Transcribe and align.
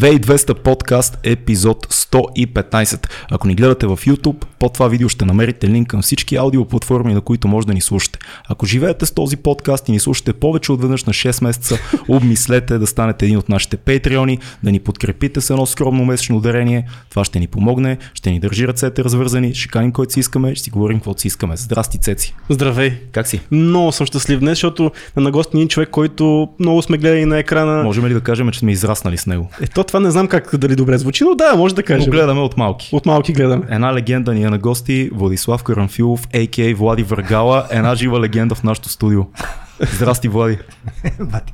2200 0.00 0.54
подкаст, 0.54 1.18
епизод 1.22 1.86
115. 1.86 3.06
Ако 3.30 3.48
ни 3.48 3.54
гледате 3.54 3.86
в 3.86 3.96
YouTube, 3.96 4.44
под 4.58 4.72
това 4.72 4.88
видео 4.88 5.08
ще 5.08 5.24
намерите 5.24 5.68
линк 5.68 5.88
към 5.88 6.02
всички 6.02 6.36
аудиоплатформи, 6.36 7.14
на 7.14 7.20
които 7.20 7.48
може 7.48 7.66
да 7.66 7.74
ни 7.74 7.80
слушате. 7.80 8.09
Ако 8.48 8.66
живеете 8.66 9.06
с 9.06 9.10
този 9.10 9.36
подкаст 9.36 9.88
и 9.88 9.92
ни 9.92 10.00
слушате 10.00 10.32
повече 10.32 10.72
от 10.72 10.80
веднъж 10.80 11.04
на 11.04 11.12
6 11.12 11.44
месеца, 11.44 11.78
обмислете 12.08 12.78
да 12.78 12.86
станете 12.86 13.24
един 13.24 13.38
от 13.38 13.48
нашите 13.48 13.76
патреони, 13.76 14.38
да 14.62 14.70
ни 14.72 14.80
подкрепите 14.80 15.40
с 15.40 15.50
едно 15.50 15.66
скромно 15.66 16.04
месечно 16.04 16.36
ударение. 16.36 16.88
Това 17.10 17.24
ще 17.24 17.38
ни 17.38 17.46
помогне, 17.46 17.98
ще 18.14 18.30
ни 18.30 18.40
държи 18.40 18.68
ръцете 18.68 19.04
развързани, 19.04 19.54
ще 19.54 19.68
каним 19.68 19.92
който 19.92 20.12
си 20.12 20.20
искаме, 20.20 20.54
ще 20.54 20.64
си 20.64 20.70
говорим 20.70 20.98
каквото 20.98 21.20
си 21.20 21.26
искаме. 21.26 21.56
Здрасти, 21.56 21.98
Цеци. 21.98 22.34
Здравей. 22.48 22.92
Как 23.12 23.26
си? 23.26 23.40
Много 23.50 23.92
съм 23.92 24.06
щастлив 24.06 24.40
днес, 24.40 24.50
защото 24.50 24.90
на 25.16 25.30
гости 25.30 25.56
ни 25.56 25.62
е 25.62 25.68
човек, 25.68 25.88
който 25.88 26.48
много 26.58 26.82
сме 26.82 26.98
гледали 26.98 27.24
на 27.24 27.38
екрана. 27.38 27.82
Можем 27.82 28.06
ли 28.06 28.14
да 28.14 28.20
кажем, 28.20 28.50
че 28.50 28.58
сме 28.58 28.72
израснали 28.72 29.16
с 29.16 29.26
него? 29.26 29.50
Ето 29.60 29.84
това 29.84 30.00
не 30.00 30.10
знам 30.10 30.28
как 30.28 30.56
дали 30.56 30.76
добре 30.76 30.98
звучи, 30.98 31.24
но 31.24 31.34
да, 31.34 31.54
може 31.56 31.74
да 31.74 31.82
кажем. 31.82 32.06
Но 32.06 32.12
гледаме 32.12 32.40
от 32.40 32.56
малки. 32.56 32.88
От 32.92 33.06
малки 33.06 33.32
гледаме. 33.32 33.62
Една 33.70 33.94
легенда 33.94 34.34
ни 34.34 34.42
е 34.42 34.50
на 34.50 34.58
гости, 34.58 35.10
Владислав 35.14 35.62
Карамфилов, 35.62 36.28
а.к.а. 36.34 36.74
Влади 36.76 37.02
Въргала, 37.02 37.66
една 37.70 37.94
жива 37.94 38.19
легенда 38.20 38.54
в 38.54 38.62
нашото 38.62 38.88
студио. 38.88 39.22
Здрасти, 39.92 40.28
Влади. 40.28 40.58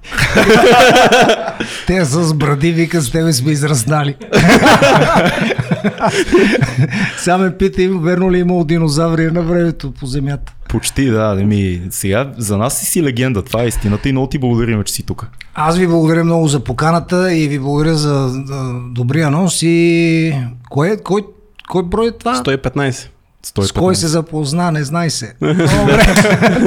Те 1.86 2.04
с 2.04 2.34
бради 2.34 2.72
вика 2.72 3.00
с 3.00 3.10
тебе 3.10 3.32
сме 3.32 3.52
израснали. 3.52 4.14
Сега 7.18 7.38
ме 7.38 7.56
питай, 7.56 7.88
верно 7.88 8.30
ли 8.30 8.36
е 8.36 8.40
имало 8.40 8.64
динозаври 8.64 9.30
на 9.30 9.42
времето 9.42 9.92
по 9.92 10.06
земята? 10.06 10.52
Почти, 10.68 11.10
да. 11.10 11.34
Ми, 11.34 11.82
сега 11.90 12.32
за 12.38 12.58
нас 12.58 12.78
си 12.78 12.86
си 12.86 13.02
легенда, 13.02 13.42
това 13.42 13.62
е 13.62 13.66
истината 13.66 14.08
и 14.08 14.12
много 14.12 14.28
ти 14.28 14.38
благодарим, 14.38 14.82
че 14.82 14.92
си 14.92 15.02
тук. 15.02 15.26
Аз 15.54 15.78
ви 15.78 15.86
благодаря 15.86 16.24
много 16.24 16.48
за 16.48 16.64
поканата 16.64 17.34
и 17.34 17.48
ви 17.48 17.58
благодаря 17.58 17.94
за, 17.94 18.30
добрия 18.90 19.30
нос 19.30 19.62
и 19.62 20.34
кое, 20.70 20.96
кой, 20.96 21.22
кой 21.68 21.82
брой 21.82 22.08
е 22.08 22.12
това? 22.12 22.34
115. 22.34 23.08
115. 23.46 23.62
С 23.62 23.72
кой 23.72 23.96
се 23.96 24.06
запозна, 24.06 24.72
не 24.72 24.84
знай 24.84 25.10
се. 25.10 25.34
Добре, 25.40 26.14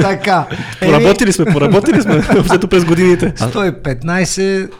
така. 0.02 0.46
Поработили 0.80 1.32
сме, 1.32 1.44
поработили 1.44 2.02
сме, 2.02 2.18
взето 2.40 2.68
през 2.68 2.84
годините. 2.84 3.32
115, 3.32 4.70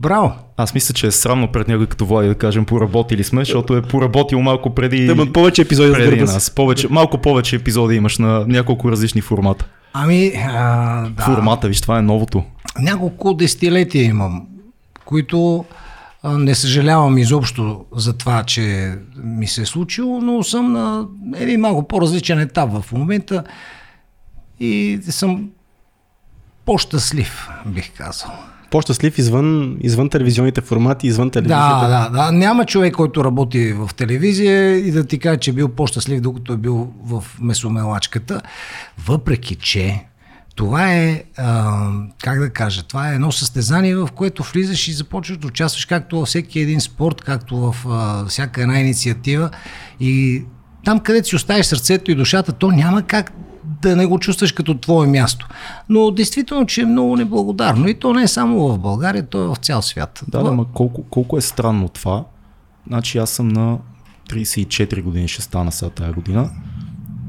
браво. 0.00 0.32
Аз 0.56 0.74
мисля, 0.74 0.94
че 0.94 1.06
е 1.06 1.10
срамно 1.10 1.52
пред 1.52 1.68
него 1.68 1.86
като 1.86 2.06
Влади 2.06 2.28
да 2.28 2.34
кажем 2.34 2.64
поработили 2.64 3.24
сме, 3.24 3.40
защото 3.40 3.76
е 3.76 3.82
поработил 3.82 4.40
малко 4.40 4.74
преди... 4.74 5.06
Да, 5.06 5.12
имат 5.12 5.32
повече 5.32 5.62
епизоди 5.62 5.92
преди 5.92 6.20
нас. 6.20 6.50
Повече, 6.50 6.86
малко 6.90 7.18
повече 7.18 7.56
епизоди 7.56 7.94
имаш 7.96 8.18
на 8.18 8.44
няколко 8.48 8.90
различни 8.90 9.20
формата. 9.20 9.66
Ами, 9.92 10.32
а, 10.48 11.08
да. 11.08 11.22
Формата, 11.22 11.68
виж, 11.68 11.80
това 11.80 11.98
е 11.98 12.02
новото. 12.02 12.44
Няколко 12.78 13.34
десетилетия 13.34 14.04
имам, 14.04 14.46
които 15.04 15.64
не 16.24 16.54
съжалявам 16.54 17.18
изобщо 17.18 17.84
за 17.96 18.12
това, 18.12 18.44
че 18.44 18.94
ми 19.16 19.46
се 19.46 19.62
е 19.62 19.66
случило, 19.66 20.20
но 20.20 20.42
съм 20.42 20.72
на 20.72 21.06
един 21.36 21.60
малко 21.60 21.88
по-различен 21.88 22.40
етап 22.40 22.70
в 22.72 22.92
момента 22.92 23.44
и 24.60 25.00
съм 25.08 25.50
по-щастлив, 26.64 27.48
бих 27.66 27.96
казал 27.96 28.30
по-щастлив 28.70 29.18
извън, 29.18 29.76
извън 29.80 30.08
телевизионните 30.08 30.60
формати, 30.60 31.06
извън 31.06 31.30
телевизията. 31.30 31.88
Да, 31.88 32.08
да, 32.10 32.24
да. 32.24 32.32
Няма 32.32 32.64
човек, 32.64 32.94
който 32.94 33.24
работи 33.24 33.72
в 33.72 33.90
телевизия 33.96 34.76
и 34.76 34.90
да 34.90 35.06
ти 35.06 35.18
каже, 35.18 35.38
че 35.38 35.50
е 35.50 35.54
бил 35.54 35.68
по-щастлив, 35.68 36.20
докато 36.20 36.52
е 36.52 36.56
бил 36.56 36.92
в 37.04 37.24
месомелачката. 37.40 38.42
Въпреки, 39.06 39.54
че 39.54 40.04
това 40.58 40.92
е, 40.92 41.24
а, 41.36 41.90
как 42.22 42.40
да 42.40 42.50
кажа, 42.50 42.82
това 42.82 43.10
е 43.10 43.14
едно 43.14 43.32
състезание, 43.32 43.96
в 43.96 44.08
което 44.14 44.42
влизаш 44.42 44.88
и 44.88 44.92
започваш 44.92 45.38
да 45.38 45.46
участваш 45.46 45.84
както 45.84 46.18
във 46.18 46.28
всеки 46.28 46.60
един 46.60 46.80
спорт, 46.80 47.20
както 47.20 47.56
в 47.56 47.76
а, 47.88 48.26
всяка 48.26 48.62
една 48.62 48.80
инициатива. 48.80 49.50
И 50.00 50.44
там, 50.84 51.00
където 51.00 51.28
си 51.28 51.36
оставиш 51.36 51.66
сърцето 51.66 52.10
и 52.10 52.14
душата, 52.14 52.52
то 52.52 52.70
няма 52.70 53.02
как 53.02 53.32
да 53.82 53.96
не 53.96 54.06
го 54.06 54.18
чувстваш 54.18 54.52
като 54.52 54.78
твое 54.78 55.06
място. 55.06 55.48
Но 55.88 56.10
действително, 56.10 56.66
че 56.66 56.82
е 56.82 56.86
много 56.86 57.16
неблагодарно. 57.16 57.88
И 57.88 57.94
то 57.94 58.12
не 58.12 58.22
е 58.22 58.28
само 58.28 58.68
в 58.68 58.78
България, 58.78 59.26
то 59.26 59.44
е 59.44 59.46
в 59.46 59.56
цял 59.56 59.82
свят. 59.82 60.22
Да, 60.28 60.42
да, 60.42 60.52
ма 60.52 60.66
колко, 60.74 61.02
колко 61.02 61.38
е 61.38 61.40
странно 61.40 61.88
това. 61.88 62.24
Значи 62.86 63.18
аз 63.18 63.30
съм 63.30 63.48
на 63.48 63.78
34 64.30 65.02
години, 65.02 65.28
ще 65.28 65.42
стана 65.42 65.72
сега 65.72 65.90
тази 65.90 66.12
година. 66.12 66.50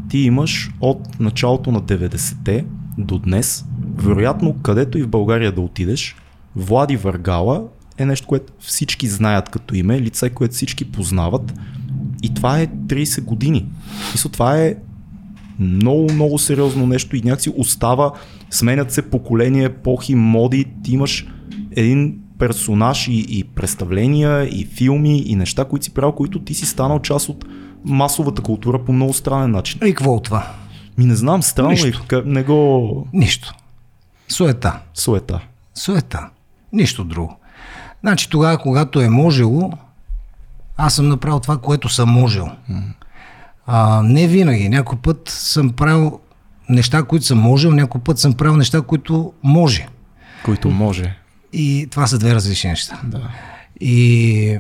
Ти 0.10 0.18
имаш 0.18 0.72
от 0.82 1.20
началото 1.20 1.72
на 1.72 1.82
90-те 1.82 2.66
до 3.00 3.20
днес, 3.20 3.66
вероятно 3.96 4.56
където 4.62 4.98
и 4.98 5.04
в 5.04 5.08
България 5.08 5.52
да 5.52 5.62
отидеш, 5.62 6.16
Влади 6.56 6.98
Въргала 6.98 7.64
е 7.98 8.06
нещо, 8.06 8.28
което 8.28 8.54
всички 8.60 9.08
знаят 9.08 9.50
като 9.50 9.76
име, 9.76 10.02
лице, 10.02 10.30
което 10.30 10.54
всички 10.54 10.86
познават. 10.86 11.54
И 12.24 12.34
това 12.34 12.60
е 12.60 12.68
30 12.68 13.24
години. 13.24 13.66
Мисля, 14.14 14.30
това 14.30 14.58
е 14.58 14.76
много, 15.60 16.14
много 16.14 16.40
сериозно 16.40 16.88
нещо 16.88 17.16
и 17.16 17.22
някакси 17.22 17.54
остава, 17.58 18.12
сменят 18.50 18.92
се 18.92 19.02
поколения, 19.02 19.66
епохи, 19.66 20.16
моди, 20.16 20.66
ти 20.84 20.94
имаш 20.94 21.28
един 21.76 22.20
персонаж 22.40 23.08
и, 23.08 23.26
и 23.30 23.44
представления, 23.44 24.44
и 24.44 24.66
филми, 24.66 25.20
и 25.20 25.36
неща, 25.36 25.66
които 25.66 25.86
си 25.86 25.94
правил, 25.94 26.12
които 26.12 26.40
ти 26.40 26.54
си 26.54 26.66
станал 26.66 27.00
част 27.00 27.30
от 27.30 27.46
масовата 27.86 28.42
култура 28.42 28.84
по 28.86 28.94
много 28.94 29.14
странен 29.14 29.52
начин. 29.52 29.80
И 29.86 29.94
какво 29.94 30.14
от 30.14 30.24
това? 30.24 30.52
Ми 31.00 31.06
не 31.06 31.16
знам, 31.16 31.44
странно 31.44 31.72
и 31.72 31.94
не 32.26 32.44
го... 32.44 33.08
Нищо. 33.14 33.54
Суета. 34.28 34.80
Суета. 34.94 35.42
Суета. 35.76 36.30
Нищо 36.74 37.04
друго. 37.04 37.38
Значи 38.02 38.30
тогава, 38.30 38.58
когато 38.58 39.02
е 39.02 39.10
можело, 39.10 39.72
аз 40.78 40.96
съм 40.96 41.10
направил 41.10 41.40
това, 41.40 41.58
което 41.58 41.90
съм 41.90 42.10
можел. 42.10 42.50
А, 43.66 44.02
не 44.04 44.28
винаги. 44.28 44.70
Някой 44.70 44.98
път 44.98 45.30
съм 45.30 45.70
правил 45.70 46.20
неща, 46.70 47.04
които 47.04 47.26
съм 47.26 47.40
можел, 47.40 47.72
някой 47.72 48.02
път 48.02 48.20
съм 48.20 48.34
правил 48.34 48.58
неща, 48.58 48.82
които 48.82 49.34
може. 49.44 49.88
Които 50.46 50.70
може. 50.70 51.18
И 51.54 51.88
това 51.92 52.08
са 52.08 52.20
две 52.20 52.36
различни 52.36 52.70
неща. 52.70 53.00
Да. 53.04 53.30
И 53.82 54.60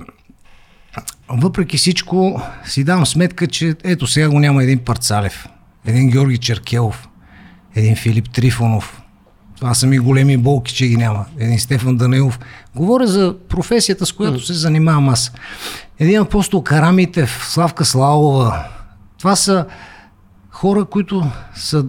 въпреки 1.29 1.77
всичко 1.77 2.41
си 2.65 2.83
давам 2.83 3.05
сметка, 3.05 3.47
че 3.47 3.75
ето 3.83 4.07
сега 4.07 4.29
го 4.29 4.39
няма 4.39 4.63
един 4.63 4.79
Парцалев, 4.79 5.47
един 5.85 6.09
Георги 6.09 6.37
Черкелов, 6.37 7.09
един 7.75 7.95
Филип 7.95 8.29
Трифонов. 8.29 9.01
Това 9.55 9.73
са 9.73 9.87
ми 9.87 9.99
големи 9.99 10.37
болки, 10.37 10.73
че 10.73 10.87
ги 10.87 10.97
няма. 10.97 11.25
Един 11.37 11.59
Стефан 11.59 11.97
Данилов. 11.97 12.39
Говоря 12.75 13.07
за 13.07 13.35
професията, 13.49 14.05
с 14.05 14.11
която 14.11 14.45
се 14.45 14.53
занимавам 14.53 15.09
аз. 15.09 15.31
Един 15.99 16.21
апостол 16.21 16.63
Карамитев, 16.63 17.45
Славка 17.47 17.85
Славова, 17.85 18.67
това 19.17 19.35
са 19.35 19.65
хора, 20.49 20.85
които 20.85 21.31
са 21.55 21.85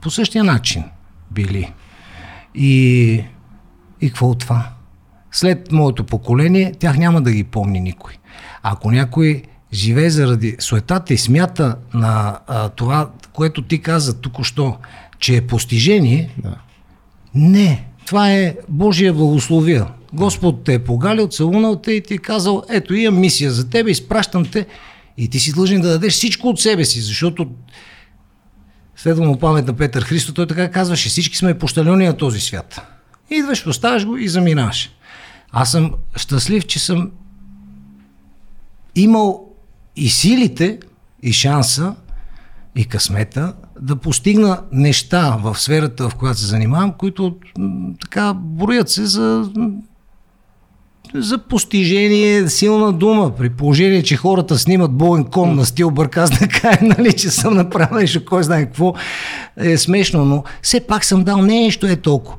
по 0.00 0.10
същия 0.10 0.44
начин 0.44 0.84
били. 1.30 1.72
И, 2.54 3.12
и 4.00 4.08
какво 4.08 4.26
от 4.26 4.38
това? 4.38 4.68
След 5.32 5.72
моето 5.72 6.04
поколение, 6.04 6.72
тях 6.78 6.98
няма 6.98 7.22
да 7.22 7.32
ги 7.32 7.44
помни 7.44 7.80
никой. 7.80 8.12
Ако 8.62 8.90
някой 8.90 9.42
живее 9.72 10.10
заради 10.10 10.56
суетата 10.58 11.14
и 11.14 11.18
смята 11.18 11.76
на 11.94 12.38
а, 12.46 12.68
това, 12.68 13.10
което 13.32 13.62
ти 13.62 13.82
каза 13.82 14.20
току-що, 14.20 14.76
че 15.18 15.36
е 15.36 15.46
постижение, 15.46 16.34
да. 16.38 16.56
не, 17.34 17.84
това 18.06 18.32
е 18.32 18.56
Божия 18.68 19.14
благословия. 19.14 19.86
Господ 20.12 20.64
те 20.64 20.74
е 20.74 20.84
погалил, 20.84 21.28
целунал 21.28 21.76
те 21.76 21.92
и 21.92 22.02
ти 22.02 22.14
е 22.14 22.18
казал, 22.18 22.62
ето 22.68 22.94
имам 22.94 23.20
мисия 23.20 23.52
за 23.52 23.70
тебе, 23.70 23.90
изпращам 23.90 24.44
те 24.44 24.66
и 25.16 25.28
ти 25.28 25.38
си 25.38 25.52
длъжен 25.52 25.80
да 25.80 25.88
дадеш 25.88 26.12
всичко 26.12 26.48
от 26.48 26.60
себе 26.60 26.84
си, 26.84 27.00
защото 27.00 27.48
следвам 28.96 29.38
памет 29.38 29.66
на 29.66 29.72
Петър 29.72 30.02
Христо, 30.02 30.34
той 30.34 30.46
така 30.46 30.70
казваше, 30.70 31.08
всички 31.08 31.36
сме 31.36 31.58
пощалени 31.58 32.06
на 32.06 32.16
този 32.16 32.40
свят. 32.40 32.80
Идваш, 33.30 33.64
поставяш 33.64 34.06
го 34.06 34.16
и 34.16 34.28
заминаваш. 34.28 34.90
Аз 35.52 35.72
съм 35.72 35.92
щастлив, 36.16 36.66
че 36.66 36.78
съм 36.78 37.10
имал 38.94 39.48
и 39.96 40.08
силите, 40.08 40.78
и 41.22 41.32
шанса, 41.32 41.94
и 42.76 42.84
късмета 42.84 43.54
да 43.80 43.96
постигна 43.96 44.60
неща 44.72 45.36
в 45.42 45.58
сферата, 45.58 46.08
в 46.08 46.14
която 46.14 46.38
се 46.38 46.46
занимавам, 46.46 46.92
които 46.92 47.36
така 48.00 48.34
броят 48.34 48.90
се 48.90 49.06
за 49.06 49.50
за 51.14 51.38
постижение 51.38 52.48
силна 52.48 52.92
дума, 52.92 53.30
при 53.36 53.50
положение, 53.50 54.02
че 54.02 54.16
хората 54.16 54.58
снимат 54.58 54.92
боен 54.92 55.24
кон 55.24 55.54
на 55.54 55.66
стил 55.66 55.90
бърказ 55.90 56.30
да 56.30 56.48
кая, 56.48 56.78
нали, 56.98 57.12
че 57.12 57.30
съм 57.30 57.54
направил 57.54 57.98
нещо, 57.98 58.24
кой 58.24 58.42
знае 58.42 58.64
какво, 58.64 58.94
е 59.56 59.78
смешно, 59.78 60.24
но 60.24 60.44
все 60.62 60.80
пак 60.80 61.04
съм 61.04 61.24
дал 61.24 61.42
нещо 61.42 61.86
е 61.86 61.96
толкова. 61.96 62.36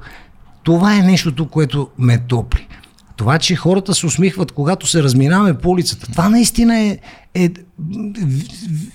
Това 0.64 0.96
е 0.96 1.02
нещото, 1.02 1.48
което 1.48 1.88
ме 1.98 2.18
топли. 2.18 2.68
Това, 3.16 3.40
че 3.40 3.56
хората 3.56 3.94
се 3.94 4.06
усмихват, 4.06 4.52
когато 4.52 4.88
се 4.88 5.04
разминаваме 5.04 5.58
по 5.58 5.70
улицата, 5.70 6.08
това 6.12 6.30
наистина 6.30 6.80
е, 6.80 7.00
е 7.34 7.50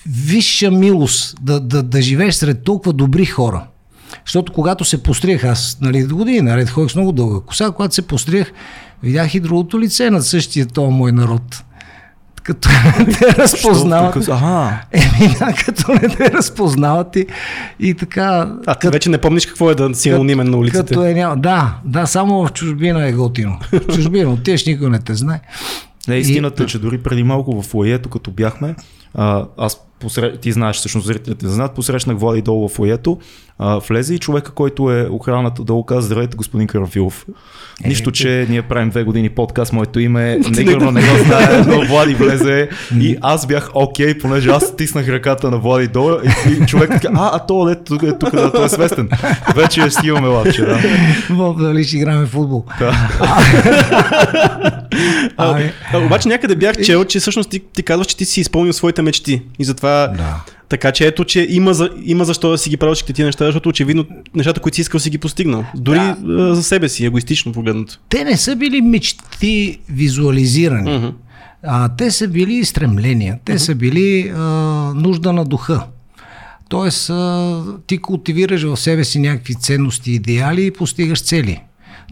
висша 0.07 0.71
милост 0.71 1.37
да, 1.43 1.61
да, 1.61 1.83
да 1.83 2.03
живееш 2.03 2.35
сред 2.35 2.63
толкова 2.65 2.93
добри 2.93 3.25
хора. 3.25 3.67
Защото 4.27 4.53
когато 4.53 4.85
се 4.85 5.03
постриях, 5.03 5.45
аз 5.45 5.79
нали, 5.81 6.05
години 6.05 6.41
наред 6.41 6.71
ходих 6.71 6.91
с 6.93 6.95
много 6.95 7.13
дълга 7.13 7.47
коса, 7.47 7.73
когато 7.77 7.95
се 7.95 8.07
постриях, 8.07 8.53
видях 9.03 9.35
и 9.35 9.41
другото 9.41 9.81
лице 9.81 10.11
на 10.11 10.23
същия 10.23 10.67
този 10.67 10.93
мой 10.93 11.13
народ. 11.13 11.65
Като 12.43 12.69
не 12.99 13.05
те 13.05 13.27
разпознават. 13.27 14.29
Ага. 14.29 14.81
Еми, 14.93 15.35
да, 15.39 15.53
като 15.65 15.93
не 15.93 16.09
те 16.17 16.33
разпознават 16.33 17.17
и, 17.17 17.27
и 17.81 17.95
така. 17.95 18.57
А 18.67 18.75
ти 18.75 18.89
вече 18.89 19.11
не 19.11 19.19
помниш 19.19 19.47
какво 19.47 19.71
е 19.71 19.75
да 19.75 19.95
си 19.95 20.11
анонимен 20.11 20.51
на 20.51 20.57
улиците. 20.57 20.87
Като 20.87 21.05
е 21.05 21.15
няма. 21.15 21.37
Да, 21.37 21.75
да, 21.85 22.07
само 22.07 22.47
в 22.47 22.53
чужбина 22.53 23.09
е 23.09 23.13
готино. 23.13 23.59
В 23.73 23.95
чужбина 23.95 24.31
отиваш, 24.31 24.67
никой 24.67 24.91
не 24.91 24.99
те 24.99 25.15
знае. 25.15 25.41
Не, 26.09 26.17
истината 26.17 26.63
е, 26.63 26.67
че 26.67 26.79
дори 26.79 26.99
преди 26.99 27.23
малко 27.23 27.63
в 27.63 27.75
лоето, 27.75 28.09
като 28.09 28.31
бяхме, 28.31 28.75
а, 29.15 29.45
аз 29.59 29.81
посред... 30.01 30.41
ти 30.41 30.53
знаеш, 30.53 30.77
всъщност 30.77 31.07
зрителите 31.07 31.47
не 31.47 31.53
знаят, 31.53 31.75
посрещнах 31.75 32.17
Влади 32.17 32.43
долу 32.43 32.69
в 32.69 32.79
лоето, 32.79 33.19
а, 33.59 33.79
влезе 33.79 34.15
и 34.15 34.19
човека, 34.19 34.51
който 34.51 34.93
е 34.93 35.09
охраната 35.11 35.63
долу 35.65 35.85
каза, 35.85 36.01
здравейте 36.01 36.37
господин 36.37 36.67
Карамфилов. 36.67 37.27
Нищо, 37.87 38.11
че 38.11 38.47
ние 38.49 38.63
правим 38.63 38.91
две 38.91 39.05
години 39.05 39.29
подкаст, 39.29 39.73
моето 39.73 40.01
име 40.01 40.33
е 40.33 40.39
негърно 40.39 40.91
не 40.91 41.01
го 41.01 41.25
знае, 41.25 41.65
но 41.67 41.87
Влади 41.87 42.15
влезе 42.15 42.69
и 43.01 43.17
аз 43.21 43.47
бях 43.47 43.71
окей, 43.75 44.19
понеже 44.19 44.51
аз 44.51 44.65
стиснах 44.65 45.09
ръката 45.09 45.51
на 45.51 45.59
Влади 45.59 45.89
долу 45.89 46.11
и, 46.49 46.53
и 46.53 46.67
човек 46.67 46.91
каза, 46.91 47.09
а, 47.15 47.31
а 47.33 47.39
то 47.47 47.65
дето 47.65 47.85
тук 47.85 48.03
е 48.03 48.19
тук, 48.19 48.31
да, 48.31 48.53
той 48.53 48.67
е 48.67 48.69
свестен. 48.69 49.09
Вече 49.57 49.91
си 49.91 50.07
имаме 50.07 50.29
лапче, 50.29 50.65
да. 50.65 50.79
Боб, 51.31 51.59
дали 51.59 51.85
ще 51.85 51.97
играме 51.97 52.27
в 52.27 52.29
футбол. 52.29 52.65
Ами, 55.37 55.73
А, 55.93 55.99
обаче 55.99 56.29
някъде 56.29 56.57
бях 56.57 56.77
чел, 56.85 57.05
че 57.05 57.21
всъщност 57.21 57.51
ти, 57.51 57.61
ти 57.61 57.83
казваш, 57.83 58.07
че 58.07 58.17
ти 58.17 58.25
си 58.25 58.41
изпълнил 58.41 58.73
своите 58.73 59.03
мечти. 59.03 59.43
И 59.59 59.65
затова. 59.65 60.07
Да. 60.17 60.58
Така 60.69 60.93
че 60.93 61.07
ето, 61.07 61.25
че 61.25 61.47
има, 61.51 61.75
за, 61.75 61.91
има 62.05 62.25
защо 62.25 62.51
да 62.51 62.59
си 62.59 62.71
ги 62.71 62.77
правиш 62.77 63.03
тези 63.03 63.25
неща, 63.25 63.45
защото 63.45 63.69
очевидно 63.69 64.07
нещата, 64.35 64.61
които 64.61 64.75
си 64.75 64.81
искал, 64.81 65.01
си 65.01 65.11
ги 65.11 65.19
постигнал. 65.19 65.65
Дори 65.75 65.99
Да. 65.99 66.55
за 66.55 66.63
себе 66.63 66.89
си, 66.89 67.05
егоистично 67.05 67.53
погледнато. 67.53 67.99
те 68.09 68.25
не 68.25 68.37
са 68.37 68.57
били 68.57 68.81
мечти 68.83 69.79
визуализирани. 69.89 70.99
Мгм. 70.99 71.09
А, 71.63 71.89
те 71.89 72.11
са 72.11 72.29
били 72.29 72.65
стремления, 72.65 73.39
те 73.45 73.59
са 73.59 73.75
били 73.75 74.33
а, 74.37 74.41
нужда 74.95 75.33
на 75.33 75.45
духа. 75.45 75.87
Тоест, 76.69 77.11
а, 77.11 77.63
ти 77.87 77.99
култивираш 77.99 78.63
в 78.63 78.77
себе 78.77 79.05
си 79.05 79.19
някакви 79.19 79.55
ценности, 79.55 80.13
идеали 80.13 80.67
и 80.67 80.71
постигаш 80.71 81.23
цели. 81.23 81.61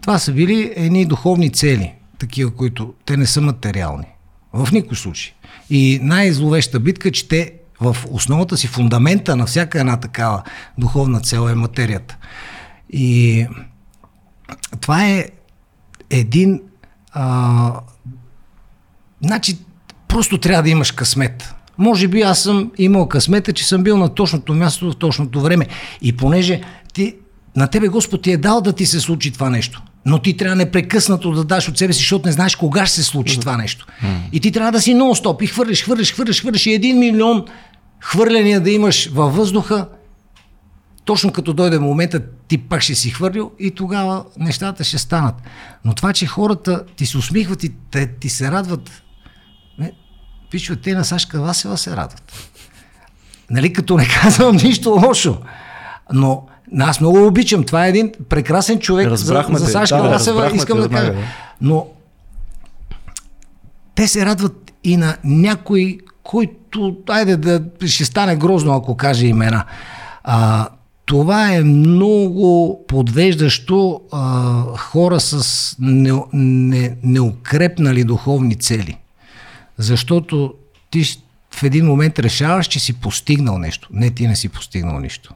Това 0.01 0.19
са 0.19 0.31
били 0.31 0.73
едни 0.75 1.05
духовни 1.05 1.49
цели, 1.49 1.91
такива, 2.19 2.51
които 2.51 2.93
те 3.05 3.17
не 3.17 3.25
са 3.25 3.41
материални. 3.41 4.05
В 4.53 4.71
никой 4.71 4.97
случай. 4.97 5.31
И 5.69 5.99
най-зловеща 6.01 6.79
битка, 6.79 7.11
че 7.11 7.27
те 7.27 7.51
в 7.81 7.97
основата 8.11 8.57
си, 8.57 8.67
фундамента 8.67 9.35
на 9.35 9.45
всяка 9.45 9.79
една 9.79 9.97
такава 9.97 10.43
духовна 10.77 11.19
цел 11.19 11.49
е 11.49 11.55
материята. 11.55 12.17
И 12.89 13.47
това 14.81 15.05
е 15.05 15.25
един 16.09 16.61
а, 17.11 17.73
Значи, 19.21 19.57
просто 20.07 20.37
трябва 20.37 20.63
да 20.63 20.69
имаш 20.69 20.91
късмет. 20.91 21.53
Може 21.77 22.07
би 22.07 22.21
аз 22.21 22.39
съм 22.39 22.71
имал 22.77 23.07
късмета, 23.07 23.53
че 23.53 23.67
съм 23.67 23.83
бил 23.83 23.97
на 23.97 24.09
точното 24.09 24.53
място 24.53 24.91
в 24.91 24.95
точното 24.95 25.41
време. 25.41 25.67
И 26.01 26.17
понеже 26.17 26.61
ти, 26.93 27.15
на 27.55 27.67
тебе 27.67 27.87
Господ 27.87 28.21
ти 28.21 28.31
е 28.31 28.37
дал 28.37 28.61
да 28.61 28.73
ти 28.73 28.85
се 28.85 28.99
случи 28.99 29.31
това 29.31 29.49
нещо. 29.49 29.83
Но 30.07 30.19
ти 30.19 30.37
трябва 30.37 30.55
непрекъснато 30.55 31.31
да 31.31 31.43
даш 31.43 31.69
от 31.69 31.77
себе 31.77 31.93
си, 31.93 31.99
защото 31.99 32.27
не 32.27 32.31
знаеш 32.31 32.55
кога 32.55 32.85
ще 32.85 32.95
се 32.95 33.03
случи 33.03 33.39
това 33.39 33.57
нещо. 33.57 33.87
И 34.31 34.39
ти 34.39 34.51
трябва 34.51 34.71
да 34.71 34.81
си 34.81 34.95
нон-стоп 34.95 35.43
и 35.43 35.47
хвърляш, 35.47 35.83
хвърляш, 35.83 36.13
хвърляш, 36.13 36.41
хвърляш 36.41 36.65
и 36.65 36.73
един 36.73 36.99
милион 36.99 37.45
хвърляния 37.99 38.61
да 38.61 38.71
имаш 38.71 39.09
във 39.13 39.35
въздуха, 39.35 39.87
точно 41.05 41.31
като 41.31 41.53
дойде 41.53 41.79
момента, 41.79 42.21
ти 42.47 42.57
пак 42.57 42.81
ще 42.81 42.95
си 42.95 43.09
хвърлил 43.09 43.51
и 43.59 43.71
тогава 43.71 44.25
нещата 44.37 44.83
ще 44.83 44.97
станат. 44.97 45.35
Но 45.85 45.93
това, 45.93 46.13
че 46.13 46.25
хората 46.25 46.83
ти 46.95 47.05
се 47.05 47.17
усмихват 47.17 47.63
и 47.63 47.73
те, 47.91 48.07
ти 48.07 48.29
се 48.29 48.51
радват, 48.51 49.03
пичо, 50.51 50.75
те 50.75 50.93
на 50.93 51.05
Сашка 51.05 51.41
Васева 51.41 51.77
се 51.77 51.95
радват. 51.95 52.51
Нали, 53.49 53.73
като 53.73 53.97
не 53.97 54.07
казвам 54.07 54.55
нищо 54.55 54.89
лошо. 54.89 55.41
Но 56.13 56.47
аз 56.79 57.01
много 57.01 57.27
обичам. 57.27 57.63
Това 57.63 57.85
е 57.85 57.89
един 57.89 58.11
прекрасен 58.29 58.79
човек 58.79 59.07
Разбрахме 59.07 59.59
за, 59.59 59.65
за. 59.65 59.71
Сашка 59.71 59.97
Да, 59.97 60.09
разбрахме 60.09 60.57
Искам 60.57 60.79
да 60.79 60.89
кажа. 60.89 61.13
Но 61.61 61.87
те 63.95 64.07
се 64.07 64.25
радват 64.25 64.73
и 64.83 64.97
на 64.97 65.17
някой, 65.23 65.97
който, 66.23 66.97
айде 67.09 67.37
да 67.37 67.63
ще 67.87 68.05
стане 68.05 68.35
грозно, 68.35 68.75
ако 68.75 68.97
каже 68.97 69.27
имена. 69.27 69.63
А, 70.23 70.67
това 71.05 71.53
е 71.53 71.63
много 71.63 72.79
подвеждащо 72.87 74.01
а, 74.11 74.61
хора 74.77 75.19
с 75.19 75.75
не, 75.79 76.11
не, 76.33 76.97
неукрепнали 77.03 78.03
духовни 78.03 78.55
цели. 78.55 78.97
Защото 79.77 80.53
ти 80.91 81.03
в 81.53 81.63
един 81.63 81.85
момент 81.85 82.19
решаваш, 82.19 82.67
че 82.67 82.79
си 82.79 82.93
постигнал 82.93 83.57
нещо. 83.57 83.89
Не, 83.91 84.09
ти 84.09 84.27
не 84.27 84.35
си 84.35 84.49
постигнал 84.49 84.99
нищо. 84.99 85.33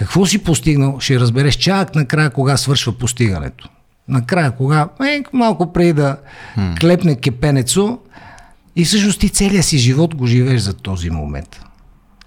Какво 0.00 0.26
си 0.26 0.38
постигнал, 0.38 1.00
ще 1.00 1.20
разбереш 1.20 1.54
чак 1.54 1.94
накрая, 1.94 2.30
кога 2.30 2.56
свършва 2.56 2.92
постигането. 2.92 3.68
Накрая, 4.08 4.56
кога, 4.56 4.88
е, 5.04 5.22
малко 5.32 5.72
преди 5.72 5.92
да 5.92 6.16
клепне 6.80 7.16
кепенецо 7.16 7.98
и 8.76 8.84
всъщност 8.84 9.20
ти 9.20 9.28
целият 9.28 9.64
си 9.64 9.78
живот 9.78 10.14
го 10.14 10.26
живееш 10.26 10.60
за 10.60 10.74
този 10.74 11.10
момент. 11.10 11.60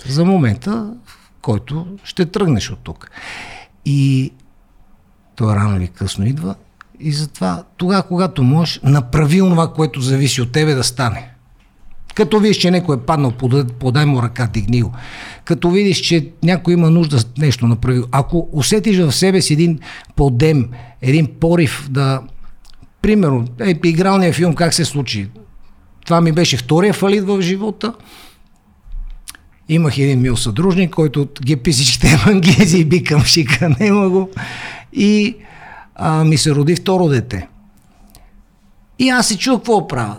За 0.06 0.26
момента, 0.26 0.94
в 1.06 1.18
който 1.42 1.88
ще 2.04 2.26
тръгнеш 2.26 2.72
от 2.72 2.80
тук. 2.84 3.12
И 3.86 4.32
то 5.36 5.56
рано 5.56 5.78
или 5.78 5.88
късно 5.88 6.26
идва 6.26 6.56
и 7.00 7.12
затова 7.12 7.64
тогава, 7.78 8.04
когато 8.04 8.44
можеш, 8.44 8.80
направи 8.84 9.40
това, 9.40 9.74
което 9.74 10.02
зависи 10.02 10.42
от 10.42 10.52
тебе 10.52 10.74
да 10.74 10.84
стане. 10.84 11.33
Като 12.16 12.40
видиш, 12.40 12.58
че 12.58 12.72
някой 12.72 12.96
е 12.96 13.00
паднал, 13.00 13.32
подай, 13.80 14.06
му 14.06 14.24
ръка, 14.24 14.50
дигни 14.54 14.82
го. 14.82 14.92
Като 15.46 15.72
видиш, 15.72 15.98
че 15.98 16.30
някой 16.44 16.74
има 16.74 16.90
нужда 16.90 17.24
нещо 17.38 17.68
направи. 17.68 18.02
Ако 18.12 18.50
усетиш 18.52 18.98
в 18.98 19.12
себе 19.12 19.42
си 19.42 19.54
един 19.54 19.80
подем, 20.16 20.70
един 21.02 21.28
порив 21.40 21.88
да... 21.92 22.22
Примерно, 23.02 23.48
е, 23.60 23.80
игралния 23.84 24.34
филм 24.34 24.56
как 24.56 24.74
се 24.74 24.86
случи? 24.86 25.30
Това 26.06 26.22
ми 26.22 26.32
беше 26.32 26.58
втория 26.58 26.94
фалит 26.94 27.24
в 27.24 27.42
живота. 27.42 27.94
Имах 29.70 29.98
един 29.98 30.22
мил 30.22 30.38
съдружник, 30.38 30.92
който 30.92 31.28
ги 31.44 31.56
пи 31.56 31.72
всичките 31.72 32.12
евангези 32.14 32.78
и 32.78 32.86
би 32.86 33.04
към 33.04 33.24
шика, 33.24 33.76
нема 33.80 34.10
го. 34.10 34.30
И 34.94 35.36
а, 35.96 36.24
ми 36.24 36.38
се 36.38 36.52
роди 36.52 36.76
второ 36.76 37.08
дете. 37.08 37.48
И 39.00 39.10
аз 39.10 39.28
се 39.28 39.38
чух 39.38 39.56
какво 39.56 39.88
правя. 39.88 40.18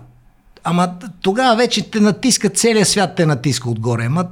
Ама 0.65 0.89
тогава 1.21 1.57
вече 1.57 1.91
те 1.91 2.01
натиска, 2.01 2.49
целият 2.49 2.89
свят 2.89 3.15
те 3.17 3.27
натиска 3.27 3.71
отгоре. 3.71 4.05
Ама 4.05 4.27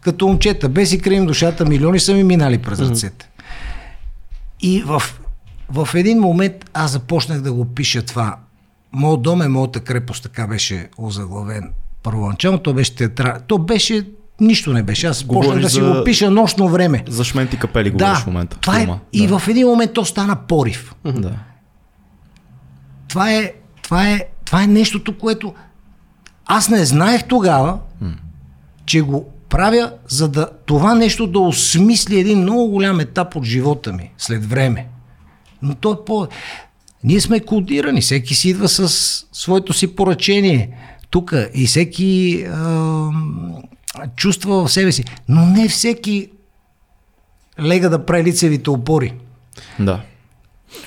като 0.00 0.28
момчета, 0.28 0.68
без 0.68 0.92
и 0.92 1.00
крим 1.00 1.26
душата, 1.26 1.64
милиони 1.64 2.00
са 2.00 2.14
ми 2.14 2.24
минали 2.24 2.58
през 2.58 2.80
ръцете. 2.80 3.30
И 4.60 4.82
в, 4.82 5.02
в 5.70 5.88
един 5.94 6.18
момент 6.18 6.70
аз 6.74 6.90
започнах 6.90 7.40
да 7.40 7.52
го 7.52 7.64
пиша 7.64 8.02
това. 8.02 8.36
Моят 8.92 9.22
дом 9.22 9.42
е 9.42 9.48
моята 9.48 9.80
крепост, 9.80 10.22
така 10.22 10.46
беше 10.46 10.88
озаглавен 10.98 11.72
първоначално. 12.02 12.58
То 12.58 12.74
беше 12.74 12.94
театра... 12.94 13.40
То 13.40 13.58
беше... 13.58 14.06
Нищо 14.40 14.72
не 14.72 14.82
беше. 14.82 15.06
Аз 15.06 15.24
почнах 15.24 15.42
Говориш 15.42 15.62
да 15.62 15.70
си 15.70 15.80
за- 15.80 15.94
го 15.94 16.04
пиша 16.04 16.30
нощно 16.30 16.68
време. 16.68 17.04
За 17.08 17.24
шменти 17.24 17.58
капели 17.58 17.90
говориш 17.90 18.08
Да, 18.08 18.20
в 18.20 18.26
момента. 18.26 18.58
това 18.60 18.80
е, 18.80 18.88
и 19.12 19.26
да. 19.26 19.38
в 19.38 19.48
един 19.48 19.66
момент 19.66 19.92
то 19.92 20.04
стана 20.04 20.36
порив. 20.36 20.94
Да. 21.04 21.32
това 23.08 23.32
е, 23.32 23.52
това 23.82 24.08
е, 24.08 24.24
това 24.48 24.62
е 24.62 24.66
нещото, 24.66 25.18
което 25.18 25.54
аз 26.46 26.68
не 26.68 26.84
знаех 26.84 27.24
тогава, 27.24 27.78
че 28.86 29.00
го 29.00 29.26
правя, 29.48 29.92
за 30.08 30.28
да 30.28 30.50
това 30.66 30.94
нещо 30.94 31.26
да 31.26 31.38
осмисли 31.38 32.20
един 32.20 32.38
много 32.38 32.68
голям 32.68 33.00
етап 33.00 33.36
от 33.36 33.44
живота 33.44 33.92
ми 33.92 34.10
след 34.18 34.46
време. 34.46 34.86
Но 35.62 35.74
то 35.74 35.92
е 35.92 36.04
по... 36.06 36.28
Ние 37.04 37.20
сме 37.20 37.40
кодирани, 37.40 38.00
всеки 38.00 38.34
си 38.34 38.48
идва 38.48 38.68
с 38.68 38.88
своето 39.32 39.72
си 39.72 39.96
поръчение 39.96 40.70
тук 41.10 41.34
и 41.54 41.66
всеки 41.66 42.44
а, 42.52 43.10
чувства 44.16 44.66
в 44.66 44.72
себе 44.72 44.92
си. 44.92 45.04
Но 45.28 45.46
не 45.46 45.68
всеки 45.68 46.28
лега 47.60 47.88
да 47.88 48.06
прави 48.06 48.24
лицевите 48.24 48.70
опори. 48.70 49.14
да. 49.80 50.00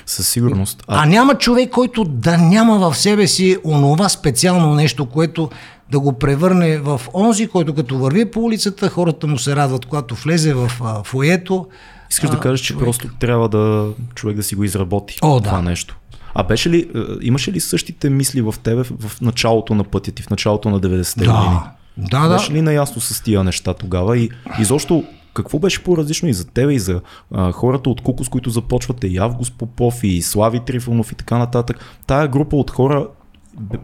Със 0.06 0.28
сигурност. 0.28 0.84
А, 0.88 1.02
а 1.02 1.06
няма 1.06 1.34
човек, 1.34 1.70
който 1.70 2.04
да 2.04 2.38
няма 2.38 2.90
в 2.90 2.98
себе 2.98 3.26
си 3.26 3.56
онова 3.64 4.08
специално 4.08 4.74
нещо, 4.74 5.06
което 5.06 5.50
да 5.90 6.00
го 6.00 6.12
превърне 6.12 6.78
в 6.78 7.00
онзи, 7.14 7.48
който 7.48 7.74
като 7.74 7.98
върви 7.98 8.30
по 8.30 8.40
улицата, 8.40 8.88
хората 8.88 9.26
му 9.26 9.38
се 9.38 9.56
радват, 9.56 9.86
когато 9.86 10.14
влезе 10.14 10.54
в 10.54 10.70
а, 10.84 11.02
фоето. 11.04 11.66
Искаш 12.10 12.30
да 12.30 12.36
а, 12.36 12.40
кажеш, 12.40 12.60
че 12.60 12.72
човек- 12.72 12.84
просто 12.84 13.08
трябва 13.20 13.48
да 13.48 13.88
човек 14.14 14.36
да 14.36 14.42
си 14.42 14.54
го 14.54 14.64
изработи 14.64 15.18
О, 15.22 15.40
да. 15.40 15.48
това 15.48 15.62
нещо. 15.62 15.96
А 16.34 16.42
беше 16.42 16.70
ли, 16.70 16.90
е, 16.94 16.98
имаше 17.20 17.52
ли 17.52 17.60
същите 17.60 18.10
мисли 18.10 18.40
в 18.40 18.54
тебе 18.62 18.82
в 18.82 19.20
началото 19.20 19.74
на 19.74 19.84
пътя 19.84 20.12
ти, 20.12 20.22
в 20.22 20.30
началото 20.30 20.70
на 20.70 20.80
90-те 20.80 21.26
години? 21.26 21.56
Да, 21.96 22.20
да, 22.20 22.28
да. 22.28 22.36
Беше 22.36 22.52
ли 22.52 22.62
наясно 22.62 23.00
с 23.00 23.22
тия 23.22 23.44
неща 23.44 23.74
тогава 23.74 24.18
и 24.18 24.30
изобщо 24.60 25.04
какво 25.34 25.58
беше 25.58 25.84
по-различно 25.84 26.28
и 26.28 26.32
за 26.32 26.46
тебе, 26.46 26.74
и 26.74 26.78
за 26.78 27.00
а, 27.30 27.52
хората 27.52 27.90
от 27.90 28.00
Кукус, 28.00 28.28
които 28.28 28.50
започвате, 28.50 29.06
и 29.06 29.18
Август 29.18 29.58
Попов, 29.58 30.04
и 30.04 30.22
Слави 30.22 30.60
Трифонов 30.60 31.12
и 31.12 31.14
така 31.14 31.38
нататък. 31.38 31.78
Тая 32.06 32.28
група 32.28 32.56
от 32.56 32.70
хора, 32.70 33.08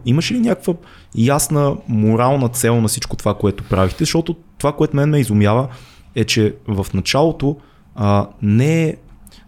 имаше 0.05 0.33
ли 0.33 0.39
някаква 0.39 0.73
ясна 1.15 1.77
морална 1.87 2.49
цел 2.49 2.81
на 2.81 2.87
всичко 2.87 3.15
това, 3.15 3.33
което 3.33 3.63
правихте? 3.63 4.03
Защото 4.03 4.35
това, 4.57 4.71
което 4.71 4.95
мен 4.95 5.09
ме 5.09 5.19
изумява, 5.19 5.67
е, 6.15 6.23
че 6.23 6.55
в 6.67 6.87
началото 6.93 7.57
а, 7.95 8.27
не 8.41 8.83
е 8.83 8.95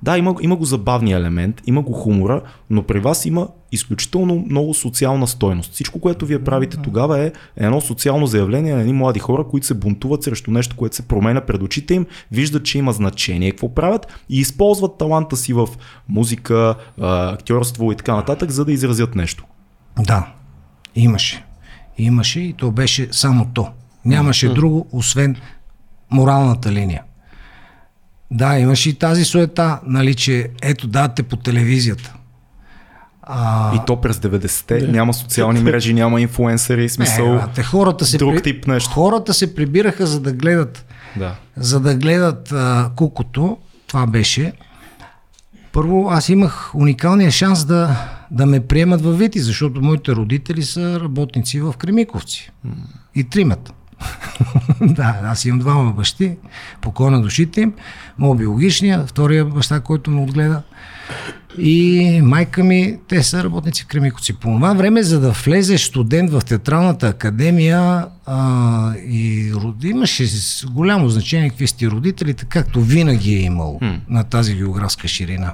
да, 0.04 0.18
има, 0.18 0.36
има 0.42 0.56
го 0.56 0.66
забавния 0.66 1.18
елемент, 1.18 1.62
има 1.66 1.82
го 1.82 1.94
хумора, 1.94 2.42
но 2.70 2.84
при 2.84 3.00
вас 3.00 3.26
има 3.26 3.48
изключително 3.72 4.46
много 4.50 4.74
социална 4.74 5.28
стойност. 5.28 5.74
Всичко, 5.74 6.00
което 6.00 6.26
вие 6.26 6.44
правите 6.44 6.78
тогава 6.78 7.20
е 7.20 7.32
едно 7.58 7.82
социално 7.82 8.28
заявление 8.28 8.74
на 8.74 8.80
едни 8.80 8.94
млади 8.94 9.20
хора, 9.20 9.44
които 9.48 9.68
се 9.68 9.74
бунтуват 9.74 10.24
срещу 10.24 10.52
нещо, 10.52 10.76
което 10.76 10.96
се 10.96 11.08
променя 11.08 11.42
пред 11.42 11.62
очите 11.62 11.94
им, 11.94 12.06
виждат, 12.32 12.66
че 12.66 12.78
има 12.78 12.94
значение 12.94 13.52
какво 13.52 13.76
правят 13.76 14.08
и 14.30 14.40
използват 14.40 14.98
таланта 14.98 15.38
си 15.38 15.54
в 15.54 15.68
музика, 16.10 16.76
актьорство 17.02 17.92
и 17.92 17.96
така 17.96 18.16
нататък, 18.16 18.52
за 18.52 18.66
да 18.66 18.72
изразят 18.72 19.16
нещо. 19.16 19.46
Да, 20.00 20.34
имаше. 20.96 21.46
Имаше 21.98 22.40
и 22.40 22.54
то 22.54 22.72
беше 22.72 23.08
само 23.12 23.46
то. 23.54 23.68
Нямаше 24.06 24.50
друго, 24.50 24.88
освен 24.92 25.36
моралната 26.12 26.72
линия. 26.72 27.04
Да, 28.32 28.60
имаше 28.60 28.90
и 28.90 28.94
тази 28.94 29.26
суета, 29.26 29.80
нали, 29.86 30.16
че 30.16 30.50
ето 30.62 30.88
дадете 30.88 31.24
по 31.24 31.38
телевизията. 31.38 32.14
А, 33.24 33.76
И 33.76 33.80
то 33.88 34.02
през 34.02 34.18
90-те 34.18 34.82
няма 34.82 35.14
социални 35.14 35.60
мрежи, 35.60 35.94
няма 35.94 36.22
инфуенсъри, 36.22 36.90
смисъл. 36.90 37.26
е, 37.26 37.32
брате, 37.32 37.64
хората 37.64 38.06
се, 38.06 38.18
друг 38.18 38.44
тип 38.44 38.68
нещо. 38.68 38.90
хората 38.90 39.34
се 39.34 39.56
прибираха 39.56 40.08
за 40.08 40.20
да 40.20 40.34
гледат 40.34 40.86
Да. 41.18 41.36
за 41.58 41.80
да 41.80 41.96
гледат 41.96 42.52
а, 42.52 42.92
кукото, 42.96 43.58
това 43.88 44.08
беше. 44.08 44.54
Първо, 45.72 46.08
аз 46.10 46.30
имах 46.30 46.76
уникалния 46.76 47.32
шанс 47.32 47.66
да, 47.66 47.96
да 48.32 48.46
ме 48.46 48.60
приемат 48.60 49.02
във 49.02 49.18
Вити, 49.18 49.40
защото 49.40 49.82
моите 49.82 50.12
родители 50.12 50.64
са 50.64 51.00
работници 51.00 51.60
в 51.62 51.74
Кремиковци. 51.74 52.52
И 53.16 53.24
тримата. 53.24 53.72
да, 54.82 55.20
аз 55.24 55.46
имам 55.46 55.60
двама 55.60 55.92
бащи, 55.92 56.32
покой 56.82 57.12
на 57.12 57.22
душите 57.22 57.62
им, 57.62 57.74
моят 58.18 58.38
биологичния, 58.38 59.06
втория 59.08 59.46
баща, 59.46 59.80
който 59.80 60.12
ме 60.12 60.22
отгледа. 60.22 60.62
И 61.58 62.22
майка 62.24 62.64
ми, 62.64 62.98
те 63.08 63.24
са 63.24 63.44
работници 63.44 63.84
в 63.84 63.88
Кремиковци. 63.88 64.34
По 64.34 64.48
това 64.48 64.74
време, 64.74 65.04
за 65.04 65.20
да 65.20 65.32
влезеш 65.32 65.82
студент 65.82 66.32
в 66.32 66.42
театралната 66.42 67.08
академия, 67.08 68.06
а, 68.26 68.94
и 69.08 69.52
роди, 69.54 69.88
имаше 69.88 70.26
голямо 70.72 71.10
значение 71.10 71.50
какви 71.50 71.68
сте 71.68 71.88
родителите, 71.88 72.46
както 72.46 72.82
винаги 72.82 73.36
е 73.36 73.42
имало 73.42 73.80
на 74.10 74.24
тази 74.24 74.56
географска 74.56 75.08
ширина. 75.08 75.54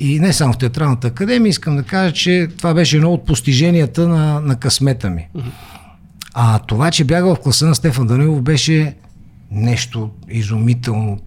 И 0.00 0.20
не 0.20 0.32
само 0.32 0.52
в 0.52 0.58
театралната 0.58 1.08
академия, 1.08 1.50
искам 1.50 1.76
да 1.76 1.82
кажа, 1.82 2.12
че 2.12 2.48
това 2.58 2.74
беше 2.74 2.96
едно 2.96 3.12
от 3.12 3.26
постиженията 3.26 4.08
на, 4.08 4.40
на 4.40 4.56
късмета 4.56 5.10
ми. 5.10 5.28
А 6.40 6.58
това, 6.58 6.90
че 6.90 7.04
бяга 7.04 7.34
в 7.34 7.40
класа 7.40 7.66
на 7.66 7.74
Стефан 7.74 8.06
Данилов, 8.06 8.42
беше 8.42 8.96
нещо 9.50 10.10
изумително. 10.28 11.18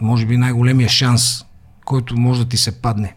Може 0.00 0.26
би 0.26 0.36
най-големия 0.36 0.88
шанс, 0.88 1.44
който 1.84 2.20
може 2.20 2.42
да 2.42 2.48
ти 2.48 2.56
се 2.56 2.80
падне. 2.80 3.14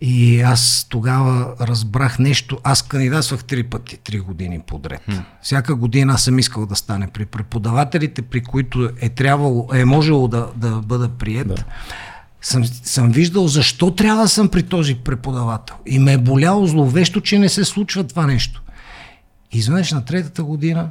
И 0.00 0.40
аз 0.40 0.86
тогава 0.88 1.54
разбрах 1.60 2.18
нещо. 2.18 2.58
Аз 2.64 2.82
кандидатствах 2.82 3.44
три 3.44 3.62
пъти, 3.62 3.96
три 3.96 4.20
години 4.20 4.60
подред. 4.66 5.02
Всяка 5.42 5.74
година 5.74 6.18
съм 6.18 6.38
искал 6.38 6.66
да 6.66 6.76
стане 6.76 7.06
при 7.06 7.26
преподавателите, 7.26 8.22
при 8.22 8.42
които 8.42 8.90
е 9.00 9.08
трябвало, 9.08 9.68
е 9.74 9.84
можело 9.84 10.28
да, 10.28 10.48
да 10.56 10.70
бъда 10.70 11.08
прият. 11.08 11.48
Да. 11.48 11.64
Съм, 12.40 12.64
съм 12.64 13.10
виждал 13.10 13.48
защо 13.48 13.90
трябва 13.90 14.22
да 14.22 14.28
съм 14.28 14.48
при 14.48 14.62
този 14.62 14.94
преподавател. 14.94 15.76
И 15.86 15.98
ме 15.98 16.12
е 16.12 16.18
боляло 16.18 16.66
зловещо, 16.66 17.20
че 17.20 17.38
не 17.38 17.48
се 17.48 17.64
случва 17.64 18.04
това 18.04 18.26
нещо. 18.26 18.62
Изведнъж 19.52 19.92
на 19.92 20.04
третата 20.04 20.44
година 20.44 20.90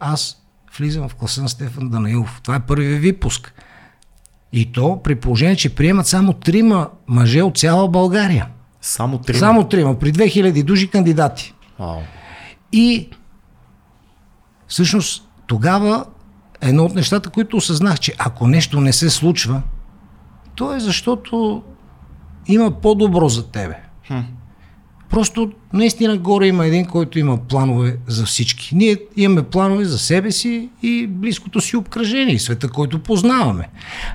аз 0.00 0.42
влизам 0.78 1.08
в 1.08 1.14
класа 1.14 1.42
на 1.42 1.48
Стефан 1.48 1.88
Данаилов. 1.88 2.40
Това 2.42 2.56
е 2.56 2.60
първият 2.60 3.02
випуск. 3.02 3.54
И 4.52 4.72
то 4.72 5.00
при 5.02 5.14
положение, 5.14 5.56
че 5.56 5.74
приемат 5.74 6.06
само 6.06 6.32
трима 6.32 6.90
мъже 7.06 7.42
от 7.42 7.58
цяла 7.58 7.88
България. 7.88 8.48
Само 8.80 9.18
три. 9.18 9.38
Само 9.38 9.68
трима, 9.68 9.98
при 9.98 10.12
2000 10.12 10.64
души 10.64 10.90
кандидати. 10.90 11.54
Вау. 11.78 12.00
И 12.72 13.08
всъщност 14.68 15.28
тогава 15.46 16.04
едно 16.60 16.84
от 16.84 16.94
нещата, 16.94 17.30
които 17.30 17.56
осъзнах, 17.56 18.00
че 18.00 18.14
ако 18.18 18.46
нещо 18.46 18.80
не 18.80 18.92
се 18.92 19.10
случва, 19.10 19.62
то 20.54 20.74
е 20.74 20.80
защото 20.80 21.62
има 22.46 22.80
по-добро 22.80 23.28
за 23.28 23.50
тебе. 23.50 23.76
Просто 25.14 25.52
наистина 25.72 26.18
горе 26.18 26.46
има 26.46 26.66
един, 26.66 26.86
който 26.86 27.18
има 27.18 27.36
планове 27.36 27.96
за 28.06 28.24
всички. 28.24 28.74
Ние 28.74 28.96
имаме 29.16 29.42
планове 29.42 29.84
за 29.84 29.98
себе 29.98 30.32
си 30.32 30.68
и 30.82 31.06
близкото 31.06 31.60
си 31.60 31.76
обкръжение, 31.76 32.38
света, 32.38 32.68
който 32.68 32.98
познаваме. 32.98 33.68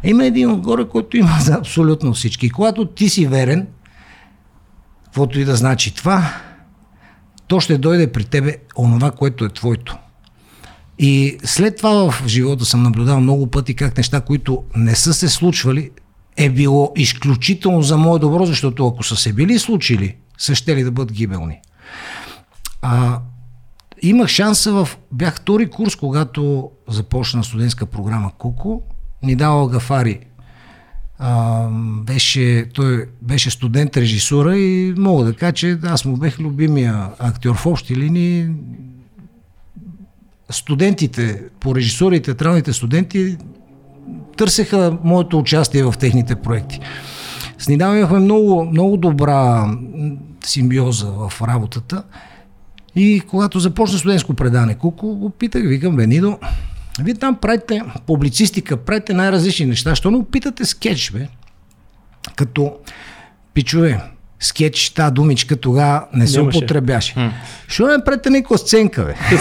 А 0.03 0.09
има 0.09 0.25
един 0.25 0.51
отгоре, 0.51 0.85
който 0.85 1.17
има 1.17 1.37
за 1.39 1.53
абсолютно 1.53 2.13
всички. 2.13 2.49
Когато 2.49 2.85
ти 2.85 3.09
си 3.09 3.27
верен, 3.27 3.67
каквото 5.05 5.39
и 5.39 5.45
да 5.45 5.55
значи 5.55 5.95
това, 5.95 6.33
то 7.47 7.59
ще 7.59 7.77
дойде 7.77 8.11
при 8.11 8.23
тебе 8.23 8.55
онова, 8.77 9.11
което 9.11 9.45
е 9.45 9.49
твоето. 9.49 9.97
И 10.97 11.37
след 11.43 11.77
това 11.77 12.11
в 12.11 12.23
живота 12.27 12.65
съм 12.65 12.83
наблюдавал 12.83 13.21
много 13.21 13.47
пъти 13.47 13.73
как 13.73 13.97
неща, 13.97 14.21
които 14.21 14.63
не 14.75 14.95
са 14.95 15.13
се 15.13 15.29
случвали, 15.29 15.89
е 16.37 16.49
било 16.49 16.91
изключително 16.95 17.81
за 17.81 17.97
мое 17.97 18.19
добро, 18.19 18.45
защото 18.45 18.87
ако 18.87 19.03
са 19.03 19.15
се 19.15 19.33
били 19.33 19.59
случили, 19.59 20.15
са 20.39 20.55
ще 20.55 20.75
ли 20.75 20.83
да 20.83 20.91
бъдат 20.91 21.13
гибелни. 21.13 21.61
А, 22.81 23.19
имах 24.01 24.27
шанса 24.27 24.73
в... 24.73 24.89
Бях 25.11 25.35
втори 25.35 25.69
курс, 25.69 25.95
когато 25.95 26.71
започна 26.87 27.43
студентска 27.43 27.85
програма 27.85 28.31
Куко. 28.37 28.81
Ни 29.23 29.35
дава 29.35 29.69
Гафари. 29.69 30.19
А, 31.19 31.67
беше, 32.03 32.69
той 32.73 33.05
беше 33.21 33.51
студент 33.51 33.97
режисура 33.97 34.57
и 34.57 34.93
мога 34.97 35.25
да 35.25 35.33
кажа, 35.33 35.53
че 35.53 35.79
аз 35.83 36.05
му 36.05 36.17
бех 36.17 36.39
любимия 36.39 37.09
актьор 37.19 37.55
в 37.55 37.65
общи 37.65 37.95
линии. 37.95 38.47
Студентите 40.49 41.43
по 41.59 41.75
режисура 41.75 42.15
и 42.15 42.21
театралните 42.21 42.73
студенти 42.73 43.37
търсеха 44.37 44.97
моето 45.03 45.39
участие 45.39 45.83
в 45.83 45.93
техните 45.99 46.35
проекти. 46.35 46.79
С 47.59 47.67
Нидал 47.67 47.95
имахме 47.95 48.19
много, 48.19 48.65
много 48.65 48.97
добра 48.97 49.67
симбиоза 50.45 51.07
в 51.11 51.33
работата. 51.47 52.03
И 52.95 53.21
когато 53.29 53.59
започна 53.59 53.97
студентско 53.97 54.33
предане 54.33 54.75
Куко, 54.75 55.15
го 55.15 55.29
питах, 55.29 55.63
викам, 55.65 55.95
Бенидо, 55.95 56.37
вие 57.01 57.15
там 57.15 57.35
правите 57.35 57.81
публицистика, 58.05 58.77
правите 58.77 59.13
най-различни 59.13 59.65
неща. 59.65 59.95
Що 59.95 60.11
не 60.11 60.17
опитате 60.17 60.65
скетч, 60.65 61.11
бе? 61.11 61.27
Като, 62.35 62.73
пичове, 63.53 64.01
скетч, 64.39 64.89
та 64.89 65.09
думичка 65.09 65.55
тогава 65.55 66.05
не 66.13 66.27
се 66.27 66.39
Нямаше. 66.39 66.57
употребяше. 66.57 67.31
Що 67.67 67.87
не 67.87 68.03
правите 68.03 68.29
някаква 68.29 68.57
сценка, 68.57 69.05
бе? 69.05 69.15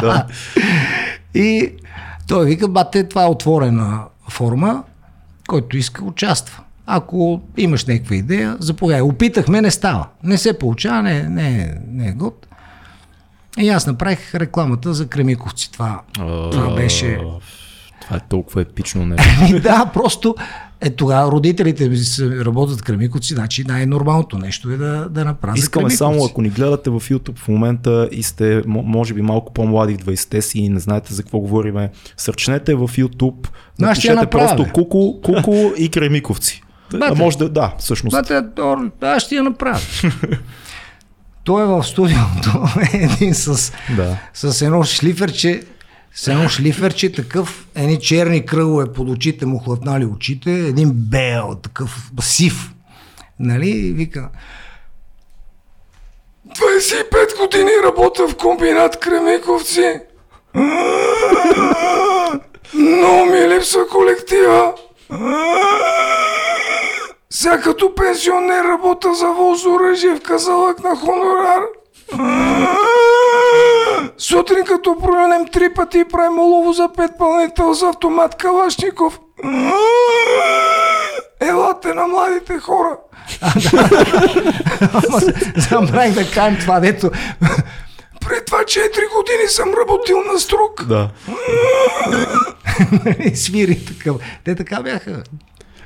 Да. 0.00 0.26
И 1.34 1.72
той 2.28 2.46
вика, 2.46 2.68
бате, 2.68 3.04
това 3.08 3.22
е 3.22 3.26
отворена 3.26 4.00
форма, 4.30 4.82
който 5.48 5.76
иска 5.76 6.04
участва. 6.04 6.62
Ако 6.86 7.40
имаш 7.56 7.86
някаква 7.86 8.16
идея, 8.16 8.56
заповядай. 8.60 9.02
Опитахме, 9.02 9.60
не 9.60 9.70
става. 9.70 10.08
Не 10.24 10.38
се 10.38 10.58
получава, 10.58 11.02
не, 11.02 11.22
не, 11.22 11.78
не 11.88 12.08
е 12.08 12.12
год. 12.12 12.46
И 13.58 13.68
аз 13.68 13.86
направих 13.86 14.34
рекламата 14.34 14.94
за 14.94 15.08
Кремиковци. 15.08 15.72
Това, 15.72 16.00
това 16.50 16.74
беше... 16.74 17.20
Това 18.00 18.16
е 18.16 18.20
толкова 18.28 18.62
епично 18.62 19.06
нещо. 19.06 19.28
И 19.56 19.60
да, 19.60 19.90
просто 19.94 20.34
е 20.80 20.90
тогава 20.90 21.32
родителите 21.32 21.88
ми 21.88 21.96
се 21.96 22.44
работят 22.44 22.80
в 22.80 22.82
Кремиковци, 22.82 23.34
значи 23.34 23.64
най-нормалното 23.64 24.38
нещо 24.38 24.70
е 24.70 24.76
да, 24.76 25.08
да 25.10 25.24
направят 25.24 25.58
Искаме 25.58 25.90
само, 25.90 26.24
ако 26.24 26.42
ни 26.42 26.48
гледате 26.48 26.90
в 26.90 27.00
YouTube 27.00 27.38
в 27.38 27.48
момента 27.48 28.08
и 28.12 28.22
сте, 28.22 28.62
може 28.66 29.14
би, 29.14 29.22
малко 29.22 29.52
по-млади 29.52 29.94
в 29.94 29.98
20-те 29.98 30.42
си 30.42 30.58
и 30.58 30.68
не 30.68 30.80
знаете 30.80 31.14
за 31.14 31.22
какво 31.22 31.38
говориме, 31.38 31.90
сърчнете 32.16 32.74
в 32.74 32.88
YouTube, 32.88 33.48
Но 33.78 33.86
напишете 33.86 34.26
просто 34.26 34.64
бе. 34.64 34.70
Куко, 34.70 35.20
Куко 35.22 35.72
и 35.76 35.88
Кремиковци. 35.88 36.62
А 36.94 36.98
Бате. 36.98 37.14
може 37.14 37.38
да, 37.38 37.48
да, 37.48 37.74
всъщност. 37.78 38.12
Бате, 38.12 38.42
аз 39.00 39.22
ще 39.22 39.34
я 39.34 39.42
направя. 39.42 39.80
Той 41.44 41.62
е 41.62 41.66
в 41.66 41.84
студиото, 41.84 42.68
един 42.92 43.34
с, 43.34 43.72
Да. 43.96 44.18
с 44.34 44.62
едно 44.62 44.84
шлиферче, 44.84 45.62
с 46.14 46.28
едно 46.28 46.48
шлиферче, 46.48 47.12
такъв, 47.12 47.66
едни 47.74 48.00
черни 48.00 48.46
кръгове 48.46 48.92
под 48.92 49.08
очите 49.08 49.46
му 49.46 49.58
хлътнали 49.58 50.04
очите, 50.04 50.50
един 50.50 50.90
бел, 50.92 51.56
такъв 51.62 52.10
сив. 52.20 52.72
Нали? 53.40 53.92
Вика, 53.96 54.28
25 56.48 57.38
години 57.38 57.70
работя 57.84 58.28
в 58.28 58.36
комбинат 58.36 59.00
Кремиковци. 59.00 60.00
Но 62.74 63.24
ми 63.24 63.48
липсва 63.48 63.88
колектива. 63.88 64.74
Сега 67.30 67.60
като 67.60 67.94
пенсионер 67.94 68.64
работа 68.64 69.14
за 69.14 69.26
воз 69.26 69.64
оръжие 69.66 70.14
в 70.14 70.20
казалък 70.20 70.84
на 70.84 70.96
хонорар. 70.96 71.62
Сутрин 74.18 74.64
като 74.66 74.96
проленем 74.98 75.48
три 75.48 75.74
пъти 75.74 75.98
и 75.98 76.04
правим 76.04 76.38
олово 76.38 76.72
за 76.72 76.88
пет 76.96 77.10
пълнител 77.18 77.72
за 77.72 77.88
автомат 77.88 78.34
Калашников. 78.34 79.20
Елате 81.40 81.94
на 81.94 82.06
младите 82.06 82.58
хора. 82.58 82.96
Забравих 85.70 86.14
да 86.14 86.30
кажем 86.30 86.58
това, 86.60 86.80
дето 86.80 87.10
пред 88.28 88.46
това 88.46 88.58
4 88.58 88.90
години 89.16 89.48
съм 89.48 89.68
работил 89.80 90.22
на 90.32 90.38
струк. 90.38 90.84
Да. 90.84 91.10
Свири 93.34 93.84
такъв. 93.84 94.16
Те 94.44 94.54
така 94.54 94.82
бяха. 94.82 95.22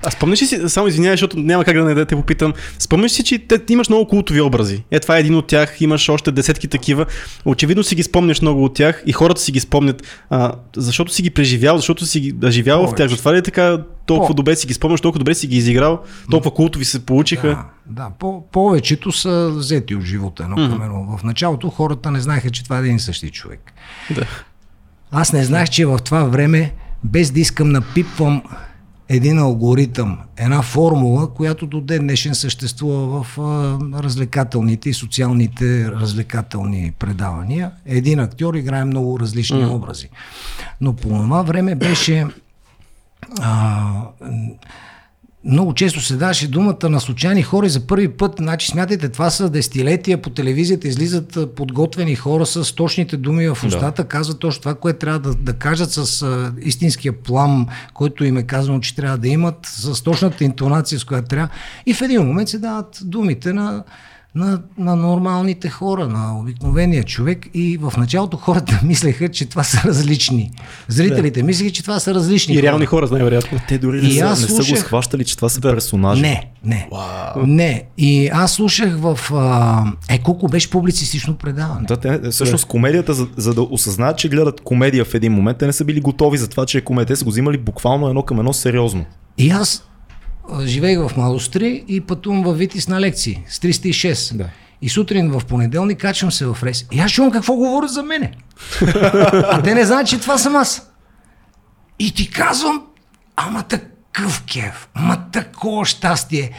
А 0.06 0.10
спомняш 0.10 0.42
ли 0.42 0.46
си, 0.46 0.68
само 0.68 0.88
извинявай, 0.88 1.12
защото 1.12 1.38
няма 1.38 1.64
как 1.64 1.76
да 1.76 1.84
не 1.84 1.94
да 1.94 2.06
те 2.06 2.16
попитам, 2.16 2.52
спомняш 2.78 3.12
ли 3.12 3.14
си, 3.14 3.24
че 3.24 3.38
те, 3.38 3.72
имаш 3.72 3.88
много 3.88 4.08
култови 4.08 4.40
образи. 4.40 4.84
Е, 4.90 5.00
това 5.00 5.16
е 5.16 5.20
един 5.20 5.34
от 5.34 5.46
тях, 5.46 5.80
имаш 5.80 6.08
още 6.08 6.32
десетки 6.32 6.68
такива. 6.68 7.06
Очевидно 7.44 7.82
си 7.84 7.94
ги 7.94 8.02
спомняш 8.02 8.40
много 8.40 8.64
от 8.64 8.74
тях 8.74 9.02
и 9.06 9.12
хората 9.12 9.40
си 9.40 9.52
ги 9.52 9.60
спомнят, 9.60 10.02
а, 10.30 10.52
защото 10.76 11.12
си 11.12 11.22
ги 11.22 11.30
преживял, 11.30 11.76
защото 11.76 12.06
си 12.06 12.20
ги 12.20 12.50
живял 12.50 12.82
в 12.82 12.86
тях. 12.86 12.96
Повече. 12.96 13.14
Затова 13.14 13.34
ли 13.34 13.38
е 13.38 13.42
така 13.42 13.78
толкова 14.06 14.28
По- 14.28 14.34
добре 14.34 14.56
си 14.56 14.66
ги 14.66 14.74
спомняш, 14.74 15.00
толкова 15.00 15.18
добре 15.18 15.34
си 15.34 15.46
ги 15.46 15.56
изиграл, 15.56 16.00
толкова 16.30 16.54
култови 16.54 16.84
се 16.84 17.06
получиха. 17.06 17.48
Да, 17.48 17.64
да 17.86 18.10
по- 18.18 18.44
повечето 18.52 19.12
са 19.12 19.52
взети 19.56 19.94
от 19.94 20.02
живота 20.04 20.42
едно 20.42 20.56
към 20.56 20.82
едно. 20.82 21.16
В 21.18 21.24
началото 21.24 21.70
хората 21.70 22.10
не 22.10 22.20
знаеха, 22.20 22.50
че 22.50 22.64
това 22.64 22.76
е 22.76 22.80
един 22.80 22.96
и 22.96 23.00
същи 23.00 23.30
човек. 23.30 23.72
Да. 24.10 24.22
Аз 25.10 25.32
не 25.32 25.44
знаех, 25.44 25.68
че 25.68 25.86
в 25.86 25.98
това 25.98 26.24
време, 26.24 26.72
без 27.04 27.30
да 27.30 27.40
искам 27.40 27.72
напипвам 27.72 28.42
един 29.12 29.38
алгоритъм, 29.38 30.18
една 30.36 30.62
формула, 30.62 31.34
която 31.34 31.66
до 31.66 31.80
ден 31.80 32.02
днешен 32.02 32.34
съществува 32.34 33.22
в 33.22 33.38
развлекателните 34.02 34.90
и 34.90 34.94
социалните 34.94 35.90
развлекателни 35.90 36.92
предавания. 36.98 37.70
Един 37.86 38.20
актьор 38.20 38.54
играе 38.54 38.84
много 38.84 39.20
различни 39.20 39.66
образи. 39.66 40.08
Но 40.80 40.92
по 40.92 41.08
това 41.08 41.42
време 41.42 41.74
беше 41.74 42.26
а, 43.40 44.02
много 45.44 45.74
често 45.74 46.00
се 46.00 46.16
даваше 46.16 46.48
думата 46.48 46.88
на 46.88 47.00
случайни 47.00 47.42
хора 47.42 47.66
и 47.66 47.70
за 47.70 47.86
първи 47.86 48.08
път, 48.08 48.34
значи 48.38 48.66
смятайте, 48.66 49.08
това 49.08 49.30
са 49.30 49.50
десетилетия 49.50 50.22
по 50.22 50.30
телевизията, 50.30 50.88
излизат 50.88 51.54
подготвени 51.56 52.14
хора 52.14 52.46
с 52.46 52.74
точните 52.74 53.16
думи 53.16 53.48
в 53.48 53.64
устата, 53.64 54.02
да. 54.02 54.08
казват 54.08 54.38
точно 54.38 54.60
това, 54.60 54.74
което 54.74 54.98
трябва 54.98 55.18
да, 55.18 55.34
да 55.34 55.52
кажат 55.52 55.90
с 55.90 56.22
а, 56.22 56.52
истинския 56.60 57.12
плам, 57.12 57.66
който 57.94 58.24
им 58.24 58.36
е 58.36 58.42
казано, 58.42 58.80
че 58.80 58.96
трябва 58.96 59.18
да 59.18 59.28
имат, 59.28 59.56
с 59.62 60.02
точната 60.02 60.44
интонация, 60.44 60.98
с 60.98 61.04
която 61.04 61.28
трябва. 61.28 61.48
И 61.86 61.94
в 61.94 62.02
един 62.02 62.22
момент 62.26 62.48
се 62.48 62.58
дават 62.58 62.98
думите 63.04 63.52
на 63.52 63.84
на, 64.34 64.62
на 64.78 64.96
нормалните 64.96 65.68
хора, 65.68 66.08
на 66.08 66.38
обикновения 66.38 67.04
човек 67.04 67.48
и 67.54 67.76
в 67.76 67.92
началото 67.98 68.36
хората 68.36 68.80
мислеха, 68.84 69.28
че 69.28 69.48
това 69.48 69.62
са 69.64 69.88
различни. 69.88 70.50
Зрителите 70.88 71.40
да. 71.40 71.46
мислеха, 71.46 71.70
че 71.70 71.82
това 71.82 72.00
са 72.00 72.14
различни 72.14 72.54
И 72.54 72.62
реални 72.62 72.86
хора, 72.86 73.08
най-вероятно. 73.10 73.58
Те 73.68 73.78
дори 73.78 74.02
не, 74.02 74.08
И 74.08 74.12
са, 74.12 74.24
аз 74.24 74.40
не 74.40 74.46
са 74.46 74.52
го 74.52 74.62
слушах- 74.62 74.78
схващали, 74.78 75.24
че 75.24 75.36
това 75.36 75.48
са 75.48 75.60
персонажи. 75.60 76.22
Не, 76.22 76.50
не. 76.64 76.88
Не. 77.46 77.82
И 77.98 78.28
аз 78.28 78.52
слушах 78.52 78.96
в... 78.98 79.18
А... 79.32 79.84
Е, 80.08 80.18
колко 80.18 80.48
беше 80.48 80.70
публицистично 80.70 81.34
предаване. 81.34 81.86
Да, 81.86 81.96
те, 81.96 82.30
всъщност 82.30 82.64
комедията, 82.64 83.14
за, 83.14 83.28
за 83.36 83.54
да 83.54 83.62
осъзнаят, 83.62 84.18
че 84.18 84.28
гледат 84.28 84.60
комедия 84.60 85.04
в 85.04 85.14
един 85.14 85.32
момент, 85.32 85.58
те 85.58 85.66
не 85.66 85.72
са 85.72 85.84
били 85.84 86.00
готови 86.00 86.38
за 86.38 86.48
това, 86.48 86.66
че 86.66 86.78
е 86.78 86.80
комедия. 86.80 87.06
Те 87.06 87.16
са 87.16 87.24
го 87.24 87.30
взимали 87.30 87.58
буквално 87.58 88.08
едно 88.08 88.22
към 88.22 88.38
едно 88.38 88.52
сериозно. 88.52 89.04
И 89.38 89.50
аз 89.50 89.84
живеех 90.64 90.98
в 90.98 91.16
Младостри 91.16 91.84
и 91.88 92.00
пътувам 92.00 92.42
в 92.42 92.52
Витис 92.54 92.88
на 92.88 93.00
лекции 93.00 93.44
с 93.48 93.58
306. 93.58 94.36
Да. 94.36 94.48
И 94.82 94.88
сутрин 94.88 95.30
в 95.30 95.44
понеделник 95.44 96.00
качвам 96.00 96.32
се 96.32 96.46
в 96.46 96.58
рейс. 96.62 96.86
И 96.92 97.00
аз 97.00 97.10
чувам 97.10 97.30
какво 97.30 97.54
говорят 97.54 97.90
за 97.90 98.02
мене. 98.02 98.32
а 99.32 99.62
те 99.62 99.74
не 99.74 99.84
знаят, 99.84 100.08
че 100.08 100.20
това 100.20 100.38
съм 100.38 100.56
аз. 100.56 100.90
И 101.98 102.14
ти 102.14 102.30
казвам, 102.30 102.82
ама 103.36 103.62
такъв 103.62 104.44
кев, 104.52 104.88
ама 104.94 105.18
такова 105.32 105.84
щастие. 105.84 106.50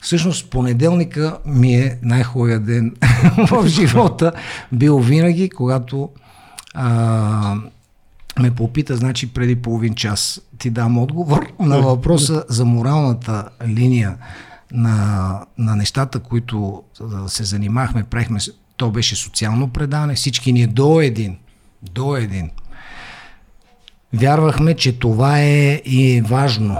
Всъщност 0.00 0.50
понеделника 0.50 1.38
ми 1.46 1.74
е 1.74 1.98
най-хубавия 2.02 2.60
ден 2.60 2.96
в 3.50 3.66
живота. 3.66 4.32
Бил 4.72 4.98
винаги, 4.98 5.50
когато 5.50 6.10
а, 6.74 7.54
ме 8.40 8.50
попита, 8.50 8.96
значи 8.96 9.32
преди 9.32 9.56
половин 9.56 9.94
час 9.94 10.40
ти 10.58 10.70
дам 10.70 10.98
отговор 10.98 11.52
на 11.60 11.80
въпроса 11.80 12.44
за 12.48 12.64
моралната 12.64 13.48
линия 13.66 14.16
на, 14.72 15.40
на 15.58 15.76
нещата, 15.76 16.18
които 16.18 16.82
се 17.26 17.44
занимахме, 17.44 18.04
правихме, 18.04 18.38
то 18.76 18.90
беше 18.90 19.16
социално 19.16 19.68
предаване, 19.68 20.14
всички 20.14 20.52
ние 20.52 20.66
до 20.66 21.00
един, 21.00 21.36
до 21.82 22.16
един. 22.16 22.50
Вярвахме, 24.12 24.74
че 24.74 24.98
това 24.98 25.40
е 25.40 25.82
и 25.84 26.20
важно 26.20 26.76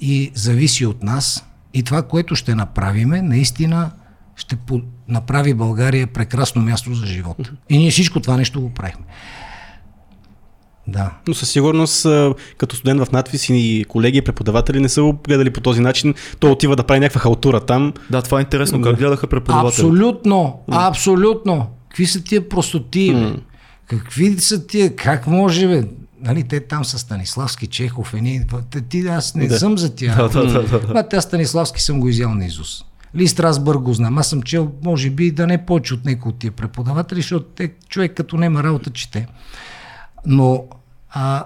и 0.00 0.30
зависи 0.34 0.86
от 0.86 1.02
нас 1.02 1.44
и 1.74 1.82
това, 1.82 2.02
което 2.02 2.36
ще 2.36 2.54
направиме, 2.54 3.22
наистина 3.22 3.90
ще 4.36 4.58
направи 5.08 5.54
България 5.54 6.06
прекрасно 6.06 6.62
място 6.62 6.94
за 6.94 7.06
живот. 7.06 7.50
И 7.68 7.78
ние 7.78 7.90
всичко 7.90 8.20
това 8.20 8.36
нещо 8.36 8.60
го 8.60 8.70
правихме. 8.70 9.04
Да. 10.88 11.10
Но 11.28 11.34
със 11.34 11.50
сигурност, 11.50 12.06
като 12.58 12.76
студент 12.76 13.00
в 13.04 13.12
надвис 13.12 13.48
и 13.48 13.84
колеги 13.88 14.18
и 14.18 14.22
преподаватели 14.22 14.80
не 14.80 14.88
са 14.88 15.02
го 15.02 15.12
гледали 15.24 15.50
по 15.50 15.60
този 15.60 15.80
начин. 15.80 16.14
Той 16.38 16.50
отива 16.50 16.76
да 16.76 16.82
прави 16.82 17.00
някаква 17.00 17.20
халтура 17.20 17.60
там. 17.60 17.92
Да, 18.10 18.22
това 18.22 18.38
е 18.38 18.40
интересно. 18.40 18.82
Как 18.82 18.96
гледаха 18.96 19.26
преподаватели? 19.26 19.86
Абсолютно, 19.86 20.60
абсолютно. 20.70 21.66
Какви 21.88 22.06
са 22.06 22.24
тия 22.24 22.48
простоти, 22.48 23.14
бе? 23.14 23.34
Какви 23.86 24.40
са 24.40 24.66
тия, 24.66 24.96
как 24.96 25.26
може, 25.26 25.66
бе? 25.66 25.84
Нали, 26.20 26.42
те 26.42 26.60
там 26.60 26.84
са 26.84 26.98
Станиславски, 26.98 27.66
Чехов, 27.66 28.14
едни, 28.14 28.42
те, 28.70 28.80
ти, 28.80 29.00
аз 29.00 29.34
не 29.34 29.46
Да. 29.46 29.58
съм 29.58 29.78
за 29.78 29.94
тях. 29.94 30.16
Да, 30.16 30.28
да, 30.28 30.46
да, 30.46 30.62
да, 30.62 30.80
да. 30.80 30.94
Ма, 30.94 31.04
аз 31.12 31.24
Станиславски 31.24 31.82
съм 31.82 32.00
го 32.00 32.08
изял 32.08 32.34
на 32.34 32.44
Изус. 32.46 32.84
Ли 33.16 33.28
Страсбърг 33.28 33.80
го 33.80 33.92
знам. 33.92 34.18
Аз 34.18 34.28
съм 34.28 34.42
чел, 34.42 34.72
може 34.84 35.10
би, 35.10 35.30
да 35.30 35.46
не 35.46 35.66
повече 35.66 35.94
от 35.94 36.04
някои 36.04 36.28
от 36.30 36.38
тия 36.38 36.52
преподаватели, 36.52 37.20
защото 37.20 37.46
те, 37.56 37.72
човек 37.88 38.12
като 38.16 38.36
нема 38.36 38.62
работа 38.62 38.90
чете. 38.90 39.26
Но 40.26 40.64
а, 41.10 41.44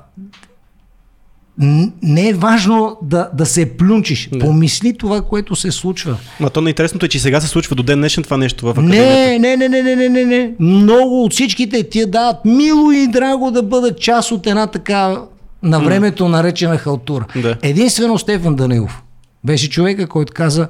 не 2.03 2.29
е 2.29 2.35
важно 2.35 2.99
да, 3.03 3.31
да 3.35 3.47
се 3.47 3.77
плюнчиш. 3.77 4.31
Помисли 4.41 4.97
това, 4.99 5.23
което 5.23 5.57
се 5.57 5.71
случва. 5.71 6.17
Ма 6.41 6.51
то 6.51 6.61
най-интересното 6.61 7.07
е, 7.07 7.09
че 7.09 7.21
сега 7.21 7.41
се 7.41 7.47
случва 7.47 7.77
до 7.77 7.83
ден 7.83 7.99
днешен 7.99 8.25
това 8.25 8.37
нещо 8.37 8.67
в 8.67 8.71
академията. 8.71 9.05
Не, 9.05 9.39
не, 9.39 9.57
не, 9.57 9.69
не, 9.69 9.83
не, 9.83 9.97
не, 9.97 10.09
не, 10.09 10.25
не. 10.25 10.55
Много 10.61 11.25
от 11.25 11.33
всичките 11.33 11.89
ти 11.89 12.07
дават 12.07 12.45
мило 12.45 12.93
и 12.93 13.07
драго 13.07 13.51
да 13.51 13.63
бъдат 13.63 14.01
част 14.01 14.33
от 14.33 14.47
една 14.47 14.67
така 14.67 15.23
на 15.63 15.81
времето 15.81 16.29
наречена 16.29 16.79
халтура. 16.79 17.27
Да. 17.37 17.57
Единствено 17.63 18.19
Стефан 18.19 18.55
Данилов 18.55 19.03
беше 19.45 19.71
човека, 19.71 20.07
който 20.07 20.33
каза 20.33 20.69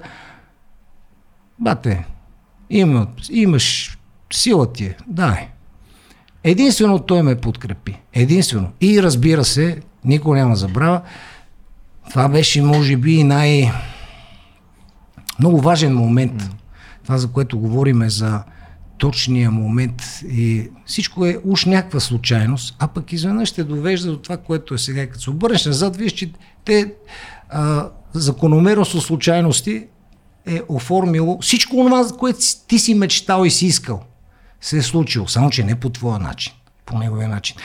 Бате, 1.59 2.07
има, 2.70 3.07
имаш 3.31 3.99
сила 4.33 4.73
ти, 4.73 4.85
е, 4.85 4.96
дай. 5.07 5.49
Единствено 6.44 6.98
той 6.98 7.22
ме 7.22 7.40
подкрепи. 7.40 8.00
Единствено. 8.12 8.68
И 8.81 9.03
разбира 9.03 9.44
се, 9.44 9.81
никой 10.05 10.38
няма 10.38 10.57
забравя, 10.57 11.00
това 12.11 12.29
беше 12.29 12.62
може 12.62 12.96
би 12.96 13.24
най- 13.24 13.72
много 15.38 15.61
важен 15.61 15.94
момент. 15.94 16.50
Това, 17.05 17.18
за 17.18 17.29
което 17.29 17.59
говориме 17.59 18.11
за 18.11 18.42
точния 18.98 19.50
момент 19.50 20.03
и 20.29 20.68
всичко 20.87 21.26
е 21.26 21.38
уж 21.44 21.64
някаква 21.64 22.00
случайност, 22.00 22.76
а 22.79 22.88
пък 22.88 23.12
изведнъж 23.12 23.48
ще 23.48 23.64
довежда 23.64 24.11
до 24.11 24.18
това, 24.18 24.37
което 24.37 24.74
е 24.74 24.79
сега. 24.79 25.07
Като 25.07 25.20
се 25.20 25.31
обърнеш 25.31 25.66
назад, 25.66 25.96
виж, 25.96 26.12
че 26.12 26.33
те 26.64 26.94
а, 27.48 27.88
закономерност 28.12 28.94
от 28.94 29.03
случайности 29.03 29.87
е 30.46 30.61
оформило 30.68 31.38
всичко 31.40 31.76
това, 31.76 32.09
което 32.18 32.38
ти 32.68 32.79
си 32.79 32.94
мечтал 32.94 33.44
и 33.44 33.50
си 33.50 33.66
искал, 33.66 34.03
се 34.61 34.79
е 34.79 34.83
случило, 34.83 35.29
само 35.29 35.51
че 35.51 35.64
не 35.64 35.75
по 35.75 35.90
твоя 35.90 36.18
начин, 36.18 36.53
по 36.87 36.99
неговия 36.99 37.29
начин. 37.29 37.57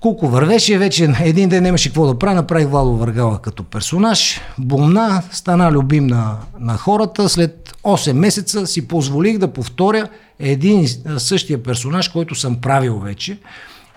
Колко 0.00 0.28
вървеше 0.28 0.78
вече, 0.78 1.14
един 1.20 1.48
ден 1.48 1.62
нямаше 1.62 1.88
какво 1.88 2.06
да 2.06 2.18
прави, 2.18 2.34
направих 2.34 2.68
Вало 2.68 2.96
Въргала 2.96 3.38
като 3.38 3.64
персонаж, 3.64 4.40
бомна, 4.58 5.22
стана 5.30 5.72
любим 5.72 6.06
на, 6.06 6.36
на 6.60 6.76
хората, 6.76 7.28
след 7.28 7.76
8 7.84 8.12
месеца 8.12 8.66
си 8.66 8.88
позволих 8.88 9.38
да 9.38 9.52
повторя 9.52 10.08
един 10.38 10.86
същия 11.18 11.62
персонаж, 11.62 12.08
който 12.08 12.34
съм 12.34 12.56
правил 12.56 12.98
вече 12.98 13.38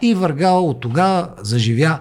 и 0.02 0.14
Въргала 0.14 0.62
от 0.62 0.80
тогава 0.80 1.30
заживя 1.42 2.00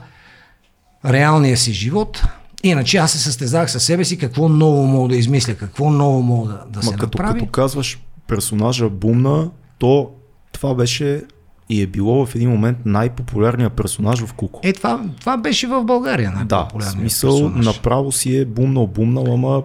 реалния 1.04 1.56
си 1.56 1.72
живот. 1.72 2.22
Иначе 2.62 2.96
аз 2.96 3.12
се 3.12 3.18
състезах 3.18 3.70
със 3.70 3.84
себе 3.84 4.04
си 4.04 4.18
какво 4.18 4.48
ново 4.48 4.86
мога 4.86 5.08
да 5.08 5.16
измисля, 5.16 5.54
какво 5.54 5.90
ново 5.90 6.22
мога 6.22 6.48
да, 6.48 6.64
да 6.70 6.78
Ма 6.78 6.82
се 6.82 6.90
като, 6.90 7.18
направи. 7.18 7.40
като 7.40 7.52
казваш 7.52 7.98
персонажа 8.26 8.88
Бумна, 8.88 9.50
то 9.78 10.10
това 10.52 10.74
беше 10.74 11.22
и 11.68 11.82
е 11.82 11.86
било 11.86 12.26
в 12.26 12.34
един 12.34 12.50
момент 12.50 12.78
най-популярният 12.84 13.72
персонаж 13.72 14.24
в 14.24 14.32
Куко. 14.32 14.60
Е, 14.62 14.72
това, 14.72 15.04
това 15.20 15.36
беше 15.36 15.66
в 15.66 15.84
България 15.84 16.30
Да, 16.30 16.56
най-популярният 16.56 16.92
смисъл 16.92 17.30
персонаж. 17.30 17.66
направо 17.66 18.12
си 18.12 18.36
е 18.36 18.44
бумнал, 18.44 18.86
бумнал, 18.86 19.34
ама 19.34 19.62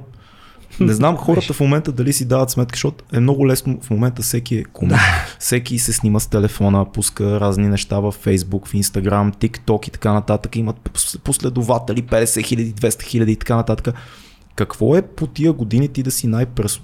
не 0.80 0.93
знам 0.93 1.17
хората 1.17 1.54
в 1.54 1.60
момента 1.60 1.91
дали 1.91 2.13
си 2.13 2.26
дават 2.26 2.50
сметка, 2.50 2.76
защото 2.76 3.04
е 3.13 3.19
много 3.19 3.47
лесно 3.47 3.80
в 3.82 3.89
момента 3.89 4.21
всеки 4.21 4.56
е 4.56 4.63
комик. 4.63 4.97
Всеки 5.39 5.80
се 5.80 5.93
снима 5.93 6.19
с 6.19 6.28
телефона, 6.28 6.91
пуска 6.91 7.39
разни 7.39 7.67
неща 7.67 8.00
в 8.00 8.13
Facebook, 8.26 8.67
в 8.67 8.74
Instagram, 8.74 9.36
TikTok 9.36 9.88
и 9.88 9.91
така 9.91 10.13
нататък. 10.13 10.56
Имат 10.56 10.76
пос- 10.89 11.19
последователи, 11.19 12.04
50 12.04 12.45
хиляди, 12.45 12.74
200 12.74 13.04
хиляди 13.04 13.32
и 13.32 13.36
така 13.36 13.56
нататък. 13.56 13.95
Какво 14.56 14.95
е 14.95 15.02
по 15.02 15.28
тия 15.28 15.54
години 15.54 15.88
ти 15.88 16.04
да 16.04 16.12
си 16.12 16.28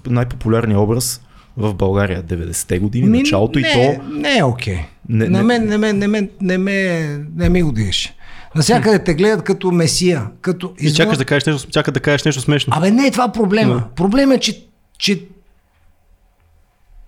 най-популярният 0.06 0.80
образ 0.80 1.20
в 1.58 1.74
България? 1.74 2.22
90-те 2.22 2.78
години, 2.78 3.08
Ми, 3.08 3.18
началото 3.18 3.58
не, 3.58 3.68
и 3.68 3.72
то... 3.72 4.02
Не 4.12 4.38
е 4.38 4.44
окей. 4.44 4.78
Не- 5.08 5.28
на 5.28 5.38
не- 5.38 5.44
мен 5.44 5.64
не, 5.64 5.78
ме, 5.78 5.92
не, 5.92 6.06
ме, 6.08 6.28
не, 6.40 6.58
ме, 6.58 7.18
не 7.36 7.48
ми 7.48 7.62
го 7.62 7.72
дигаш. 7.72 8.12
Насякъде 8.54 9.04
те 9.04 9.14
гледат 9.14 9.44
като 9.44 9.70
месия. 9.72 10.26
Като 10.40 10.74
И 10.80 10.92
чакаш 10.92 11.18
да 11.18 11.24
кажеш 11.24 11.46
нещо, 11.46 11.70
чакаш 11.70 11.92
да 11.92 12.00
кажеш 12.00 12.24
нещо 12.24 12.42
смешно. 12.42 12.72
Абе 12.76 12.90
не 12.90 13.06
е 13.06 13.10
това 13.10 13.32
проблема. 13.32 13.74
Да. 13.74 13.88
Проблема 13.94 14.34
е, 14.34 14.38
че, 14.38 14.64
че 14.98 15.24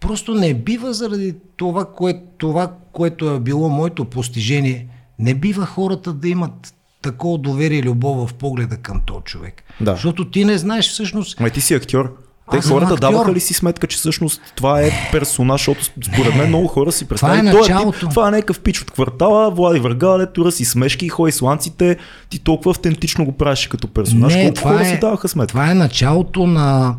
просто 0.00 0.34
не 0.34 0.54
бива 0.54 0.92
заради 0.92 1.34
това, 1.56 1.84
кое, 1.84 2.22
това, 2.38 2.72
което 2.92 3.30
е 3.30 3.40
било 3.40 3.68
моето 3.68 4.04
постижение, 4.04 4.86
не 5.18 5.34
бива 5.34 5.66
хората 5.66 6.12
да 6.12 6.28
имат 6.28 6.74
такова 7.02 7.38
доверие 7.38 7.78
и 7.78 7.82
любов 7.82 8.28
в 8.28 8.34
погледа 8.34 8.76
към 8.76 9.00
този 9.06 9.24
човек. 9.24 9.62
Да. 9.80 9.92
Защото 9.92 10.30
ти 10.30 10.44
не 10.44 10.58
знаеш 10.58 10.88
всъщност 10.88 11.40
Ма 11.40 11.50
ти 11.50 11.60
си 11.60 11.74
актьор. 11.74 12.16
Те 12.50 12.56
Аз 12.56 12.68
хората 12.68 12.96
даваха 12.96 13.32
ли 13.32 13.40
си 13.40 13.54
сметка, 13.54 13.86
че 13.86 13.96
всъщност 13.96 14.40
това 14.54 14.82
е 14.82 14.90
персонаж, 15.12 15.60
защото 15.60 15.84
според 15.84 16.36
мен 16.36 16.48
много 16.48 16.66
хора 16.66 16.92
си 16.92 17.08
представят. 17.08 17.38
е 17.38 17.50
той 17.50 17.60
началото. 17.60 17.98
тип, 17.98 18.10
това 18.10 18.28
е 18.28 18.30
някакъв 18.30 18.60
пич 18.60 18.82
от 18.82 18.90
квартала, 18.90 19.50
Влади 19.50 19.80
Въргале, 19.80 20.26
тура 20.26 20.52
си 20.52 20.64
смешки, 20.64 21.08
ходи 21.08 21.32
сланците, 21.32 21.96
ти 22.28 22.38
толкова 22.38 22.70
автентично 22.70 23.24
го 23.24 23.32
правиш 23.32 23.66
като 23.66 23.88
персонаж. 23.88 24.34
Не, 24.34 24.42
Колко 24.42 24.54
това 24.54 24.70
хора 24.70 24.82
е- 24.82 24.84
си 24.84 24.98
даваха 25.00 25.28
сметка? 25.28 25.48
Това 25.48 25.70
е 25.70 25.74
началото 25.74 26.46
на, 26.46 26.94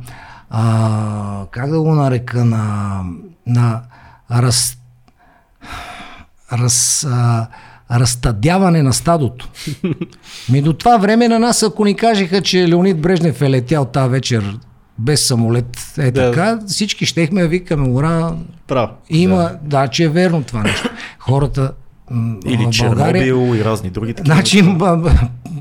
а, 0.49 1.45
как 1.51 1.69
да 1.71 1.81
го 1.81 1.95
нарека, 1.95 2.45
на, 2.45 3.01
на 3.47 3.81
раз, 4.31 4.77
раз, 6.53 7.07
а, 7.11 7.47
разтадяване 7.91 8.83
на 8.83 8.93
стадото. 8.93 9.49
Ми 10.49 10.61
до 10.61 10.73
това 10.73 10.97
време 10.97 11.27
на 11.27 11.39
нас, 11.39 11.63
ако 11.63 11.85
ни 11.85 11.95
кажеха, 11.95 12.41
че 12.41 12.67
Леонид 12.67 13.01
Брежнев 13.01 13.41
е 13.41 13.49
летял 13.49 13.85
тази 13.85 14.09
вечер 14.09 14.57
без 15.01 15.27
самолет, 15.27 15.93
е 15.97 16.11
Да. 16.11 16.31
така, 16.31 16.59
всички 16.67 17.05
щехме 17.05 17.41
да 17.41 17.47
викаме, 17.47 17.89
ура, 17.89 18.35
Право. 18.67 18.91
има, 19.09 19.37
да. 19.37 19.59
да, 19.63 19.87
че 19.87 20.03
е 20.03 20.09
верно 20.09 20.43
това 20.43 20.63
нещо. 20.63 20.89
Хората 21.19 21.71
Или 22.45 22.57
България, 22.57 23.23
Чернобил 23.23 23.55
и 23.55 23.63
разни 23.65 23.89
други 23.89 24.13
такива. 24.13 24.35
Значи, 24.35 24.63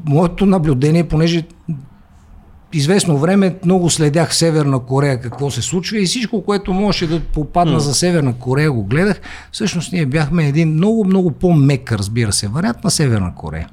моето 0.07 0.47
наблюдение, 0.47 1.05
понеже 1.05 1.45
известно 2.73 3.19
време 3.19 3.57
много 3.65 3.91
следях 3.91 4.35
Северна 4.35 4.79
Корея 4.79 5.21
какво 5.21 5.51
се 5.51 5.63
случва 5.63 5.99
и 5.99 6.07
всичко, 6.07 6.45
което 6.45 6.73
можеше 6.73 7.07
да 7.07 7.21
попадна 7.21 7.81
за 7.81 7.95
Северна 7.95 8.35
Корея 8.35 8.73
го 8.73 8.85
гледах. 8.85 9.21
Всъщност 9.53 9.93
ние 9.93 10.07
бяхме 10.07 10.47
един 10.49 10.73
много, 10.73 11.05
много 11.05 11.31
по-мек, 11.31 11.93
разбира 11.93 12.33
се, 12.33 12.49
вариант 12.49 12.85
на 12.85 12.91
Северна 12.91 13.35
Корея. 13.35 13.69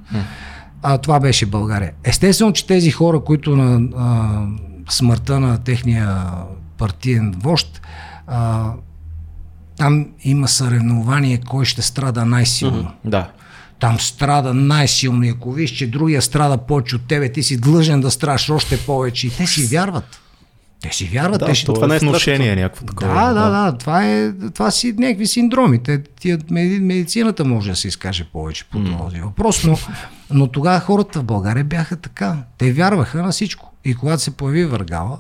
А 0.84 0.97
това 0.97 1.19
беше 1.19 1.45
България. 1.45 1.91
Естествено, 2.03 2.53
че 2.53 2.67
тези 2.67 2.91
хора, 2.91 3.19
които 3.19 3.56
на 3.56 3.82
а, 3.97 4.45
смъртта 4.89 5.39
на 5.39 5.58
техния 5.58 6.23
партиен 6.78 7.36
вожд, 7.38 7.82
а, 8.28 8.71
там 9.78 10.08
има 10.23 10.47
съревнование 10.47 11.41
кой 11.47 11.65
ще 11.65 11.82
страда 11.82 12.26
най-силно. 12.26 12.91
Да. 13.06 13.32
Там 13.80 14.00
страда 14.00 14.54
най-силно. 14.54 15.23
И 15.23 15.30
ако 15.30 15.52
виж, 15.52 15.71
че 15.71 15.88
другия 15.88 16.21
страда 16.21 16.58
повече 16.58 16.95
от 16.95 17.08
тебе, 17.08 17.32
ти 17.32 17.43
си 17.43 17.58
длъжен 17.58 18.02
да 18.02 18.12
страдаш 18.12 18.50
още 18.50 18.78
повече. 18.78 19.28
И 19.28 19.30
те 19.30 19.47
си 19.47 19.65
вярват. 19.65 20.21
Те 20.82 20.93
си 20.93 21.06
вярват. 21.06 21.39
Да, 21.39 21.45
те 21.45 21.56
ще... 21.56 21.65
това, 21.65 21.76
това 21.76 21.88
не 21.88 21.95
е 21.95 22.00
вношение 22.00 22.56
някакво 22.56 22.86
такова. 22.86 23.13
Да, 23.13 23.34
да, 23.34 23.50
да, 23.50 23.78
това, 23.78 24.06
е, 24.06 24.32
това 24.54 24.71
си 24.71 24.93
някакви 24.97 25.28
синдроми. 25.28 25.84
Те, 25.84 26.04
тия, 26.04 26.38
меди- 26.38 26.80
медицината 26.80 27.45
може 27.45 27.69
да 27.69 27.76
се 27.76 27.88
изкаже 27.88 28.23
повече 28.23 28.65
по 28.71 28.84
този 28.84 29.19
въпрос, 29.19 29.63
но, 29.63 29.78
но 30.32 30.47
тогава 30.47 30.80
хората 30.80 31.19
в 31.19 31.23
България 31.23 31.63
бяха 31.63 31.95
така. 31.95 32.38
Те 32.58 32.73
вярваха 32.73 33.23
на 33.23 33.32
всичко. 33.32 33.73
И 33.88 33.95
когато 33.95 34.23
се 34.23 34.38
появи 34.38 34.65
Въргала, 34.65 35.19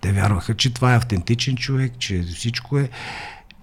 те 0.00 0.12
вярваха, 0.12 0.54
че 0.54 0.74
това 0.74 0.92
е 0.92 0.96
автентичен 0.96 1.56
човек, 1.56 1.92
че 1.98 2.22
всичко 2.22 2.78
е. 2.78 2.90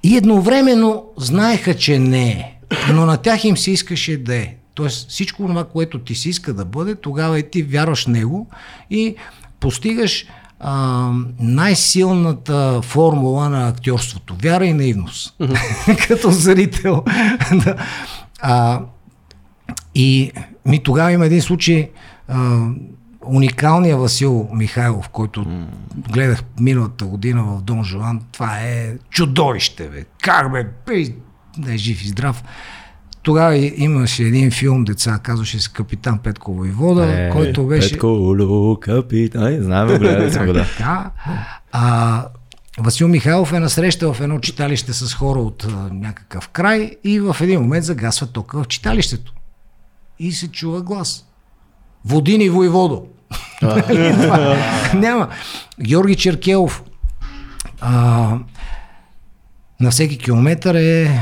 И 0.04 0.18
едновременно 0.18 1.06
знаеха, 1.18 1.78
че 1.78 2.00
не 2.00 2.30
е. 2.30 2.60
Но 2.94 3.06
на 3.06 3.18
тях 3.18 3.44
им 3.44 3.58
се 3.58 3.72
искаше 3.72 4.18
да 4.18 4.36
е. 4.36 4.56
Тоест 4.74 5.10
всичко 5.10 5.48
това, 5.48 5.64
което 5.64 6.00
ти 6.00 6.16
си 6.16 6.30
иска 6.30 6.54
да 6.54 6.66
бъде, 6.66 6.96
тогава 6.96 7.40
и 7.40 7.50
ти 7.50 7.64
вярваш 7.64 8.08
него 8.08 8.48
и 8.90 9.16
постигаш 9.60 10.26
а, 10.60 11.12
най-силната 11.40 12.82
формула 12.82 13.50
на 13.50 13.68
актьорството. 13.68 14.36
Вяра 14.42 14.66
и 14.66 14.74
наивност. 14.74 15.36
Като 16.08 16.32
зрител. 16.32 17.04
Да. 17.66 17.76
а, 18.42 18.82
и 19.96 20.32
ми 20.66 20.84
тогава 20.84 21.12
има 21.12 21.26
един 21.26 21.42
случай, 21.42 21.90
а, 22.28 22.68
уникалния 23.26 23.98
Васил 23.98 24.50
Михайлов, 24.54 25.10
който 25.10 25.46
гледах 26.14 26.44
миналата 26.60 27.06
година 27.06 27.44
в 27.44 27.62
Дон 27.62 27.84
Жуан, 27.84 28.22
това 28.32 28.60
е 28.60 28.94
чудовище, 29.10 29.90
бе. 29.90 30.06
Как 30.22 30.52
бе, 30.52 30.68
бе, 30.88 31.14
да 31.58 31.74
е 31.74 31.78
жив 31.78 32.04
и 32.04 32.08
здрав. 32.08 32.44
Тогава 33.24 33.58
имаше 33.58 34.24
един 34.24 34.52
филм, 34.52 34.84
деца, 34.84 35.20
казваше 35.24 35.60
се 35.60 35.72
Капитан 35.74 36.20
Петко 36.20 36.54
Войвода, 36.54 37.30
който 37.32 37.68
беше... 37.68 37.88
Е, 37.88 37.92
Петко 37.92 38.08
Улу, 38.08 38.78
капитан. 38.80 39.44
Ай, 39.44 39.62
знаем, 39.62 39.88
гледали 39.88 40.32
сме 40.32 40.46
го, 40.46 40.54
да. 40.54 40.66
А, 41.72 42.26
Васил 42.80 43.08
Михайлов 43.08 43.54
е 43.54 43.60
насреща 43.60 44.14
в 44.14 44.22
едно 44.22 44.40
читалище 44.40 44.94
с 44.94 45.14
хора 45.14 45.40
от 45.40 45.64
а, 45.64 45.94
някакъв 45.94 46.50
край 46.50 46.96
и 47.04 47.20
в 47.20 47.38
един 47.42 47.62
момент 47.62 47.86
загасва 47.86 48.28
тока 48.28 48.64
в 48.64 48.68
читалището. 48.68 49.34
И 50.20 50.32
се 50.32 50.48
чува 50.48 50.82
глас. 50.82 51.26
Водини 52.06 52.50
Войводо. 52.50 53.06
Няма. 54.94 55.28
Георги 55.82 56.16
Черкелов. 56.16 56.84
А, 57.82 57.92
на 59.80 59.92
всеки 59.92 60.18
километър 60.18 60.76
е 60.76 61.20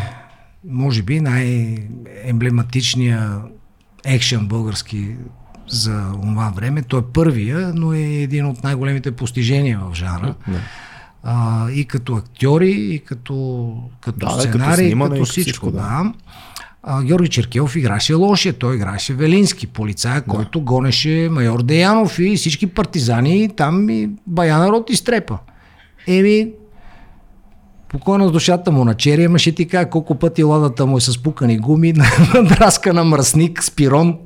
може 0.70 1.02
би 1.02 1.22
най-емблематичният 1.22 3.42
екшен 4.06 4.48
български 4.48 5.16
за 5.68 6.12
това 6.22 6.52
време. 6.56 6.82
Той 6.82 7.00
е 7.00 7.04
първия, 7.14 7.72
но 7.76 7.94
е 7.94 8.02
един 8.02 8.46
от 8.46 8.64
най-големите 8.64 9.12
постижения 9.12 9.80
в 9.80 9.96
жанра. 9.96 10.36
А, 11.24 11.70
и 11.72 11.86
като 11.86 12.16
актьори, 12.16 12.72
и 12.72 13.00
като, 13.00 13.74
като 14.02 14.20
Да, 14.20 14.26
като 14.26 14.40
сценарий, 14.40 14.86
и 14.86 14.90
снимане, 14.90 15.10
като 15.10 15.22
и 15.22 15.26
всичко. 15.26 15.42
всичко, 15.42 15.72
да. 15.72 15.78
да. 15.78 16.14
А, 16.84 17.04
Георги 17.04 17.30
Черкелов 17.30 17.76
играше 17.76 18.14
лошия, 18.14 18.54
той 18.54 18.76
играше 18.76 19.14
Велински, 19.14 19.68
полицай, 19.68 20.22
който 20.22 20.62
гонеше 20.62 21.30
майор 21.32 21.64
Деянов 21.64 22.20
и 22.20 22.38
всички 22.38 22.68
партизани, 22.68 23.50
там 23.56 23.90
и 23.90 24.10
бая 24.28 24.58
народ 24.58 24.90
изтрепа. 24.90 25.38
Еми, 26.08 26.52
Покойна 27.90 28.28
с 28.28 28.32
душата 28.32 28.72
му 28.72 28.86
на 28.86 28.96
ама 29.26 29.40
ще 29.40 29.52
ти 29.52 29.68
кажа 29.68 29.90
колко 29.90 30.16
пъти 30.16 30.44
ладата 30.44 30.86
му 30.86 30.98
е 30.98 31.02
с 31.02 31.24
пукани 31.24 31.60
гуми, 31.60 31.94
драска 32.34 32.94
на 32.94 33.04
мръсник, 33.04 33.64
спирон. 33.64 34.18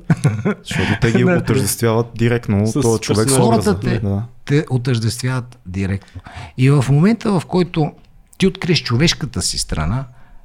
Защото 0.64 0.88
те 1.00 1.12
ги 1.12 1.24
Да. 1.24 1.32
отъждествяват 1.36 2.06
директно 2.14 2.66
С 2.66 2.72
този 2.72 3.00
човек 3.00 3.30
с. 3.30 3.36
Хората 3.36 3.80
те, 3.80 3.98
Да. 3.98 4.22
те 4.44 4.64
отъждествяват 4.70 5.58
директно. 5.66 6.20
И 6.58 6.70
в 6.70 6.84
момента, 6.90 7.40
в 7.40 7.46
който 7.46 7.92
ти 8.38 8.46
откриеш 8.46 8.82
човешката 8.82 9.42
си 9.42 9.58
страна, 9.58 10.04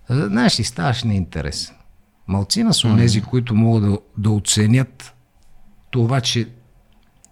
знаеш 0.09 0.59
ли, 0.59 0.63
ставаш 0.63 1.03
неинтересен. 1.03 1.75
Малцина 2.29 2.73
са 2.73 2.87
онези, 2.87 3.21
които 3.21 3.55
могат 3.55 3.83
да, 3.83 3.97
да 4.17 4.29
оценят 4.29 5.13
това, 5.91 6.21
че 6.21 6.47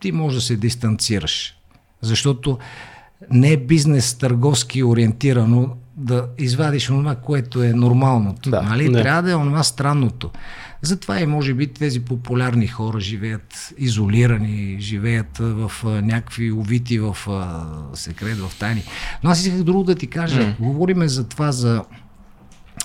ти 0.01 0.11
можеш 0.11 0.39
да 0.39 0.45
се 0.45 0.55
дистанцираш. 0.55 1.57
Защото 2.01 2.57
не 3.31 3.51
е 3.51 3.57
бизнес 3.57 4.13
търговски 4.17 4.83
ориентирано 4.83 5.75
да 5.97 6.27
извадиш 6.37 6.85
това, 6.85 7.15
което 7.15 7.63
е 7.63 7.73
нормалното. 7.73 8.49
Да. 8.49 8.61
нали? 8.61 8.89
Не. 8.89 9.01
Трябва 9.01 9.21
да 9.21 9.31
е 9.31 9.35
онова 9.35 9.63
странното. 9.63 10.31
Затова 10.81 11.21
и 11.21 11.25
може 11.25 11.53
би 11.53 11.67
тези 11.67 11.99
популярни 11.99 12.67
хора 12.67 12.99
живеят 12.99 13.73
изолирани, 13.77 14.77
живеят 14.79 15.37
в 15.37 15.71
а, 15.85 15.87
някакви 15.87 16.51
увити 16.51 16.99
в 16.99 17.17
а, 17.27 17.65
секрет, 17.93 18.37
в 18.37 18.59
тайни. 18.59 18.83
Но 19.23 19.29
аз 19.29 19.45
исках 19.45 19.63
друго 19.63 19.83
да 19.83 19.95
ти 19.95 20.07
кажа. 20.07 20.41
Mm. 20.41 20.57
Говориме 20.59 21.07
за 21.07 21.27
това, 21.27 21.51
за... 21.51 21.83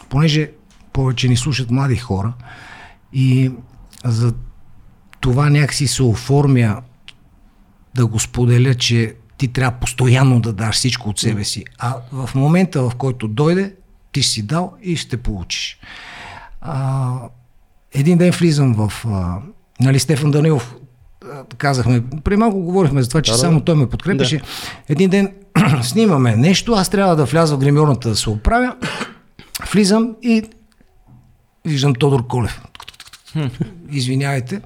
понеже 0.08 0.50
повече 0.92 1.28
ни 1.28 1.36
слушат 1.36 1.70
млади 1.70 1.96
хора 1.96 2.32
и 3.12 3.52
за 4.04 4.34
това 5.20 5.50
някакси 5.50 5.86
се 5.86 6.02
оформя 6.02 6.82
да 7.94 8.06
го 8.06 8.20
споделя, 8.20 8.74
че 8.74 9.14
ти 9.38 9.48
трябва 9.48 9.78
постоянно 9.78 10.40
да 10.40 10.52
даш 10.52 10.76
всичко 10.76 11.08
от 11.08 11.18
себе 11.18 11.44
си. 11.44 11.64
А 11.78 11.96
в 12.12 12.30
момента, 12.34 12.82
в 12.82 12.94
който 12.94 13.28
дойде, 13.28 13.74
ти 14.12 14.22
си 14.22 14.42
дал 14.42 14.74
и 14.82 14.96
ще 14.96 15.16
получиш. 15.16 15.78
А, 16.60 17.12
един 17.94 18.18
ден 18.18 18.30
влизам 18.30 18.74
в... 18.74 18.92
А, 19.06 19.38
нали, 19.80 19.98
Стефан 19.98 20.30
Данилов, 20.30 20.76
казахме, 21.58 22.02
преди 22.24 22.36
малко 22.36 22.58
говорихме 22.58 23.02
за 23.02 23.08
това, 23.08 23.22
че 23.22 23.30
Да, 23.30 23.36
да. 23.36 23.40
само 23.40 23.60
той 23.60 23.74
ме 23.74 23.88
подкрепеше. 23.88 24.40
Един 24.88 25.10
ден 25.10 25.32
снимаме 25.82 26.36
нещо, 26.36 26.72
аз 26.72 26.88
трябва 26.88 27.16
да 27.16 27.24
вляза 27.24 27.56
в 27.56 27.58
гримьорната 27.58 28.08
да 28.08 28.16
се 28.16 28.30
оправя. 28.30 28.76
Влизам 29.72 30.16
и 30.22 30.42
виждам 31.64 31.94
Тодор 31.94 32.26
Колев. 32.26 32.62
Извинявайте. 33.90 34.60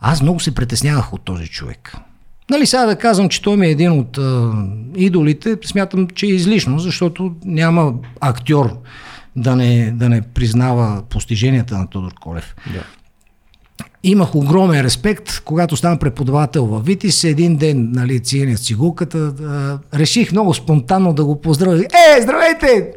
Аз 0.00 0.22
много 0.22 0.40
се 0.40 0.54
притеснявах 0.54 1.12
от 1.12 1.24
този 1.24 1.48
човек. 1.48 1.96
Нали 2.50 2.66
сега 2.66 2.86
да 2.86 2.96
казвам, 2.96 3.28
че 3.28 3.42
той 3.42 3.56
ми 3.56 3.66
е 3.66 3.70
един 3.70 3.92
от 3.92 4.18
а, 4.18 4.52
идолите, 4.96 5.56
смятам, 5.64 6.08
че 6.08 6.26
е 6.26 6.28
излишно, 6.28 6.78
защото 6.78 7.34
няма 7.44 7.94
актьор 8.20 8.78
да 9.36 9.56
не, 9.56 9.90
да 9.90 10.08
не 10.08 10.22
признава 10.22 11.02
постиженията 11.10 11.78
на 11.78 11.86
Тодор 11.86 12.14
Колев. 12.20 12.56
Да. 12.72 12.84
Имах 14.02 14.34
огромен 14.34 14.80
респект, 14.80 15.42
когато 15.44 15.76
стана 15.76 15.98
преподавател 15.98 16.66
в 16.66 16.80
Витис, 16.80 17.24
един 17.24 17.56
ден, 17.56 17.90
нали, 17.92 18.20
циене 18.20 18.56
с 18.56 18.66
цигулката, 18.66 19.18
а, 19.18 19.98
реших 19.98 20.32
много 20.32 20.54
спонтанно 20.54 21.12
да 21.12 21.24
го 21.24 21.40
поздравя. 21.40 21.80
Е, 21.80 22.22
здравейте! 22.22 22.92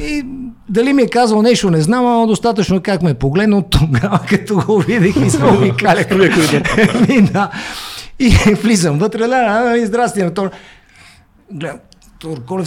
И 0.00 0.24
дали 0.68 0.92
ми 0.92 1.02
е 1.02 1.08
казал 1.08 1.42
нещо, 1.42 1.70
не 1.70 1.80
знам, 1.80 2.04
но 2.04 2.26
достатъчно 2.26 2.82
как 2.82 3.02
ме 3.02 3.10
е 3.10 3.14
погледнал 3.14 3.62
тогава, 3.70 4.20
като 4.28 4.54
го 4.66 4.78
видих 4.78 5.16
и 5.16 5.30
се 5.30 5.44
обикалях. 5.44 6.06
Да. 7.32 7.50
И 8.18 8.30
влизам 8.62 8.98
вътре, 8.98 9.26
да, 9.26 9.74
и 9.78 9.86
здрасти, 9.86 10.34
това. 10.34 10.50
Гледам, 11.52 11.78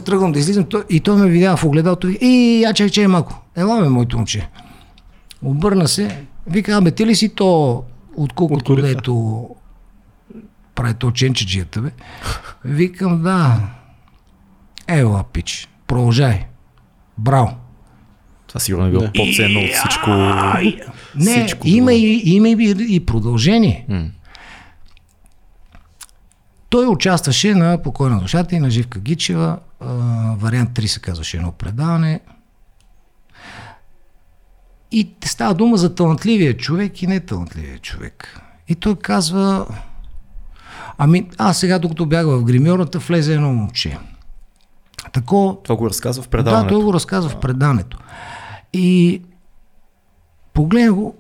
тръгвам 0.06 0.32
да 0.32 0.39
излизам 0.39 0.65
и 0.89 1.00
той 1.00 1.17
ме 1.17 1.30
видя 1.30 1.58
в 1.58 1.63
огледалото 1.63 2.08
и, 2.08 2.17
и 2.22 2.62
я 2.62 2.74
чай, 2.74 2.89
чай 2.89 3.08
малко. 3.08 3.41
Ела 3.58 3.80
ме, 3.80 3.89
моето 3.89 4.17
момче. 4.17 4.50
Обърна 5.44 5.88
се, 5.88 6.17
вика, 6.48 6.72
абе 6.78 6.91
ти 6.91 7.06
ли 7.06 7.15
си 7.15 7.30
то 7.30 7.84
от 8.15 8.34
кукото, 8.34 8.76
дето 8.76 9.48
прави 10.76 10.94
то 10.94 11.12
ченчеджията, 11.12 11.82
бе? 11.82 11.89
Викам, 12.65 13.24
да. 13.24 13.60
Ела, 14.88 15.24
пич, 15.34 15.70
продължай. 15.88 16.46
Браво. 17.21 17.55
Това 18.47 18.60
сигурно 18.60 18.86
е 18.86 18.89
било 18.91 19.01
Да. 19.01 19.12
по-ценно 19.13 19.60
от 19.60 19.69
всичко. 19.73 20.10
Не, 21.15 21.31
всичко 21.45 21.67
има 21.67 21.93
и, 21.93 22.21
има 22.25 22.49
и, 22.49 22.75
и 22.95 23.05
продължение. 23.05 23.86
М. 23.89 24.05
Той 26.69 26.88
участваше 26.88 27.55
на 27.55 27.81
Покойна 27.84 28.19
душата 28.19 28.55
и 28.55 28.60
на 28.60 28.69
Живка 28.69 28.99
Гичева. 28.99 29.60
А, 29.79 29.86
вариант 30.38 30.69
3 30.69 30.86
се 30.86 30.99
казваше 30.99 31.38
едно 31.38 31.51
предаване. 31.51 32.19
И 34.91 35.10
става 35.25 35.53
дума 35.53 35.77
за 35.77 35.95
талантливия 35.95 36.57
човек 36.57 37.01
и 37.01 37.07
неталантливия 37.07 37.79
човек. 37.79 38.41
И 38.67 38.75
той 38.75 38.95
казва, 38.95 39.67
ами 40.97 41.29
аз 41.38 41.60
сега 41.60 41.79
докато 41.79 42.05
бях 42.05 42.25
в 42.25 42.43
гримьорната, 42.43 42.99
влезе 42.99 43.34
едно 43.34 43.53
момче. 43.53 43.97
Тако, 45.13 45.60
Това 45.63 45.76
го 45.76 45.89
разказва 45.89 46.24
в 46.24 46.26
да, 46.26 46.30
предаването. 46.30 46.76
той 46.76 46.84
го 46.84 46.93
разказва 46.93 47.30
в 47.30 47.39
предането. 47.39 47.97
И 48.74 49.21
погледна 50.54 50.93
го 50.93 51.15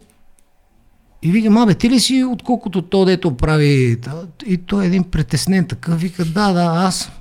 и 1.23 1.31
вика, 1.31 1.49
мабе, 1.49 1.73
ти 1.73 1.89
ли 1.89 1.99
си 1.99 2.23
отколкото 2.23 2.81
то, 2.81 3.05
дето 3.05 3.37
прави... 3.37 4.01
та-» 4.01 4.23
И 4.45 4.57
той 4.57 4.83
е 4.83 4.87
един 4.87 5.03
притеснен 5.03 5.67
такъв, 5.67 6.01
вика, 6.01 6.25
да, 6.25 6.53
да, 6.53 6.63
аз. 6.63 7.11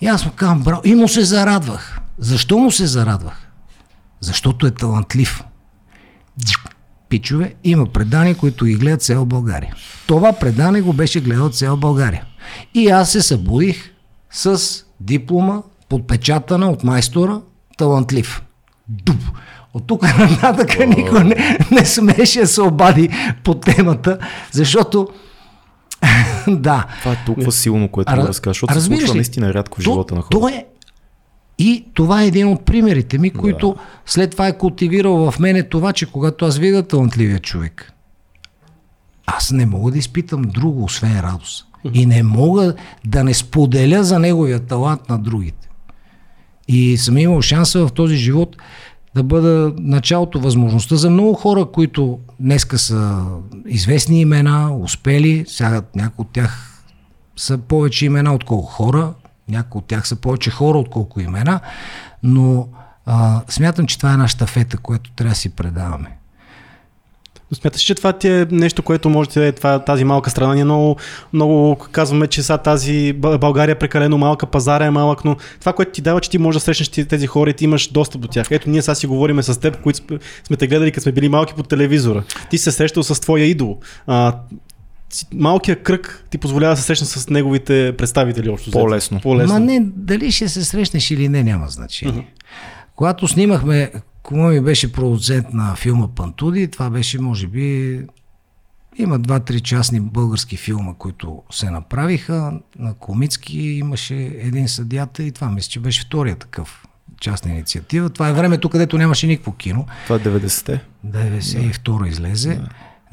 И 0.00 0.06
аз 0.06 0.26
му 0.26 0.32
казвам, 0.36 0.62
браво. 0.62 0.80
И 0.84 0.94
му 0.94 1.08
се 1.08 1.24
зарадвах. 1.24 2.00
Защо 2.18 2.58
му 2.58 2.70
се 2.70 2.86
зарадвах? 2.86 3.48
Защото 4.20 4.66
е 4.66 4.70
талантлив. 4.70 5.44
Пичове, 7.08 7.54
има 7.64 7.86
предания, 7.86 8.36
които 8.36 8.64
ги 8.64 8.74
гледат 8.74 9.02
цяла 9.02 9.26
България. 9.26 9.74
Това 10.06 10.32
предание 10.32 10.80
го 10.80 10.92
беше 10.92 11.20
гледал 11.20 11.48
цяла 11.50 11.76
България. 11.76 12.24
И 12.74 12.88
аз 12.88 13.10
се 13.10 13.22
събудих 13.22 13.90
с 14.30 14.84
диплома, 15.00 15.58
подпечатана 15.88 16.70
от 16.70 16.84
майстора, 16.84 17.40
талантлив. 17.78 18.42
Дуб. 18.88 19.20
От 19.74 19.86
тук 19.86 20.02
нататък 20.18 20.68
никой 20.88 21.24
не, 21.24 21.36
не 21.70 21.84
смеше 21.84 22.40
да 22.40 22.46
се 22.46 22.62
обади 22.62 23.08
по 23.44 23.54
темата, 23.54 24.18
защото 24.52 25.08
да. 26.48 26.86
Това 27.00 27.12
е 27.12 27.18
толкова 27.26 27.52
силно, 27.52 27.88
което 27.88 28.12
Ра- 28.12 28.20
го 28.20 28.28
разказва, 28.28 28.50
защото 28.50 28.74
се 28.74 28.80
случва 28.80 29.08
ли? 29.08 29.14
наистина 29.14 29.54
рядко 29.54 29.74
в 29.74 29.84
То- 29.84 29.90
живота 29.90 30.14
на 30.14 30.22
То 30.22 30.40
хората. 30.40 30.56
е, 30.56 30.64
и 31.58 31.86
това 31.94 32.22
е 32.22 32.26
един 32.26 32.48
от 32.48 32.64
примерите 32.64 33.18
ми, 33.18 33.30
които 33.30 33.76
след 34.06 34.30
това 34.30 34.46
е 34.48 34.58
култивирал 34.58 35.30
в 35.30 35.38
мене 35.38 35.62
това, 35.62 35.92
че 35.92 36.06
когато 36.06 36.44
аз 36.44 36.58
видя 36.58 36.82
талантливия 36.82 37.38
човек, 37.38 37.92
аз 39.26 39.50
не 39.50 39.66
мога 39.66 39.90
да 39.92 39.98
изпитам 39.98 40.42
друго, 40.42 40.84
освен 40.84 41.20
радост. 41.20 41.66
И 41.92 42.06
не 42.06 42.22
мога 42.22 42.74
да 43.06 43.24
не 43.24 43.34
споделя 43.34 44.04
за 44.04 44.18
неговия 44.18 44.60
талант 44.60 45.08
на 45.08 45.18
другите. 45.18 45.68
И 46.68 46.96
съм 46.96 47.18
имал 47.18 47.42
шанса 47.42 47.86
в 47.86 47.92
този 47.92 48.16
живот 48.16 48.56
да 49.14 49.22
бъда 49.22 49.74
началото, 49.78 50.40
възможността 50.40 50.96
за 50.96 51.10
много 51.10 51.34
хора, 51.34 51.64
които 51.64 52.18
днеска 52.40 52.78
са 52.78 53.26
известни 53.66 54.20
имена, 54.20 54.76
успели, 54.76 55.44
сега 55.48 55.82
някои 55.94 56.22
от 56.22 56.30
тях 56.32 56.82
са 57.36 57.58
повече 57.58 58.06
имена, 58.06 58.34
отколко 58.34 58.66
хора, 58.66 59.14
някои 59.48 59.78
от 59.78 59.84
тях 59.86 60.08
са 60.08 60.16
повече 60.16 60.50
хора, 60.50 60.78
отколко 60.78 61.20
имена, 61.20 61.60
но 62.22 62.68
а, 63.06 63.42
смятам, 63.48 63.86
че 63.86 63.98
това 63.98 64.10
е 64.10 64.12
една 64.12 64.28
щафета, 64.28 64.78
която 64.78 65.12
трябва 65.12 65.32
да 65.32 65.36
си 65.36 65.50
предаваме. 65.50 66.16
Смяташ, 67.52 67.82
че 67.82 67.94
това 67.94 68.12
ти 68.12 68.28
е 68.28 68.46
нещо, 68.50 68.82
което 68.82 69.08
може 69.08 69.28
да 69.30 69.34
даде 69.34 69.52
това, 69.52 69.78
тази 69.78 70.04
малка 70.04 70.30
страна. 70.30 70.54
Ние 70.54 70.64
много, 70.64 70.96
много 71.32 71.76
казваме, 71.92 72.26
че 72.26 72.42
сега 72.42 72.58
тази 72.58 73.12
България 73.12 73.72
е 73.72 73.78
прекалено 73.78 74.18
малка, 74.18 74.46
пазара 74.46 74.86
е 74.86 74.90
малък, 74.90 75.24
но 75.24 75.36
това, 75.60 75.72
което 75.72 75.92
ти 75.92 76.00
дава, 76.00 76.20
че 76.20 76.30
ти 76.30 76.38
можеш 76.38 76.56
да 76.56 76.64
срещнеш 76.64 77.06
тези 77.06 77.26
хора 77.26 77.50
и 77.50 77.54
ти 77.54 77.64
имаш 77.64 77.88
достъп 77.88 78.20
до 78.20 78.28
тях. 78.28 78.46
Ето 78.50 78.70
ние 78.70 78.82
сега 78.82 78.94
си 78.94 79.06
говориме 79.06 79.42
с 79.42 79.60
теб, 79.60 79.82
които 79.82 80.00
сме- 80.44 80.56
те 80.56 80.66
гледали, 80.66 80.92
като 80.92 81.02
сме 81.02 81.12
били 81.12 81.28
малки 81.28 81.54
по 81.54 81.62
телевизора. 81.62 82.22
Ти 82.50 82.58
се 82.58 82.72
срещал 82.72 83.02
с 83.02 83.20
твоя 83.20 83.44
идол. 83.44 83.78
А, 84.06 84.36
малкият 85.34 85.82
кръг 85.82 86.24
ти 86.30 86.38
позволява 86.38 86.72
да 86.72 86.76
се 86.76 86.82
срещнеш 86.82 87.08
с 87.08 87.30
неговите 87.30 87.94
представители 87.98 88.48
общо. 88.48 88.70
По-лесно. 88.70 89.20
По-лесно. 89.20 89.54
Ма 89.54 89.60
не, 89.60 89.80
дали 89.96 90.32
ще 90.32 90.48
се 90.48 90.64
срещнеш 90.64 91.10
или 91.10 91.28
не, 91.28 91.42
няма 91.42 91.68
значение. 91.68 92.26
Когато 92.96 93.28
снимахме, 93.28 93.90
кому 94.22 94.48
ми 94.48 94.60
беше 94.60 94.92
продуцент 94.92 95.46
на 95.52 95.76
филма 95.76 96.08
Пантуди, 96.08 96.68
това 96.68 96.90
беше, 96.90 97.20
може 97.20 97.46
би, 97.46 98.00
има 98.96 99.18
два-три 99.18 99.60
частни 99.60 100.00
български 100.00 100.56
филма, 100.56 100.94
които 100.94 101.42
се 101.50 101.70
направиха. 101.70 102.60
На 102.78 102.94
Комицки 102.94 103.58
имаше 103.58 104.14
един 104.14 104.68
съдята 104.68 105.22
и 105.22 105.32
това 105.32 105.50
мисля, 105.50 105.70
че 105.70 105.80
беше 105.80 106.02
втория 106.02 106.36
такъв 106.36 106.84
частна 107.20 107.50
инициатива. 107.50 108.10
Това 108.10 108.28
е 108.28 108.32
времето, 108.32 108.68
където 108.68 108.98
нямаше 108.98 109.26
никакво 109.26 109.52
кино. 109.52 109.86
Това 110.04 110.16
е 110.16 110.20
90-те. 110.20 110.84
92 111.06 112.08
излезе. 112.08 112.60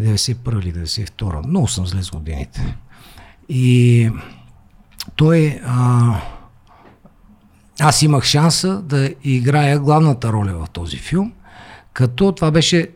91 0.02 0.62
или 0.62 0.74
92. 0.74 1.48
Много 1.48 1.68
съм 1.68 1.88
зле 1.88 2.04
с 2.04 2.12
годините. 2.12 2.76
И 3.50 4.10
той... 5.16 5.60
А, 5.66 6.16
аз 7.80 8.02
имах 8.02 8.24
шанса 8.24 8.82
да 8.82 9.10
играя 9.24 9.80
главната 9.80 10.34
роля 10.34 10.54
в 10.54 10.70
този 10.70 10.98
филм, 10.98 11.34
като 11.94 12.32
това 12.32 12.52
беше 12.52 12.90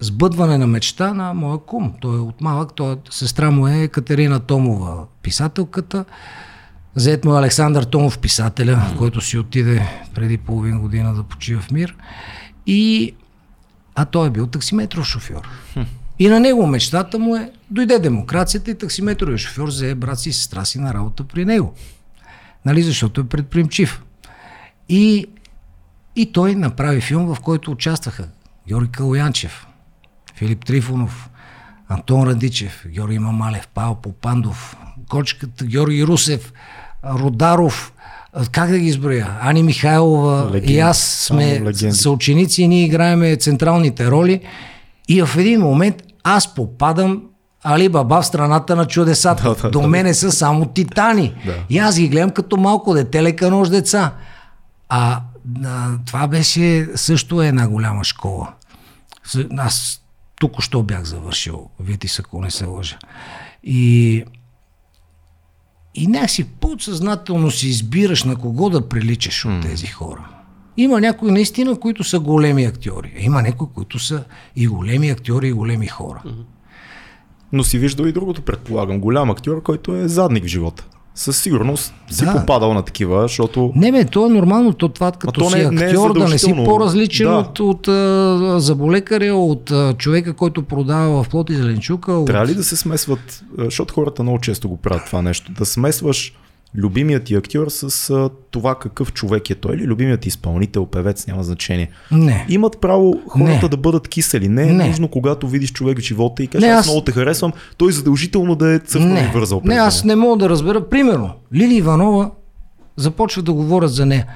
сбъдване 0.00 0.58
на 0.58 0.66
мечта 0.66 1.14
на 1.14 1.34
моя 1.34 1.58
кум. 1.58 1.92
Той 2.00 2.16
е 2.16 2.20
от 2.20 2.40
малък, 2.40 2.74
той, 2.74 2.96
сестра 3.10 3.50
му 3.50 3.68
е 3.68 3.88
Катерина 3.88 4.40
Томова, 4.40 5.04
писателката. 5.22 6.04
Зет 6.94 7.24
му 7.24 7.34
е 7.34 7.38
Александър 7.38 7.82
Томов, 7.82 8.18
писателя, 8.18 8.94
който 8.98 9.20
си 9.20 9.38
отиде 9.38 9.88
преди 10.14 10.38
половин 10.38 10.80
година 10.80 11.14
да 11.14 11.22
почива 11.22 11.60
в 11.60 11.70
мир. 11.70 11.96
И 12.66 13.14
а 13.94 14.04
той 14.04 14.26
е 14.26 14.30
бил 14.30 14.46
таксиметров 14.46 15.06
шофьор. 15.06 15.48
И 16.18 16.28
на 16.28 16.40
него 16.40 16.66
мечтата 16.66 17.18
му 17.18 17.36
е, 17.36 17.50
дойде 17.70 17.98
демокрацията 17.98 18.70
и 18.70 18.78
таксиметровия 18.78 19.38
шофьор 19.38 19.68
взе 19.68 19.94
брат 19.94 20.20
си 20.20 20.28
и 20.28 20.32
сестра 20.32 20.64
си 20.64 20.78
на 20.78 20.94
работа 20.94 21.24
при 21.24 21.44
него. 21.44 21.74
Нали, 22.64 22.82
защото 22.82 23.20
е 23.20 23.26
предприемчив. 23.26 24.02
И, 24.90 25.26
и 26.16 26.32
той 26.32 26.54
направи 26.54 27.00
филм, 27.00 27.34
в 27.34 27.40
който 27.40 27.70
участваха 27.70 28.24
Георги 28.68 28.90
Калоянчев, 28.90 29.66
Филип 30.34 30.64
Трифонов, 30.64 31.30
Антон 31.88 32.28
Радичев, 32.28 32.84
Георги 32.88 33.18
Мамалев, 33.18 33.68
Павел 33.74 33.94
Попандов, 33.94 34.76
Кочката, 35.08 35.64
Георги 35.64 36.06
Русев, 36.06 36.52
Родаров, 37.04 37.92
как 38.52 38.70
да 38.70 38.78
ги 38.78 38.86
изброя? 38.86 39.38
Ани 39.40 39.62
Михайлова 39.62 40.50
Легенди. 40.52 40.74
и 40.74 40.78
аз 40.78 40.98
сме 40.98 41.72
съученици 41.90 42.62
и 42.62 42.68
ние 42.68 42.84
играеме 42.84 43.36
централните 43.36 44.10
роли 44.10 44.40
и 45.08 45.22
в 45.22 45.36
един 45.36 45.60
момент 45.60 46.02
аз 46.24 46.54
попадам 46.54 47.22
Али 47.64 47.88
Баба 47.88 48.22
в 48.22 48.26
страната 48.26 48.76
на 48.76 48.86
чудесата. 48.86 49.42
Да, 49.48 49.54
да, 49.62 49.70
До 49.70 49.80
да. 49.80 49.88
мене 49.88 50.14
са 50.14 50.32
само 50.32 50.66
титани. 50.66 51.34
Да. 51.46 51.54
И 51.70 51.78
аз 51.78 51.98
ги 51.98 52.08
гледам 52.08 52.30
като 52.30 52.56
малко 52.56 52.94
дете, 52.94 53.22
лека 53.22 53.50
нож 53.50 53.68
деца. 53.68 54.12
А 54.92 55.22
а, 55.64 55.98
това 56.06 56.28
беше 56.28 56.88
също 56.94 57.42
една 57.42 57.68
голяма 57.68 58.04
школа. 58.04 58.52
Аз 59.56 60.02
тук 60.40 60.62
що 60.62 60.82
бях 60.82 61.04
завършил 61.04 61.68
Витис, 61.80 62.18
ако 62.18 62.40
не 62.40 62.50
се 62.50 62.64
лъжа. 62.64 62.98
И 63.64 64.24
и 65.94 66.06
някакси 66.06 66.44
подсъзнателно 66.44 67.50
си 67.50 67.68
избираш 67.68 68.24
на 68.24 68.36
кого 68.36 68.70
да 68.70 68.88
приличаш 68.88 69.44
от 69.44 69.62
тези 69.62 69.86
хора. 69.86 70.28
Има 70.76 71.00
някои 71.00 71.30
наистина, 71.30 71.80
които 71.80 72.04
са 72.04 72.20
големи 72.20 72.64
актьори. 72.64 73.12
Има 73.18 73.42
някои, 73.42 73.66
които 73.74 73.98
са 73.98 74.24
и 74.56 74.66
големи 74.66 75.10
актьори, 75.10 75.48
и 75.48 75.52
големи 75.52 75.86
хора. 75.86 76.22
Но 77.52 77.64
си 77.64 77.78
виждал 77.78 78.04
и 78.04 78.12
другото, 78.12 78.42
предполагам. 78.42 79.00
Голям 79.00 79.30
актьор, 79.30 79.62
който 79.62 79.94
е 79.94 80.08
задник 80.08 80.44
в 80.44 80.46
живота. 80.46 80.86
Със 81.20 81.38
сигурност 81.38 81.94
си 82.10 82.24
Да. 82.24 82.32
попадал 82.32 82.74
на 82.74 82.82
такива, 82.82 83.22
защото 83.22 83.72
Не, 83.76 83.92
бе, 83.92 84.04
то 84.04 84.26
е 84.26 84.30
нормално, 84.30 84.72
то 84.72 84.88
това 84.88 85.12
като 85.12 85.40
то 85.40 85.50
си 85.50 85.56
не- 85.56 85.70
не 85.70 85.84
е 85.84 85.88
актьор, 85.88 86.18
да 86.18 86.28
не 86.28 86.38
си 86.38 86.54
по-различен 86.64 87.26
Да. 87.26 87.32
от, 87.32 87.60
от 87.60 87.88
а, 87.88 88.54
заболекаря, 88.60 89.34
от 89.34 89.70
а, 89.70 89.94
човека, 89.94 90.32
който 90.32 90.62
продава 90.62 91.22
в 91.22 91.28
плод 91.28 91.50
и 91.50 91.54
зеленчука. 91.54 92.12
От... 92.12 92.26
трябва 92.26 92.46
ли 92.46 92.54
да 92.54 92.64
се 92.64 92.76
смесват, 92.76 93.44
защото 93.58 93.94
хората 93.94 94.22
много 94.22 94.38
често 94.38 94.68
го 94.68 94.76
правят 94.76 95.06
това 95.06 95.22
нещо, 95.22 95.52
да 95.52 95.66
смесваш 95.66 96.32
любимият 96.74 97.24
ти 97.24 97.34
актьор 97.34 97.66
с 97.68 98.10
а, 98.10 98.30
това 98.50 98.74
какъв 98.74 99.12
човек 99.12 99.50
е 99.50 99.54
той 99.54 99.74
или 99.74 99.84
любимият 99.84 100.26
изпълнител, 100.26 100.86
певец, 100.86 101.26
няма 101.26 101.44
значение. 101.44 101.90
Не. 102.12 102.46
Имат 102.48 102.80
право 102.80 103.20
хората 103.28 103.62
Не. 103.62 103.68
да 103.68 103.76
бъдат 103.76 104.08
кисели. 104.08 104.48
Не 104.48 104.62
е 104.62 104.72
Не. 104.72 104.86
нужно, 104.86 105.08
когато 105.08 105.48
видиш 105.48 105.72
човек 105.72 105.98
в 105.98 106.02
живота 106.02 106.42
и 106.42 106.46
кажеш, 106.46 106.66
Не, 106.66 106.72
аз, 106.72 106.80
аз- 106.80 106.86
много 106.86 107.00
те 107.00 107.12
харесвам, 107.12 107.52
той 107.76 107.92
задължително 107.92 108.54
да 108.54 108.74
е 108.74 108.78
цъфнал 108.78 109.24
и 109.24 109.30
вързал 109.34 109.62
не, 109.64 109.74
аз 109.74 110.04
не 110.04 110.16
мога 110.16 110.36
да 110.36 110.48
разбера. 110.50 110.88
Примерно, 110.88 111.30
Лили 111.54 111.74
Иванова 111.74 112.30
започва 112.96 113.42
да 113.42 113.52
говорят 113.52 113.90
за 113.92 114.06
нея. 114.06 114.26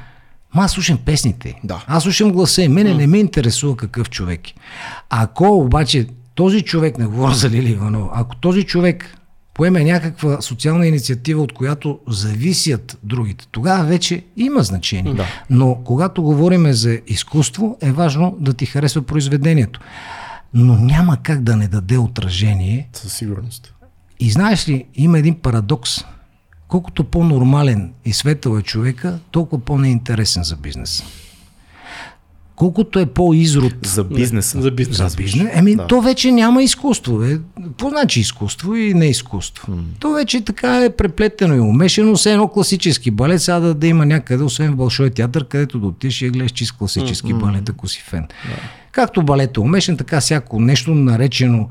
Ма 0.54 0.62
аз 0.62 0.72
слушам 0.72 0.98
песните. 0.98 1.60
Да. 1.64 1.84
Аз 1.86 2.02
слушам 2.02 2.32
гласа 2.32 2.62
и 2.62 2.68
мене 2.68 2.94
не 2.94 3.06
ме 3.06 3.18
интересува 3.18 3.76
какъв 3.76 4.10
човек. 4.10 4.48
е. 4.48 4.52
Ако 5.10 5.44
обаче 5.46 6.06
този 6.34 6.62
човек, 6.62 6.98
не 6.98 7.06
говоря 7.06 7.34
за 7.34 7.50
Лили 7.50 7.70
Иванова, 7.70 8.10
ако 8.14 8.36
този 8.36 8.62
човек 8.62 9.14
поеме 9.54 9.84
някаква 9.84 10.40
социална 10.40 10.86
инициатива, 10.86 11.42
от 11.42 11.52
която 11.52 11.98
зависят 12.08 12.98
другите, 13.02 13.46
тогава 13.50 13.84
вече 13.84 14.24
има 14.36 14.62
значение. 14.62 15.14
Да. 15.14 15.26
Но 15.50 15.74
когато 15.84 16.22
говорим 16.22 16.72
за 16.72 17.00
изкуство, 17.06 17.76
е 17.80 17.92
важно 17.92 18.36
да 18.40 18.54
ти 18.54 18.66
харесва 18.66 19.02
произведението. 19.02 19.80
Но 20.54 20.76
няма 20.76 21.16
как 21.22 21.42
да 21.42 21.56
не 21.56 21.68
даде 21.68 21.98
отражение 21.98 22.88
Със 22.92 23.12
сигурност. 23.12 23.74
и 24.20 24.30
знаеш 24.30 24.68
ли, 24.68 24.84
има 24.94 25.18
един 25.18 25.34
парадокс. 25.34 25.90
Колкото 26.68 27.04
по-нормален 27.04 27.92
и 28.04 28.12
светъл 28.12 28.58
е 28.58 28.62
човека, 28.62 29.18
толкова 29.30 29.64
по-неинтересен 29.64 30.42
за 30.42 30.56
бизнеса. 30.56 31.04
Колкото 32.56 32.98
е 32.98 33.06
по-изрод 33.06 33.74
За 33.86 34.04
бизнеса. 34.04 34.62
За 34.62 34.70
бизнес. 34.70 34.96
за 34.98 35.16
бизнес, 35.16 35.48
еми 35.52 35.76
Да. 35.76 35.86
то 35.86 36.00
вече 36.00 36.32
няма 36.32 36.62
изкуство. 36.62 37.24
Е. 37.24 37.40
Какво 37.64 37.88
значи 37.88 38.20
изкуство 38.20 38.74
и 38.74 38.94
не 38.94 39.06
изкуство? 39.06 39.72
Mm. 39.72 39.82
То 39.98 40.12
вече 40.12 40.40
така 40.40 40.84
е 40.84 40.90
преплетено 40.90 41.54
и 41.54 41.60
умешено, 41.60 42.14
все 42.16 42.32
едно 42.32 42.48
класически 42.48 43.10
балет, 43.10 43.42
сега 43.42 43.60
да, 43.60 43.74
да 43.74 43.86
има 43.86 44.06
някъде, 44.06 44.44
освен 44.44 44.72
в 44.72 44.76
Большой 44.76 45.10
театър, 45.10 45.48
където 45.48 45.78
да 45.78 45.86
отидеш 45.86 46.22
и 46.22 46.30
гледаш 46.30 46.50
чист 46.50 46.72
класически 46.72 47.34
mm. 47.34 47.38
балет, 47.38 47.68
ако 47.68 47.88
си 47.88 48.02
фен. 48.06 48.26
Да. 48.44 48.56
Както 48.92 49.22
балет 49.22 49.56
е 49.56 49.60
умешен, 49.60 49.96
така 49.96 50.20
всяко 50.20 50.60
нещо 50.60 50.94
наречено, 50.94 51.68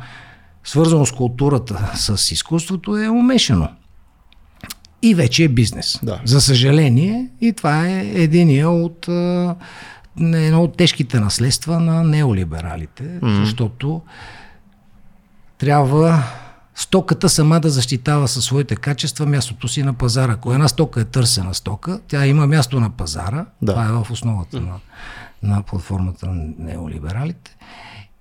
свързано 0.63 1.05
с 1.05 1.11
културата, 1.11 1.91
с 1.95 2.31
изкуството 2.31 2.97
е 2.97 3.09
умешено. 3.09 3.69
И 5.01 5.15
вече 5.15 5.43
е 5.43 5.47
бизнес. 5.47 5.99
Да. 6.03 6.21
За 6.25 6.41
съжаление, 6.41 7.27
и 7.41 7.53
това 7.53 7.87
е 7.87 8.11
единия 8.13 8.69
от 8.69 9.07
а, 9.07 9.55
едно 10.19 10.63
от 10.63 10.77
тежките 10.77 11.19
наследства 11.19 11.79
на 11.79 12.03
неолибералите, 12.03 13.03
mm. 13.03 13.39
защото 13.39 14.01
трябва 15.57 16.23
стоката 16.75 17.29
сама 17.29 17.59
да 17.59 17.69
защитава 17.69 18.27
със 18.27 18.45
своите 18.45 18.75
качества 18.75 19.25
мястото 19.25 19.67
си 19.67 19.83
на 19.83 19.93
пазара. 19.93 20.33
Ако 20.33 20.53
една 20.53 20.67
стока 20.67 21.01
е 21.01 21.05
търсена 21.05 21.53
стока, 21.53 21.99
тя 22.07 22.25
има 22.25 22.47
място 22.47 22.79
на 22.79 22.89
пазара. 22.89 23.45
Да. 23.61 23.71
Това 23.71 23.85
е 23.85 23.91
в 23.91 24.07
основата 24.11 24.61
на, 24.61 24.79
на 25.43 25.61
платформата 25.61 26.27
на 26.27 26.53
неолибералите. 26.59 27.55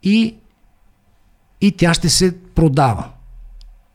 И, 0.03 0.37
и 1.61 1.73
тя 1.77 1.95
ще 1.95 2.09
се 2.09 2.39
продава. 2.55 3.09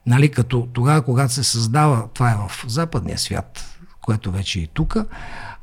Нали, 0.05 0.31
като 0.31 0.67
тогава, 0.73 1.01
когато 1.01 1.33
се 1.33 1.43
създава, 1.43 2.07
това 2.13 2.31
е 2.31 2.35
в 2.35 2.65
западния 2.67 3.17
свят, 3.17 3.79
което 4.01 4.31
вече 4.31 4.59
е 4.59 4.61
и 4.61 4.67
тук, 4.67 4.97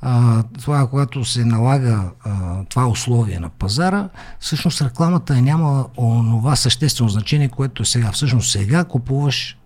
а, 0.07 0.43
това, 0.55 0.87
когато 0.87 1.25
се 1.25 1.45
налага 1.45 2.05
а, 2.25 2.31
това 2.65 2.87
условие 2.87 3.39
на 3.39 3.49
пазара, 3.49 4.09
всъщност 4.41 4.83
рекламата 4.83 5.37
е 5.37 5.43
няма 5.43 5.87
онова 5.97 6.57
съществено 6.57 7.09
значение, 7.11 7.49
което 7.49 7.83
е 7.83 7.87
сега. 7.87 8.13
Всъщност 8.13 8.53
сега 8.53 8.85
купуваш 8.85 9.57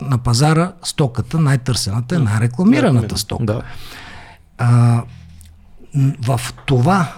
на 0.00 0.18
пазара 0.18 0.72
стоката, 0.82 1.40
най-търсената 1.40 2.18
най-рекламираната 2.18 3.18
стока. 3.18 3.44
Да. 3.44 3.62
А, 4.58 5.02
в 6.22 6.40
това 6.66 7.12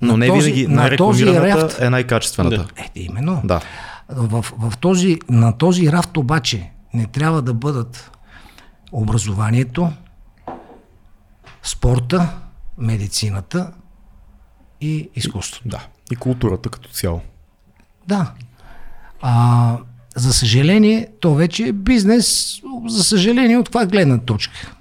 Но 0.00 0.16
не 0.16 0.26
този- 0.28 0.52
винаги 0.52 0.74
на 0.74 0.96
този 0.96 1.24
рафт- 1.26 1.80
е 1.80 1.90
най-качествената. 1.90 2.56
Да. 2.56 2.66
Е, 2.76 2.90
именно. 2.94 3.40
Да. 3.44 3.60
В, 4.08 4.44
в 4.58 4.76
този, 4.76 5.18
на 5.28 5.52
този 5.52 5.92
рафт 5.92 6.16
обаче 6.16 6.70
не 6.94 7.06
трябва 7.06 7.42
да 7.42 7.54
бъдат 7.54 8.10
образованието, 8.92 9.92
спорта, 11.62 12.28
медицината 12.78 13.72
и 14.80 15.08
изкуството. 15.14 15.68
Да. 15.68 15.86
И 16.12 16.16
културата 16.16 16.68
като 16.68 16.88
цяло. 16.88 17.20
Да. 18.08 18.32
А, 19.20 19.78
за 20.16 20.32
съжаление, 20.32 21.08
то 21.20 21.34
вече 21.34 21.66
е 21.68 21.72
бизнес, 21.72 22.56
за 22.86 23.04
съжаление, 23.04 23.58
от 23.58 23.66
каква 23.66 23.86
гледна 23.86 24.18
точка. 24.18 24.74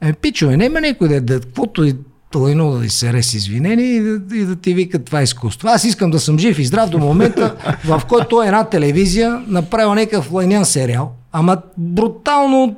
Е, 0.00 0.12
пичове, 0.12 0.56
няма 0.56 0.80
някой 0.80 1.08
да, 1.08 1.20
да 1.20 1.40
каквото 1.40 1.84
и 1.84 1.96
Толайно 2.30 2.70
да 2.72 2.90
се 2.90 3.12
реси 3.12 3.36
извинение 3.36 3.86
и 3.86 4.00
да, 4.00 4.36
и 4.36 4.44
да 4.44 4.56
ти 4.56 4.74
вика 4.74 5.04
това 5.04 5.20
е 5.20 5.22
изкуство. 5.22 5.68
Аз 5.68 5.84
искам 5.84 6.10
да 6.10 6.20
съм 6.20 6.38
жив 6.38 6.58
и 6.58 6.64
здрав 6.64 6.90
до 6.90 6.98
момента, 6.98 7.56
в 7.84 8.02
който 8.08 8.42
една 8.42 8.64
телевизия 8.64 9.42
направила 9.46 9.94
някакъв 9.94 10.32
лайнян 10.32 10.64
сериал, 10.64 11.12
ама 11.32 11.56
брутално 11.76 12.76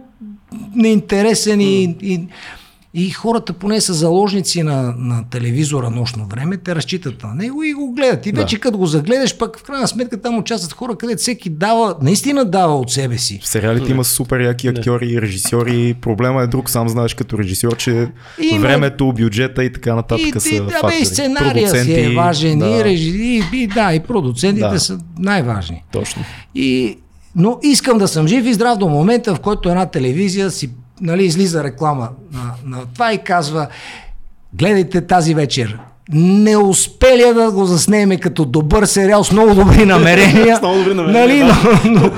неинтересен 0.75 1.61
и, 1.61 1.97
и, 2.03 2.29
и 2.95 3.11
хората 3.11 3.53
поне 3.53 3.81
са 3.81 3.95
заложници 3.95 4.63
на, 4.63 4.95
на 4.99 5.25
телевизора 5.31 5.91
нощно 5.91 6.27
време, 6.27 6.57
те 6.57 6.75
разчитат 6.75 7.23
на 7.23 7.35
него 7.35 7.63
и 7.63 7.73
го 7.73 7.93
гледат. 7.93 8.27
И 8.27 8.33
вече 8.33 8.61
като 8.61 8.79
го 8.79 8.87
загледаш, 8.87 9.39
пък 9.39 9.59
в 9.59 9.63
крайна 9.63 9.89
сметка 9.89 10.21
там 10.21 10.39
участват 10.39 10.73
хора, 10.73 10.97
където 10.97 11.19
всеки 11.19 11.51
дава, 11.51 11.97
наистина 12.03 12.45
дава 12.45 12.79
от 12.79 12.91
себе 12.91 13.19
си. 13.19 13.41
В 13.43 13.49
сериалите 13.49 13.91
има 13.91 14.05
супер 14.05 14.41
яки 14.41 14.69
актьори 14.69 15.07
и 15.07 15.23
режисьори. 15.23 15.95
Проблема 16.01 16.43
е 16.43 16.47
друг, 16.47 16.71
сам 16.71 16.89
знаеш 16.89 17.15
като 17.15 17.39
режисьор, 17.39 17.77
че 17.77 18.09
Има- 18.43 18.61
времето, 18.61 19.13
бюджета 19.13 19.65
и 19.65 19.73
така 19.73 19.95
нататък 19.95 20.35
И, 20.37 20.41
са 20.41 20.55
и, 20.55 20.61
да, 20.61 20.69
фактори. 20.71 20.95
и 21.01 21.07
сценария 21.07 21.69
си 21.85 21.93
е 21.95 22.11
важен, 22.11 22.59
да, 22.59 22.67
и, 22.69 22.85
режи, 22.85 23.11
и, 23.11 23.43
и, 23.53 23.67
да, 23.67 23.95
и 23.95 24.01
продуцентите 24.01 24.69
Да. 24.69 24.81
са 24.81 24.99
най-важни. 25.19 25.85
Точно. 25.93 26.25
И, 26.55 26.99
но 27.37 27.59
искам 27.63 27.99
да 27.99 28.09
съм 28.09 28.27
жив 28.27 28.47
и 28.47 28.55
здрав 28.55 28.79
до 28.79 28.89
момента, 28.89 29.35
в 29.35 29.41
който 29.41 29.69
една 29.69 29.87
телевизия 29.87 30.51
си 30.51 30.71
нали, 31.03 31.25
излиза 31.25 31.65
реклама 31.65 32.09
на, 32.33 32.55
на 32.65 32.87
това 32.95 33.13
и 33.13 33.25
казва 33.25 33.67
гледайте 34.55 35.07
тази 35.07 35.35
вечер. 35.35 35.79
Не 36.13 36.57
успели 36.57 37.35
да 37.35 37.51
го 37.51 37.65
заснеме 37.65 38.17
като 38.17 38.45
добър 38.45 38.85
сериал 38.85 39.25
с 39.25 39.33
много 39.33 39.55
добри 39.55 39.87
намерения. 39.87 40.57
С 40.59 40.61
много 40.61 40.79
добри 40.79 40.95
намерения, 40.95 41.47
нали, 41.47 41.57
но, 41.85 42.01
но, 42.01 42.11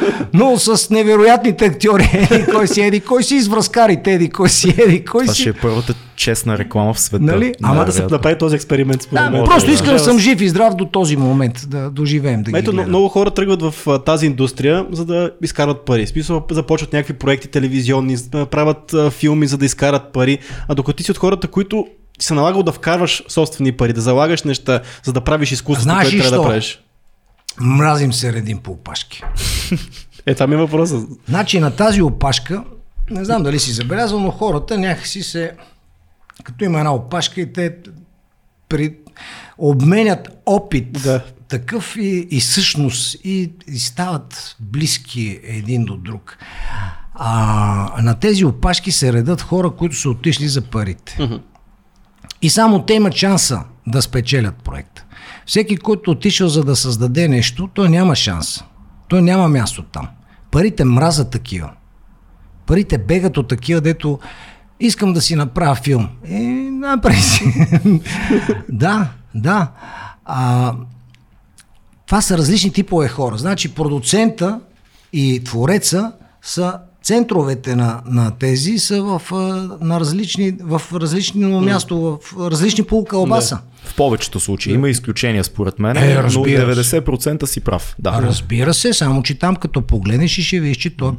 но, 0.51 0.59
с 0.59 0.91
невероятните 0.91 1.65
актьори. 1.65 2.11
Еди 2.31 2.45
кой 2.45 2.69
си, 2.69 2.81
еди 2.81 3.01
кой 3.01 3.23
си 3.23 3.35
извръзкарите, 3.35 4.13
еди 4.13 4.31
кой 4.31 4.49
си, 4.49 4.75
еди 4.79 5.05
кой 5.05 5.23
Това 5.25 5.35
си. 5.35 5.41
ще 5.41 5.51
е 5.51 5.53
първата 5.53 5.95
честна 6.17 6.59
реклама 6.59 6.95
в 6.95 7.01
света. 7.01 7.25
Нали? 7.25 7.53
Ама 7.63 7.85
да 7.85 7.93
се 7.93 8.07
направи 8.11 8.39
този 8.39 8.57
експеримент 8.57 9.03
според 9.03 9.25
Да, 9.25 9.31
мен. 9.31 9.45
просто 9.45 9.67
да. 9.69 9.75
искам 9.75 9.93
да 9.93 9.99
съм 9.99 10.19
жив 10.19 10.41
и 10.41 10.49
здрав 10.49 10.75
до 10.75 10.85
този 10.85 11.17
момент, 11.17 11.67
да 11.69 11.91
доживеем, 11.91 12.43
да 12.43 12.59
Ето, 12.59 12.73
много 12.73 13.09
хора 13.09 13.31
тръгват 13.31 13.63
в 13.63 13.99
тази 14.07 14.27
индустрия, 14.27 14.87
за 14.93 15.05
да 15.05 15.31
изкарват 15.43 15.81
пари. 15.85 16.07
Смисъл, 16.07 16.43
започват 16.51 16.93
някакви 16.93 17.13
проекти 17.13 17.49
телевизионни, 17.49 18.17
да 18.17 18.47
правят 18.47 18.95
филми, 19.11 19.47
за 19.47 19.59
да 19.59 19.65
изкарат 19.65 20.13
пари. 20.13 20.39
А 20.69 20.75
докато 20.75 20.97
ти 20.97 21.03
си 21.03 21.11
от 21.11 21.19
хората, 21.19 21.49
които 21.49 21.87
ти 22.19 22.27
се 22.27 22.35
налагал 22.35 22.63
да 22.63 22.73
вкарваш 22.73 23.23
собствени 23.29 23.73
пари, 23.73 23.93
да 23.93 24.01
залагаш 24.01 24.43
неща, 24.43 24.81
за 25.05 25.13
да 25.13 25.21
правиш 25.21 25.53
изкуството, 25.53 25.83
Знаеш 25.83 26.11
което 26.11 26.23
трябва 26.23 26.43
да 26.43 26.49
правиш. 26.49 26.81
Мразим 27.61 28.13
се 28.13 28.33
редим 28.33 28.59
по 28.59 28.71
опашки. 28.71 29.23
Е, 30.27 30.47
ми 30.47 30.55
е 30.55 30.59
въпросът. 30.59 31.09
Значи 31.29 31.61
на 31.61 31.71
тази 31.77 32.03
опашка, 32.03 32.65
не 33.11 33.25
знам 33.25 33.43
дали 33.43 33.59
си 33.59 33.73
забелязал, 33.73 34.21
но 34.21 34.31
хората 34.31 34.79
някакси 34.79 35.23
се, 35.23 35.53
като 36.45 36.65
има 36.65 36.79
една 36.79 36.95
опашка 36.95 37.41
и 37.41 37.53
те 37.53 37.77
при, 38.69 38.97
обменят 39.59 40.29
опит 40.47 40.93
Да. 40.93 41.25
такъв 41.49 41.97
и, 41.97 42.29
и 42.31 42.41
същност 42.41 43.17
и, 43.25 43.53
и 43.69 43.79
стават 43.79 44.57
близки 44.61 45.41
един 45.43 45.85
до 45.85 45.97
друг. 45.97 46.39
А 47.15 48.03
на 48.03 48.15
тези 48.15 48.45
опашки 48.45 48.93
се 48.93 49.13
редат 49.13 49.43
хора, 49.43 49.71
които 49.71 49.97
са 49.97 50.11
отишли 50.11 50.49
за 50.49 50.63
парите. 50.63 51.41
И 52.45 52.51
само 52.51 52.83
те 52.83 52.95
имат 52.95 53.15
шанса 53.15 53.61
да 53.87 54.03
спечелят 54.03 54.55
проекта. 54.55 55.05
Всеки, 55.47 55.77
който 55.77 56.11
отишъл 56.11 56.49
за 56.49 56.65
да 56.65 56.77
създаде 56.77 57.29
нещо, 57.29 57.69
той 57.75 57.89
няма 57.89 58.17
шанс. 58.17 58.65
Той 59.09 59.23
няма 59.23 59.49
място 59.49 59.83
там. 59.83 60.09
Парите 60.51 60.85
мразят 60.85 61.31
такива. 61.31 61.71
Парите 62.67 62.99
бегат 62.99 63.37
от 63.37 63.49
такива, 63.49 63.81
дето 63.81 64.19
искам 64.81 65.13
да 65.13 65.21
си 65.21 65.35
направя 65.35 65.75
филм. 65.75 66.09
Е, 66.25 66.41
направи 66.71 67.21
си. 67.21 67.69
да, 68.69 69.09
да. 69.35 69.71
А, 70.25 70.75
това 72.07 72.21
са 72.21 72.39
различни 72.39 72.73
типове 72.73 73.09
хора. 73.09 73.39
Значи 73.39 73.75
продуцента 73.75 74.61
и 75.13 75.45
твореца 75.45 76.13
са 76.43 76.79
центровете 77.05 77.77
на, 77.77 78.03
на 78.07 78.31
тези 78.31 78.79
са 78.79 79.03
в, 79.03 79.23
на 79.81 80.01
различни, 80.01 80.57
в 80.61 80.83
различно 80.95 81.61
място, 81.61 82.19
в 82.23 82.51
различни 82.51 82.85
полукълбаса. 82.85 83.55
Да. 83.55 83.91
В 83.91 83.97
повечето 83.97 84.41
случаи. 84.41 84.73
Има 84.73 84.89
изключения 84.89 85.45
според 85.45 85.79
мен, 85.79 85.97
Е, 85.97 86.15
но 86.15 86.23
разбира 86.23 86.85
се. 86.85 87.01
90% 87.01 87.45
си 87.45 87.61
прав. 87.61 87.95
Да. 87.99 88.23
Разбира 88.23 88.75
се, 88.75 88.93
само 88.93 89.23
че 89.23 89.39
там 89.39 89.57
като 89.57 89.83
погледнеш 89.83 90.39
и 90.39 90.43
ще 90.43 90.61
видиш, 90.61 90.77
че 90.77 90.97
той 90.97 91.13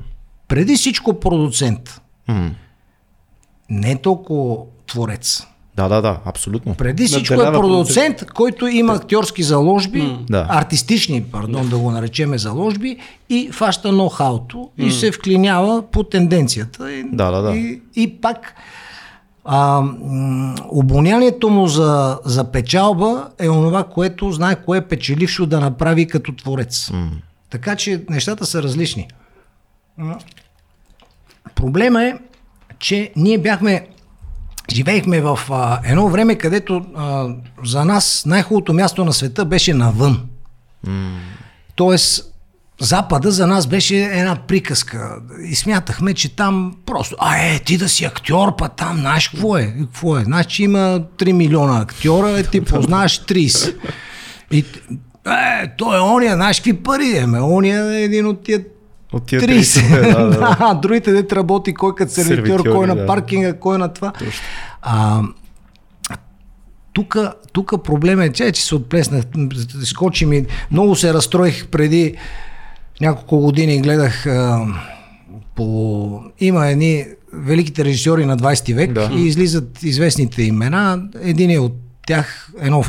преди 0.48 0.76
всичко 0.76 1.20
продуцент. 1.20 2.02
М. 2.28 2.52
Не 3.70 3.92
е 3.92 4.02
толкова 4.02 4.58
творец. 4.88 5.44
Да, 5.76 5.88
да, 5.88 6.02
да, 6.02 6.20
абсолютно. 6.26 6.76
Преди 6.76 7.06
всичко 7.06 7.34
е 7.34 7.38
Наделява 7.38 7.60
продуцент, 7.60 8.26
който 8.26 8.68
има 8.68 8.94
актьорски 8.94 9.44
заложби, 9.44 10.18
Да. 10.30 10.46
артистични, 10.50 11.24
пардон, 11.24 11.70
да 11.70 11.78
го 11.78 11.92
наречеме 11.92 12.38
заложби, 12.38 12.98
и 13.30 13.50
фаща 13.52 13.92
ноу-хауто 13.92 14.70
и 14.78 14.92
се 14.92 15.12
вклинява 15.12 15.82
по 15.92 16.04
тенденцията. 16.04 16.92
И, 16.92 17.04
Да, 17.12 17.32
да, 17.32 17.42
да. 17.42 17.58
И, 17.58 17.82
и 17.96 18.22
пак 18.22 18.56
а, 19.46 19.84
обонянието 20.70 21.50
му 21.50 21.68
за, 21.68 22.20
за 22.26 22.44
печалба 22.44 23.28
е 23.40 23.50
онова, 23.50 23.84
което 23.84 24.32
знае 24.32 24.56
кое 24.56 24.78
е 24.78 24.82
печелившо 24.88 25.46
да 25.46 25.60
направи 25.60 26.08
като 26.08 26.36
творец. 26.36 26.92
Така 27.50 27.76
че 27.76 28.04
нещата 28.10 28.46
са 28.46 28.64
различни. 28.64 29.08
Проблема 31.56 32.04
е, 32.04 32.14
че 32.80 33.12
ние 33.16 33.38
бяхме 33.38 33.88
Живеехме 34.74 35.22
в 35.22 35.40
а, 35.50 35.80
едно 35.86 36.10
време, 36.10 36.36
където 36.36 36.86
а, 36.96 37.28
за 37.64 37.86
нас 37.86 38.24
най-хубавото 38.26 38.74
място 38.74 39.06
на 39.06 39.14
света 39.14 39.46
беше 39.46 39.74
навън. 39.74 40.22
Тоест, 41.76 42.36
Запада 42.80 43.32
за 43.32 43.48
нас 43.48 43.68
беше 43.68 43.96
една 43.96 44.36
приказка. 44.36 45.18
И 45.44 45.56
смятахме, 45.56 46.14
че 46.14 46.36
там 46.36 46.76
просто, 46.86 47.16
а 47.20 47.38
е, 47.38 47.60
ти 47.60 47.78
да 47.78 47.90
си 47.90 48.06
актьор, 48.06 48.56
па 48.56 48.70
там, 48.70 48.98
знаеш 48.98 49.30
какво 49.30 49.58
е? 49.58 49.74
Какво 49.82 50.18
е? 50.18 50.24
Знаеш, 50.24 50.46
че 50.46 50.64
има 50.64 51.02
3 51.18 51.32
милиона 51.32 51.80
актьора, 51.82 52.40
е, 52.40 52.44
ти 52.44 52.62
познаваш 52.62 53.26
30. 53.26 53.76
И, 54.52 54.66
е, 55.28 55.76
той 55.78 55.98
е 55.98 56.02
ония, 56.02 56.36
знаеш 56.36 56.60
какви 56.60 56.74
пари 56.74 57.18
е, 57.18 57.26
ме, 57.26 57.42
ония 57.42 57.94
е 57.94 58.04
един 58.04 58.26
от 58.28 58.44
тия 58.44 58.64
От 59.14 59.26
тия 59.26 59.42
30. 59.42 59.62
30, 59.62 60.14
да, 60.14 60.26
да, 60.30 60.58
да. 60.60 60.74
другите 60.82 61.12
дет 61.12 61.34
работи, 61.34 61.74
кой 61.74 61.96
като 61.96 62.12
сервитьор, 62.12 62.36
Сервитьори, 62.36 62.76
кой 62.76 62.88
на 62.88 62.96
да. 62.96 63.06
паркинга, 63.06 63.54
кой 63.54 63.78
на 63.78 63.94
това. 63.94 64.14
А, 64.82 65.22
тук, 66.94 67.18
тук 67.52 67.84
проблем 67.84 68.22
е, 68.22 68.34
че, 68.34 68.52
че 68.52 68.66
се 68.66 68.76
отплеснах, 68.76 69.24
скочи 69.84 70.26
ми, 70.26 70.46
много 70.72 70.96
се 70.96 71.14
разстроих 71.14 71.68
преди 71.68 72.16
няколко 73.02 73.40
години, 73.40 73.82
гледах 73.82 74.26
а, 74.26 74.66
по... 75.56 76.22
Има 76.40 76.68
едни 76.68 77.06
великите 77.34 77.86
режисьори 77.86 78.26
на 78.26 78.38
20 78.38 78.76
век 78.76 78.92
Да. 78.92 79.10
и 79.14 79.22
излизат 79.28 79.84
известните 79.84 80.44
имена. 80.44 81.04
Един 81.22 81.52
е 81.52 81.60
от 81.60 81.74
тях, 82.08 82.52
едно 82.60 82.84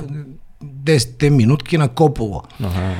10 0.64 1.28
минутки 1.28 1.78
на 1.78 1.88
Копола. 1.88 2.42
Ага. 2.62 2.94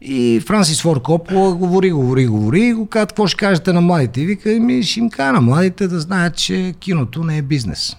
И 0.00 0.40
Франсис 0.46 0.82
Форд 0.82 1.02
Копола 1.02 1.54
говори, 1.54 1.90
говори, 1.92 2.26
говори 2.26 2.66
и 2.66 2.72
го 2.72 2.86
казва, 2.86 3.06
какво 3.06 3.26
ще 3.26 3.36
кажете 3.36 3.72
на 3.72 3.80
младите? 3.80 4.20
И 4.20 4.26
вика, 4.26 4.50
ми 4.50 4.82
ще 4.82 5.00
им 5.00 5.10
кажа 5.10 5.32
на 5.32 5.40
младите 5.40 5.88
да 5.88 6.00
знаят, 6.00 6.36
че 6.36 6.74
киното 6.80 7.24
не 7.24 7.38
е 7.38 7.42
бизнес. 7.42 7.96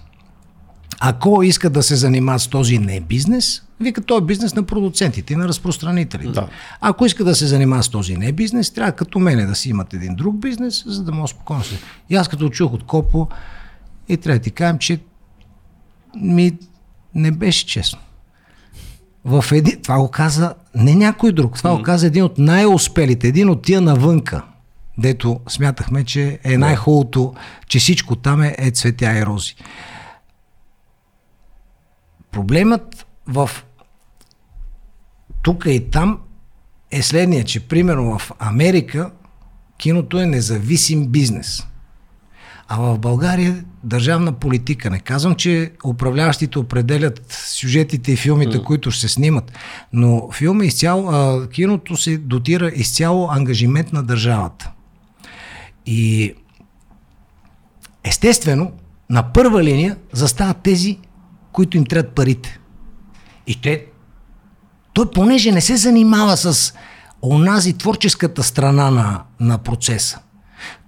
Ако 1.00 1.42
искат 1.42 1.72
да 1.72 1.82
се 1.82 1.96
занимават 1.96 2.42
с 2.42 2.48
този 2.48 2.78
не 2.78 3.00
бизнес, 3.00 3.62
вика, 3.80 4.00
то 4.00 4.18
е 4.18 4.20
бизнес 4.20 4.54
на 4.54 4.62
продуцентите 4.62 5.32
и 5.32 5.36
на 5.36 5.48
разпространителите. 5.48 6.32
Да. 6.32 6.48
Ако 6.80 7.06
искат 7.06 7.26
да 7.26 7.34
се 7.34 7.46
занимават 7.46 7.84
с 7.84 7.88
този 7.88 8.16
не 8.16 8.32
бизнес, 8.32 8.70
трябва 8.70 8.92
като 8.92 9.18
мене 9.18 9.46
да 9.46 9.54
си 9.54 9.70
имат 9.70 9.94
един 9.94 10.14
друг 10.14 10.36
бизнес, 10.36 10.84
за 10.86 11.04
да 11.04 11.12
може 11.12 11.32
спокойно 11.32 11.64
се. 11.64 11.78
И 12.10 12.16
аз 12.16 12.28
като 12.28 12.48
чух 12.48 12.72
от 12.72 12.82
Копо, 12.82 13.28
и 14.08 14.16
трябва 14.16 14.38
да 14.38 14.42
ти 14.42 14.50
кажем, 14.50 14.78
че 14.78 15.00
ми 16.16 16.52
не 17.14 17.30
беше 17.30 17.66
честно. 17.66 17.98
В 19.24 19.44
един, 19.52 19.82
това 19.82 19.98
го 19.98 20.10
каза 20.10 20.54
не 20.74 20.94
някой 20.94 21.32
друг, 21.32 21.56
това 21.56 21.76
го 21.76 21.82
каза 21.82 22.06
един 22.06 22.24
от 22.24 22.38
най-успелите, 22.38 23.28
един 23.28 23.50
от 23.50 23.62
тия 23.62 23.80
навънка, 23.80 24.42
дето 24.98 25.40
смятахме, 25.48 26.04
че 26.04 26.38
е 26.44 26.58
най-хубавото, 26.58 27.34
че 27.66 27.78
всичко 27.78 28.16
там 28.16 28.42
е, 28.42 28.54
е 28.58 28.70
цветя 28.70 29.18
и 29.18 29.26
рози. 29.26 29.54
Проблемът 32.30 33.06
в 33.26 33.50
тук 35.42 35.64
и 35.66 35.90
там 35.90 36.18
е 36.90 37.02
следния, 37.02 37.44
че 37.44 37.68
примерно 37.68 38.18
в 38.18 38.30
Америка 38.38 39.10
киното 39.78 40.18
е 40.18 40.26
независим 40.26 41.06
бизнес. 41.06 41.66
А 42.72 42.76
в 42.76 42.98
България 42.98 43.64
държавна 43.84 44.32
политика. 44.32 44.90
Не 44.90 45.00
казвам, 45.00 45.34
че 45.34 45.72
управляващите 45.84 46.58
определят 46.58 47.32
сюжетите 47.32 48.12
и 48.12 48.16
филмите, 48.16 48.58
mm. 48.58 48.64
които 48.64 48.90
ще 48.90 49.00
се 49.00 49.08
снимат, 49.08 49.52
но 49.92 50.28
филма 50.32 50.64
изцяло, 50.64 51.10
а, 51.10 51.48
киното 51.48 51.96
се 51.96 52.18
дотира 52.18 52.68
изцяло 52.68 53.28
ангажимент 53.30 53.92
на 53.92 54.02
държавата. 54.02 54.70
И 55.86 56.34
естествено, 58.04 58.72
на 59.10 59.32
първа 59.32 59.64
линия 59.64 59.96
застават 60.12 60.62
тези, 60.62 60.98
които 61.52 61.76
им 61.76 61.84
трябват 61.84 62.14
парите. 62.14 62.58
И 63.46 63.60
те, 63.60 63.86
той 64.92 65.10
понеже 65.10 65.52
не 65.52 65.60
се 65.60 65.76
занимава 65.76 66.36
с 66.36 66.74
онази 67.22 67.72
творческата 67.72 68.42
страна 68.42 68.90
на, 68.90 69.22
на 69.40 69.58
процеса, 69.58 70.18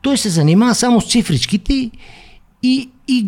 той 0.03 0.19
се 0.19 0.29
занимава 0.29 0.75
само 0.75 1.01
с 1.01 1.11
цифричките 1.11 1.73
и, 1.73 1.91
и, 2.63 2.91
и 3.09 3.27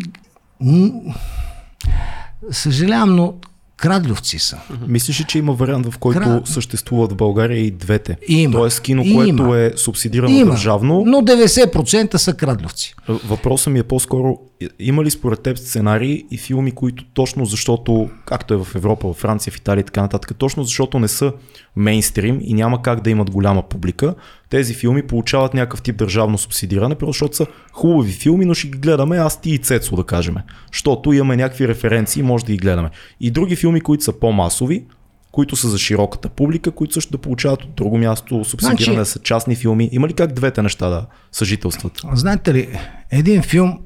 съжалявам, 2.51 3.15
но 3.15 3.33
крадлювци 3.77 4.39
са. 4.39 4.57
Мислиш 4.87 5.19
ли, 5.19 5.23
че 5.23 5.37
има 5.37 5.53
вариант, 5.53 5.85
в 5.91 5.97
който 5.97 6.19
Кра- 6.19 6.45
съществуват 6.45 7.11
в 7.11 7.15
България 7.15 7.57
и 7.59 7.71
двете? 7.71 8.17
Има. 8.27 8.53
Тоест 8.59 8.81
кино, 8.81 9.03
Има. 9.05 9.15
което 9.15 9.55
е 9.55 9.73
субсидирано 9.75 10.35
Има, 10.35 10.51
държавно. 10.51 11.03
но 11.05 11.17
90% 11.17 12.15
са 12.15 12.33
крадлювци. 12.33 12.95
Въпросът 13.07 13.73
ми 13.73 13.79
е 13.79 13.83
по-скоро, 13.83 14.39
има 14.79 15.03
ли 15.03 15.11
според 15.11 15.41
теб 15.41 15.57
сценарии 15.57 16.25
и 16.31 16.37
филми, 16.37 16.71
които 16.71 17.05
точно 17.13 17.45
защото, 17.45 18.09
както 18.25 18.53
е 18.53 18.57
в 18.57 18.67
Европа, 18.75 19.07
в 19.07 19.13
Франция, 19.13 19.53
в 19.53 19.57
Италия 19.57 19.81
и 19.81 19.85
така 19.85 20.01
нататък, 20.01 20.37
точно 20.37 20.63
защото 20.63 20.99
не 20.99 21.07
са 21.07 21.33
мейнстрим 21.75 22.39
и 22.41 22.53
няма 22.53 22.81
как 22.81 23.01
да 23.01 23.09
имат 23.09 23.31
голяма 23.31 23.63
публика, 23.69 24.15
тези 24.49 24.73
филми 24.73 25.03
получават 25.07 25.53
някакъв 25.53 25.81
тип 25.81 25.97
държавно 25.97 26.37
субсидиране, 26.37 26.95
просто 26.95 27.11
защото 27.13 27.35
са 27.35 27.45
хубави 27.71 28.11
филми, 28.11 28.45
но 28.45 28.53
ще 28.53 28.67
ги 28.67 28.77
гледаме 28.77 29.17
аз 29.17 29.41
ти 29.41 29.51
и 29.51 29.57
Цецо 29.57 29.95
да 29.95 30.03
кажем. 30.03 30.35
Защото 30.71 31.13
имаме 31.13 31.35
някакви 31.35 31.67
референции, 31.67 32.23
може 32.23 32.45
да 32.45 32.51
ги 32.51 32.57
гледаме. 32.57 32.89
И 33.19 33.31
други 33.31 33.55
филми, 33.55 33.81
които 33.81 34.03
са 34.03 34.19
по-масови, 34.19 34.85
които 35.31 35.55
са 35.55 35.69
за 35.69 35.77
широката 35.77 36.29
публика, 36.29 36.71
които 36.71 36.93
също 36.93 37.11
да 37.11 37.17
получават 37.17 37.63
от 37.63 37.75
друго 37.75 37.97
място 37.97 38.45
субсидиране, 38.45 38.95
Значи- 38.95 39.11
са 39.11 39.19
частни 39.19 39.55
филми. 39.55 39.89
Има 39.91 40.07
ли 40.07 40.13
как 40.13 40.33
двете 40.33 40.61
неща 40.61 40.89
да 40.89 41.05
съжителстват? 41.31 42.01
Знаете 42.13 42.53
ли, 42.53 42.79
един 43.11 43.41
филм, 43.41 43.79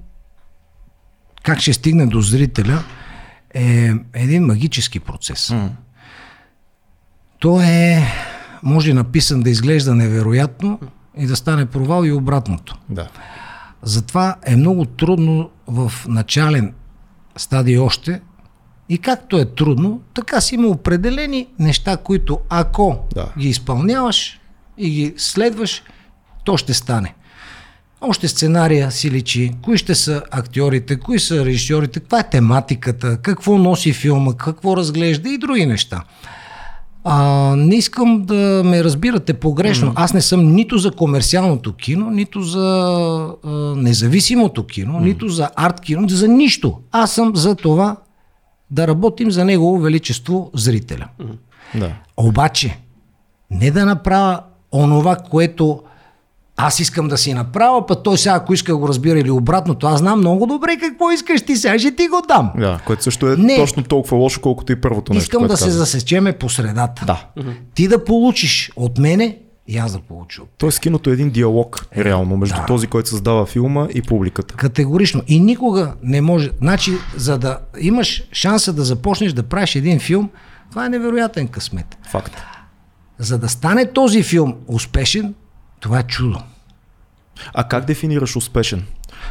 как 1.43 1.59
ще 1.59 1.73
стигне 1.73 2.05
до 2.05 2.21
зрителя, 2.21 2.83
е 3.53 3.91
един 4.13 4.45
магически 4.45 4.99
процес. 4.99 5.49
М. 5.49 5.69
То 7.39 7.61
е, 7.61 8.03
може 8.63 8.93
написан 8.93 9.41
да 9.41 9.49
изглежда 9.49 9.95
невероятно 9.95 10.79
и 11.17 11.25
да 11.27 11.35
стане 11.35 11.65
провал 11.65 12.05
и 12.05 12.11
обратното. 12.11 12.77
Да. 12.89 13.07
Затова 13.83 14.35
е 14.45 14.55
много 14.55 14.85
трудно 14.85 15.49
в 15.67 15.91
начален 16.07 16.73
стадий 17.35 17.77
още 17.77 18.21
и 18.89 18.97
както 18.97 19.37
е 19.37 19.45
трудно, 19.45 20.01
така 20.13 20.41
си 20.41 20.55
има 20.55 20.67
определени 20.67 21.47
неща, 21.59 21.97
които 21.97 22.39
ако 22.49 22.99
Да. 23.13 23.33
ги 23.37 23.49
изпълняваш 23.49 24.39
и 24.77 24.89
ги 24.89 25.13
следваш, 25.17 25.83
то 26.43 26.57
ще 26.57 26.73
стане. 26.73 27.13
Още 28.01 28.27
сценария 28.27 28.91
си 28.91 29.11
личи, 29.11 29.51
кои 29.61 29.77
ще 29.77 29.95
са 29.95 30.23
актьорите, 30.31 30.99
кои 30.99 31.19
са 31.19 31.45
режисьорите, 31.45 31.99
каква 31.99 32.19
е 32.19 32.29
тематиката, 32.29 33.17
какво 33.17 33.57
носи 33.57 33.93
филма, 33.93 34.33
какво 34.33 34.77
разглежда 34.77 35.29
и 35.29 35.37
други 35.37 35.65
неща. 35.65 36.03
А, 37.03 37.55
не 37.55 37.75
искам 37.75 38.21
да 38.25 38.61
ме 38.65 38.83
разбирате 38.83 39.33
погрешно. 39.33 39.93
Аз 39.95 40.13
не 40.13 40.21
съм 40.21 40.51
нито 40.55 40.77
за 40.77 40.91
комерциалното 40.91 41.73
кино, 41.73 42.11
нито 42.11 42.41
за 42.41 42.59
а, 43.43 43.49
независимото 43.75 44.65
кино, 44.65 44.99
нито 44.99 45.29
за 45.29 45.49
арт 45.55 45.81
кино, 45.81 46.09
за 46.09 46.27
нищо. 46.27 46.77
Аз 46.91 47.11
съм 47.11 47.35
за 47.35 47.55
това 47.55 47.95
да 48.71 48.87
работим 48.87 49.31
за 49.31 49.45
негово 49.45 49.79
величество 49.79 50.51
зрителя. 50.53 51.07
Да. 51.75 51.93
Обаче, 52.17 52.79
не 53.51 53.71
да 53.71 53.85
направя 53.85 54.41
онова, 54.71 55.15
което 55.15 55.81
аз 56.61 56.79
искам 56.79 57.07
да 57.07 57.17
си 57.17 57.33
направя, 57.33 57.85
път 57.85 58.03
той 58.03 58.17
сега, 58.17 58.35
ако 58.35 58.53
иска 58.53 58.75
го 58.75 58.87
разбира 58.87 59.19
или 59.19 59.31
обратното, 59.31 59.87
аз 59.87 59.99
знам 59.99 60.19
много 60.19 60.45
добре 60.45 60.77
какво 60.77 61.11
искаш 61.11 61.41
ти, 61.41 61.55
сега 61.55 61.79
ще 61.79 61.95
ти 61.95 62.07
го 62.07 62.21
дам. 62.27 62.51
Да, 62.57 62.79
което 62.85 63.03
също 63.03 63.31
е 63.31 63.35
Не. 63.37 63.55
точно 63.55 63.83
толкова 63.83 64.17
лошо, 64.17 64.41
колкото 64.41 64.71
и 64.71 64.81
първото 64.81 65.13
нещо. 65.13 65.23
Искам 65.23 65.47
да 65.47 65.57
се 65.57 65.65
каза. 65.65 65.77
засечеме 65.77 66.33
по 66.33 66.49
средата. 66.49 67.05
Да. 67.05 67.43
Ти 67.73 67.87
да 67.87 68.05
получиш 68.05 68.71
от 68.75 68.97
мене 68.97 69.37
и 69.67 69.77
аз 69.77 69.91
да 69.91 69.99
получа 69.99 70.41
Тоест 70.57 70.79
киното 70.79 71.09
е 71.09 71.13
един 71.13 71.29
диалог, 71.29 71.85
реално, 71.97 72.37
между 72.37 72.55
да. 72.55 72.65
този, 72.65 72.87
който 72.87 73.09
създава 73.09 73.45
филма 73.45 73.87
и 73.93 74.01
публиката. 74.01 74.55
Категорично. 74.55 75.21
И 75.27 75.39
никога 75.39 75.93
не 76.03 76.21
може. 76.21 76.51
Значи, 76.57 76.91
за 77.15 77.37
да 77.37 77.59
имаш 77.79 78.23
шанса 78.31 78.73
да 78.73 78.83
започнеш 78.83 79.33
да 79.33 79.43
правиш 79.43 79.75
един 79.75 79.99
филм, 79.99 80.29
това 80.69 80.85
е 80.85 80.89
невероятен 80.89 81.47
късмет. 81.47 81.97
Факт. 82.09 82.35
За 83.19 83.37
да 83.37 83.49
стане 83.49 83.91
този 83.91 84.23
филм 84.23 84.55
успешен, 84.67 85.33
това 85.79 85.99
е 85.99 86.03
чудо. 86.03 86.39
А 87.53 87.63
как 87.63 87.85
дефинираш 87.85 88.35
успешен? 88.35 88.83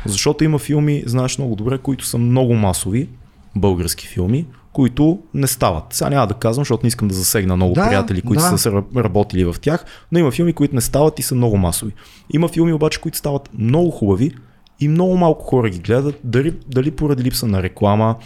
Защото 0.06 0.44
има 0.44 0.58
филми, 0.58 1.02
знаеш 1.06 1.38
много 1.38 1.56
добре, 1.56 1.78
които 1.78 2.06
са 2.06 2.18
много 2.18 2.54
масови, 2.54 3.08
български 3.56 4.06
филми, 4.06 4.46
които 4.72 5.18
не 5.34 5.46
стават. 5.46 5.84
Сега 5.90 6.10
няма 6.10 6.26
да 6.26 6.34
казвам, 6.34 6.60
защото 6.60 6.84
не 6.84 6.88
искам 6.88 7.08
да 7.08 7.14
засегна 7.14 7.56
много 7.56 7.74
Да, 7.74 7.88
приятели, 7.88 8.22
които 8.22 8.42
да. 8.42 8.58
са 8.58 8.82
работили 8.96 9.44
в 9.44 9.56
тях, 9.60 9.84
но 10.12 10.18
има 10.18 10.30
филми, 10.30 10.52
които 10.52 10.74
не 10.74 10.80
стават 10.80 11.18
и 11.18 11.22
са 11.22 11.34
много 11.34 11.56
масови. 11.56 11.92
Има 12.34 12.48
филми 12.48 12.72
обаче, 12.72 13.00
които 13.00 13.18
стават 13.18 13.50
много 13.58 13.90
хубави 13.90 14.34
и 14.80 14.88
много 14.88 15.16
малко 15.16 15.44
хора 15.44 15.70
ги 15.70 15.78
гледат, 15.78 16.20
дали, 16.24 16.54
дали 16.68 16.90
поради 16.90 17.22
липса 17.22 17.46
на 17.46 17.62
реклама, 17.62 18.16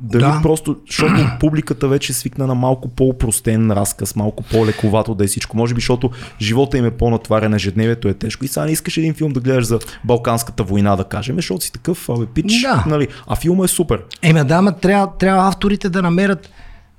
дали 0.00 0.22
Да. 0.22 0.38
просто, 0.42 0.76
защото 0.86 1.14
публиката 1.40 1.88
вече 1.88 2.12
свикна 2.12 2.46
на 2.46 2.54
малко 2.54 2.88
по-простен 2.88 3.70
разказ, 3.70 4.16
малко 4.16 4.42
по-лековато 4.42 5.14
да 5.14 5.24
е 5.24 5.26
всичко. 5.26 5.56
Може 5.56 5.74
би, 5.74 5.80
защото 5.80 6.10
живота 6.40 6.78
им 6.78 6.84
е 6.84 6.90
по-натварен, 6.90 7.54
ежедневието 7.54 8.08
е 8.08 8.14
тежко. 8.14 8.44
И 8.44 8.48
сега 8.48 8.66
не 8.66 8.72
искаш 8.72 8.96
един 8.96 9.14
филм 9.14 9.32
да 9.32 9.40
гледаш 9.40 9.64
за 9.64 9.78
Балканската 10.04 10.62
война, 10.62 10.96
да 10.96 11.04
кажем, 11.04 11.36
защото 11.36 11.64
си 11.64 11.72
такъв, 11.72 12.08
абе, 12.08 12.26
пич, 12.26 12.60
Да. 12.62 12.84
нали? 12.86 13.08
А 13.26 13.36
филма 13.36 13.64
е 13.64 13.68
супер. 13.68 14.02
Еме 14.22 14.44
да, 14.44 14.62
ма 14.62 14.72
трябва, 14.72 15.16
трябва 15.18 15.48
авторите 15.48 15.88
да 15.88 16.02
намерят, 16.02 16.50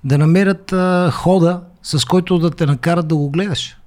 да 0.03 0.17
намерят 0.17 0.73
а, 0.73 1.11
хода, 1.11 1.61
с 1.83 2.05
който 2.05 2.39
да 2.39 2.51
те 2.51 2.65
накарат 2.65 3.07
да 3.07 3.15
го 3.15 3.29
гледаш. 3.29 3.77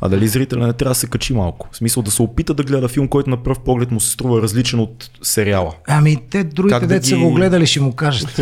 А 0.00 0.08
дали 0.08 0.28
зрителя 0.28 0.66
не 0.66 0.72
трябва 0.72 0.90
да 0.90 0.94
се 0.94 1.06
качи 1.06 1.34
малко? 1.34 1.68
В 1.72 1.76
смисъл 1.76 2.02
да 2.02 2.10
се 2.10 2.22
опита 2.22 2.54
да 2.54 2.62
гледа 2.62 2.88
филм, 2.88 3.08
който 3.08 3.30
на 3.30 3.36
пръв 3.36 3.58
поглед 3.60 3.90
му 3.90 4.00
се 4.00 4.10
струва 4.10 4.42
различен 4.42 4.80
от 4.80 5.10
сериала. 5.22 5.72
Ами 5.88 6.16
те 6.30 6.44
другите 6.44 6.72
Как 6.72 6.82
да 6.82 6.94
деца 6.94 7.16
ги- 7.16 7.22
го 7.22 7.32
гледали 7.32 7.66
ще 7.66 7.80
му 7.80 7.92
кажат. 7.92 8.40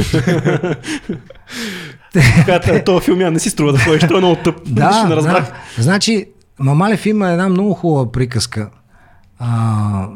Казват, 2.47 2.85
този 2.85 3.05
филм 3.05 3.21
я 3.21 3.31
не 3.31 3.39
си 3.39 3.51
струва 3.51 3.73
да 3.73 3.79
ходиш, 3.79 4.01
той 4.01 4.17
е 4.17 4.21
много 4.21 4.37
тъп. 4.37 4.57
Да, 4.67 5.05
не 5.05 5.17
разбрах. 5.17 5.53
да. 5.77 5.83
Значи, 5.83 6.27
Мамалев 6.59 7.07
има 7.07 7.29
една 7.29 7.49
много 7.49 7.75
хубава 7.75 8.13
приказка. 8.13 8.71
А, 9.39 10.09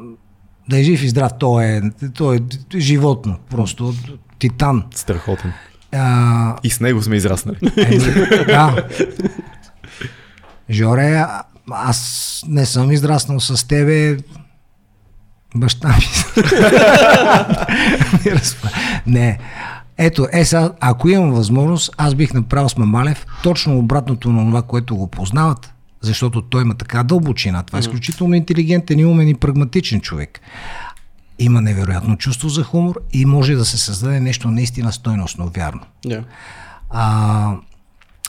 да 0.69 0.79
е 0.79 0.83
жив 0.83 1.03
и 1.03 1.09
здрав, 1.09 1.33
той 1.39 1.65
е, 1.67 1.81
той 2.15 2.37
е 2.37 2.41
животно, 2.77 3.37
просто 3.51 3.95
титан. 4.39 4.85
Страхотен. 4.95 5.53
А, 5.93 6.57
И 6.63 6.71
с 6.71 6.81
него 6.81 7.03
сме 7.03 7.17
израснали. 7.17 7.57
Е, 7.77 7.99
да. 8.45 8.85
Жоре, 10.71 11.27
аз 11.71 12.45
не 12.49 12.67
съм 12.67 12.93
израснал 12.93 13.41
с 13.41 13.69
тебе. 13.69 14.19
Баща 15.55 15.89
ми. 15.89 16.05
Не. 19.07 19.39
Ето, 19.99 20.29
е 20.33 20.45
сега, 20.45 20.73
ако 20.81 21.09
имам 21.09 21.33
възможност, 21.33 21.95
аз 21.97 22.15
бих 22.15 22.35
направил 22.35 22.69
с 22.69 22.77
Мамалев 22.77 23.27
точно 23.43 23.79
обратното 23.79 24.33
на 24.33 24.45
това, 24.51 24.63
което 24.63 24.97
го 24.97 25.07
познават, 25.07 25.73
защото 26.01 26.43
той 26.43 26.63
има 26.63 26.75
така 26.75 27.03
дълбочина. 27.03 27.63
Това 27.63 27.79
е 27.79 27.81
изключително 27.81 28.35
интелигентен 28.35 28.99
и 28.99 29.05
умен 29.05 29.29
и 29.29 29.35
прагматичен 29.35 30.01
човек. 30.01 30.41
Има 31.39 31.61
невероятно 31.61 32.17
чувство 32.17 32.49
за 32.49 32.65
хумор 32.65 33.01
и 33.13 33.25
може 33.25 33.55
да 33.55 33.65
се 33.65 33.79
създаде 33.79 34.21
нещо 34.21 34.51
наистина 34.51 34.93
стойностно 34.93 35.49
вярно. 35.49 35.83
Да. 36.07 36.25
А, 36.91 37.55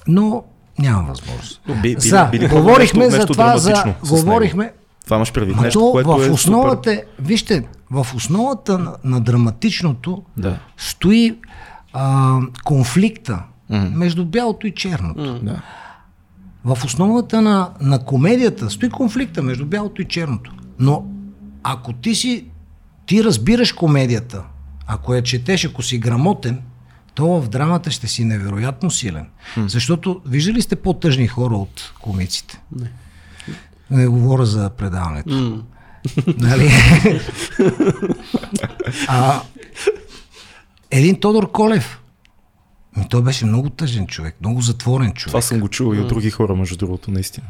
но 0.08 0.44
нямам 0.80 1.06
възможност. 1.06 1.62
Би- 1.68 1.96
би- 1.96 1.96
За, 2.00 2.26
би 2.26 2.48
говорихме 2.48 3.06
нещо- 3.06 3.22
за 3.22 3.28
това, 3.28 3.58
за, 3.58 3.94
говорихме, 4.04 4.72
Това 5.06 5.16
имаш 5.16 5.34
предвид. 5.34 5.56
Нещо, 5.56 5.80
то 5.80 5.92
което 5.92 6.10
в 6.10 6.28
е 6.28 6.32
основата, 6.32 6.90
супер. 6.92 7.06
вижте, 7.20 7.64
в 7.92 8.08
основата 8.16 8.78
на, 8.78 8.96
на 9.04 9.22
драматичното 9.22 10.24
Да. 10.38 10.60
стои 10.78 11.38
а, 11.94 12.38
конфликта 12.64 13.44
между 13.92 14.26
бялото 14.26 14.68
и 14.68 14.72
черното. 14.72 15.40
Да. 15.44 15.62
В 16.66 16.86
основата 16.86 17.42
на, 17.42 17.70
на 17.82 18.00
комедията 18.00 18.70
стои 18.70 18.90
конфликта 18.90 19.42
между 19.42 19.66
бялото 19.66 20.02
и 20.02 20.06
черното. 20.06 20.52
Но 20.80 21.06
ако 21.64 21.94
ти 21.94 22.16
си, 22.16 22.46
ти 23.06 23.24
разбираш 23.24 23.72
комедията, 23.72 24.44
ако 24.88 25.14
я 25.14 25.24
четеш, 25.24 25.66
ако 25.66 25.82
си 25.82 25.98
грамотен, 25.98 26.62
то 27.20 27.42
в 27.42 27.50
драмата 27.50 27.92
ще 27.92 28.08
си 28.08 28.24
невероятно 28.24 28.92
силен. 28.92 29.28
Защото 29.58 30.22
виждали 30.26 30.62
сте 30.62 30.76
по-тъжни 30.76 31.28
хора 31.28 31.56
от 31.56 31.94
комиците? 32.02 32.62
Не. 32.76 32.92
Не 33.92 34.08
говоря 34.08 34.46
за 34.46 34.70
предаването. 34.70 35.34
М. 35.34 35.62
Нали? 36.38 36.72
а, 39.08 39.42
един 40.92 41.20
Тодор 41.20 41.52
Колев. 41.52 42.00
Ми 42.98 43.06
той 43.10 43.22
беше 43.22 43.46
много 43.46 43.70
тъжен 43.70 44.08
човек, 44.08 44.36
много 44.42 44.62
затворен 44.62 45.14
човек. 45.14 45.28
Това 45.28 45.42
съм 45.42 45.60
го 45.60 45.68
чувал 45.70 45.96
и 45.96 46.00
от 46.00 46.08
други 46.08 46.30
хора, 46.30 46.56
между 46.56 46.78
другото, 46.78 47.12
наистина. 47.12 47.48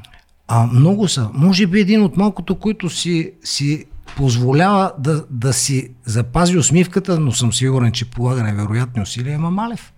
А 0.48 0.66
много 0.66 1.08
са. 1.08 1.30
Може 1.34 1.68
би 1.68 1.80
един 1.80 2.04
от 2.04 2.18
малкото, 2.18 2.56
които 2.56 2.90
си, 2.90 3.32
си 3.44 3.86
позволява 4.18 4.92
да, 5.00 5.26
да 5.30 5.54
си 5.54 5.90
запази 6.06 6.58
усмивката, 6.58 7.20
но 7.20 7.32
съм 7.32 7.54
сигурен, 7.54 7.92
че 7.92 8.10
полага 8.10 8.44
невероятни 8.44 9.02
усилия, 9.02 9.34
е 9.34 9.38
Мамалев. 9.38 9.94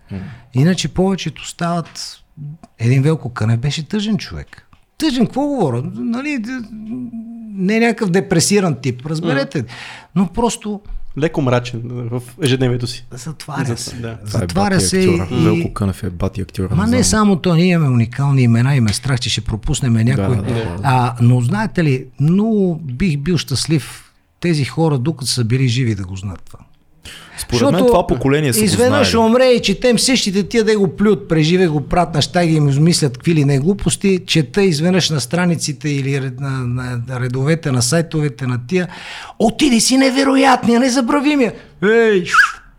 Иначе 0.54 0.88
повечето 0.88 1.48
стават... 1.48 2.18
Един 2.80 3.02
Велко 3.02 3.34
Кънев 3.34 3.60
беше 3.60 3.88
тъжен 3.88 4.18
човек. 4.18 4.68
Тъжен, 4.98 5.26
какво 5.26 5.48
говоря? 5.48 5.84
Нали, 5.94 6.40
не 7.54 7.78
е 7.78 7.80
някакъв 7.80 8.10
депресиран 8.10 8.76
тип, 8.82 9.06
разберете. 9.06 9.66
Но 10.16 10.28
просто 10.28 10.82
Леко 11.18 11.42
мрачен 11.42 11.82
в 11.86 12.22
ежедневието 12.44 12.88
си. 12.88 13.06
затваря 13.12 13.78
се. 13.78 13.96
Да. 13.96 14.10
Е 14.10 14.16
Затваря 14.24 14.80
се 14.82 15.00
и... 15.00 15.20
актьора. 15.20 15.42
Велко 15.42 15.74
Кънев 15.74 16.04
е 16.04 16.10
бати 16.10 16.42
актьора. 16.42 16.76
Ма 16.76 16.88
не 16.88 16.90
знам. 16.90 17.04
само 17.04 17.36
то, 17.36 17.56
ние 17.56 17.66
имаме 17.66 17.94
уникални 17.94 18.42
имена 18.42 18.76
и 18.76 18.80
ме 18.80 18.94
страх, 18.94 19.20
че 19.20 19.30
ще 19.30 19.42
пропуснем 19.42 19.94
някой. 19.94 20.36
да, 20.36 20.42
да. 20.42 20.78
А, 20.84 21.16
но 21.22 21.42
знаете 21.42 21.84
ли, 21.84 22.06
много 22.20 22.76
бих 22.76 23.18
бил 23.18 23.38
щастлив 23.38 24.12
тези 24.40 24.66
хора, 24.66 24.98
докато 24.98 25.32
са 25.32 25.44
били 25.44 25.68
живи, 25.68 25.96
да 25.96 26.04
го 26.04 26.16
знаят 26.16 26.42
това. 26.46 26.60
Според 27.38 27.72
мен 27.72 27.86
това 27.86 28.08
поколение 28.08 28.54
са 28.54 28.64
изведнъж 28.64 29.16
умре 29.16 29.46
и 29.46 29.62
четем 29.62 30.00
същите 30.00 30.44
тия 30.44 30.64
да 30.64 30.80
го 30.80 30.96
плюят, 30.96 31.28
преживе 31.28 31.68
го 31.68 31.82
прат 31.82 32.14
на 32.14 32.22
щаги 32.22 32.54
и 32.54 32.56
им 32.56 32.70
измислят 32.70 33.14
какви 33.14 33.36
ли 33.36 33.46
не 33.46 33.60
глупости, 33.60 34.20
чета 34.28 34.62
изведнъж 34.64 35.10
на 35.10 35.22
страниците 35.22 35.90
или 35.90 36.20
на, 36.20 36.50
на, 36.50 37.02
на 37.08 37.20
редовете 37.20 37.72
на 37.72 37.82
сайтовете 37.82 38.48
на 38.48 38.60
тия. 38.68 38.88
Отиди 39.40 39.80
си 39.80 39.98
невероятния, 39.98 40.80
незабравимия. 40.80 41.54
Ей, 41.84 42.24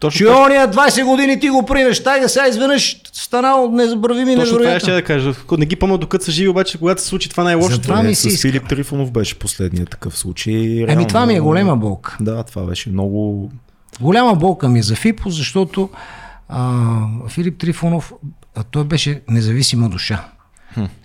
Точно 0.02 0.18
че 0.18 0.32
ония 0.32 0.68
20 0.68 1.04
години 1.04 1.40
ти 1.40 1.48
го 1.48 1.66
приемеш, 1.66 2.02
тайга 2.02 2.28
сега 2.28 2.48
изведнъж 2.48 2.96
станал 3.12 3.70
незабравим 3.70 4.28
и 4.28 4.36
Точно 4.36 4.58
това 4.58 4.60
ще 4.60 4.90
невероятен. 4.90 4.94
да 4.94 5.02
кажа. 5.02 5.34
Не 5.58 5.66
ги 5.66 5.76
помня 5.76 5.98
докато 5.98 6.24
са 6.24 6.30
живи, 6.32 6.48
обаче 6.48 6.78
когато 6.78 7.02
се 7.02 7.08
случи 7.08 7.28
това 7.28 7.44
най-лошото. 7.44 7.74
Затова 7.74 8.02
Не, 8.02 8.08
ми 8.08 8.14
се 8.14 8.30
с 8.30 8.32
иска. 8.32 8.48
Филип 8.48 8.68
Трифонов 8.68 9.10
беше 9.10 9.38
последният 9.38 9.90
такъв 9.90 10.18
случай. 10.18 10.54
Еми 10.54 10.86
Реално 10.86 11.06
това 11.06 11.26
ми 11.26 11.34
е 11.34 11.40
голема 11.40 11.76
болка. 11.76 12.16
Да, 12.20 12.42
това 12.42 12.62
беше 12.62 12.90
много... 12.90 13.50
Голяма 14.00 14.34
болка 14.34 14.68
ми 14.68 14.78
е 14.78 14.82
за 14.82 14.96
Фипо, 14.96 15.30
защото 15.30 15.90
а, 16.48 17.28
Филип 17.28 17.58
Трифонов, 17.58 18.12
а, 18.56 18.62
той 18.62 18.84
беше 18.84 19.22
независима 19.28 19.88
душа. 19.88 20.24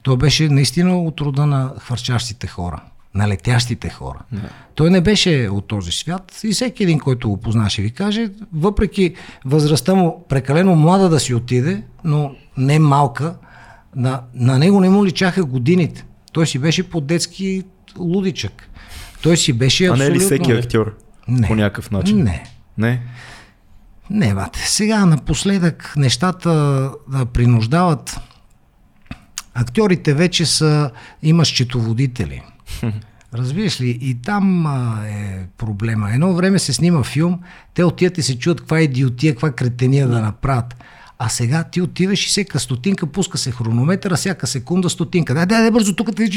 Той 0.04 0.18
беше 0.18 0.50
наистина 0.50 0.98
от 0.98 1.22
рода 1.22 1.46
на 1.46 1.74
хвърчащите 1.80 2.48
хора, 2.48 2.82
на 3.16 3.28
летящите 3.28 3.90
хора. 3.90 4.20
Той 4.76 4.90
не 4.90 5.02
беше 5.02 5.50
от 5.52 5.68
този 5.68 5.92
свят 5.92 6.40
и 6.44 6.52
всеки 6.52 6.84
един, 6.84 7.00
който 7.00 7.30
го 7.30 7.38
позна, 7.38 7.70
ще 7.70 7.82
ви 7.82 7.92
каже, 7.92 8.30
въпреки 8.54 9.16
възрастта 9.46 9.96
му 9.96 10.26
прекалено 10.30 10.76
млада 10.76 11.10
да 11.10 11.20
си 11.20 11.34
отиде, 11.34 11.84
но 12.04 12.36
не 12.58 12.80
малка, 12.80 13.36
на, 13.96 14.22
на 14.34 14.58
него 14.58 14.80
не 14.80 14.90
му 14.90 15.06
личаха 15.06 15.46
годините. 15.46 16.06
Той 16.32 16.48
си 16.48 16.60
беше 16.60 16.90
по-детски 16.90 17.64
лудичък. 18.00 18.70
Той 19.22 19.38
си 19.38 19.54
беше 19.54 19.86
А 19.86 19.96
не 19.96 20.06
е 20.06 20.12
ли 20.12 20.16
абсолютно... 20.16 20.46
всеки 20.46 20.52
актьор? 20.52 20.98
Не. 21.28 21.48
По 21.48 21.56
някакъв 21.56 21.92
начин? 21.92 22.24
Не. 22.24 22.44
Не? 22.78 23.02
Не, 24.10 24.34
бате. 24.34 24.60
Сега 24.60 25.06
напоследък 25.06 25.94
нещата 25.98 26.50
да 27.08 27.26
принуждават. 27.26 28.20
Актьорите 29.54 30.14
вече 30.14 30.46
са, 30.46 30.92
има 31.24 31.46
счетоводители. 31.46 32.42
Разбираш 33.34 33.82
ли? 33.82 34.00
И 34.02 34.16
там 34.22 34.66
а, 34.66 35.08
е 35.08 35.46
проблема. 35.58 36.14
Едно 36.14 36.34
време 36.34 36.60
се 36.60 36.74
снима 36.74 37.04
филм, 37.04 37.40
те 37.74 37.84
отият 37.84 38.18
и 38.18 38.24
се 38.24 38.40
чуят 38.40 38.60
каква 38.60 38.80
идиотия, 38.82 39.34
каква 39.34 39.52
кретения 39.52 40.08
да 40.08 40.22
направят. 40.22 40.76
А 41.20 41.30
сега 41.30 41.64
ти 41.64 41.82
отиваш 41.82 42.26
и 42.26 42.30
всяка 42.30 42.60
стотинка, 42.60 43.08
пуска 43.08 43.38
се 43.38 43.52
хронометъра, 43.52 44.16
всяка 44.16 44.48
секунда 44.48 44.90
стотинка. 44.90 45.34
Дай, 45.34 45.46
дай, 45.46 45.62
дай 45.62 45.72
бързо, 45.72 45.96
тук 45.96 46.16
те... 46.16 46.30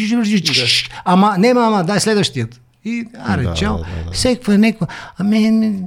Ама, 1.04 1.34
не, 1.38 1.48
ама, 1.48 1.84
дай 1.84 2.00
следващият. 2.00 2.60
И, 2.84 3.06
аре, 3.18 3.42
Да, 3.42 3.54
чао. 3.54 3.76
да, 3.76 3.84
да, 3.84 4.04
да. 4.04 4.12
Всеква 4.12 4.54
е 4.54 4.58
неква. 4.58 4.86
Ами, 5.18 5.50
не- 5.50 5.82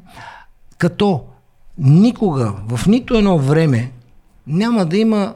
като 0.84 1.22
никога, 1.78 2.54
в 2.68 2.88
нито 2.88 3.18
едно 3.18 3.38
време, 3.38 3.92
няма 4.48 4.86
да 4.86 4.98
има 4.98 5.34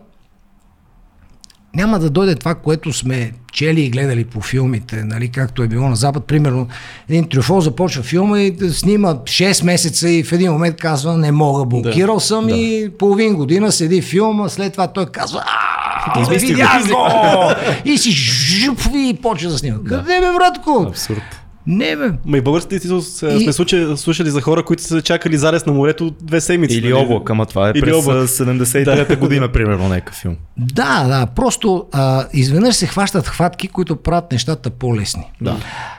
няма 1.75 1.99
да 1.99 2.09
дойде 2.09 2.35
това, 2.35 2.55
което 2.55 2.93
сме 2.93 3.31
чели 3.53 3.81
и 3.81 3.89
гледали 3.89 4.25
по 4.25 4.41
филмите, 4.41 5.03
нали, 5.03 5.29
както 5.29 5.63
е 5.63 5.67
било 5.67 5.89
на 5.89 5.95
Запад. 5.95 6.25
Примерно, 6.25 6.67
един 7.09 7.29
трюфол 7.29 7.61
започва 7.61 8.03
филма 8.03 8.39
и 8.39 8.51
да 8.51 8.73
снима 8.73 9.13
6 9.13 9.65
месеца 9.65 10.09
и 10.09 10.23
в 10.23 10.31
един 10.31 10.51
момент 10.51 10.75
казва, 10.75 11.17
не 11.17 11.31
мога, 11.31 11.65
блокирал 11.65 12.19
съм 12.19 12.49
и 12.49 12.89
половин 12.99 13.35
година 13.35 13.71
седи 13.71 14.01
филма, 14.01 14.49
след 14.49 14.71
това 14.71 14.87
той 14.87 15.05
казва, 15.05 15.43
видях 16.29 16.87
го! 16.87 17.07
И 17.85 17.97
си 17.97 18.11
жуп 18.11 18.79
и 18.95 19.17
почва 19.21 19.49
да 19.49 19.57
снима. 19.57 19.77
Къде 19.77 20.19
бе, 20.19 20.31
братко? 20.37 20.85
Абсурд. 20.89 21.46
Не 21.67 21.95
бе. 21.95 22.11
Ма 22.25 22.37
и 22.37 22.41
българските 22.41 22.79
си 22.79 23.01
сме 23.01 23.29
И- 23.29 23.53
слушали, 23.53 23.97
слушали 23.97 24.29
за 24.29 24.41
хора, 24.41 24.63
които 24.63 24.83
са 24.83 25.01
чакали 25.01 25.37
зарез 25.37 25.65
на 25.65 25.73
морето 25.73 26.11
две 26.21 26.41
седмици. 26.41 26.77
Или 26.77 26.89
нали? 26.89 26.93
облак, 26.93 27.29
ама 27.29 27.45
това 27.45 27.67
е 27.67 27.71
Или 27.71 27.81
през 27.81 27.95
облак. 27.95 28.17
а, 28.17 28.27
73-та 28.27 29.15
година, 29.15 29.51
примерно, 29.51 29.89
някакъв 29.89 30.15
филм. 30.15 30.35
Да, 30.57 31.03
да, 31.03 31.25
просто 31.25 31.85
а, 31.91 32.25
изведнъж 32.33 32.75
се 32.75 32.87
хващат 32.87 33.27
хватки, 33.27 33.67
които 33.67 33.95
правят 33.95 34.31
нещата 34.31 34.69
по-лесни. 34.69 35.23
Да. 35.41 35.57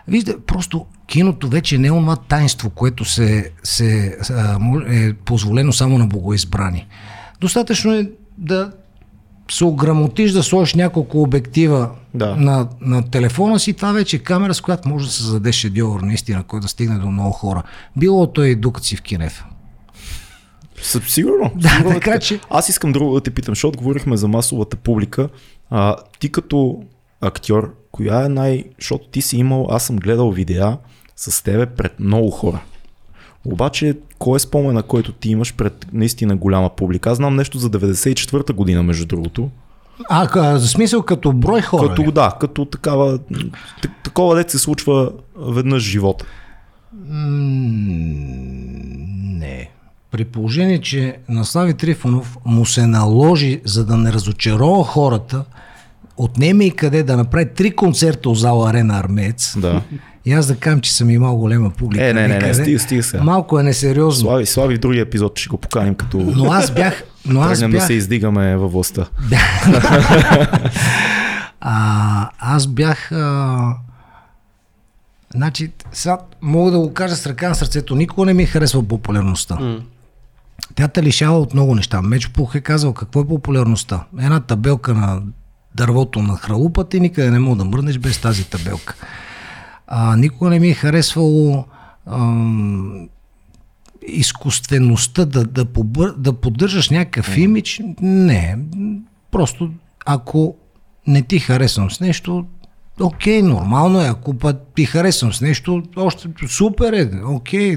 Вижте, 0.08 0.34
просто 0.46 0.86
киното 1.06 1.48
вече 1.48 1.78
не 1.78 1.86
е 1.88 1.92
онова 1.92 2.16
таинство, 2.16 2.70
което 2.70 3.04
се, 3.04 3.50
се, 3.62 4.16
а, 4.30 4.58
е 4.90 5.12
позволено 5.12 5.72
само 5.72 5.98
на 5.98 6.06
богоизбрани. 6.06 6.86
Достатъчно 7.40 7.94
е 7.94 8.10
да 8.38 8.72
се 9.50 9.64
ограмотиш 9.64 10.32
да 10.32 10.42
сложиш 10.42 10.74
няколко 10.74 11.22
обектива 11.22 11.90
Да. 12.14 12.36
на, 12.36 12.68
на 12.80 13.10
телефона 13.10 13.58
си, 13.58 13.72
това 13.72 13.92
вече 13.92 14.16
е 14.16 14.20
камера, 14.20 14.54
с 14.54 14.60
която 14.60 14.88
може 14.88 15.06
да 15.06 15.12
се 15.12 15.22
зададе 15.22 15.52
шедьовър, 15.52 16.00
наистина, 16.00 16.42
който 16.42 16.62
да 16.62 16.68
стигне 16.68 16.98
до 16.98 17.06
много 17.06 17.30
хора. 17.30 17.62
Било 17.96 18.26
той 18.26 18.54
докато 18.54 18.86
си 18.86 18.96
в 18.96 19.02
Кинев. 19.02 19.44
Съ- 20.76 21.08
Сигурно. 21.08 21.50
Да, 21.56 21.68
сигурно 21.68 21.94
така 21.94 22.18
че- 22.18 22.40
Аз 22.50 22.68
искам 22.68 22.92
друго 22.92 23.14
да 23.14 23.20
те 23.20 23.30
питам, 23.30 23.52
защото 23.52 23.78
говорихме 23.78 24.16
за 24.16 24.28
масовата 24.28 24.76
публика. 24.76 25.28
А, 25.70 25.96
ти 26.18 26.32
като 26.32 26.82
актьор, 27.20 27.74
коя 27.92 28.24
е 28.24 28.28
най... 28.28 28.64
Защото 28.78 29.08
ти 29.08 29.22
си 29.22 29.36
имал, 29.36 29.66
аз 29.70 29.82
съм 29.82 29.96
гледал 29.96 30.30
видеа 30.30 30.78
с 31.16 31.44
тебе 31.44 31.66
пред 31.66 32.00
много 32.00 32.30
хора. 32.30 32.60
Обаче, 33.52 33.98
кой 34.18 34.36
е 34.36 34.38
спомена, 34.38 34.82
който 34.82 35.12
ти 35.12 35.30
имаш 35.30 35.54
пред 35.54 35.86
наистина 35.92 36.36
голяма 36.36 36.70
публика? 36.70 37.10
Аз 37.10 37.16
знам 37.16 37.36
нещо 37.36 37.58
за 37.58 37.70
94-та 37.70 38.52
година, 38.52 38.82
между 38.82 39.06
другото. 39.06 39.50
А, 40.08 40.58
за 40.58 40.68
смисъл 40.68 41.02
като 41.02 41.32
брой 41.32 41.60
хора. 41.60 41.88
Като, 41.88 42.02
ли? 42.02 42.12
да, 42.12 42.36
като 42.40 42.64
такава, 42.64 43.18
такова 44.04 44.34
дет 44.34 44.50
се 44.50 44.58
случва 44.58 45.12
веднъж 45.36 45.82
в 45.82 45.86
живота. 45.86 46.24
Не. 49.38 49.70
При 50.10 50.24
положение, 50.24 50.80
че 50.80 51.16
на 51.28 51.44
Слави 51.44 51.74
Трифонов 51.74 52.38
му 52.44 52.66
се 52.66 52.86
наложи, 52.86 53.60
за 53.64 53.86
да 53.86 53.96
не 53.96 54.12
разочарова 54.12 54.84
хората, 54.84 55.44
отнеме 56.16 56.64
и 56.64 56.70
къде 56.70 57.02
да 57.02 57.16
направи 57.16 57.54
три 57.54 57.70
концерта 57.70 58.30
от 58.30 58.38
зала 58.38 58.70
Арена 58.70 58.98
Армеец. 58.98 59.58
Да. 59.58 59.82
И 60.28 60.32
аз 60.32 60.46
да 60.46 60.56
кажам, 60.56 60.80
че 60.80 60.94
съм 60.94 61.10
имал 61.10 61.36
голема 61.36 61.70
публика. 61.70 62.08
Е, 62.08 62.12
не, 62.12 62.28
не, 62.28 62.38
не, 62.38 62.54
стига, 62.54 62.78
стига 62.78 63.02
сега. 63.02 63.22
Малко 63.22 63.60
е 63.60 63.62
несериозно. 63.62 64.28
Слави, 64.28 64.46
Слави 64.46 64.76
в 64.76 64.78
другия 64.78 65.02
епизод 65.02 65.38
ще 65.38 65.48
го 65.48 65.56
поканим, 65.58 65.94
като 65.94 66.18
Но 66.18 66.52
аз 66.52 66.70
бях... 66.70 67.02
Но 67.26 67.40
аз 67.40 67.48
тръгнем 67.48 67.70
да 67.70 67.76
бях... 67.76 67.86
се 67.86 67.92
издигаме 67.92 68.56
във 68.56 68.72
властта. 68.72 69.06
А, 71.60 72.30
аз 72.38 72.66
бях... 72.66 73.12
А... 73.12 73.74
Значи, 75.34 75.72
сега 75.92 76.18
мога 76.42 76.70
да 76.70 76.78
го 76.78 76.94
кажа 76.94 77.16
с 77.16 77.26
ръка 77.26 77.48
на 77.48 77.54
сърцето. 77.54 77.94
Никога 77.94 78.26
не 78.26 78.34
ми 78.34 78.42
е 78.42 78.46
харесва 78.46 78.82
популярността. 78.82 79.58
Тя 80.74 80.88
те 80.88 81.02
лишава 81.02 81.38
от 81.38 81.54
много 81.54 81.74
неща. 81.74 82.02
Меч 82.02 82.28
Пух 82.28 82.54
е 82.54 82.60
казал 82.60 82.92
какво 82.92 83.20
е 83.20 83.26
популярността. 83.26 84.04
Една 84.18 84.40
табелка 84.40 84.94
на 84.94 85.22
дървото 85.74 86.22
на 86.22 86.36
хралупата 86.36 86.96
и 86.96 87.00
никъде 87.00 87.30
не 87.30 87.38
мога 87.38 87.56
да 87.56 87.64
мръднеш 87.64 87.98
без 87.98 88.18
тази 88.18 88.44
табелка. 88.44 88.94
А, 89.88 90.16
никога 90.16 90.50
не 90.50 90.58
ми 90.58 90.68
е 90.68 90.74
харесвало 90.74 91.64
ам, 92.06 93.08
изкуствеността 94.08 95.24
да, 95.24 95.44
да, 95.44 95.64
побър, 95.64 96.14
да 96.18 96.32
поддържаш 96.32 96.90
някакъв 96.90 97.36
имидж. 97.36 97.82
Не. 98.00 98.58
Просто 99.30 99.70
ако 100.06 100.56
не 101.06 101.22
ти 101.22 101.38
харесвам 101.38 101.90
с 101.90 102.00
нещо, 102.00 102.46
окей, 103.00 103.42
нормално 103.42 104.00
е. 104.00 104.08
Ако 104.08 104.34
път 104.34 104.72
ти 104.74 104.84
харесвам 104.84 105.32
с 105.32 105.40
нещо, 105.40 105.82
още 105.96 106.28
супер 106.48 106.92
е, 106.92 107.24
окей. 107.24 107.76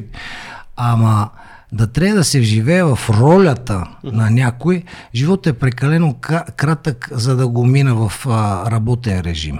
Ама 0.76 1.30
да 1.72 1.88
трябва 1.88 2.16
да 2.16 2.24
се 2.24 2.40
вживее 2.40 2.84
в 2.84 3.00
ролята 3.10 3.88
на 4.04 4.30
някой, 4.30 4.84
животът 5.16 5.56
е 5.56 5.60
прекалено 5.60 6.14
ка- 6.14 6.46
кратък, 6.56 7.10
за 7.12 7.36
да 7.36 7.48
го 7.48 7.66
мина 7.66 7.96
в 7.96 8.28
а, 8.28 8.72
работен 8.72 9.22
режим. 9.22 9.60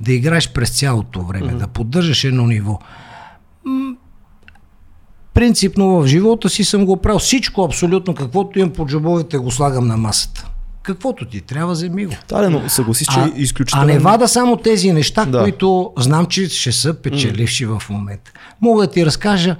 Да 0.00 0.12
играеш 0.12 0.52
през 0.52 0.78
цялото 0.78 1.22
време, 1.22 1.52
да 1.52 1.66
поддържаш 1.66 2.24
едно 2.24 2.46
ниво. 2.46 2.78
Принципно 5.34 5.88
в 5.88 6.06
живота 6.06 6.48
си 6.48 6.64
съм 6.64 6.86
го 6.86 6.96
правил. 6.96 7.18
Всичко 7.18 7.64
абсолютно, 7.64 8.14
каквото 8.14 8.58
имам 8.58 8.72
по 8.72 8.86
джобовете, 8.86 9.38
го 9.38 9.50
слагам 9.50 9.86
на 9.86 9.96
масата. 9.96 10.50
Каквото 10.82 11.24
ти 11.24 11.40
трябва, 11.40 11.72
вземи 11.72 12.06
го. 12.06 12.12
Да, 12.28 12.50
но 12.50 12.68
съгласи, 12.68 13.04
че 13.04 13.20
А, 13.20 13.26
е 13.26 13.32
изключително... 13.36 13.84
а 13.84 13.86
не 13.86 13.98
вада 13.98 14.28
само 14.28 14.56
тези 14.56 14.92
неща, 14.92 15.24
Да. 15.24 15.42
които 15.42 15.92
знам, 15.98 16.26
че 16.26 16.48
ще 16.48 16.72
са 16.72 16.94
печеливши 16.94 17.66
в 17.66 17.82
момента. 17.90 18.32
Мога 18.60 18.86
да 18.86 18.92
ти 18.92 19.06
разкажа 19.06 19.56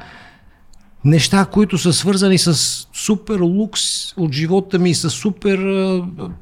неща, 1.05 1.45
които 1.45 1.79
са 1.79 1.93
свързани 1.93 2.39
с 2.39 2.55
супер 2.95 3.41
лукс 3.41 3.83
от 4.17 4.33
живота 4.33 4.79
ми, 4.79 4.95
с 4.95 5.11
супер 5.11 5.59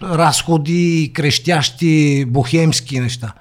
разходи, 0.02 1.10
крещящи, 1.14 2.24
бохемски 2.28 3.00
неща. 3.00 3.32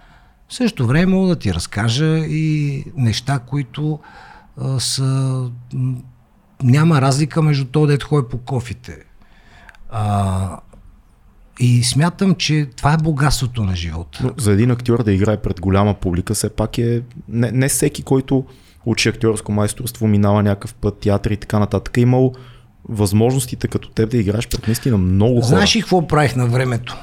В 0.50 0.54
същото 0.54 0.88
време 0.88 1.06
мога 1.06 1.28
да 1.28 1.36
ти 1.36 1.54
разкажа 1.54 2.18
и 2.18 2.84
неща, 2.96 3.40
които 3.40 4.00
а, 4.62 4.80
са... 4.80 5.50
Няма 6.64 7.02
разлика 7.02 7.42
между 7.42 7.66
то, 7.66 7.86
дето 7.86 8.08
ходи 8.08 8.28
по 8.30 8.38
кофите. 8.38 8.98
А, 9.90 10.60
и 11.60 11.84
смятам, 11.84 12.36
че 12.36 12.70
това 12.78 12.94
е 12.94 12.98
богатството 12.98 13.64
на 13.64 13.76
живота. 13.76 14.20
Но 14.24 14.32
за 14.38 14.52
един 14.52 14.72
актьор 14.72 15.04
да 15.04 15.12
играе 15.12 15.38
пред 15.38 15.62
голяма 15.62 15.94
публика, 15.94 16.34
все 16.34 16.50
пак 16.50 16.78
е... 16.78 17.02
Не, 17.30 17.52
не 17.52 17.68
всеки, 17.70 18.04
който 18.04 18.46
учи 18.86 19.10
актьорско 19.10 19.52
майсторство, 19.52 20.08
минава 20.08 20.44
някакъв 20.44 20.74
път, 20.74 21.00
театър 21.00 21.32
и 21.32 21.38
така 21.38 21.60
нататък, 21.60 21.98
е 21.98 22.02
имал 22.02 22.34
възможностите 22.90 23.68
като 23.68 23.90
теб 23.90 24.10
да 24.10 24.18
играеш 24.18 24.48
пред 24.48 24.68
наистина 24.68 24.98
много 24.98 25.36
хора. 25.36 25.46
Знаеш 25.46 25.76
ли 25.76 25.82
какво 25.82 26.08
правих 26.08 26.36
на 26.36 26.48
времето? 26.48 26.98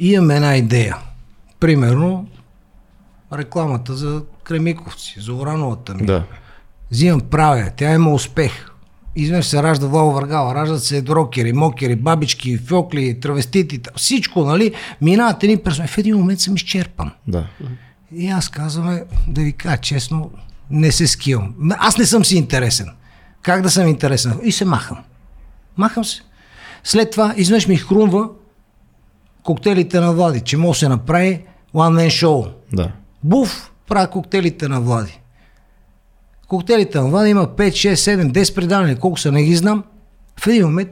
Имам 0.00 0.30
една 0.30 0.56
идея. 0.56 0.96
Примерно, 1.60 2.26
рекламата 3.32 3.94
за 3.94 4.22
Кремиковци, 4.44 5.20
за 5.20 5.34
Орановата 5.34 5.94
ми. 5.94 6.06
Да. 6.06 6.24
Взимам, 6.90 7.20
правя, 7.20 7.70
тя 7.76 7.94
има 7.94 8.12
успех. 8.12 8.70
Изведнъж 9.16 9.46
се 9.46 9.62
ражда 9.62 9.86
Вало 9.86 10.12
Въргала, 10.12 10.54
раждат 10.54 10.84
се 10.84 11.02
дрокери, 11.02 11.52
мокери, 11.52 11.96
бабички, 11.96 12.58
фьокли, 12.58 13.20
травестити, 13.20 13.80
всичко, 13.96 14.44
нали? 14.44 14.74
Минават 15.00 15.42
едни 15.42 15.56
персони. 15.56 15.88
В 15.88 15.98
един 15.98 16.16
момент 16.16 16.40
съм 16.40 16.54
изчерпан. 16.54 17.10
Да. 17.28 17.46
И 18.12 18.28
аз 18.28 18.48
казвам, 18.48 19.00
да 19.26 19.40
ви 19.40 19.52
кажа 19.52 19.76
честно, 19.76 20.30
не 20.70 20.92
се 20.92 21.06
скивам. 21.06 21.54
Аз 21.78 21.98
не 21.98 22.06
съм 22.06 22.24
си 22.24 22.36
интересен. 22.36 22.88
Как 23.42 23.62
да 23.62 23.70
съм 23.70 23.88
интересен? 23.88 24.40
И 24.42 24.52
се 24.52 24.64
махам. 24.64 24.98
Махам 25.76 26.04
се. 26.04 26.22
След 26.84 27.10
това 27.10 27.34
изведнъж 27.36 27.66
ми 27.66 27.76
хрумва 27.76 28.28
коктейлите 29.46 30.00
на 30.00 30.12
Влади, 30.12 30.40
че 30.40 30.56
може 30.56 30.76
да 30.76 30.78
се 30.78 30.88
направи 30.88 31.40
one 31.74 32.00
man 32.00 32.26
show. 32.26 32.50
Да. 32.72 32.92
Буф, 33.24 33.70
правя 33.88 34.10
коктейлите 34.10 34.68
на 34.68 34.80
Влади. 34.80 35.20
Коктейлите 36.48 37.00
на 37.00 37.08
Влади 37.08 37.30
има 37.30 37.46
5, 37.46 37.68
6, 37.68 37.94
7, 37.94 38.32
10 38.32 38.54
предавания, 38.54 38.98
колко 38.98 39.18
са, 39.18 39.32
не 39.32 39.42
ги 39.42 39.56
знам. 39.56 39.84
В 40.40 40.46
един 40.46 40.66
момент 40.66 40.88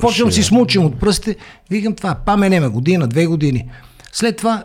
почвам 0.00 0.32
си 0.32 0.40
да. 0.40 0.46
смучим 0.46 0.84
от 0.84 1.00
пръстите, 1.00 1.36
викам 1.70 1.94
това, 1.94 2.14
паменеме 2.14 2.68
година, 2.68 3.08
две 3.08 3.26
години. 3.26 3.70
След 4.12 4.36
това, 4.36 4.64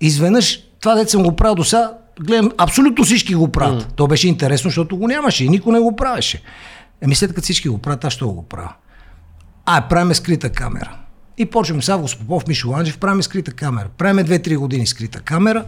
изведнъж, 0.00 0.60
това 0.80 0.94
дете 0.94 1.10
съм 1.10 1.22
го 1.22 1.36
правил 1.36 1.54
до 1.54 1.64
сега, 1.64 1.92
гледам, 2.20 2.50
абсолютно 2.58 3.04
всички 3.04 3.34
го 3.34 3.52
правят. 3.52 3.82
Mm. 3.82 3.92
То 3.96 4.06
беше 4.06 4.28
интересно, 4.28 4.70
защото 4.70 4.96
го 4.96 5.08
нямаше 5.08 5.44
и 5.44 5.48
никой 5.48 5.72
не 5.72 5.80
го 5.80 5.96
правеше. 5.96 6.42
Еми 7.00 7.14
след 7.14 7.30
като 7.34 7.44
всички 7.44 7.68
го 7.68 7.78
правят, 7.78 8.04
аз 8.04 8.12
ще 8.12 8.24
го 8.24 8.42
правя. 8.42 8.72
А, 9.66 9.88
правиме 9.88 10.14
скрита 10.14 10.50
камера. 10.50 11.05
И 11.38 11.46
почваме 11.46 11.82
с 11.82 11.88
Август 11.88 12.18
Попов, 12.18 12.46
Мишо 12.46 12.70
Ланджев, 12.70 12.98
правиме 12.98 13.22
скрита 13.22 13.52
камера. 13.52 13.88
Правиме 13.98 14.24
2-3 14.24 14.56
години 14.56 14.86
скрита 14.86 15.20
камера. 15.20 15.64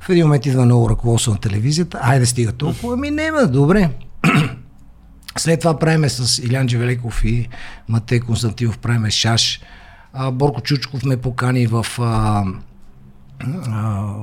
В 0.00 0.08
един 0.08 0.24
момент 0.24 0.46
идва 0.46 0.66
ново 0.66 0.90
ръководство 0.90 1.32
на 1.32 1.38
телевизията. 1.38 1.98
Айде 2.02 2.26
стига 2.26 2.52
толкова. 2.52 2.94
Ами 2.94 3.10
нема, 3.10 3.46
добре. 3.46 3.90
След 5.38 5.60
това 5.60 5.78
правиме 5.78 6.08
с 6.08 6.38
Илян 6.38 6.66
Джевелеков 6.66 7.24
и 7.24 7.48
Матей 7.88 8.20
Константинов, 8.20 8.78
правиме 8.78 9.10
шаш. 9.10 9.60
А, 10.12 10.30
Борко 10.30 10.60
Чучков 10.60 11.04
ме 11.04 11.16
покани 11.16 11.66
в... 11.66 11.86
А, 11.98 12.44
а, 13.68 14.14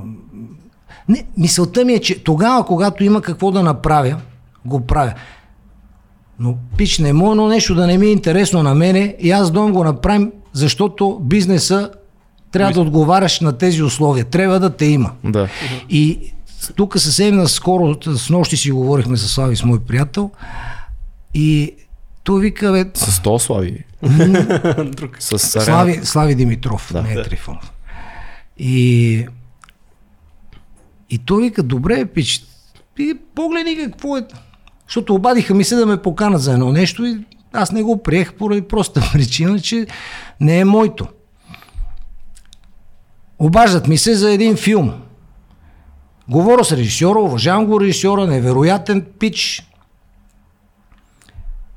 не, 1.10 1.26
мисълта 1.38 1.86
ми 1.86 1.94
е, 1.94 2.00
че 2.00 2.24
тогава, 2.24 2.66
когато 2.66 3.04
има 3.04 3.22
какво 3.22 3.52
да 3.52 3.64
направя, 3.64 4.22
го 4.66 4.88
правя. 4.88 5.14
Но 6.40 6.56
пич 6.78 7.00
не 7.00 7.14
може 7.14 7.32
едно 7.32 7.48
нещо 7.48 7.76
да 7.76 7.88
не 7.88 7.98
ми 7.98 8.08
е 8.08 8.12
интересно 8.12 8.64
на 8.64 8.76
мене 8.76 9.16
и 9.20 9.32
аз 9.32 9.52
дом 9.52 9.74
го 9.74 9.84
направим, 9.84 10.32
защото 10.54 11.20
бизнеса 11.24 11.92
трябва 12.52 12.74
да 12.74 12.82
отговаряш 12.82 13.40
на 13.40 13.58
тези 13.58 13.84
условия. 13.84 14.26
Трябва 14.26 14.60
да 14.60 14.70
те 14.70 14.86
има. 14.86 15.12
Да. 15.24 15.50
И 15.90 16.34
тук 16.76 17.00
съвсем 17.00 17.36
наскоро, 17.36 17.96
с 18.06 18.30
нощи 18.30 18.58
си 18.58 18.72
говорихме 18.72 19.18
с 19.18 19.28
Слави, 19.28 19.56
с 19.56 19.64
мой 19.64 19.80
приятел, 19.80 20.32
и 21.34 21.74
той 22.24 22.42
вика, 22.42 22.72
бе, 22.72 22.86
С 22.94 23.22
то 23.22 23.40
Слави. 23.40 23.84
Друг. 24.86 25.18
С. 25.20 25.40
Слави, 25.40 26.00
Слави 26.04 26.36
Димитров, 26.36 26.90
Да. 26.94 27.02
да. 27.02 27.08
не 27.08 27.14
е 27.14 27.24
Трифонов. 27.24 27.72
И, 28.58 29.26
и 31.10 31.18
той 31.18 31.44
вика, 31.44 31.64
добре, 31.64 32.06
пич, 32.06 32.44
ти 32.96 33.14
погледни 33.36 33.76
какво 33.76 34.18
е. 34.18 34.28
Защото 34.88 35.16
обадиха 35.16 35.54
ми 35.54 35.64
се 35.64 35.76
да 35.76 35.86
ме 35.86 36.02
поканат 36.02 36.42
за 36.42 36.54
едно 36.54 36.72
нещо 36.72 37.06
и 37.06 37.18
аз 37.54 37.72
не 37.72 37.84
го 37.84 38.04
приех 38.04 38.34
поради 38.34 38.62
проста 38.62 39.10
причина, 39.14 39.60
че 39.60 39.88
не 40.40 40.60
е 40.60 40.66
моето. 40.66 41.08
Обаждат 43.40 43.88
ми 43.88 43.98
се 43.98 44.16
за 44.16 44.32
един 44.32 44.56
филм. 44.56 44.94
Говоря 46.30 46.64
с 46.66 46.72
режисьора, 46.72 47.20
уважавам 47.20 47.66
го 47.66 47.82
режисьора, 47.82 48.28
невероятен 48.28 49.06
пич 49.20 49.70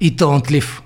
и 0.01 0.17
талантлив. 0.17 0.83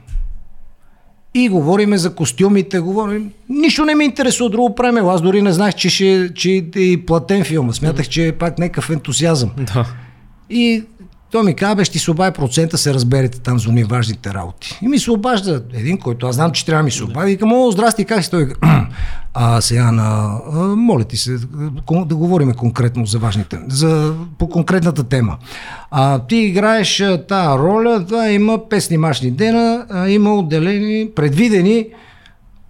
И 1.34 1.48
говориме 1.48 1.98
за 1.98 2.14
костюмите, 2.14 2.80
говорим. 2.80 3.32
Нищо 3.48 3.84
не 3.84 3.94
ме 3.94 4.04
интересува 4.04 4.50
друго 4.50 4.74
правим. 4.74 5.08
Аз 5.08 5.22
дори 5.22 5.42
не 5.42 5.52
знаех, 5.52 5.74
че, 5.74 5.90
ще, 5.90 6.34
че 6.34 6.50
е 6.76 6.80
и 6.80 7.06
платен 7.06 7.44
филм. 7.44 7.74
Смятах, 7.74 8.08
че 8.08 8.26
е 8.26 8.32
пак 8.32 8.58
някакъв 8.58 8.90
ентусиазъм. 8.90 9.50
Да. 9.56 9.86
И 10.50 10.84
той 11.32 11.42
ми 11.42 11.54
каза, 11.54 11.74
бе, 11.74 11.84
ще 11.84 11.98
се 11.98 12.10
обади 12.10 12.34
процента, 12.34 12.78
се 12.78 12.94
разберете 12.94 13.40
там 13.40 13.58
за 13.58 13.68
уни 13.68 13.84
важните 13.84 14.34
работи. 14.34 14.78
И 14.82 14.88
ми 14.88 14.98
се 14.98 15.10
обажда 15.10 15.62
един, 15.72 15.98
който 15.98 16.26
аз 16.26 16.34
знам, 16.34 16.50
че 16.50 16.66
трябва 16.66 16.82
ми 16.82 16.90
се 16.90 17.04
обади. 17.04 17.32
И 17.32 17.36
към, 17.36 17.52
о, 17.52 17.70
здрасти, 17.70 18.04
как 18.04 18.24
си 18.24 18.30
той? 18.30 18.52
А 19.34 19.60
сега 19.60 19.92
на... 19.92 20.38
а, 20.52 20.58
Моля 20.58 21.04
ти 21.04 21.16
се, 21.16 21.36
да 22.06 22.16
говорим 22.16 22.54
конкретно 22.54 23.06
за 23.06 23.18
важните, 23.18 23.58
за, 23.68 24.14
по 24.38 24.48
конкретната 24.48 25.04
тема. 25.04 25.38
А, 25.90 26.18
ти 26.18 26.36
играеш 26.36 27.02
тая 27.28 27.58
роля, 27.58 28.06
това 28.06 28.30
има 28.30 28.58
5 28.58 28.78
снимачни 28.78 29.30
дена, 29.30 29.86
а, 29.90 30.08
има 30.08 30.34
отделени, 30.34 31.10
предвидени, 31.16 31.86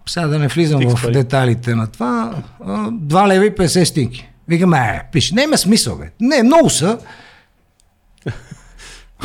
сега 0.09 0.27
да 0.27 0.39
не 0.39 0.49
влизам 0.49 0.81
Фикс 0.81 0.95
в 0.95 1.03
пари. 1.03 1.13
детайлите 1.13 1.75
на 1.75 1.87
това, 1.87 2.35
а, 2.67 2.91
2 2.91 3.29
лева 3.29 3.47
и 3.47 3.55
50 3.55 3.85
стинки. 3.85 4.29
Викам, 4.49 4.75
е, 4.75 5.03
пиш, 5.13 5.33
не 5.33 5.43
има 5.43 5.59
смисъл, 5.59 5.97
бе. 5.97 6.11
Не, 6.21 6.43
много 6.43 6.71
са. 6.71 6.99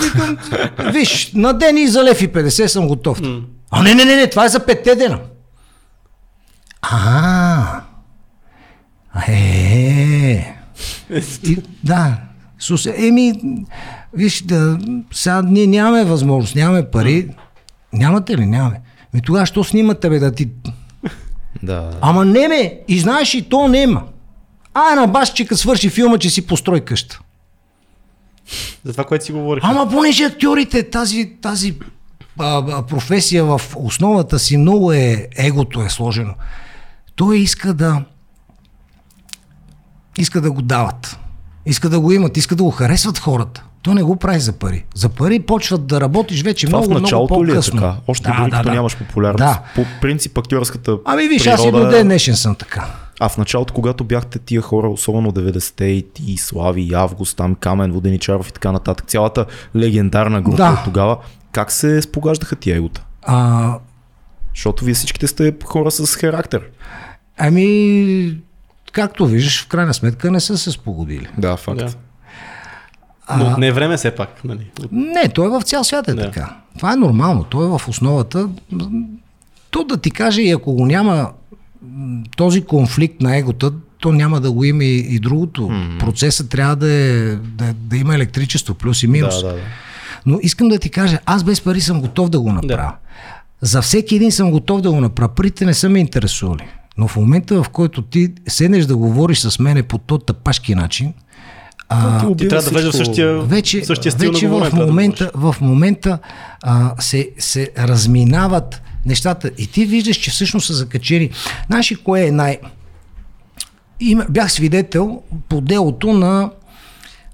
Викам, 0.03 0.37
виж, 0.91 1.31
на 1.33 1.53
ден 1.53 1.77
и 1.77 1.87
за 1.87 2.03
лев 2.03 2.21
и 2.21 2.29
50 2.29 2.67
съм 2.67 2.87
готов. 2.87 3.21
А 3.71 3.83
не, 3.83 3.95
не, 3.95 4.05
не, 4.05 4.15
не, 4.15 4.29
това 4.29 4.45
е 4.45 4.49
за 4.49 4.65
петте 4.65 4.95
дена. 4.95 5.19
А, 6.81 7.81
е, 9.27 10.55
и, 11.43 11.57
да, 11.83 12.17
Сусе, 12.59 12.95
еми, 12.97 13.33
виж, 14.13 14.41
да, 14.41 14.79
сега 15.13 15.41
ние 15.41 15.67
нямаме 15.67 16.05
възможност, 16.05 16.55
нямаме 16.55 16.89
пари. 16.91 17.29
Нямате 17.93 18.37
ли? 18.37 18.45
Нямаме. 18.45 18.81
Ми 19.13 19.21
тогава, 19.21 19.45
що 19.45 19.63
снимате, 19.63 20.09
бе, 20.09 20.19
да 20.19 20.31
ти... 20.31 20.49
Да. 21.63 21.91
Ама 22.01 22.25
не, 22.25 22.47
ме, 22.47 22.79
и 22.87 22.99
знаеш, 22.99 23.33
и 23.33 23.49
то 23.49 23.67
нема. 23.67 24.03
А, 24.73 24.95
на 24.95 25.25
че 25.25 25.45
като 25.45 25.61
свърши 25.61 25.89
филма, 25.89 26.17
че 26.17 26.29
си 26.29 26.47
построй 26.47 26.79
къща. 26.79 27.19
За 28.83 28.91
това, 28.91 29.03
което 29.03 29.25
си 29.25 29.31
говорих. 29.31 29.63
Ама 29.65 29.89
понеже 29.89 30.23
актьорите, 30.23 30.89
тази, 30.89 31.31
тази 31.41 31.75
а, 32.39 32.83
професия 32.83 33.45
в 33.45 33.61
основата 33.75 34.39
си 34.39 34.57
много 34.57 34.91
е, 34.93 35.27
егото 35.37 35.81
е 35.81 35.89
сложено. 35.89 36.33
Той 37.15 37.37
иска 37.37 37.73
да 37.73 38.01
иска 40.17 40.41
да 40.41 40.51
го 40.51 40.61
дават. 40.61 41.19
Иска 41.65 41.89
да 41.89 41.99
го 41.99 42.11
имат, 42.11 42.37
иска 42.37 42.55
да 42.55 42.63
го 42.63 42.71
харесват 42.71 43.17
хората. 43.17 43.63
Той 43.81 43.95
не 43.95 44.03
го 44.03 44.15
прави 44.15 44.39
за 44.39 44.51
пари. 44.53 44.85
За 44.95 45.09
пари 45.09 45.39
почват 45.39 45.87
да 45.87 46.01
работиш 46.01 46.41
вече 46.43 46.65
Това 46.65 46.77
много, 46.79 46.93
в 46.93 47.01
началото 47.01 47.33
много 47.33 47.45
ли 47.45 47.51
е 47.51 47.53
по-късно. 47.53 47.81
така? 47.81 47.95
Още 48.07 48.31
дори 48.39 48.51
като 48.51 48.71
нямаш 48.71 48.97
популярност. 48.97 49.37
Да. 49.39 49.61
По 49.75 49.85
принцип 50.01 50.37
актьорската 50.37 50.97
Ами 51.05 51.27
виж, 51.27 51.47
аз 51.47 51.59
и 51.59 51.63
природа 51.63 51.81
до 51.81 51.87
е- 51.87 51.91
ден 51.91 52.07
днешен 52.07 52.35
съм 52.35 52.55
така. 52.55 52.85
А 53.19 53.29
в 53.29 53.37
началото, 53.37 53.73
когато 53.73 54.03
бяхте 54.03 54.39
тия 54.39 54.61
хора, 54.61 54.89
особено 54.89 55.31
90-те 55.31 55.85
и 55.85 56.01
ти, 56.03 56.37
Слави, 56.37 56.81
и 56.81 56.93
Август, 56.93 57.37
там 57.37 57.55
Камен, 57.55 57.91
Воденичаров 57.91 58.49
и 58.49 58.53
така 58.53 58.71
нататък, 58.71 59.07
цялата 59.07 59.45
легендарна 59.75 60.41
група 60.41 60.57
Да. 60.57 60.71
от 60.71 60.83
тогава, 60.83 61.17
как 61.51 61.71
се 61.71 62.01
спогаждаха 62.01 62.55
тия 62.55 62.75
егота? 62.75 63.03
А, 63.23 63.77
Защото 64.49 64.85
вие 64.85 64.93
всичките 64.93 65.27
сте 65.27 65.55
хора 65.65 65.91
с 65.91 66.15
характер. 66.15 66.61
ами, 67.37 68.37
както 68.91 69.25
виждаш, 69.25 69.63
в 69.63 69.67
крайна 69.67 69.93
сметка 69.93 70.31
не 70.31 70.39
са 70.39 70.57
се 70.57 70.71
спогодили. 70.71 71.27
Да, 71.37 71.57
факт. 71.57 71.77
Да. 71.79 71.89
Но 73.37 73.57
не 73.57 73.67
е 73.67 73.71
време 73.71 73.97
все 73.97 74.11
пак. 74.11 74.43
Нали? 74.43 74.71
Не, 74.91 75.29
то 75.29 75.45
е 75.45 75.59
в 75.59 75.61
цял 75.61 75.83
свят 75.83 76.07
е 76.07 76.13
Да. 76.13 76.21
така. 76.21 76.55
Това 76.77 76.93
е 76.93 76.97
нормално, 76.97 77.43
то 77.43 77.63
е 77.65 77.77
в 77.77 77.87
основата. 77.87 78.49
То 79.69 79.83
да 79.83 79.97
ти 79.97 80.11
каже, 80.11 80.41
и 80.41 80.51
ако 80.51 80.73
го 80.73 80.85
няма 80.85 81.31
този 82.37 82.61
конфликт 82.61 83.21
на 83.21 83.37
егота, 83.37 83.71
то 83.99 84.11
няма 84.11 84.41
да 84.41 84.51
го 84.51 84.63
има 84.63 84.83
и, 84.83 85.15
и 85.15 85.19
другото. 85.19 85.61
Mm-hmm. 85.61 85.99
Процесът 85.99 86.49
трябва 86.49 86.75
да, 86.75 86.91
е, 86.91 87.35
да, 87.35 87.73
да 87.73 87.97
има 87.97 88.15
електричество, 88.15 88.73
плюс 88.73 89.03
и 89.03 89.07
минус. 89.07 89.41
Да, 89.41 89.47
да, 89.47 89.53
да. 89.53 89.61
Но 90.25 90.39
искам 90.41 90.69
да 90.69 90.79
ти 90.79 90.89
кажа, 90.89 91.19
аз 91.25 91.43
без 91.43 91.61
пари 91.61 91.81
съм 91.81 92.01
готов 92.01 92.29
да 92.29 92.39
го 92.39 92.53
направя. 92.53 92.93
За 93.61 93.81
всеки 93.81 94.15
един 94.15 94.31
съм 94.31 94.51
готов 94.51 94.81
да 94.81 94.91
го 94.91 95.01
направя. 95.01 95.35
Парите 95.35 95.65
не 95.65 95.73
са 95.73 95.89
ме 95.89 95.99
интересували. 95.99 96.67
Но 96.97 97.07
в 97.07 97.15
момента, 97.15 97.63
в 97.63 97.69
който 97.69 98.01
ти 98.01 98.33
седнеш 98.47 98.85
да 98.85 98.97
говориш 98.97 99.39
с 99.39 99.59
мене 99.59 99.83
по 99.83 99.97
този 99.97 100.25
тъпашки 100.25 100.75
начин, 100.75 101.13
а, 101.89 102.35
Ти 102.35 102.47
трябва 102.47 102.63
да 102.63 102.69
влезеш 102.69 102.93
в 102.93 102.97
същия, 102.97 103.41
вече, 103.41 103.85
същия 103.85 104.11
стил 104.11 104.31
вече 104.31 104.47
на 104.47 104.55
в 104.55 104.59
трябва 104.59 104.85
да 104.85 104.91
момента, 104.91 105.31
в 105.35 105.55
момента 105.61 106.19
а, 106.63 106.93
се, 106.99 107.29
се 107.37 107.71
разминават 107.77 108.81
нещата 109.05 109.51
и 109.57 109.67
ти 109.67 109.85
виждаш, 109.85 110.17
че 110.17 110.31
всъщност 110.31 110.67
са 110.67 110.73
закачени. 110.73 111.29
Знаеш 111.67 111.93
кое 112.03 112.25
е 112.25 112.31
най... 112.31 112.57
Има, 113.99 114.25
бях 114.29 114.51
свидетел 114.51 115.21
по 115.49 115.61
делото 115.61 116.13
на 116.13 116.49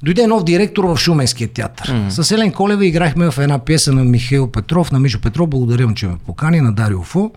Дойде 0.04 0.28
нов 0.28 0.44
директор 0.44 0.84
в 0.84 0.98
Шуменския 0.98 1.48
театър. 1.48 1.92
Mm. 1.92 2.10
С 2.10 2.32
Елен 2.32 2.52
Колева 2.52 2.86
играхме 2.86 3.32
в 3.32 3.38
една 3.38 3.60
пиеса 3.60 3.92
на 3.92 4.04
Михаил 4.04 4.52
Петров, 4.52 4.92
на 4.92 5.00
Мишо 5.00 5.22
Петров, 5.22 5.50
благодаря, 5.50 5.94
че 5.96 6.08
ме 6.08 6.18
покани, 6.26 6.62
на 6.62 6.74
Дарио 6.74 7.04
Фо. 7.04 7.32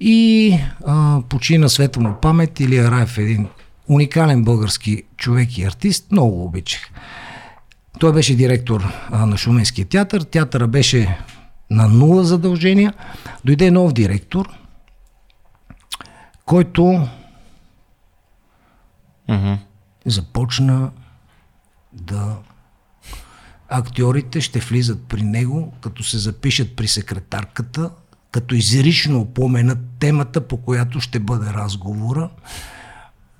И 0.00 0.54
а, 0.86 1.20
почина 1.28 1.68
светла 1.68 2.02
му 2.02 2.14
памет 2.22 2.60
Илия 2.60 2.90
Раев, 2.90 3.18
един 3.18 3.46
уникален 3.90 4.44
български 4.44 5.02
човек 5.16 5.58
и 5.58 5.64
артист, 5.64 6.12
много 6.12 6.36
го 6.36 6.44
обичах. 6.44 6.90
Той 7.98 8.12
беше 8.12 8.36
директор 8.36 8.92
а, 9.10 9.26
на 9.26 9.36
Шуменския 9.36 9.86
театър. 9.86 10.22
Театъра 10.22 10.66
беше 10.66 11.18
на 11.70 11.88
нула 11.88 12.24
задължения. 12.24 12.94
Дойде 13.44 13.70
нов 13.70 13.92
директор, 13.92 14.48
който 16.44 17.08
Мгм. 19.28 19.52
започна 20.06 20.90
да 21.92 22.36
актьорите 23.68 24.40
ще 24.40 24.58
влизат 24.58 25.02
при 25.08 25.22
него, 25.22 25.72
като 25.80 26.02
се 26.02 26.18
запишат 26.18 26.76
при 26.76 26.88
секретарката, 26.88 27.90
като 28.30 28.54
изрично 28.54 29.20
упоменат 29.20 29.78
темата, 29.98 30.48
по 30.48 30.56
която 30.56 31.00
ще 31.00 31.18
бъде 31.18 31.46
разговора. 31.46 32.30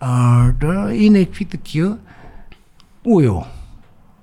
А, 0.01 0.42
да, 0.53 0.94
и 0.94 1.11
някакви 1.11 1.44
такива. 1.44 1.96
Уйо. 3.05 3.34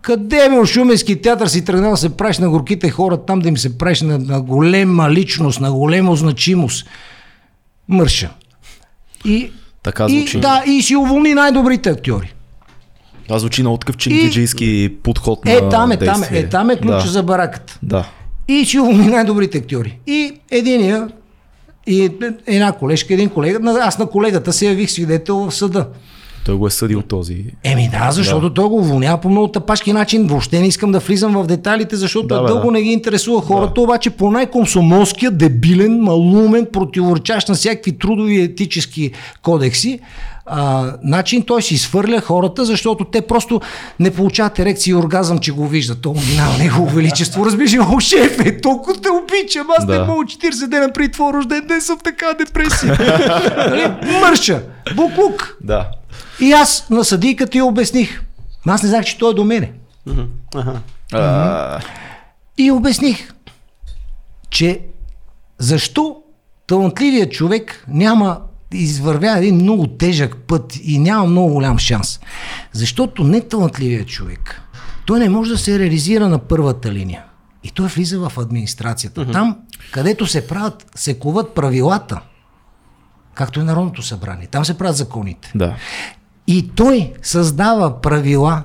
Къде 0.02 0.50
от 0.52 0.68
Шуменски 0.68 1.22
театър 1.22 1.48
си 1.48 1.66
тръгнал 1.66 1.92
да 1.92 1.98
се 1.98 2.18
правиш 2.18 2.38
на 2.38 2.50
горките 2.50 2.90
хора, 2.90 3.18
там 3.18 3.40
да 3.40 3.50
им 3.50 3.58
се 3.58 3.78
правиш 3.78 4.02
на, 4.02 4.18
на 4.20 4.42
голема 4.42 5.12
личност, 5.12 5.62
на 5.62 5.72
голема 5.72 6.16
значимост. 6.16 6.88
Мърша. 7.90 8.30
И, 9.26 9.52
Така 9.84 10.06
и, 10.06 10.18
звучи. 10.20 10.40
да, 10.40 10.64
и 10.68 10.82
си 10.82 10.96
уволни 10.96 11.34
най-добрите 11.34 11.90
актьори. 11.90 12.34
Това 13.24 13.40
звучи 13.40 13.62
много 13.62 13.78
такъв 13.78 13.96
И- 13.96 14.00
чингиджийски 14.00 14.96
подход 15.04 15.46
на 15.46 15.52
Е, 15.52 15.70
там 15.70 15.92
е, 15.92 15.98
там 15.98 16.16
е, 16.16 16.18
действие. 16.18 16.40
е, 16.40 16.50
там 16.50 16.70
е 16.70 16.76
ключа 16.76 16.94
да. 16.96 17.08
за 17.08 17.24
бараката. 17.24 17.80
Да. 17.84 18.10
И 18.48 18.66
си 18.66 18.80
уволни 18.80 19.08
най-добрите 19.08 19.58
актьори. 19.58 20.00
И 20.08 20.32
единия, 20.52 21.08
и 21.88 22.10
една 22.48 22.72
колежка, 22.72 23.14
един 23.14 23.30
колега, 23.30 23.80
аз 23.82 24.00
на 24.00 24.06
колегата 24.06 24.54
се 24.54 24.68
явих 24.68 24.92
свидетел 24.92 25.38
в 25.38 25.52
съда. 25.52 25.88
Той 26.46 26.56
го 26.56 26.68
е 26.68 26.70
съдил 26.70 27.02
този. 27.02 27.46
Еми 27.64 27.90
да, 27.92 28.12
защото 28.12 28.50
да. 28.50 28.54
той 28.54 28.70
го 28.70 28.78
уволнява 28.78 29.18
по 29.18 29.30
много 29.30 29.48
тъпашки 29.48 29.94
начин. 29.94 30.28
Въобще 30.28 30.60
не 30.60 30.68
искам 30.68 30.92
да 30.92 31.00
влизам 31.00 31.34
в 31.34 31.48
детайлите, 31.48 31.96
защото 31.96 32.28
Да, 32.28 32.42
бе, 32.42 32.48
дълго 32.48 32.66
да. 32.66 32.72
не 32.72 32.82
ги 32.82 32.90
интересува 32.90 33.42
хората, 33.42 33.74
да. 33.74 33.82
обаче 33.82 34.10
по 34.10 34.32
най-комсомолския, 34.32 35.32
дебилен, 35.32 36.00
малумен, 36.00 36.68
противоречащ 36.74 37.50
на 37.50 37.56
всякакви 37.56 37.98
трудови 37.98 38.42
етически 38.42 39.12
кодекси, 39.42 40.00
а, 40.50 40.94
начин 41.04 41.44
той 41.44 41.62
си 41.62 41.78
свърля 41.78 42.22
хората, 42.22 42.66
защото 42.66 43.06
те 43.06 43.22
просто 43.22 43.62
не 44.00 44.12
получават 44.12 44.60
ерекция 44.60 44.92
и 44.92 44.96
оргазъм, 44.96 45.40
че 45.40 45.52
го 45.52 45.68
виждат. 45.68 46.02
То 46.02 46.16
минава 46.30 46.58
негово 46.58 46.86
величество. 46.96 47.46
Разбираш, 47.46 47.74
ли, 47.74 47.80
о, 47.80 48.00
шефе, 48.00 48.62
толкова 48.62 49.02
те 49.02 49.10
обичам, 49.10 49.68
аз 49.78 49.86
Да. 49.86 49.94
не 49.94 50.08
мога 50.08 50.24
40 50.26 50.68
дена 50.68 50.94
при 50.94 51.12
твой 51.12 51.34
рожден 51.34 51.68
ден 51.68 51.82
съм 51.82 51.98
така 52.04 52.34
депресия. 52.34 52.98
Нали? 53.70 53.88
Мърша, 54.22 54.62
буклук. 54.96 55.58
Да. 55.64 55.88
И 56.40 56.52
аз 56.52 56.90
на 56.90 57.04
съдийката 57.06 57.58
я 57.58 57.66
обясних. 57.66 58.22
Аз 58.68 58.84
не 58.84 58.90
знах, 58.90 59.06
че 59.06 59.18
той 59.18 59.32
е 59.32 59.36
до 59.36 59.44
мене. 59.44 59.72
И 62.58 62.72
обясних, 62.72 63.34
че 64.50 64.80
защо 65.58 66.18
талантливият 66.68 67.32
човек 67.32 67.86
няма 67.88 68.38
извървя 68.74 69.38
един 69.38 69.56
много 69.56 69.88
тежък 69.88 70.36
път 70.48 70.80
и 70.84 71.00
няма 71.00 71.26
много 71.26 71.54
голям 71.54 71.80
шанс. 71.80 72.20
Защото 72.72 73.24
неталантливият 73.24 74.08
човек, 74.08 74.62
той 75.06 75.20
не 75.20 75.30
може 75.30 75.52
да 75.52 75.58
се 75.58 75.80
реализира 75.80 76.30
на 76.30 76.40
първата 76.40 76.92
линия. 76.92 77.24
И 77.64 77.72
той 77.72 77.88
влиза 77.88 78.20
в 78.20 78.38
администрацията. 78.38 79.32
Там, 79.32 79.58
където 79.92 80.28
се 80.28 80.48
правят, 80.48 80.86
се 80.96 81.20
коват 81.20 81.56
правилата, 81.56 82.22
както 83.34 83.60
и 83.60 83.64
Народното 83.64 84.02
събрание. 84.02 84.48
Там 84.48 84.66
се 84.66 84.78
правят 84.78 84.98
законите. 84.98 85.52
да. 85.56 85.76
И 86.48 86.70
той 86.76 87.14
създава 87.22 88.02
правила, 88.02 88.64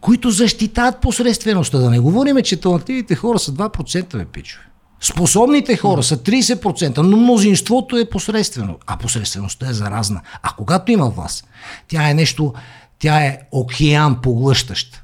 които 0.00 0.30
защитават 0.30 1.00
посредствеността. 1.00 1.78
Да 1.78 1.90
не 1.90 1.98
говорим, 1.98 2.36
че 2.42 2.60
талантливите 2.60 3.14
хора 3.14 3.38
са 3.38 3.52
2%, 3.52 4.16
бе, 4.16 4.24
пичове. 4.24 4.64
Способните 5.00 5.76
хора 5.76 6.02
са 6.02 6.16
30%, 6.16 6.98
но 6.98 7.16
мнозинството 7.16 7.96
е 7.96 8.04
посредствено. 8.04 8.78
А 8.86 8.96
посредствеността 8.96 9.68
е 9.68 9.72
заразна. 9.72 10.20
А 10.42 10.50
когато 10.56 10.92
има 10.92 11.10
власт, 11.10 11.44
тя 11.88 12.10
е 12.10 12.14
нещо, 12.14 12.54
тя 12.98 13.20
е 13.20 13.38
океан 13.52 14.20
поглъщащ. 14.22 15.02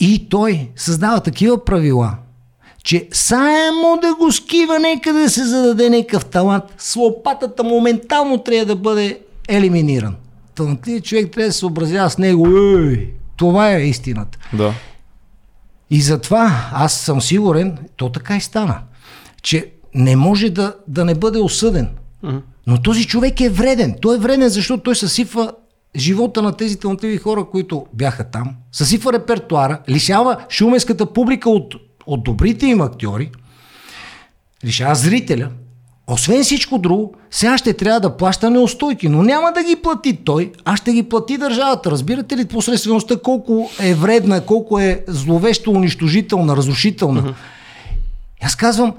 И 0.00 0.28
той 0.28 0.68
създава 0.76 1.20
такива 1.20 1.64
правила, 1.64 2.14
че 2.84 3.08
само 3.12 3.98
да 4.02 4.14
го 4.14 4.32
скива 4.32 4.78
нека 4.78 5.12
да 5.12 5.30
се 5.30 5.44
зададе 5.44 5.90
някакъв 5.90 6.24
талант, 6.24 6.64
с 6.78 6.96
лопатата 6.96 7.64
моментално 7.64 8.38
трябва 8.38 8.66
да 8.66 8.76
бъде 8.76 9.20
елиминиран. 9.48 10.14
Талантливият 10.54 11.04
човек 11.04 11.32
трябва 11.32 11.48
да 11.48 11.52
се 11.52 11.58
съобразява 11.58 12.10
с 12.10 12.18
него. 12.18 12.48
Ей, 12.78 13.10
това 13.36 13.70
е 13.70 13.82
истината. 13.82 14.38
Да. 14.52 14.74
И 15.92 16.00
затова 16.00 16.70
аз 16.72 16.92
съм 16.92 17.20
сигурен, 17.20 17.78
то 17.96 18.08
така 18.08 18.36
и 18.36 18.40
стана, 18.40 18.78
че 19.42 19.72
не 19.94 20.16
може 20.16 20.50
да, 20.50 20.74
да 20.88 21.04
не 21.04 21.14
бъде 21.14 21.38
осъден. 21.38 21.88
Но 22.66 22.82
този 22.82 23.06
човек 23.06 23.40
е 23.40 23.48
вреден. 23.48 23.94
Той 24.00 24.16
е 24.16 24.18
вреден, 24.18 24.48
защото 24.48 24.82
той 24.82 24.96
съсипва 24.96 25.52
живота 25.96 26.42
на 26.42 26.52
тези 26.52 26.78
талантливи 26.78 27.16
хора, 27.16 27.44
които 27.50 27.86
бяха 27.92 28.30
там. 28.30 28.56
Съсипва 28.72 29.12
репертуара, 29.12 29.78
лишава 29.88 30.36
шуменската 30.48 31.12
публика 31.12 31.50
от, 31.50 31.74
от 32.06 32.24
добрите 32.24 32.66
им 32.66 32.80
актьори, 32.80 33.30
лишава 34.64 34.94
зрителя. 34.94 35.48
Освен 36.06 36.42
всичко 36.42 36.78
друго, 36.78 37.14
сега 37.30 37.58
ще 37.58 37.72
трябва 37.72 38.00
да 38.00 38.16
плаща 38.16 38.50
неустойки, 38.50 39.08
но 39.08 39.22
няма 39.22 39.52
да 39.52 39.62
ги 39.62 39.76
плати 39.76 40.18
той, 40.24 40.52
а 40.64 40.76
ще 40.76 40.92
ги 40.92 41.02
плати 41.02 41.38
държавата. 41.38 41.90
Разбирате 41.90 42.36
ли 42.36 42.44
посредствеността 42.44 43.16
колко 43.16 43.70
е 43.80 43.94
вредна, 43.94 44.40
колко 44.40 44.78
е 44.78 45.04
зловещо 45.08 45.70
унищожителна, 45.70 46.56
разрушителна? 46.56 47.22
Mm-hmm. 47.22 47.34
Аз 48.42 48.56
казвам, 48.56 48.94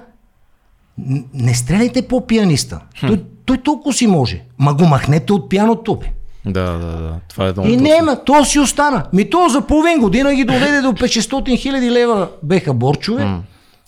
не 1.34 1.54
стреляйте 1.54 2.02
по 2.02 2.28
пианиста. 2.28 2.80
Той, 3.02 3.24
той 3.46 3.58
толкова 3.58 3.94
си 3.94 4.08
може. 4.08 4.42
Ма 4.60 4.74
го 4.74 4.86
махнете 4.86 5.34
от 5.34 5.50
пианото, 5.50 5.96
бе. 5.96 6.06
Да, 6.46 6.72
да, 6.72 6.88
да. 6.88 7.16
Това 7.30 7.48
е 7.48 7.52
много 7.52 7.70
И 7.70 7.78
нема, 7.78 8.24
то 8.26 8.46
си 8.46 8.60
остана. 8.60 9.06
Ми 9.14 9.30
то 9.30 9.50
за 9.50 9.62
половин 9.62 10.00
година 10.00 10.36
ги 10.36 10.44
доведе 10.44 10.82
до 10.82 10.92
500 10.92 11.58
хиляди 11.58 11.92
лева 11.92 12.28
беха 12.44 12.74
борчове, 12.74 13.28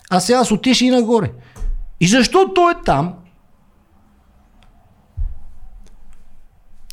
а 0.10 0.20
сега 0.20 0.44
с 0.44 0.52
отише 0.52 0.86
и 0.86 0.90
нагоре. 0.90 1.32
И 2.00 2.08
защо 2.08 2.52
той 2.56 2.72
е 2.72 2.76
там? 2.86 3.14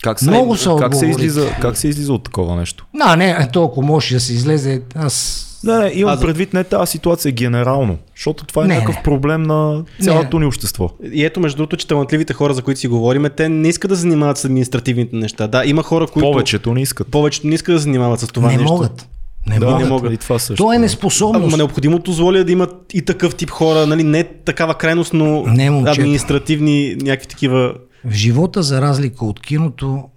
Как 0.02 0.20
се, 0.20 0.30
Много 0.30 0.56
са 0.56 0.76
как 0.78 0.94
се, 0.94 1.06
излиза, 1.06 1.50
как 1.60 1.76
се 1.76 1.88
излиза 1.88 2.12
от 2.12 2.22
такова 2.24 2.56
нещо? 2.56 2.86
На, 2.94 3.16
не, 3.16 3.48
толкова 3.52 3.86
може 3.86 4.14
да 4.14 4.20
се 4.20 4.32
излезе. 4.32 4.82
Аз... 4.94 5.48
Не, 5.64 5.78
не, 5.78 5.90
имам 5.94 6.14
А 6.14 6.20
предвид 6.20 6.52
не 6.52 6.64
тази 6.64 6.90
ситуация 6.90 7.32
генерално, 7.32 7.98
защото 8.16 8.44
това 8.44 8.64
е 8.64 8.66
Не, 8.66 8.74
някакъв 8.74 8.96
не. 8.96 9.02
проблем 9.02 9.42
на 9.42 9.84
цялото 10.02 10.38
ни 10.38 10.46
общество. 10.46 10.90
И 11.12 11.24
ето, 11.24 11.40
между 11.40 11.56
другото, 11.56 11.76
че 11.76 11.86
талантливите 11.86 12.32
хора, 12.32 12.54
за 12.54 12.62
които 12.62 12.80
си 12.80 12.88
говорим, 12.88 13.26
те 13.36 13.48
не 13.48 13.68
искат 13.68 13.88
да 13.88 13.96
се 13.96 14.00
занимават 14.02 14.38
с 14.38 14.44
административните 14.44 15.16
неща. 15.16 15.46
Да, 15.46 15.64
има 15.66 15.82
хора, 15.82 16.06
които. 16.06 16.30
Повечето 16.30 16.74
не 16.74 16.82
искат. 16.82 17.08
Повечето 17.08 17.46
не 17.46 17.54
искат 17.54 17.74
да 17.74 17.78
се 17.78 17.82
занимават 17.82 18.20
с 18.20 18.26
това 18.26 18.48
не 18.48 18.56
нещо. 18.56 18.72
могат. 18.72 19.08
Не 19.46 19.58
да, 19.58 19.66
могат. 19.66 19.80
не 19.82 19.88
могат. 19.88 20.12
И 20.12 20.16
това 20.16 20.38
също. 20.38 20.62
То 20.64 20.72
е 20.72 20.76
Ама 20.76 20.82
неспособност. 20.82 21.56
необходимото 21.56 22.12
зло 22.12 22.32
е 22.32 22.44
да 22.44 22.52
имат 22.52 22.74
и 22.94 23.02
такъв 23.02 23.34
тип 23.34 23.50
хора, 23.50 23.86
нали, 23.86 24.04
не 24.04 24.24
такава 24.24 24.74
крайност, 24.74 25.12
но 25.12 25.46
Не, 25.46 25.70
момчета. 25.70 26.00
административни 26.00 26.96
някакви 26.96 27.28
такива. 27.28 27.74
В 28.04 28.12
живота, 28.12 28.62
за 28.62 28.80
разлика 28.82 29.24
от 29.24 29.40
киното, 29.40 30.08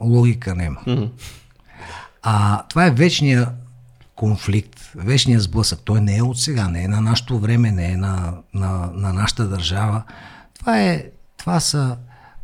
логика 0.00 0.54
няма. 0.54 0.80
Мгм. 0.86 1.04
А 2.22 2.62
това 2.68 2.86
е 2.86 2.90
вечния 2.90 3.48
конфликт, 4.16 4.80
вечния 4.96 5.40
сблъсък. 5.40 5.80
Той 5.84 6.00
не 6.00 6.16
е 6.16 6.22
от 6.22 6.40
сега, 6.40 6.68
не 6.68 6.82
е 6.84 6.88
на 6.88 7.00
нашето 7.00 7.38
време, 7.38 7.70
не 7.70 7.92
е 7.92 7.96
на, 7.96 8.32
на, 8.54 8.90
на 8.94 9.12
нашата 9.12 9.48
държава. 9.48 10.02
Това, 10.58 10.80
е, 10.82 11.04
това 11.36 11.60
са... 11.60 11.96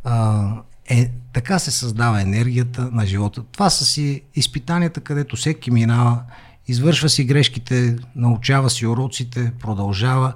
А, 0.03 0.43
е, 0.89 1.11
така 1.33 1.59
се 1.59 1.71
създава 1.71 2.21
енергията 2.21 2.89
на 2.91 3.05
живота. 3.05 3.43
Това 3.51 3.69
са 3.69 3.85
си 3.85 4.21
изпитанията, 4.35 5.01
където 5.01 5.35
всеки 5.35 5.71
минава, 5.71 6.21
извършва 6.67 7.09
си 7.09 7.25
грешките, 7.25 7.95
научава 8.15 8.69
си 8.69 8.87
уроците, 8.87 9.51
продължава. 9.59 10.33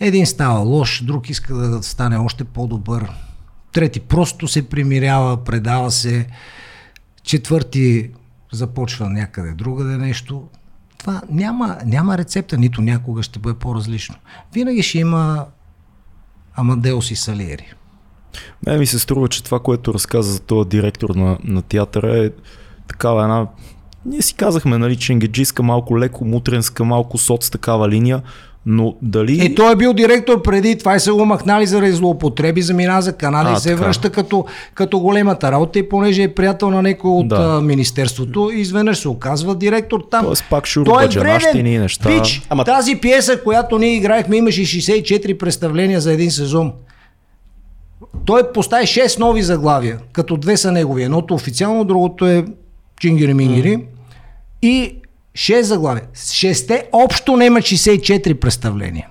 Един 0.00 0.26
става 0.26 0.58
лош, 0.58 1.02
друг 1.04 1.30
иска 1.30 1.54
да 1.54 1.82
стане 1.82 2.16
още 2.16 2.44
по-добър. 2.44 3.12
Трети 3.72 4.00
просто 4.00 4.48
се 4.48 4.68
примирява, 4.68 5.44
предава 5.44 5.90
се. 5.90 6.26
Четвърти 7.22 8.10
започва 8.52 9.10
някъде 9.10 9.52
другаде 9.52 9.96
нещо. 9.96 10.48
Това 10.98 11.22
няма, 11.30 11.78
няма 11.84 12.18
рецепта, 12.18 12.58
нито 12.58 12.82
някога 12.82 13.22
ще 13.22 13.38
бъде 13.38 13.58
по-различно. 13.58 14.14
Винаги 14.52 14.82
ще 14.82 14.98
има 14.98 15.46
Амадеус 16.54 17.10
и 17.10 17.16
Салиери. 17.16 17.74
Мен 18.66 18.78
ми 18.78 18.86
се 18.86 18.98
струва, 18.98 19.28
че 19.28 19.44
това, 19.44 19.58
което 19.58 19.94
разказа 19.94 20.32
за 20.32 20.40
този 20.40 20.68
директор 20.68 21.10
на, 21.10 21.38
на 21.44 21.62
театъра 21.62 22.18
е 22.18 22.30
такава 22.88 23.22
една... 23.22 23.46
Ние 24.06 24.22
си 24.22 24.34
казахме, 24.34 24.78
нали, 24.78 24.96
ченгеджиска, 24.96 25.62
малко 25.62 25.98
леко 25.98 26.24
мутренска, 26.24 26.84
малко 26.84 27.18
соц 27.18 27.50
такава 27.50 27.88
линия, 27.88 28.22
но 28.66 28.94
дали... 29.02 29.46
Е, 29.46 29.54
той 29.54 29.72
е 29.72 29.76
бил 29.76 29.92
директор 29.92 30.42
преди 30.42 30.78
това 30.78 30.96
и 30.96 31.00
са 31.00 31.12
го 31.12 31.24
махнали 31.24 31.66
заради 31.66 31.92
злоупотреби, 31.92 32.62
замина 32.62 33.02
за 33.02 33.12
Канада 33.12 33.50
А, 33.50 33.52
и 33.52 33.56
се 33.56 33.68
така. 33.68 33.82
връща 33.82 34.10
като, 34.10 34.44
като 34.74 35.00
големата 35.00 35.52
работа 35.52 35.78
и 35.78 35.88
понеже 35.88 36.22
е 36.22 36.34
приятел 36.34 36.70
на 36.70 36.82
някой 36.82 37.10
от 37.10 37.28
Да. 37.28 37.60
министерството, 37.60 38.50
изведнъж 38.54 38.98
се 38.98 39.08
оказва 39.08 39.54
директор 39.54 40.00
там. 40.10 40.24
Тоест 40.24 40.44
пак 40.50 40.64
Той 40.84 41.04
е 41.04 41.08
вреден. 41.08 41.80
неща. 41.80 42.08
Пич, 42.08 42.42
Ама- 42.50 42.64
тази 42.64 42.96
пиеса, 42.96 43.40
която 43.42 43.78
ние 43.78 43.96
играехме, 43.96 44.36
имаше 44.36 44.60
64 44.60 45.38
представления 45.38 46.00
за 46.00 46.12
един 46.12 46.30
сезон. 46.30 46.72
Той 48.28 48.52
постави 48.52 48.86
6 48.86 49.18
нови 49.18 49.42
заглавия, 49.42 49.98
като 50.12 50.36
две 50.36 50.56
са 50.56 50.72
негови. 50.72 51.02
Едното 51.02 51.34
официално, 51.34 51.84
другото 51.84 52.26
е 52.26 52.44
Чингири-Мингири. 53.00 53.84
И 54.62 54.94
6 55.34 55.60
заглавия. 55.60 56.04
С 56.14 56.32
Шесте 56.32 56.88
общо 56.92 57.36
нема 57.36 57.58
64 57.58 58.34
представления. 58.34 59.08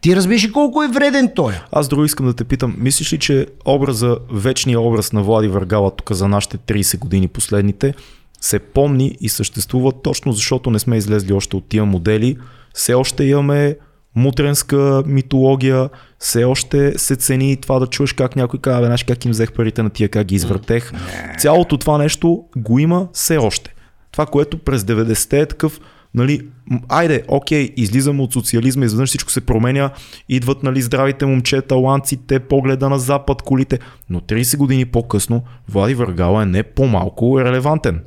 Ти 0.00 0.16
разбираш 0.16 0.46
колко 0.46 0.82
е 0.82 0.88
вреден 0.88 1.30
той? 1.34 1.52
Аз 1.72 1.88
друго 1.88 2.04
искам 2.04 2.26
да 2.26 2.34
те 2.34 2.44
питам, 2.44 2.74
мислиш 2.78 3.12
ли, 3.12 3.18
че 3.18 3.46
образа, 3.64 4.16
вечният 4.32 4.82
образ 4.82 5.12
на 5.12 5.22
Влади 5.22 5.48
Въргала 5.48 5.90
тук 5.90 6.12
за 6.12 6.28
нашите 6.28 6.58
30 6.58 6.98
години 6.98 7.28
последните, 7.28 7.94
се 8.40 8.58
помни 8.58 9.16
и 9.20 9.28
съществува 9.28 9.92
точно 9.92 10.32
защото 10.32 10.70
не 10.70 10.78
сме 10.78 10.96
излезли 10.96 11.32
още 11.32 11.56
от 11.56 11.68
тия 11.68 11.84
модели. 11.84 12.36
Все 12.74 12.94
още 12.94 13.24
имаме 13.24 13.76
мутренска 14.14 15.02
митология, 15.06 15.88
все 16.18 16.44
още 16.44 16.98
се 16.98 17.16
цени 17.16 17.56
това 17.56 17.78
да 17.78 17.86
чуеш 17.86 18.12
как 18.12 18.36
някой 18.36 18.60
казва, 18.60 18.80
«Бе, 18.80 18.86
знаеш 18.86 19.04
как 19.04 19.24
им 19.24 19.30
взех 19.30 19.52
парите 19.52 19.82
на 19.82 19.90
тия, 19.90 20.08
как 20.08 20.26
ги 20.26 20.34
извъртех. 20.34 20.92
Цялото 21.38 21.78
това 21.78 21.98
нещо 21.98 22.44
го 22.56 22.78
има 22.78 23.08
все 23.12 23.36
още. 23.36 23.74
Това, 24.12 24.26
което 24.26 24.58
през 24.58 24.82
90-те 24.82 25.40
е 25.40 25.46
такъв 25.46 25.80
Нали, 26.14 26.48
айде, 26.88 27.22
окей, 27.28 27.70
излизаме 27.76 28.22
от 28.22 28.32
социализма, 28.32 28.84
изведнъж 28.84 29.08
всичко 29.08 29.30
се 29.32 29.40
променя, 29.40 29.90
идват 30.28 30.62
нали, 30.62 30.82
здравите 30.82 31.26
момчета, 31.26 31.74
ланците, 31.74 32.40
погледа 32.40 32.88
на 32.88 32.98
запад, 32.98 33.42
колите, 33.42 33.78
но 34.10 34.20
30 34.20 34.56
години 34.56 34.84
по-късно 34.84 35.42
Влади 35.68 35.94
Въргала 35.94 36.42
е 36.42 36.46
не 36.46 36.62
по-малко 36.62 37.40
релевантен. 37.40 38.00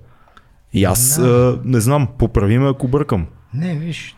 И 0.73 0.83
аз 0.83 1.17
а, 1.17 1.59
не 1.65 1.79
знам, 1.79 2.07
поправи 2.17 2.57
ме 2.57 2.69
ако 2.69 2.87
бъркам. 2.87 3.27
Не, 3.53 3.75
виж, 3.75 4.15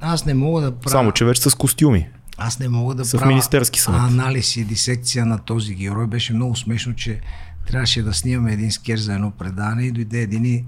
аз 0.00 0.24
не 0.24 0.34
мога 0.34 0.62
да 0.62 0.72
правя... 0.72 0.90
Само, 0.90 1.12
че 1.12 1.24
вече 1.24 1.42
с 1.42 1.54
костюми. 1.54 2.08
Аз 2.38 2.58
не 2.58 2.68
мога 2.68 2.94
да 2.94 3.10
правя 3.10 3.26
Министерски 3.26 3.80
съвет. 3.80 4.00
анализ 4.00 4.56
и 4.56 4.64
дисекция 4.64 5.26
на 5.26 5.38
този 5.38 5.74
герой. 5.74 6.06
Беше 6.06 6.32
много 6.32 6.56
смешно, 6.56 6.94
че 6.94 7.20
трябваше 7.66 8.02
да 8.02 8.14
снимаме 8.14 8.52
един 8.52 8.72
скер 8.72 8.98
за 8.98 9.14
едно 9.14 9.30
предаване 9.30 9.82
и 9.82 9.92
дойде 9.92 10.18
един 10.20 10.44
и, 10.44 10.64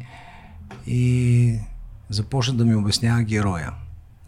и 0.86 1.58
започна 2.10 2.54
да 2.54 2.64
ми 2.64 2.74
обяснява 2.74 3.22
героя. 3.22 3.72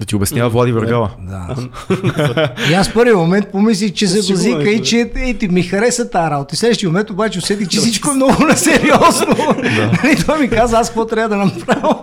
Да 0.01 0.07
ти 0.07 0.17
обяснява 0.17 0.51
Влади 0.51 0.73
Въргала. 0.73 1.11
Да. 1.19 1.57
и 2.71 2.75
аз 2.75 2.89
в 2.89 2.95
първи 2.95 3.13
момент 3.13 3.53
помислих, 3.53 3.93
че 3.93 4.09
се 4.09 4.17
го 4.17 4.23
Сигурно 4.23 4.43
зика 4.43 4.71
е, 4.71 4.73
и 4.73 4.83
че 4.83 5.11
е, 5.17 5.35
ти 5.35 5.49
ми 5.49 5.63
хареса 5.63 6.11
тази 6.11 6.31
работа. 6.31 6.55
И 6.55 6.57
следващия 6.57 6.89
момент 6.89 7.11
обаче 7.11 7.39
усетих, 7.39 7.69
че 7.69 7.79
всичко 7.79 8.11
е 8.11 8.15
много 8.15 8.45
несериозно. 8.45 9.37
Нали, 10.05 10.25
Той 10.27 10.39
ми 10.41 10.51
каза, 10.51 10.79
аз 10.79 10.89
какво 10.89 11.07
трябва 11.07 11.29
да 11.29 11.45
направя. 11.45 11.99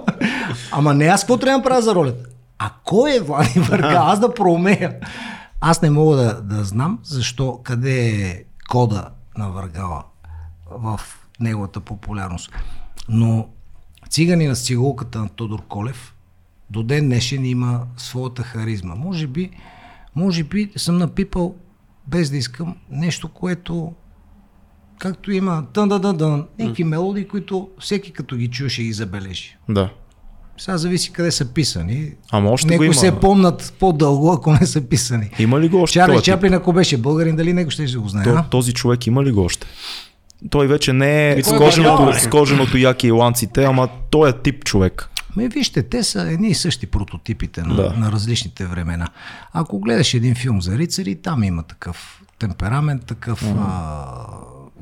Ама 0.71 0.93
не 0.93 1.05
аз 1.05 1.21
какво 1.21 1.37
трябва 1.37 1.51
да 1.51 1.57
направя 1.57 1.81
за 1.81 1.95
ролята. 1.95 2.28
А 2.59 2.71
кой 2.85 3.15
е 3.15 3.19
Влади 3.19 3.59
Върга? 3.69 4.01
Аз 4.05 4.19
да 4.19 4.33
проумея. 4.33 4.99
Аз 5.61 5.81
не 5.81 5.89
мога 5.89 6.15
да, 6.15 6.41
да 6.41 6.63
знам 6.63 6.99
защо, 7.03 7.59
къде 7.63 8.09
е 8.09 8.43
кода 8.69 9.09
на 9.37 9.49
Въргала 9.49 10.03
в 10.71 10.99
неговата 11.39 11.79
популярност. 11.79 12.51
Но 13.09 13.47
циганина 14.09 14.55
с 14.55 14.65
цигулката 14.65 15.19
на 15.19 15.29
Тодор 15.29 15.61
Колев 15.67 16.15
до 16.69 16.83
ден 16.83 17.05
днешен 17.05 17.45
има 17.45 17.81
своята 17.97 18.43
харизма. 18.43 18.95
Може 18.95 19.27
би, 19.27 19.51
може 20.15 20.43
би 20.43 20.71
съм 20.75 20.97
напипал 20.97 21.55
без 22.07 22.29
да 22.29 22.37
искам 22.37 22.75
нещо, 22.89 23.29
което 23.29 23.93
както 24.99 25.31
има 25.31 25.65
тън 25.73 25.89
да 25.89 26.13
дън 26.13 26.47
някакви 26.59 26.83
мелодии, 26.83 27.27
които 27.27 27.69
всеки 27.79 28.13
като 28.13 28.35
ги 28.35 28.47
чуе 28.47 28.69
ще 28.69 28.83
ги 28.83 28.93
забележи. 28.93 29.57
Да. 29.69 29.89
Сега 30.59 30.77
зависи 30.77 31.11
къде 31.11 31.31
са 31.31 31.45
писани. 31.45 32.11
Ама 32.31 32.49
още 32.49 32.67
го 32.67 32.71
Някои 32.71 32.85
има. 32.85 32.93
се 32.95 33.19
помнат 33.19 33.73
по-дълго, 33.79 34.31
ако 34.31 34.51
не 34.53 34.65
са 34.65 34.81
писани. 34.81 35.29
Има 35.39 35.59
ли 35.59 35.69
го 35.69 35.81
още 35.81 35.93
Чарли? 35.93 36.21
Чаплин, 36.21 36.53
ако 36.53 36.73
беше 36.73 36.97
българин, 36.97 37.35
дали 37.35 37.53
него 37.53 37.71
ще 37.71 37.85
го 37.85 38.09
знае? 38.09 38.23
То, 38.23 38.43
този 38.49 38.73
човек 38.73 39.07
има 39.07 39.23
ли 39.23 39.31
го 39.31 39.41
още? 39.41 39.67
Той 40.49 40.67
вече 40.67 40.93
не 40.93 41.29
е 41.29 41.43
с 41.43 41.57
коженото, 41.57 42.19
с 42.19 42.29
коженото 42.29 42.77
яки 42.77 43.07
и 43.07 43.11
ланците, 43.11 43.63
ама 43.63 43.89
той 44.09 44.29
е 44.29 44.33
тип 44.33 44.63
човек. 44.63 45.09
Ме 45.35 45.47
вижте, 45.47 45.83
те 45.83 46.03
са 46.03 46.21
едни 46.21 46.47
и 46.47 46.53
същи 46.55 46.87
прототипите 46.87 47.61
на, 47.61 47.75
Да. 47.75 47.93
на 47.97 48.11
различните 48.11 48.65
времена. 48.65 49.07
Ако 49.53 49.79
гледаш 49.79 50.13
един 50.13 50.35
филм 50.35 50.61
за 50.61 50.77
рицари, 50.77 51.15
там 51.15 51.43
има 51.43 51.63
такъв 51.63 52.21
темперамент, 52.39 53.05
такъв 53.05 53.43
а, 53.57 54.05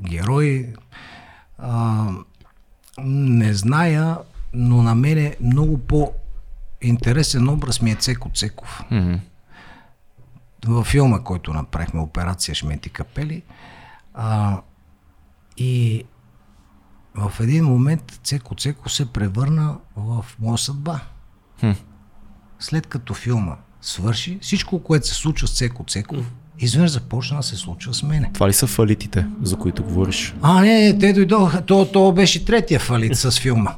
герой. 0.02 0.66
А, 1.58 2.06
не 3.04 3.54
зная, 3.54 4.18
но 4.54 4.84
на 4.84 4.96
мен 4.96 5.18
е 5.18 5.36
много 5.42 5.78
по-интересен 5.78 7.50
образ 7.50 7.82
ми 7.82 7.92
е 7.92 7.96
Цеко 7.96 8.30
Цеков. 8.36 8.84
Мгм. 8.92 9.16
във 10.66 10.88
филма, 10.88 11.24
който 11.24 11.54
направихме, 11.54 12.02
Операция 12.02 12.56
Шмети 12.56 12.90
Капели. 12.90 13.44
А, 14.14 14.62
и 15.58 16.04
в 17.16 17.32
един 17.40 17.66
момент 17.66 18.20
Цеко 18.24 18.56
Цеко 18.56 18.90
се 18.90 19.14
превърна 19.14 19.78
в 19.96 20.26
моя 20.40 20.58
съдба. 20.58 21.00
Хм. 21.60 21.72
След 22.60 22.88
като 22.88 23.14
филма 23.14 23.56
свърши, 23.82 24.40
всичко, 24.42 24.84
което 24.84 25.08
се 25.08 25.14
случва 25.14 25.48
с 25.48 25.58
Цеко 25.58 25.84
Цеков, 25.84 26.32
изведнъж 26.60 26.92
започна 26.92 27.38
да 27.38 27.44
се 27.44 27.56
случва 27.56 27.94
с 27.94 28.04
мене. 28.04 28.32
Това 28.34 28.48
ли 28.48 28.54
са 28.54 28.68
фалитите, 28.68 29.26
за 29.42 29.56
които 29.58 29.84
говориш? 29.84 30.36
А, 30.42 30.62
не, 30.62 30.80
не, 30.80 30.98
те 31.00 31.14
дойдоха. 31.14 31.66
То, 31.66 31.92
то 31.92 32.12
беше 32.12 32.46
третия 32.46 32.80
фалит 32.80 33.16
с 33.16 33.40
филма. 33.40 33.76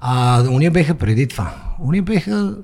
А, 0.00 0.42
уния 0.50 0.70
беха 0.70 0.94
преди 0.94 1.28
това. 1.28 1.54
Уния 1.78 2.02
беха... 2.02 2.56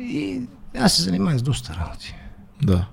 И 0.00 0.42
аз 0.78 0.92
се 0.92 1.02
занимавах 1.02 1.38
с 1.38 1.42
доста 1.42 1.74
работи. 1.74 2.14
Да. 2.62 2.86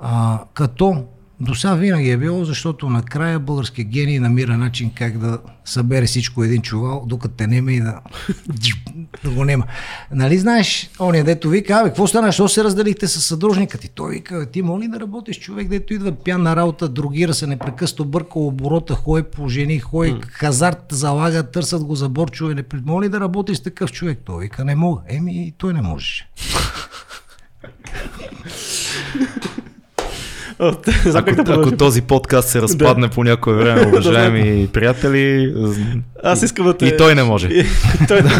А, 0.00 0.40
като 0.54 1.04
до 1.40 1.54
сега 1.54 1.74
винаги 1.74 2.10
е 2.10 2.16
било, 2.16 2.44
защото 2.44 2.88
накрая 2.90 3.38
българския 3.38 3.84
гений 3.84 4.18
намира 4.18 4.58
начин 4.58 4.90
как 4.94 5.18
да 5.18 5.38
събере 5.64 6.06
всичко 6.06 6.44
един 6.44 6.62
чувал, 6.62 7.04
докато 7.06 7.34
те 7.34 7.46
нема 7.46 7.72
и 7.72 7.80
да, 7.80 8.00
да 9.24 9.30
го 9.30 9.44
нема. 9.44 9.64
Нали 10.10 10.38
знаеш, 10.38 10.90
ония 11.00 11.24
дето 11.24 11.48
вика, 11.48 11.74
абе, 11.74 11.88
какво 11.88 12.06
стана, 12.06 12.32
що 12.32 12.48
се 12.48 12.64
разделихте 12.64 13.08
с 13.08 13.20
съдружника 13.20 13.78
ти? 13.78 13.88
Той 13.88 14.14
вика, 14.14 14.50
ти 14.50 14.62
моли 14.62 14.88
да 14.88 15.00
работиш 15.00 15.40
човек, 15.40 15.68
дето 15.68 15.94
идва 15.94 16.12
пян 16.12 16.42
на 16.42 16.56
работа, 16.56 16.88
другира 16.88 17.34
се 17.34 17.46
непрекъснато, 17.46 18.04
бърка 18.04 18.38
оборота, 18.38 18.94
хой 18.94 19.22
по 19.22 19.48
жени, 19.48 19.78
хой 19.78 20.20
хазарт 20.28 20.84
залага, 20.90 21.50
търсят 21.50 21.84
го 21.84 21.94
за 21.94 22.08
борчове, 22.08 22.54
не 22.54 22.64
моли 22.84 23.08
да 23.08 23.20
работиш 23.20 23.56
с 23.56 23.62
такъв 23.62 23.92
човек. 23.92 24.18
Той 24.24 24.42
вика, 24.44 24.64
не 24.64 24.74
мога. 24.74 25.00
Еми, 25.08 25.46
и 25.46 25.52
той 25.58 25.74
не 25.74 25.82
можеше. 25.82 26.28
Ако, 31.14 31.42
да 31.44 31.52
ако 31.52 31.76
този 31.76 32.02
подкаст 32.02 32.48
се 32.48 32.62
разпадне 32.62 33.08
по 33.08 33.24
някое 33.24 33.54
време, 33.54 33.86
уважаеми 33.92 34.68
приятели, 34.72 35.54
Аз 36.24 36.42
искам 36.42 36.66
да 36.66 36.76
те... 36.76 36.86
и 36.86 36.96
той 36.96 37.14
не 37.14 37.22
може. 37.22 37.48
И 38.02 38.06
той 38.08 38.22
да... 38.22 38.30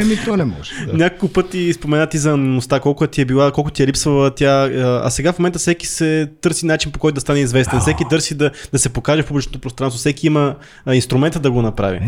Еми, 0.00 0.18
той 0.24 0.36
не 0.36 0.44
може. 0.44 0.72
Няколко 0.92 1.32
пъти 1.32 1.72
споменати 1.72 2.18
за 2.18 2.32
анонимността, 2.32 2.80
колко 2.80 3.06
ти 3.06 3.20
е 3.20 3.24
била, 3.24 3.52
колко 3.52 3.70
ти 3.70 3.82
е 3.82 3.86
липсвала 3.86 4.34
тя. 4.34 4.70
а, 5.04 5.10
сега 5.10 5.32
в 5.32 5.38
момента 5.38 5.58
всеки 5.58 5.86
се 5.86 6.30
търси 6.40 6.66
начин 6.66 6.92
по 6.92 6.98
който 6.98 7.14
да 7.14 7.20
стане 7.20 7.40
известен. 7.40 7.80
Всеки 7.80 8.04
търси 8.10 8.34
да, 8.34 8.50
да 8.72 8.78
се 8.78 8.88
покаже 8.88 9.22
в 9.22 9.26
публичното 9.26 9.58
пространство. 9.58 9.98
Всеки 9.98 10.26
има 10.26 10.54
а, 10.86 10.94
инструмента 10.94 11.40
да 11.40 11.50
го 11.50 11.62
направи. 11.62 12.00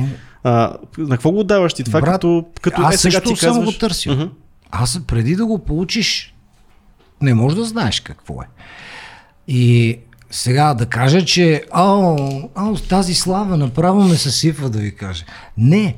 А, 0.44 0.72
на 0.98 1.16
какво 1.16 1.30
го 1.30 1.40
отдаваш 1.40 1.74
ти? 1.74 1.84
Това 1.84 2.00
Брат, 2.00 2.12
като, 2.12 2.44
като 2.60 2.82
аз 2.82 2.94
е, 2.94 2.98
сега 2.98 3.12
също 3.12 3.34
ти 3.34 3.40
казваш... 3.40 3.64
го 3.64 3.72
търсил. 3.72 4.12
Мгм. 4.12 4.24
Аз 4.70 5.00
преди 5.06 5.36
да 5.36 5.46
го 5.46 5.58
получиш, 5.58 6.34
не 7.20 7.34
можеш 7.34 7.58
да 7.58 7.64
знаеш 7.64 8.00
какво 8.00 8.42
е. 8.42 8.46
И 9.48 9.98
сега 10.30 10.74
да 10.74 10.86
кажа, 10.86 11.24
че 11.24 11.64
ао, 11.72 12.16
ао, 12.54 12.74
тази 12.74 13.14
слава 13.14 13.56
направо 13.56 14.02
ме 14.02 14.16
съсипва 14.16 14.70
да 14.70 14.78
ви 14.78 14.96
кажа. 14.96 15.24
Не, 15.58 15.94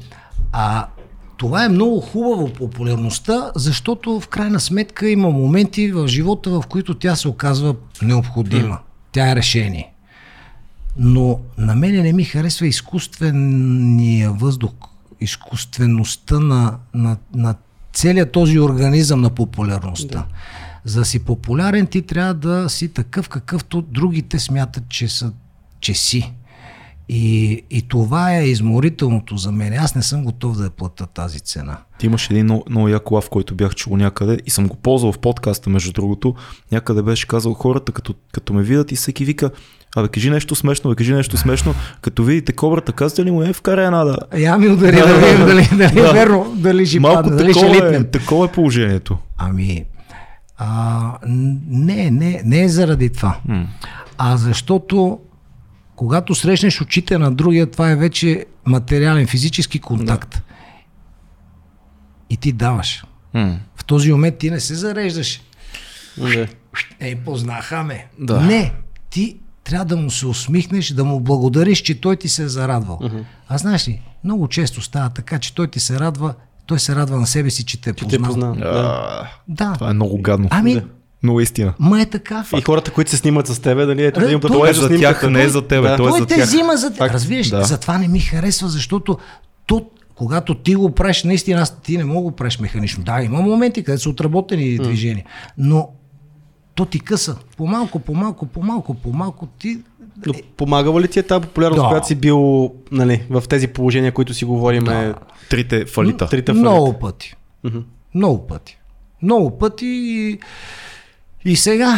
а 0.53 0.87
това 1.37 1.65
е 1.65 1.69
много 1.69 2.01
хубаво 2.01 2.53
популярността, 2.53 3.53
защото 3.55 4.21
в 4.21 4.29
крайна 4.29 4.61
сметка 4.61 5.09
има 5.09 5.31
моменти 5.31 5.93
в 5.93 6.09
живота, 6.09 6.51
в 6.51 6.63
които 6.69 6.95
тя 6.95 7.17
се 7.17 7.29
оказва 7.29 7.75
необходима. 8.03 8.79
Тя 9.13 9.31
е 9.31 9.37
решение. 9.37 9.93
Но 10.97 11.41
на 11.59 11.75
мене 11.75 12.03
не 12.03 12.13
ми 12.13 12.25
харесва 12.25 12.67
изкуствения 12.67 14.31
въздух, 14.31 14.73
изкуствеността 15.21 16.41
на, 16.41 16.79
на, 16.95 17.17
на 17.35 17.55
целият 17.93 18.33
този 18.33 18.61
организъм 18.61 19.21
на 19.21 19.31
популярността. 19.31 20.19
Да. 20.19 20.25
За 20.85 20.99
да 21.01 21.05
си 21.05 21.19
популярен, 21.19 21.87
ти 21.87 22.03
трябва 22.03 22.35
да 22.35 22.69
си 22.69 22.89
такъв, 22.89 23.29
какъвто 23.29 23.83
другите 23.83 24.39
смятат, 24.39 24.89
че, 24.89 25.09
са, 25.09 25.33
че 25.81 25.95
си. 25.95 26.33
И, 27.09 27.63
и 27.71 27.83
това 27.83 28.37
е 28.37 28.45
изморителното 28.45 29.37
за 29.37 29.53
мен. 29.53 29.73
Аз 29.73 29.95
не 29.95 30.03
съм 30.03 30.25
готов 30.25 30.57
да 30.57 30.65
я 30.65 30.71
плата 30.71 31.07
тази 31.07 31.41
цена. 31.41 31.79
Ти 31.99 32.07
имаш 32.07 32.31
един 32.31 32.45
много, 32.45 32.65
много 32.71 32.89
як 32.89 33.11
лав, 33.11 33.31
който 33.31 33.55
бях 33.55 33.75
чул 33.75 33.97
някъде 33.97 34.39
и 34.47 34.51
съм 34.51 34.69
го 34.69 34.77
ползвал 34.77 35.13
в 35.13 35.19
подкаста, 35.19 35.71
между 35.71 35.93
другото. 35.93 36.35
Някъде 36.73 37.03
беше 37.03 37.27
казал 37.27 37.55
хората, 37.55 37.93
като, 37.93 38.15
като 38.33 38.53
ме 38.53 38.63
видят 38.63 38.93
и 38.93 38.97
всеки 38.97 39.25
вика, 39.25 39.51
абе 39.97 40.09
кажи 40.09 40.31
нещо 40.31 40.55
смешно, 40.55 40.91
бе, 40.91 40.97
кажи 40.97 41.15
нещо 41.15 41.37
смешно. 41.37 41.75
Като 42.01 42.25
видите 42.25 42.53
кобрата, 42.53 42.93
казвате 42.93 43.25
ли 43.25 43.31
му, 43.31 43.43
е 43.43 43.53
вкара 43.53 43.85
една 43.85 44.05
да... 44.05 44.17
Я 44.39 44.59
ми 44.59 44.69
удари 44.69 44.97
да 44.97 45.15
видим 45.15 45.47
дали, 45.47 45.69
дали 45.79 46.09
е 46.09 46.13
верно, 46.13 46.55
дали 46.57 46.87
ще 46.87 47.01
Малко 47.01 47.23
падне, 47.23 47.37
дали 47.37 47.53
ще 47.53 47.61
такова, 47.61 47.87
е, 47.87 47.87
литнем. 47.87 48.11
такова 48.11 48.47
е 48.47 48.53
положението. 48.53 49.19
Ами, 49.39 49.85
а, 50.59 51.19
не, 51.27 52.11
не, 52.11 52.43
не 52.45 52.63
е 52.63 52.69
заради 52.69 53.11
това. 53.11 53.41
М. 53.45 53.69
А 54.19 54.37
защото 54.37 55.21
когато 55.97 56.35
срещнеш 56.35 56.81
очите 56.81 57.19
на 57.19 57.33
другия, 57.33 57.71
това 57.71 57.91
е 57.91 57.97
вече 57.97 58.47
материален, 58.67 59.27
физически 59.27 59.79
контакт. 59.79 60.43
И 62.31 62.37
ти 62.37 62.53
даваш. 62.53 63.05
М. 63.35 63.59
В 63.77 63.85
този 63.85 64.13
момент 64.13 64.39
ти 64.39 64.51
не 64.51 64.61
се 64.61 64.75
зареждаш. 64.75 65.41
Да. 66.19 66.47
Ей, 67.01 67.17
познаха 67.17 67.83
ме. 67.83 68.07
Да. 68.19 68.41
Не, 68.41 68.73
ти 69.11 69.39
трябва 69.65 69.85
да 69.85 69.97
му 69.97 70.11
се 70.11 70.27
усмихнеш, 70.27 70.89
да 70.89 71.05
му 71.05 71.21
благодариш, 71.21 71.79
че 71.79 72.01
той 72.01 72.17
ти 72.17 72.29
се 72.29 72.43
е 72.43 72.49
зарадвал. 72.49 73.01
А 73.49 73.59
знаеш 73.59 73.89
ли, 73.89 74.03
много 74.25 74.49
често 74.49 74.81
става 74.81 75.11
така, 75.11 75.39
че 75.39 75.55
той 75.55 75.69
ти 75.69 75.81
се 75.81 76.01
радва, 76.01 76.35
той 76.67 76.79
се 76.79 76.95
радва 76.95 77.17
на 77.17 77.27
себе 77.27 77.51
си, 77.51 77.65
че 77.65 77.81
те 77.81 77.91
е 77.91 77.93
Че 77.93 78.07
те 78.07 78.19
познал. 78.19 78.55
Да. 78.55 79.31
Да. 79.49 79.73
Това 79.75 79.91
е 79.91 79.95
много 79.95 80.19
гадно. 80.19 80.49
Ами. 80.51 80.83
Много 81.23 81.41
истина. 81.41 81.75
ма 81.79 82.03
е 82.03 82.07
така. 82.07 82.45
И 82.59 82.63
хората, 82.63 82.91
които 82.91 83.11
се 83.11 83.17
снимат 83.17 83.47
с 83.47 83.59
тебе, 83.59 83.87
дали 83.87 84.05
ето 84.05 84.21
да 84.21 84.33
им 84.33 84.41
той 84.41 84.51
Той 84.51 84.71
е 84.71 84.73
за 84.73 84.87
снимката. 84.87 85.21
тях, 85.21 85.31
не 85.31 85.43
е 85.43 85.49
за 85.49 85.63
тебе. 85.63 85.89
Да. 85.89 85.97
Той 85.97 86.07
е 86.07 86.11
Той 86.11 86.21
за 86.21 86.27
те 86.27 86.35
тях. 86.35 86.47
взима 86.47 86.77
за... 86.77 86.91
Факт. 86.91 87.15
Разбираш, 87.15 87.49
Да. 87.49 87.63
затова 87.65 87.99
не 87.99 88.09
ми 88.09 88.21
харесва, 88.21 88.69
защото 88.69 89.19
то, 89.67 89.85
когато 90.15 90.55
ти 90.55 90.75
го 90.75 90.91
правиш, 90.91 91.25
наистина 91.25 91.61
аз 91.61 91.81
ти 91.81 91.97
не 91.97 92.05
мога 92.05 92.17
да 92.17 92.23
го 92.23 92.31
правиш 92.31 92.59
механично. 92.59 93.05
Да, 93.05 93.23
има 93.23 93.41
моменти, 93.41 93.85
където 93.85 94.03
са 94.03 94.11
отработени 94.11 94.79
движения, 94.79 95.25
но 95.59 95.89
то 96.75 96.85
ти 96.85 97.01
къса. 97.01 97.37
По-малко, 97.57 97.99
по-малко, 97.99 98.47
по-малко, 98.47 98.95
по-малко 98.95 99.47
ти... 99.47 99.79
Но 100.27 100.35
помагала 100.57 101.01
ли 101.01 101.09
ти 101.09 101.19
е 101.19 101.23
тази 101.23 101.41
популярност, 101.43 101.83
Да. 101.83 101.89
която 101.89 102.07
си 102.07 102.15
бил 102.15 102.71
нали, 102.93 103.23
в 103.31 103.43
тези 103.49 103.67
положения, 103.67 104.13
които 104.13 104.35
си 104.35 104.45
говорим? 104.45 104.85
Да. 104.85 105.15
Трите 105.51 105.87
фалита. 105.87 106.27
Трите 106.27 106.53
фалита. 106.53 106.61
Много 106.61 106.99
пъти. 106.99 107.35
Много 108.15 108.47
пъти. 108.47 108.79
Много 109.23 109.59
пъти 109.59 109.87
и, 109.87 110.39
и 111.45 111.57
сега. 111.57 111.97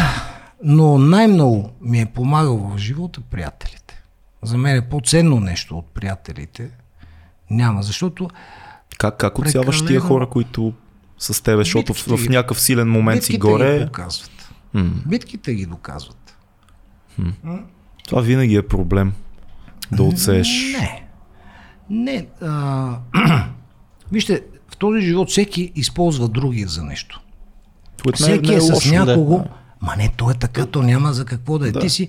Но 0.64 0.98
най-много 0.98 1.70
ми 1.80 2.00
е 2.00 2.06
помагал 2.06 2.56
в 2.58 2.78
живота 2.78 3.20
приятелите. 3.20 4.02
За 4.42 4.58
мен 4.58 4.76
е 4.76 4.88
по-ценно 4.88 5.40
нещо 5.40 5.78
от 5.78 5.86
приятелите. 5.86 6.68
Няма, 7.50 7.82
защото 7.82 8.30
Как, 8.98 9.16
как 9.16 9.38
отсяваш 9.38 9.76
тия 9.76 9.86
Прекалено. 9.86 10.06
хора, 10.06 10.28
които 10.28 10.72
с 11.18 11.42
тебе, 11.42 11.56
защото 11.56 11.94
в, 11.94 11.96
Битките 11.96 12.16
в 12.18 12.30
някакъв 12.30 12.60
силен 12.60 12.90
момент 12.90 13.22
си 13.22 13.32
битките 13.32 13.36
ги 13.38 13.52
горе. 13.52 13.78
доказват. 13.80 14.50
М. 14.74 14.90
Битките 15.06 15.54
ги 15.54 15.66
доказват. 15.66 16.36
Това 18.08 18.22
винаги 18.22 18.56
е 18.56 18.62
проблем. 18.62 19.12
Да 19.92 20.02
отсееш. 20.02 20.48
Не. 20.72 21.05
Не. 21.90 22.26
А, 22.42 22.98
вижте, 24.12 24.42
в 24.68 24.76
този 24.76 25.00
живот 25.00 25.30
всеки 25.30 25.72
използва 25.74 26.28
другия 26.28 26.68
за 26.68 26.84
нещо. 26.84 27.20
Което 28.02 28.22
Всеки 28.22 28.50
не 28.50 28.56
е, 28.56 28.60
с 28.60 28.70
лошо. 28.70 28.88
някого. 28.88 29.44
Ма 29.80 29.96
не, 29.96 30.12
то 30.16 30.30
е 30.30 30.34
така, 30.34 30.66
то 30.66 30.82
няма 30.82 31.12
за 31.12 31.24
какво 31.24 31.58
да 31.58 31.68
е. 31.68 31.72
Ти 31.72 31.90
си, 31.90 32.08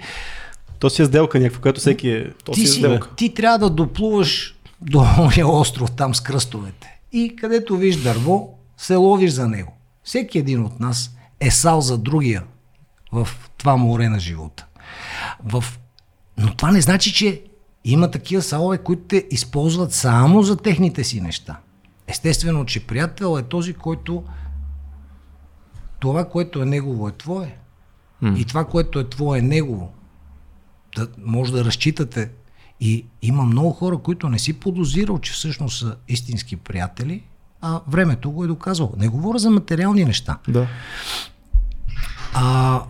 То 0.79 0.89
си 0.89 1.01
е 1.01 1.05
сделка 1.05 1.39
някаква, 1.39 1.61
която 1.61 1.79
всеки 1.79 2.09
е... 2.09 2.33
То 2.45 2.51
ти, 2.51 2.59
си 2.59 2.63
е 2.63 2.67
си, 2.67 2.79
сделка. 2.79 3.15
ти 3.15 3.33
трябва 3.33 3.59
да 3.59 3.69
доплуваш 3.69 4.55
до 4.81 5.05
ония 5.19 5.47
остров 5.47 5.91
там 5.91 6.15
с 6.15 6.21
кръстовете. 6.21 6.99
И 7.11 7.35
където 7.35 7.77
виж 7.77 7.95
дърво, 7.95 8.53
се 8.77 8.95
ловиш 8.95 9.31
за 9.31 9.47
него. 9.47 9.73
Всеки 10.03 10.37
един 10.37 10.65
от 10.65 10.79
нас 10.79 11.11
е 11.39 11.51
сал 11.51 11.81
за 11.81 11.97
другия 11.97 12.43
в 13.11 13.27
това 13.57 13.75
море 13.75 14.09
на 14.09 14.19
живота. 14.19 14.65
В... 15.43 15.63
Но 16.37 16.53
това 16.53 16.71
не 16.71 16.81
значи, 16.81 17.13
че 17.13 17.41
има 17.91 18.11
такива 18.11 18.41
салове, 18.41 18.77
които 18.77 19.01
те 19.07 19.27
използват 19.31 19.93
само 19.93 20.43
за 20.43 20.57
техните 20.57 21.03
си 21.03 21.21
неща. 21.21 21.59
Естествено, 22.07 22.65
че 22.65 22.87
приятел 22.87 23.37
е 23.39 23.43
този, 23.43 23.73
който 23.73 24.23
това, 25.99 26.29
което 26.29 26.61
е 26.61 26.65
негово, 26.65 27.07
е 27.07 27.11
твое. 27.11 27.57
И 28.35 28.45
това, 28.45 28.65
което 28.65 28.99
е 28.99 29.09
твое, 29.09 29.39
е 29.39 29.41
негово 29.41 29.93
да 30.95 31.07
може 31.25 31.51
да 31.51 31.65
разчитате. 31.65 32.31
И 32.79 33.05
има 33.21 33.43
много 33.43 33.71
хора, 33.71 33.97
които 33.97 34.29
не 34.29 34.39
си 34.39 34.53
подозирал, 34.53 35.19
че 35.19 35.33
всъщност 35.33 35.79
са 35.79 35.95
истински 36.07 36.55
приятели, 36.55 37.23
а 37.61 37.81
времето 37.87 38.31
го 38.31 38.43
е 38.43 38.47
доказало. 38.47 38.93
Не 38.97 39.07
говоря 39.07 39.39
за 39.39 39.49
материални 39.49 40.05
неща. 40.05 40.37
Да. 40.47 40.67
А 42.33 42.81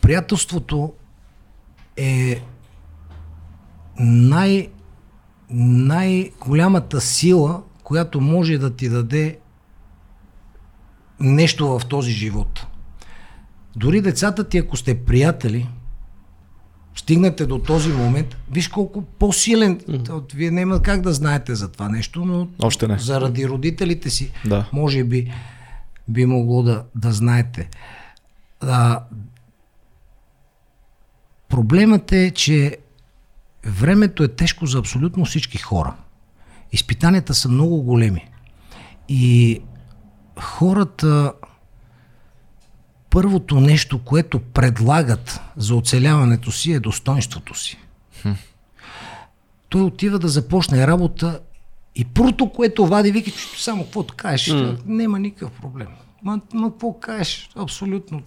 приятелството 0.00 0.92
е 1.96 2.42
най, 3.98 4.68
най-голямата 5.50 7.00
сила, 7.00 7.62
която 7.82 8.20
може 8.20 8.58
да 8.58 8.76
ти 8.76 8.88
даде 8.88 9.38
нещо 11.20 11.78
в 11.78 11.86
този 11.86 12.10
живот. 12.12 12.66
Дори 13.76 14.00
децата 14.00 14.48
ти, 14.48 14.58
ако 14.58 14.76
сте 14.76 15.04
приятели, 15.04 15.68
стигнете 16.96 17.46
до 17.46 17.58
този 17.58 17.92
момент, 17.92 18.36
виж 18.50 18.68
колко 18.68 19.02
по-силен, 19.02 19.80
mm-hmm. 19.80 20.34
вие 20.34 20.50
няма 20.50 20.82
как 20.82 21.00
да 21.00 21.12
знаете 21.12 21.54
за 21.54 21.68
това 21.68 21.88
нещо, 21.88 22.24
но 22.24 22.48
Още 22.62 22.88
не. 22.88 22.98
заради 22.98 23.48
родителите 23.48 24.10
си, 24.10 24.32
Да. 24.46 24.68
може 24.72 25.04
би 25.04 25.32
би 26.08 26.26
могло 26.26 26.62
да, 26.62 26.84
да 26.94 27.12
знаете. 27.12 27.68
А, 28.60 29.02
проблемът 31.48 32.12
е, 32.12 32.30
че 32.30 32.76
времето 33.68 34.22
е 34.22 34.28
тежко 34.28 34.66
за 34.66 34.78
абсолютно 34.78 35.24
всички 35.24 35.58
хора. 35.58 35.94
Изпитанията 36.72 37.34
са 37.34 37.48
много 37.48 37.82
големи. 37.82 38.28
И 39.08 39.60
хората 40.40 41.32
първото 43.10 43.60
нещо, 43.60 43.98
което 43.98 44.38
предлагат 44.38 45.40
за 45.56 45.74
оцеляването 45.74 46.52
си 46.52 46.72
е 46.72 46.80
достоинството 46.80 47.54
си. 47.54 47.78
Той 49.68 49.82
отива 49.82 50.18
да 50.18 50.28
започне 50.28 50.86
работа 50.86 51.40
и 51.94 52.04
първото, 52.04 52.52
което 52.52 52.86
вади, 52.86 53.12
вика, 53.12 53.30
че 53.30 53.64
само 53.64 53.84
каквото 53.84 54.14
кажеш, 54.16 54.48
mm. 54.48 54.78
няма 54.86 55.18
никакъв 55.18 55.50
проблем. 55.60 55.88
Ма, 56.22 56.40
ма 56.54 56.70
какво 56.70 56.92
кажеш? 56.92 57.50
Абсолютно. 57.56 58.22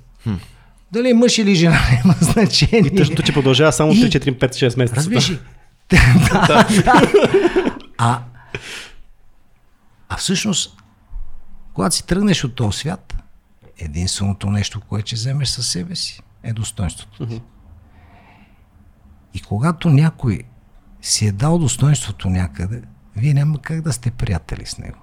Дали 0.91 1.09
е 1.09 1.13
мъж 1.13 1.37
или 1.37 1.55
жена, 1.55 1.79
няма 2.05 2.15
значение. 2.21 2.95
Тъжното, 2.95 3.23
че 3.23 3.33
продължава 3.33 3.71
само 3.71 3.91
И- 3.91 3.95
3, 3.95 4.19
4, 4.19 4.39
5, 4.39 4.69
6 4.69 4.77
месеца. 4.77 4.95
Разбираш 4.95 5.29
ли? 5.29 5.39
да, 5.89 6.47
да. 6.47 7.11
А, 7.97 8.21
а 10.09 10.17
всъщност, 10.17 10.77
когато 11.73 11.95
си 11.95 12.05
тръгнеш 12.05 12.43
от 12.43 12.55
този 12.55 12.77
свят, 12.77 13.15
единственото 13.79 14.49
нещо, 14.49 14.81
което 14.81 15.07
ще 15.07 15.15
вземеш 15.15 15.47
със 15.47 15.67
себе 15.67 15.95
си, 15.95 16.21
е 16.43 16.53
достоинството 16.53 17.27
ти. 17.27 17.41
И 19.33 19.41
когато 19.41 19.89
някой 19.89 20.43
си 21.01 21.27
е 21.27 21.31
дал 21.31 21.59
достоинството 21.59 22.29
някъде, 22.29 22.81
вие 23.15 23.33
няма 23.33 23.61
как 23.61 23.81
да 23.81 23.93
сте 23.93 24.11
приятели 24.11 24.65
с 24.65 24.77
него. 24.77 24.97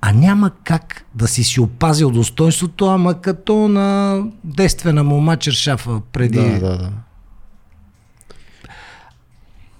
А 0.00 0.12
няма 0.12 0.50
как 0.64 1.04
да 1.14 1.28
си 1.28 1.44
си 1.44 1.60
опазил 1.60 2.10
достоинството, 2.10 2.86
ама 2.86 3.20
като 3.20 3.68
на 3.68 4.22
действена 4.44 5.04
мома 5.04 5.36
чершафа 5.36 6.00
преди 6.12 6.38
Да, 6.38 6.60
да, 6.60 6.78
да. 6.78 6.92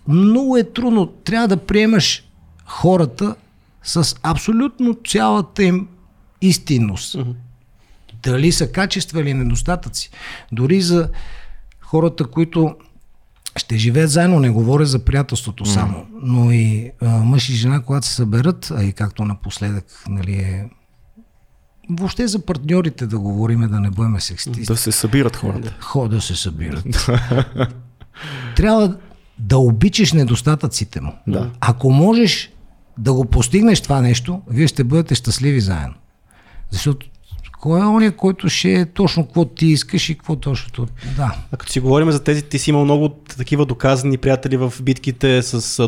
много 0.09 0.57
е 0.57 0.65
трудно. 0.65 1.07
Трябва 1.07 1.49
да 1.49 1.57
приемаш 1.57 2.25
хората 2.67 3.35
с 3.83 4.15
абсолютно 4.23 4.97
цялата 5.07 5.65
им 5.65 5.89
истинност. 6.43 7.17
Дали 8.23 8.53
са 8.53 8.73
качества 8.73 9.21
или 9.21 9.35
недостатъци. 9.35 10.11
Дори 10.53 10.81
за 10.81 11.11
хората, 11.81 12.25
които 12.25 12.75
ще 13.57 13.79
живеят 13.79 14.11
заедно, 14.11 14.41
не 14.41 14.51
говоря 14.51 14.87
за 14.87 15.05
приятелството 15.05 15.65
само, 15.65 16.07
но 16.23 16.53
и 16.53 16.91
а, 17.03 17.09
мъж 17.09 17.49
и 17.49 17.55
жена, 17.55 17.83
когато 17.83 18.07
се 18.07 18.15
съберат, 18.15 18.73
а 18.77 18.85
и 18.85 18.93
както 18.93 19.25
напоследък, 19.25 19.85
нали 20.09 20.33
е 20.33 20.65
Въобще 21.91 22.27
за 22.27 22.39
партньорите 22.39 23.07
да 23.07 23.19
говориме, 23.19 23.69
да 23.69 23.81
не 23.81 23.91
бъдем 23.91 24.21
сексисти. 24.21 24.63
Да 24.63 24.77
се 24.77 24.93
събират 24.93 25.37
хората. 25.37 25.77
Хора 25.81 26.09
да 26.09 26.21
се 26.21 26.37
събират. 26.37 26.85
Трябва 28.57 28.97
да 29.39 29.59
обичаш 29.59 30.13
недостатъците 30.13 31.01
му. 31.01 31.13
Да. 31.27 31.51
Ако 31.61 31.91
можеш 31.91 32.53
да 32.99 33.13
го 33.13 33.25
постигнеш 33.25 33.81
това 33.81 34.01
нещо, 34.01 34.43
вие 34.51 34.67
ще 34.67 34.85
бъдете 34.85 35.15
щастливи 35.15 35.61
заедно. 35.61 35.95
Защото 36.71 37.07
кой 37.67 37.81
е 37.81 37.85
ония, 37.85 38.13
който 38.13 38.49
ще 38.49 38.73
е 38.73 38.87
точно 38.87 39.25
какво 39.25 39.45
ти 39.45 39.67
искаш 39.67 40.09
и 40.09 40.15
какво 40.15 40.37
точно... 40.37 40.87
Да. 41.17 41.37
А 41.53 41.57
като 41.57 41.73
си 41.73 41.81
говорим 41.81 42.11
за 42.11 42.25
тези, 42.25 42.43
ти 42.43 42.59
си 42.59 42.71
имал 42.71 42.85
много 42.85 43.09
такива 43.09 43.67
доказани 43.67 44.19
приятели 44.19 44.57
в 44.57 44.73
битките, 44.83 45.43
с 45.43 45.79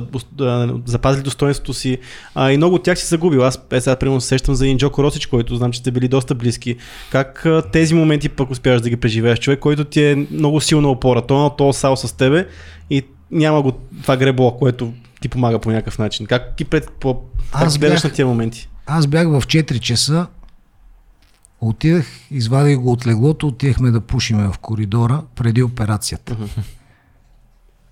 а, 0.41 0.75
запазили 0.87 1.23
достоинството 1.23 1.75
си 1.75 1.99
а, 2.35 2.53
и 2.53 2.57
много 2.57 2.75
от 2.75 2.83
тях 2.83 2.99
си 2.99 3.07
загубил. 3.07 3.45
Аз 3.45 3.59
е, 3.71 3.81
сега 3.81 3.97
примерно 3.97 4.21
се 4.21 4.29
сещам 4.29 4.55
за 4.55 4.67
Инджоко 4.67 5.03
Росич, 5.03 5.27
който 5.27 5.57
знам, 5.57 5.73
че 5.73 5.79
сте 5.79 5.91
били 5.91 6.09
доста 6.09 6.35
близки. 6.35 6.77
Как 7.11 7.47
а, 7.47 7.63
тези 7.73 7.95
моменти 7.95 8.29
пък 8.29 8.51
успяваш 8.51 8.81
да 8.81 8.91
ги 8.91 8.97
преживееш? 8.97 9.39
Човек, 9.39 9.59
който 9.59 9.85
ти 9.85 10.05
е 10.05 10.27
много 10.31 10.61
силна 10.61 10.89
опора, 10.89 11.23
той 11.23 11.47
е 11.47 11.51
то 11.59 11.73
сал 11.73 11.97
с 11.97 12.17
тебе 12.17 12.47
и 12.91 13.03
няма 13.31 13.63
го 13.63 13.73
това 14.03 14.17
гребло, 14.17 14.57
което 14.57 14.93
ти 15.21 15.29
помага 15.29 15.59
по 15.59 15.71
някакъв 15.71 15.99
начин. 15.99 16.27
Как 16.27 16.55
ги 16.57 16.65
пред, 16.65 16.91
по, 17.01 17.21
Аз 17.53 17.79
бях- 17.79 18.05
на 18.05 18.11
тия 18.11 18.27
моменти? 18.27 18.69
Аз 18.87 19.07
бях 19.07 19.29
в 19.29 19.43
4 19.43 19.81
часа, 19.81 20.27
отидах, 21.61 22.07
извадих 22.31 22.79
го 22.79 22.93
от 22.93 23.07
леглото, 23.07 23.47
отидахме 23.47 23.91
да 23.91 24.01
пушиме 24.01 24.49
в 24.49 24.59
коридора 24.59 25.23
преди 25.35 25.63
операцията. 25.63 26.37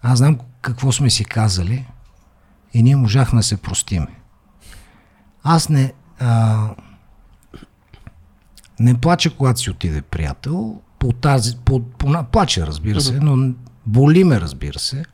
Аз 0.03 0.19
знам 0.19 0.39
какво 0.61 0.93
сме 0.93 1.11
си 1.11 1.25
казали 1.25 1.87
и 2.75 2.83
ние 2.83 2.97
можахме 2.97 3.39
да 3.39 3.43
се 3.43 3.57
простиме. 3.57 4.21
Аз 5.43 5.69
не, 5.69 5.93
а, 6.21 6.69
не 8.81 8.95
плача, 8.95 9.37
когато 9.37 9.61
си 9.61 9.71
отиде 9.71 10.03
приятел, 10.03 10.81
по 10.99 11.13
тази, 11.13 11.57
по, 11.65 11.81
по, 11.81 12.25
плача, 12.33 12.67
разбира 12.67 13.01
се, 13.01 13.21
но 13.21 13.55
боли 13.87 14.25
ме, 14.25 14.41
разбира 14.41 14.79
се, 14.79 15.05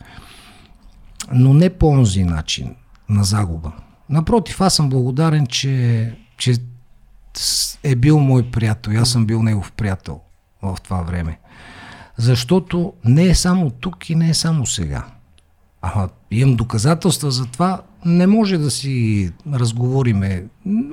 но 1.32 1.54
не 1.54 1.70
по 1.70 1.88
онзи 1.88 2.24
начин 2.24 2.74
на 3.08 3.24
загуба. 3.24 3.72
Напротив, 4.10 4.60
аз 4.60 4.74
съм 4.74 4.88
благодарен, 4.88 5.46
че, 5.46 6.16
че 6.36 6.54
е 7.82 7.94
бил 7.96 8.18
мой 8.18 8.42
приятел. 8.42 8.92
Аз 9.00 9.10
съм 9.10 9.26
бил 9.26 9.42
негов 9.42 9.72
приятел 9.72 10.20
в 10.62 10.76
това 10.84 11.02
време. 11.02 11.38
Защото 12.16 12.92
не 13.04 13.24
е 13.24 13.34
само 13.34 13.70
тук 13.70 14.10
и 14.10 14.14
не 14.14 14.28
е 14.28 14.34
само 14.34 14.66
сега. 14.66 15.04
Ама 15.82 16.08
имам 16.30 16.56
доказателства 16.56 17.30
за 17.30 17.46
това, 17.46 17.82
не 18.04 18.26
може 18.26 18.58
да 18.58 18.70
си 18.70 19.30
разговориме. 19.52 20.44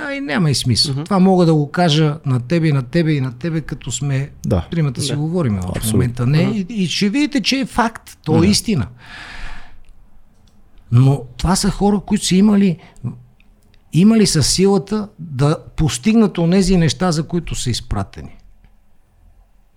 Ай, 0.01 0.21
няма 0.21 0.51
и 0.51 0.55
смисъл. 0.55 0.95
Uh-huh. 0.95 1.05
Това 1.05 1.19
мога 1.19 1.45
да 1.45 1.53
го 1.53 1.71
кажа 1.71 2.17
на 2.25 2.39
тебе 2.39 2.67
и 2.67 2.71
на 2.71 2.83
тебе 2.83 3.11
и 3.13 3.21
на 3.21 3.37
тебе, 3.37 3.61
като 3.61 3.91
сме 3.91 4.29
Да. 4.45 4.67
тримата 4.71 5.01
си 5.01 5.11
Да. 5.11 5.17
говориме 5.17 5.61
в 5.61 5.65
Абсолютно. 5.65 5.91
момента. 5.91 6.27
Не, 6.27 6.41
и, 6.41 6.65
и 6.69 6.87
ще 6.87 7.09
видите, 7.09 7.41
че 7.41 7.59
е 7.59 7.65
факт. 7.65 8.17
То 8.23 8.43
е 8.43 8.47
истина. 8.47 8.87
Но 10.91 11.21
това 11.37 11.55
са 11.55 11.71
хора, 11.71 11.99
които 11.99 12.25
са 12.25 12.35
имали 12.35 12.77
имали 13.93 14.27
са 14.27 14.43
силата 14.43 15.09
да 15.19 15.57
постигнат 15.75 16.37
онези 16.37 16.77
неща, 16.77 17.11
за 17.11 17.27
които 17.27 17.55
са 17.55 17.69
изпратени. 17.69 18.37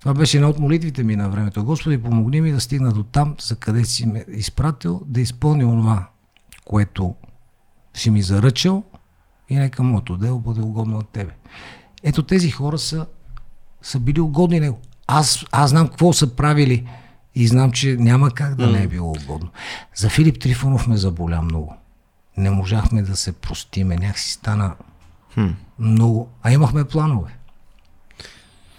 Това 0.00 0.14
беше 0.14 0.36
една 0.36 0.48
от 0.48 0.58
молитвите 0.58 1.02
ми 1.02 1.16
на 1.16 1.30
времето. 1.30 1.64
Господи, 1.64 2.02
помогни 2.02 2.40
ми 2.40 2.52
да 2.52 2.60
стигна 2.60 2.92
до 2.92 3.02
там, 3.02 3.34
за 3.40 3.56
къде 3.56 3.84
си 3.84 4.06
ме 4.06 4.24
изпратил, 4.28 5.02
да 5.06 5.20
изпълня 5.20 5.66
онова, 5.66 6.08
което 6.64 7.14
си 7.94 8.10
ми 8.10 8.22
заръчал 8.22 8.84
и 9.48 9.56
нека 9.56 9.82
моето 9.82 10.16
дело 10.16 10.38
бъде 10.38 10.60
угодно 10.60 10.96
на 10.96 11.02
Тебе. 11.02 11.32
Ето 12.02 12.22
тези 12.22 12.50
хора 12.50 12.78
са, 12.78 13.06
са 13.82 14.00
били 14.00 14.20
угодни 14.20 14.60
него. 14.60 14.80
Аз, 15.06 15.44
аз 15.52 15.70
знам 15.70 15.88
какво 15.88 16.12
са 16.12 16.36
правили 16.36 16.88
и 17.34 17.46
знам, 17.46 17.72
че 17.72 17.96
няма 17.96 18.30
как 18.30 18.54
да 18.54 18.66
не 18.66 18.82
е 18.82 18.88
било 18.88 19.10
угодно. 19.10 19.50
За 19.94 20.10
Филип 20.10 20.40
Трифонов 20.40 20.86
ме 20.86 20.96
заболя 20.96 21.42
много. 21.42 21.76
Не 22.36 22.50
можахме 22.50 23.02
да 23.02 23.16
се 23.16 23.32
простиме. 23.32 23.96
Някакси 23.96 24.32
стана 24.32 24.74
много. 25.78 26.28
А 26.42 26.52
имахме 26.52 26.84
планове. 26.84 27.38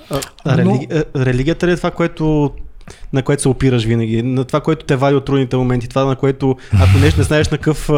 А, 0.10 0.22
а 0.46 0.58
религи... 0.58 0.88
религията 1.16 1.68
ли 1.68 1.72
е 1.72 1.78
това, 1.78 1.92
което 1.92 2.56
на 3.14 3.22
което 3.22 3.42
се 3.42 3.50
опираш 3.50 3.84
винаги, 3.84 4.24
на 4.24 4.44
това, 4.46 4.62
което 4.62 4.86
те 4.86 4.96
вади 4.96 5.16
от 5.16 5.26
трудните 5.26 5.58
моменти, 5.58 5.90
това, 5.90 6.06
на 6.06 6.16
което, 6.16 6.56
ако 6.74 6.98
нещо 6.98 7.20
не 7.20 7.24
знаеш 7.24 7.50
на 7.50 7.58
какъв 7.58 7.90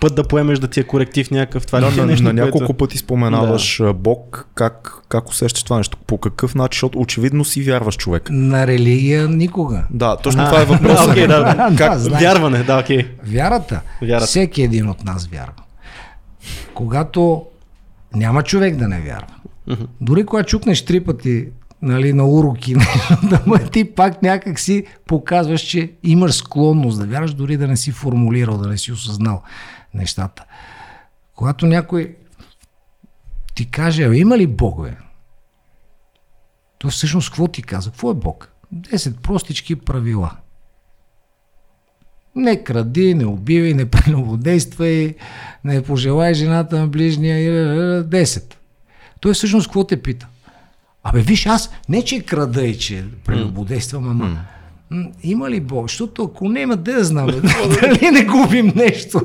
път 0.00 0.14
да 0.14 0.24
поемеш 0.24 0.58
да 0.58 0.68
ти 0.68 0.80
е 0.80 0.84
коректив 0.84 1.30
някакъв, 1.30 1.66
това 1.66 1.80
Да, 1.80 1.86
е 1.86 1.90
на, 1.90 2.06
нещо, 2.06 2.22
на 2.24 2.30
което- 2.30 2.44
няколко 2.44 2.74
пъти 2.74 2.98
споменаваш 2.98 3.78
да. 3.78 3.92
Бог, 3.92 4.48
как, 4.54 4.98
как 5.08 5.28
усещаш 5.28 5.62
това 5.62 5.76
нещо, 5.76 5.98
по 5.98 6.18
какъв 6.18 6.54
начин, 6.54 6.76
защото 6.76 6.98
очевидно 6.98 7.44
си 7.44 7.62
вярваш 7.62 7.96
човек. 7.96 8.28
На 8.30 8.66
религия 8.66 9.28
никога. 9.28 9.84
Да, 9.90 10.16
точно 10.16 10.42
А, 10.42 10.46
това 10.46 10.62
е 10.62 10.64
въпросът. 10.64 11.06
да, 11.06 11.10
окей, 11.12 11.26
да. 11.26 11.38
Да, 11.70 11.76
как, 11.78 11.98
знаеш. 11.98 12.22
Вярване, 12.22 12.62
да, 12.62 12.78
окей. 12.78 13.08
Вярата. 13.24 13.80
Вярата. 14.02 14.26
Всеки 14.26 14.62
един 14.62 14.88
от 14.88 15.04
нас 15.04 15.26
вярва. 15.26 15.52
Когато 16.74 17.44
няма 18.14 18.42
човек 18.42 18.76
да 18.76 18.88
не 18.88 19.00
вярва. 19.00 19.26
Дори 20.00 20.26
когато 20.26 20.48
чукнеш 20.48 20.84
три 20.84 21.00
пъти 21.00 21.46
нали, 21.84 22.12
на 22.12 22.24
уроки, 22.26 22.74
да 23.22 23.70
ти 23.70 23.94
пак 23.94 24.22
някак 24.22 24.60
си 24.60 24.86
показваш, 25.06 25.60
че 25.60 25.92
имаш 26.02 26.34
склонност 26.34 26.98
да 26.98 27.06
вярваш, 27.06 27.34
дори 27.34 27.56
да 27.56 27.68
не 27.68 27.76
си 27.76 27.92
формулирал, 27.92 28.58
да 28.58 28.68
не 28.68 28.78
си 28.78 28.92
осъзнал 28.92 29.42
нещата. 29.94 30.44
Когато 31.34 31.66
някой 31.66 32.16
ти 33.54 33.70
каже, 33.70 34.04
а 34.04 34.14
има 34.14 34.38
ли 34.38 34.46
Бог, 34.46 34.82
бе? 34.82 34.96
То 36.78 36.90
всъщност 36.90 37.30
какво 37.30 37.48
ти 37.48 37.62
казва? 37.62 37.92
Какво 37.92 38.10
е 38.10 38.14
Бог? 38.14 38.52
Десет 38.72 39.20
простички 39.20 39.76
правила. 39.76 40.36
Не 42.36 42.64
кради, 42.64 43.14
не 43.14 43.26
убивай, 43.26 43.74
не 43.74 43.90
прелюбодействай, 43.90 45.14
не 45.64 45.82
пожелай 45.82 46.34
жената 46.34 46.78
на 46.78 46.88
ближния. 46.88 48.02
Десет. 48.04 48.58
Той 49.20 49.34
всъщност 49.34 49.66
какво 49.66 49.84
те 49.84 50.02
пита? 50.02 50.26
Абе, 51.04 51.20
виж, 51.20 51.46
аз 51.46 51.70
не 51.88 52.02
че 52.02 52.20
крада 52.20 52.62
и 52.62 52.78
че 52.78 53.04
прелюбодействам, 53.24 54.08
ама 54.10 54.36
м, 54.90 55.06
има 55.22 55.50
ли 55.50 55.60
Бог? 55.60 55.90
Защото 55.90 56.24
ако 56.24 56.48
де 56.76 56.92
да 56.92 57.04
знам, 57.04 57.26
дали 57.80 58.10
не 58.10 58.24
губим 58.24 58.72
нещо, 58.76 59.20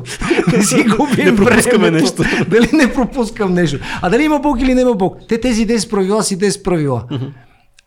не 0.53 0.64
си 0.64 0.84
губим 0.97 1.26
Не 1.26 1.35
пропускаме 1.35 1.91
времето, 1.91 2.23
нещо. 2.23 2.45
дали 2.49 2.69
не 2.73 2.93
пропускам 2.93 3.53
нещо. 3.53 3.80
А 4.01 4.10
дали 4.10 4.23
има 4.23 4.39
Бог 4.39 4.61
или 4.61 4.73
не 4.73 4.81
има 4.81 4.93
Бог? 4.93 5.18
Те 5.27 5.39
тези 5.39 5.68
10 5.68 5.89
правила 5.89 6.23
си 6.23 6.38
10 6.38 6.64
правила. 6.64 7.03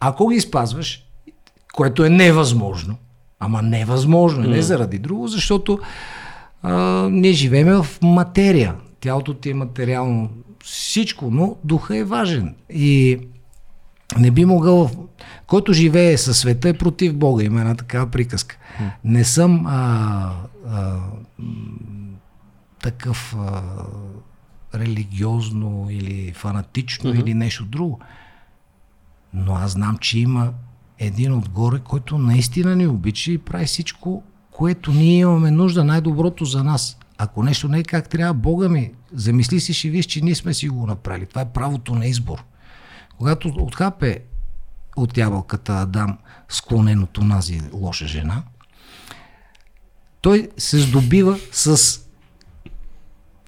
Ако 0.00 0.28
ги 0.28 0.40
спазваш, 0.40 1.02
което 1.72 2.04
е 2.04 2.08
невъзможно, 2.08 2.96
ама 3.40 3.62
невъзможно, 3.62 4.48
не 4.48 4.62
заради 4.62 4.98
друго, 4.98 5.28
защото 5.28 5.78
а, 6.62 6.72
ние 7.10 7.32
живеем 7.32 7.68
в 7.68 7.86
материя. 8.02 8.74
Тялото 9.00 9.34
ти 9.34 9.50
е 9.50 9.54
материално 9.54 10.30
всичко, 10.64 11.28
но 11.30 11.56
духа 11.64 11.96
е 11.96 12.04
важен. 12.04 12.54
И 12.70 13.18
не 14.18 14.30
би 14.30 14.44
могъл, 14.44 14.90
който 15.46 15.72
живее 15.72 16.18
със 16.18 16.38
света 16.38 16.68
е 16.68 16.78
против 16.78 17.14
Бога, 17.14 17.44
има 17.44 17.60
една 17.60 17.74
такава 17.74 18.06
приказка. 18.06 18.58
Не 19.04 19.24
съм 19.24 19.66
а, 19.66 20.32
а, 20.68 20.98
такъв 22.82 23.36
а, 23.38 23.62
религиозно 24.74 25.86
или 25.90 26.32
фанатично 26.32 27.14
или 27.14 27.34
нещо 27.34 27.64
друго. 27.64 28.00
Но 29.34 29.54
аз 29.54 29.70
знам, 29.70 29.98
че 29.98 30.18
има 30.18 30.52
един 30.98 31.34
отгоре, 31.34 31.78
който 31.78 32.18
наистина 32.18 32.76
ни 32.76 32.86
обича 32.86 33.32
и 33.32 33.38
прави 33.38 33.66
всичко, 33.66 34.22
което 34.50 34.92
ние 34.92 35.18
имаме 35.18 35.50
нужда, 35.50 35.84
най-доброто 35.84 36.44
за 36.44 36.64
нас. 36.64 36.98
Ако 37.18 37.42
нещо 37.42 37.68
не 37.68 37.78
е 37.78 37.82
как 37.82 38.08
трябва, 38.08 38.34
Бога 38.34 38.68
ми, 38.68 38.90
замисли 39.12 39.60
си, 39.60 39.74
ще 39.74 39.88
виж, 39.88 40.06
че 40.06 40.20
ние 40.20 40.34
сме 40.34 40.54
си 40.54 40.68
го 40.68 40.86
направили. 40.86 41.26
Това 41.26 41.42
е 41.42 41.52
правото 41.52 41.94
на 41.94 42.06
избор. 42.06 42.44
Когато 43.18 43.48
отхапе 43.48 44.22
от 44.96 45.18
ябълката 45.18 45.72
Адам 45.72 46.18
склонен 46.48 47.02
от 47.02 47.18
онази 47.18 47.60
лоша 47.72 48.06
жена, 48.06 48.42
той 50.20 50.50
се 50.58 50.78
здобива 50.78 51.38
с 51.52 52.00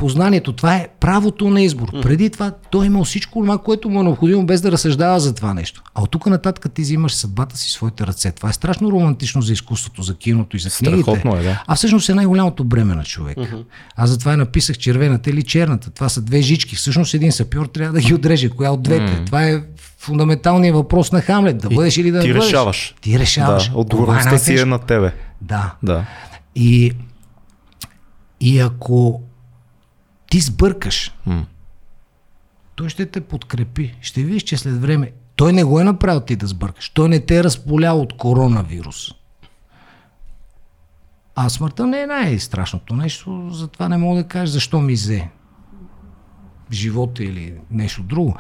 познанието. 0.05 0.52
Това 0.52 0.76
е 0.76 0.89
правото 1.01 1.51
на 1.51 1.62
избор. 1.62 1.89
Преди 2.02 2.31
това 2.31 2.51
той 2.70 2.85
е 2.85 2.86
имал 2.86 3.05
всичко 3.05 3.40
това, 3.40 3.59
което 3.59 3.90
му 3.90 4.01
е 4.01 4.02
необходимо, 4.02 4.47
без 4.47 4.60
да 4.60 4.72
разсъждава 4.72 5.20
за 5.20 5.35
това 5.35 5.55
нещо. 5.55 5.82
А 5.94 6.02
от 6.02 6.10
тук 6.10 6.26
нататък 6.26 6.74
ти 6.74 6.82
взимаш 6.82 7.14
съдбата 7.14 7.56
си 7.56 7.68
в 7.68 7.72
своите 7.72 8.06
ръце. 8.06 8.32
Това 8.32 8.48
е 8.48 8.52
страшно 8.52 8.93
романтично 8.93 9.43
за 9.43 9.52
изкуството, 9.52 10.02
за 10.02 10.14
киното 10.14 10.56
и 10.56 10.60
за 10.60 10.70
книгите. 10.70 11.02
Страхотно 11.02 11.36
е, 11.36 11.43
да. 11.43 11.62
А 11.66 11.74
всъщност 11.74 12.09
е 12.09 12.14
най-голямото 12.14 12.64
бреме 12.64 12.94
на 12.94 13.05
човек. 13.05 13.39
Аз 13.97 14.10
затова 14.10 14.31
я 14.31 14.36
написах 14.36 14.78
червената 14.78 15.31
или 15.31 15.43
черната. 15.43 15.90
Това 15.90 16.09
са 16.09 16.22
две 16.22 16.43
жички. 16.43 16.76
Всъщност 16.76 17.14
един 17.14 17.32
сапьор 17.32 17.66
трябва 17.66 17.93
да 17.93 18.01
ги 18.01 18.14
отреже. 18.14 18.48
Коя 18.48 18.70
от 18.70 18.82
двете? 18.82 19.24
Това 19.24 19.44
е 19.44 19.62
фундаменталният 19.98 20.76
въпрос 20.76 21.12
на 21.12 21.20
Хамлет. 21.20 21.59
Да 21.59 21.68
бъдеш 21.68 21.97
или 21.97 22.10
да 22.10 22.20
ти 22.20 22.26
не 22.26 22.32
бъдеш. 22.32 22.47
решаваш. 22.47 22.94
Ти 23.01 23.18
решаваш. 23.18 23.70
Да, 23.70 23.78
отговорността 23.78 24.39
си 24.39 24.59
е 24.59 24.64
на 24.64 24.78
тебе. 24.78 25.12
Да. 25.40 25.74
Да. 25.82 26.05
И, 26.55 26.93
и 28.40 28.60
ако 28.60 29.22
ти 30.35 30.40
сбъркаш, 30.40 31.15
М. 31.27 31.47
той 32.74 32.89
ще 32.89 33.06
те 33.06 33.20
подкрепи. 33.20 33.94
Ще 34.01 34.23
видиш, 34.23 34.43
че 34.43 34.56
след 34.56 34.81
време 34.81 35.12
той 35.36 35.52
не 35.52 35.65
го 35.65 35.81
е 35.81 35.85
направил 35.85 36.20
ти 36.20 36.36
да 36.36 36.47
сбъркаш. 36.47 36.90
Той 36.90 37.09
не 37.09 37.20
те 37.20 37.39
е 37.39 37.44
разполял 37.44 38.01
от 38.01 38.16
коронавирус. 38.16 39.11
А 41.35 41.48
смъртта 41.48 41.86
не 41.86 42.01
е 42.01 42.06
най-страшното 42.06 42.97
нещо, 42.97 43.51
затова 43.51 43.89
не 43.89 43.97
мога 43.97 44.23
да 44.23 44.28
кажа 44.28 44.52
защо 44.52 44.81
ми 44.81 44.93
взе 44.93 45.28
живота 46.73 47.24
или 47.24 47.55
нещо 47.70 48.02
друго. 48.02 48.36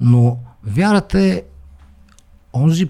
Но 0.00 0.38
вярата 0.64 1.20
е 1.20 1.42
онзи 2.54 2.88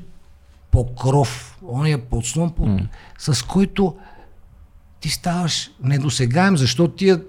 покров, 0.70 1.58
ония 1.68 1.98
подслон, 1.98 2.52
под, 2.52 2.68
mm. 2.68 2.88
с 3.18 3.42
който 3.42 3.96
ти 5.00 5.08
ставаш 5.08 5.70
недосегаем, 5.82 6.56
защото 6.56 6.94
тия 6.94 7.20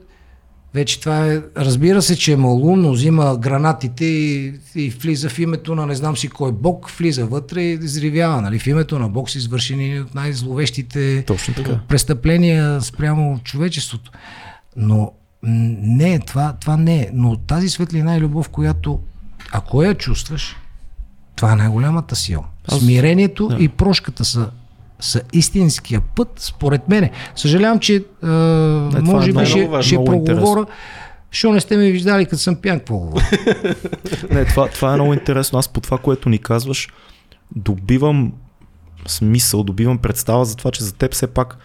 вече 0.73 0.99
това 0.99 1.27
е, 1.27 1.41
разбира 1.57 2.01
се, 2.01 2.15
че 2.15 2.33
е 2.33 2.37
малумно, 2.37 2.91
взима 2.91 3.37
гранатите 3.37 4.05
и, 4.05 4.53
и 4.75 4.89
влиза 4.89 5.29
в 5.29 5.39
името 5.39 5.75
на 5.75 5.85
не 5.85 5.95
знам 5.95 6.17
си 6.17 6.27
кой 6.27 6.51
бог, 6.51 6.89
влиза 6.89 7.25
вътре 7.25 7.61
и 7.61 7.73
изривява. 7.73 8.41
Нали? 8.41 8.59
В 8.59 8.67
името 8.67 8.99
на 8.99 9.09
бог 9.09 9.29
са 9.29 9.37
извършени 9.37 9.99
от 9.99 10.15
най-зловещите 10.15 11.25
престъпления 11.87 12.81
спрямо 12.81 13.39
човечеството. 13.43 14.11
Но 14.75 15.11
не, 15.43 16.19
това, 16.19 16.53
това 16.53 16.77
не 16.77 16.99
е. 16.99 17.09
Но 17.13 17.37
тази 17.37 17.69
светлина 17.69 18.17
и 18.17 18.19
любов, 18.19 18.49
която 18.49 18.99
ако 19.51 19.83
я 19.83 19.95
чувстваш, 19.95 20.55
това 21.35 21.53
е 21.53 21.55
най-голямата 21.55 22.15
сила. 22.15 22.43
Смирението 22.69 23.47
да. 23.47 23.57
и 23.59 23.67
прошката 23.67 24.25
са, 24.25 24.49
са 24.99 25.21
истинския 25.33 26.01
път, 26.15 26.27
според 26.37 26.89
мене. 26.89 27.11
Съжалявам, 27.35 27.79
че 27.79 27.95
а, 27.95 28.03
това 28.89 29.01
може 29.01 29.29
е 29.29 29.33
би 29.33 29.45
ще, 29.45 29.67
важно, 29.67 29.83
ще 29.83 30.05
проговоря. 30.05 30.65
Що 31.31 31.51
не 31.51 31.59
сте 31.59 31.77
ме 31.77 31.91
виждали, 31.91 32.25
като 32.25 32.37
съм 32.37 32.55
пиян, 32.55 32.79
какво 32.79 32.97
говоря? 32.97 33.25
Не, 34.31 34.45
това, 34.45 34.67
това 34.67 34.91
е 34.91 34.95
много 34.95 35.13
интересно. 35.13 35.59
Аз 35.59 35.67
по 35.67 35.81
това, 35.81 35.97
което 35.97 36.29
ни 36.29 36.37
казваш, 36.37 36.87
добивам 37.55 38.33
смисъл, 39.07 39.63
добивам 39.63 39.97
представа 39.97 40.45
за 40.45 40.55
това, 40.55 40.71
че 40.71 40.83
за 40.83 40.93
теб 40.93 41.13
все 41.13 41.27
пак 41.27 41.57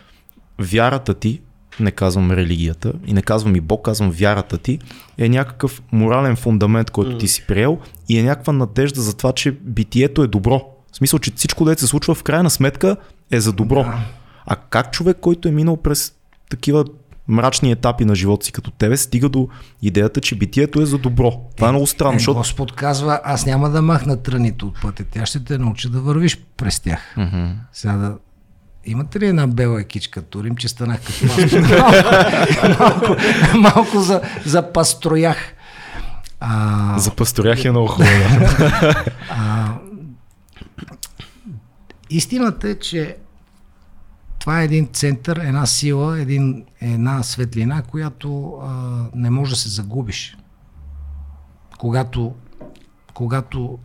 вярата 0.58 1.14
ти, 1.14 1.40
не 1.80 1.90
казвам 1.90 2.30
религията 2.30 2.92
и 3.06 3.12
не 3.12 3.22
казвам 3.22 3.56
и 3.56 3.60
Бог, 3.60 3.84
казвам 3.84 4.10
вярата 4.10 4.58
ти, 4.58 4.78
е 5.18 5.28
някакъв 5.28 5.82
морален 5.92 6.36
фундамент, 6.36 6.90
който 6.90 7.18
ти 7.18 7.28
си 7.28 7.44
приел 7.46 7.78
и 8.08 8.18
е 8.18 8.22
някаква 8.22 8.52
надежда 8.52 9.00
за 9.00 9.16
това, 9.16 9.32
че 9.32 9.52
битието 9.52 10.22
е 10.22 10.26
добро. 10.26 10.62
В 10.92 10.96
смисъл, 10.96 11.18
че 11.18 11.32
всичко, 11.36 11.64
което 11.64 11.80
се 11.80 11.86
случва 11.86 12.14
в 12.14 12.22
крайна 12.22 12.50
сметка 12.50 12.96
е 13.30 13.40
за 13.40 13.52
добро. 13.52 13.86
А 14.46 14.56
как 14.56 14.92
човек, 14.92 15.16
който 15.20 15.48
е 15.48 15.52
минал 15.52 15.76
през 15.76 16.12
такива 16.50 16.84
мрачни 17.28 17.70
етапи 17.70 18.04
на 18.04 18.14
живота 18.14 18.46
си 18.46 18.52
като 18.52 18.70
тебе, 18.70 18.96
стига 18.96 19.28
до 19.28 19.48
идеята, 19.82 20.20
че 20.20 20.34
битието 20.34 20.82
е 20.82 20.86
за 20.86 20.98
добро. 20.98 21.32
Това 21.56 21.68
е, 21.68 21.72
много 21.72 21.86
странно, 21.86 22.14
Е, 22.14 22.18
защото 22.18 22.38
Господ 22.38 22.72
казва, 22.72 23.20
аз 23.24 23.46
няма 23.46 23.70
да 23.70 23.82
махна 23.82 24.22
тръните 24.22 24.64
от 24.64 24.80
пътя, 24.82 25.04
тя 25.10 25.26
ще 25.26 25.44
те 25.44 25.58
научи 25.58 25.90
да 25.90 26.00
вървиш 26.00 26.38
през 26.56 26.80
тях. 26.80 27.14
Мгм. 27.16 27.46
Сега 27.72 27.92
да... 27.92 28.16
Имате 28.86 29.20
ли 29.20 29.26
една 29.26 29.46
бела 29.46 29.80
екичка 29.80 30.22
турим, 30.22 30.56
че 30.56 30.68
станах 30.68 31.00
като 31.06 31.26
вас? 31.26 31.52
малко, 32.78 33.16
малко 33.54 34.00
за, 34.00 34.20
за 34.46 34.72
пастроях. 34.72 35.54
А, 36.40 36.98
за 36.98 37.10
пасторях 37.10 37.64
е 37.64 37.70
много 37.70 37.86
хубаво. 37.86 38.10
истината 42.10 42.68
е, 42.68 42.78
че 42.78 43.16
това 44.38 44.60
е 44.60 44.64
един 44.64 44.88
център, 44.92 45.36
една 45.36 45.66
сила, 45.66 46.20
един, 46.20 46.64
една 46.80 47.22
светлина, 47.22 47.82
която 47.82 48.52
а, 48.62 48.70
не 49.14 49.30
може 49.30 49.50
да 49.50 49.56
се 49.56 49.68
загубиш. 49.68 50.36
Когато, 51.78 52.34
когато 53.14 53.78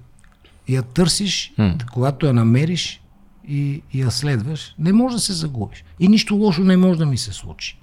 я 0.68 0.82
търсиш, 0.82 1.54
М. 1.58 1.76
когато 1.94 2.26
я 2.26 2.34
намериш 2.34 3.02
и, 3.48 3.82
и 3.94 4.02
я 4.02 4.12
следваш, 4.12 4.76
не 4.80 4.94
може 4.94 5.16
да 5.16 5.22
се 5.22 5.34
загубиш. 5.34 5.84
И 6.00 6.08
нищо 6.08 6.36
лошо 6.36 6.62
не 6.62 6.78
може 6.78 7.00
да 7.00 7.06
ми 7.06 7.18
се 7.18 7.34
случи. 7.34 7.80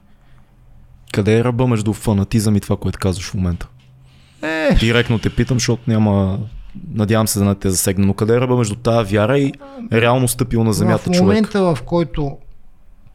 Къде 1.13 1.39
е 1.39 1.45
ръба 1.45 1.67
между 1.67 1.93
фанатизъм 1.93 2.57
и 2.57 2.61
това, 2.61 2.77
което 2.77 2.99
казваш 2.99 3.31
в 3.31 3.35
момента? 3.35 3.69
Е, 4.43 4.75
Директно 4.81 5.19
те 5.19 5.31
питам, 5.31 5.57
защото 5.57 5.91
няма... 5.91 6.39
Надявам 6.91 7.29
се 7.29 7.39
да 7.39 7.45
не 7.45 7.55
те 7.55 7.71
засегна, 7.71 8.07
но 8.07 8.15
къде 8.15 8.35
е 8.37 8.41
ръба 8.41 8.57
между 8.57 8.75
тази 8.75 9.15
вяра 9.15 9.39
и 9.39 9.53
реално 9.93 10.29
стъпил 10.29 10.65
на 10.65 10.73
земята 10.73 11.03
в 11.03 11.05
човек? 11.05 11.21
момента, 11.21 11.75
в 11.75 11.79
който 11.83 12.39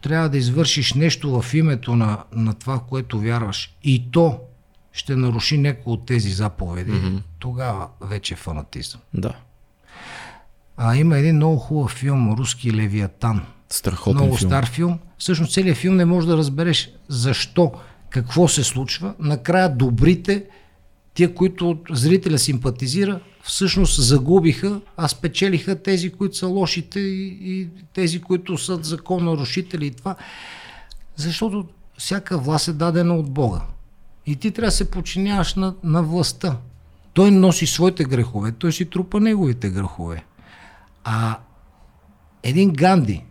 трябва 0.02 0.30
да 0.30 0.38
извършиш 0.38 0.94
нещо 0.94 1.42
в 1.42 1.54
името 1.54 1.96
на, 1.96 2.18
на 2.32 2.54
това, 2.54 2.78
в 2.78 2.84
което 2.84 3.20
вярваш, 3.20 3.76
и 3.84 4.12
то 4.12 4.40
ще 4.94 5.16
наруши 5.16 5.58
някои 5.58 5.94
от 5.94 6.06
тези 6.06 6.30
заповеди, 6.30 6.92
mm-hmm. 6.92 7.22
тогава 7.40 7.88
вече 8.02 8.34
е 8.34 8.38
фанатизъм. 8.38 9.02
Да. 9.14 9.34
А 10.78 10.96
има 10.96 11.18
един 11.18 11.36
много 11.36 11.58
хубав 11.58 11.92
филм, 11.92 12.34
руски 12.34 12.74
Левиатан. 12.74 13.42
Страхотен 13.70 14.22
много 14.22 14.36
филм. 14.36 14.50
стар 14.50 14.66
филм. 14.66 15.00
Всъщност 15.18 15.54
целият 15.54 15.78
филм 15.78 15.96
не 15.96 16.06
можеш 16.06 16.28
да 16.28 16.38
разбереш 16.38 16.90
защо, 17.08 17.72
какво 18.10 18.48
се 18.48 18.64
случва. 18.64 19.14
Накрая 19.20 19.76
добрите, 19.76 20.46
тия, 21.14 21.36
които 21.36 21.80
зрителя 21.90 22.40
симпатизира, 22.40 23.20
всъщност 23.44 24.02
загубиха, 24.02 24.82
а 24.98 25.08
спечелиха 25.08 25.84
тези, 25.84 26.10
които 26.10 26.38
са 26.38 26.48
лошите 26.48 27.00
и, 27.00 27.38
и 27.42 27.68
тези, 27.94 28.22
които 28.22 28.58
са 28.58 28.80
закононарушители 28.84 29.86
и 29.86 29.92
това. 29.92 30.16
Защото 31.16 31.68
всяка 31.98 32.38
власт 32.38 32.68
е 32.68 32.74
дадена 32.74 33.16
от 33.16 33.32
Бога. 33.32 33.62
И 34.26 34.36
ти 34.36 34.52
трябва 34.52 34.68
да 34.68 34.72
се 34.72 34.92
подчиняваш 34.92 35.56
на, 35.56 35.76
на 35.84 36.04
властта. 36.04 36.58
Той 37.14 37.32
носи 37.32 37.68
своите 37.68 38.04
грехове, 38.04 38.52
той 38.52 38.72
си 38.72 38.86
трупа 38.86 39.20
неговите 39.20 39.70
грехове. 39.70 40.26
А 41.04 41.38
един 42.44 42.74
Ганди, 42.74 43.24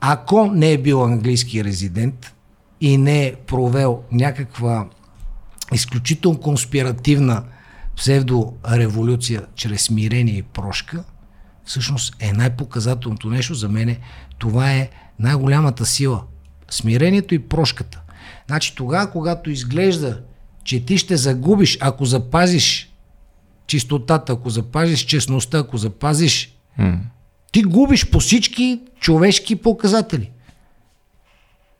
ако 0.00 0.46
не 0.46 0.72
е 0.72 0.78
бил 0.78 1.04
английски 1.04 1.64
резидент 1.64 2.34
и 2.80 2.96
не 2.96 3.26
е 3.26 3.36
провел 3.36 4.02
някаква 4.12 4.88
изключително 5.74 6.40
конспиративна 6.40 7.44
псевдореволюция 7.96 9.42
чрез 9.54 9.82
смирение 9.82 10.34
и 10.34 10.42
прошка, 10.42 11.04
всъщност 11.64 12.16
е 12.20 12.32
най-показателното 12.32 13.28
нещо 13.28 13.54
за 13.54 13.68
мен. 13.68 13.96
Това 14.38 14.72
е 14.72 14.90
най-голямата 15.18 15.86
сила. 15.86 16.22
Смирението 16.70 17.34
и 17.34 17.38
прошката. 17.38 18.00
Значи 18.46 18.74
тогава, 18.74 19.10
когато 19.10 19.50
изглежда, 19.50 20.20
че 20.64 20.84
ти 20.84 20.98
ще 20.98 21.16
загубиш, 21.16 21.78
ако 21.80 22.04
запазиш 22.04 22.92
чистотата, 23.66 24.32
ако 24.32 24.50
запазиш 24.50 25.00
честността, 25.00 25.58
ако 25.58 25.76
запазиш 25.76 26.56
ти 27.52 27.62
губиш 27.62 28.10
по 28.10 28.20
всички 28.20 28.80
човешки 29.00 29.56
показатели. 29.56 30.30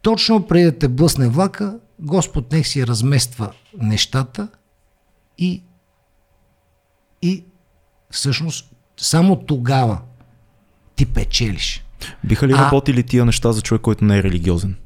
Точно 0.03 0.47
преди 0.47 0.65
да 0.65 0.79
те 0.79 0.89
блъсне 0.89 1.29
влака, 1.29 1.79
Господ 2.01 2.53
нех 2.53 2.67
си 2.67 2.87
размества 2.87 3.53
нещата 3.79 4.49
и, 5.39 5.63
и 7.23 7.45
всъщност 8.11 8.71
само 8.97 9.37
тогава 9.37 9.99
ти 10.97 11.07
печелиш. 11.07 11.85
Биха 12.25 12.49
ли 12.49 12.53
А- 12.53 12.57
работили 12.57 13.03
тия 13.03 13.25
неща 13.25 13.53
за 13.53 13.63
човек, 13.63 13.83
който 13.83 14.05
не 14.05 14.19
е 14.19 14.23
религиозен? 14.23 14.77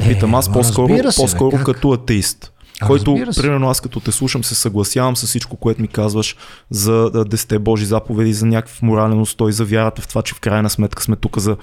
Е, 0.00 0.14
Питам 0.14 0.34
аз 0.34 0.52
по-скоро, 0.52 0.88
се, 0.88 1.02
бе, 1.02 1.08
по-скоро 1.16 1.56
как? 1.56 1.66
като 1.66 1.92
атеист. 1.92 2.52
А, 2.80 2.86
който, 2.86 3.14
примерно 3.36 3.68
аз 3.68 3.80
като 3.80 4.00
те 4.00 4.12
слушам, 4.12 4.44
се 4.44 4.54
съгласявам 4.54 5.16
с 5.16 5.26
всичко, 5.26 5.56
което 5.56 5.82
ми 5.82 5.88
казваш 5.88 6.36
за 6.70 7.10
а, 7.14 7.24
десете 7.24 7.58
Божи 7.58 7.84
заповеди, 7.84 8.32
за 8.32 8.46
някакъв 8.46 8.82
морален 8.82 9.20
устой, 9.20 9.52
за 9.52 9.64
вярата 9.64 10.02
в 10.02 10.08
това, 10.08 10.22
че 10.22 10.34
в 10.34 10.40
крайна 10.40 10.70
сметка 10.70 11.02
сме 11.02 11.16
тук 11.16 11.38
за 11.38 11.56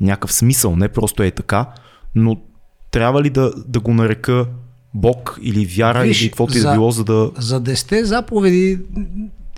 някакъв 0.00 0.32
смисъл, 0.32 0.76
не 0.76 0.88
просто 0.88 1.22
е 1.22 1.30
така, 1.30 1.66
но 2.14 2.36
трябва 2.98 3.22
ли 3.22 3.30
да, 3.30 3.52
да 3.58 3.80
го 3.80 3.94
нарека 3.94 4.46
Бог 4.94 5.38
или 5.42 5.66
вяра 5.68 6.02
Виж, 6.02 6.22
или 6.22 6.28
каквото 6.28 6.52
и 6.52 6.56
да 6.56 6.60
за- 6.60 6.72
било, 6.72 6.90
за 6.90 7.04
да... 7.04 7.30
За 7.38 7.60
десте 7.60 8.04
заповеди, 8.04 8.78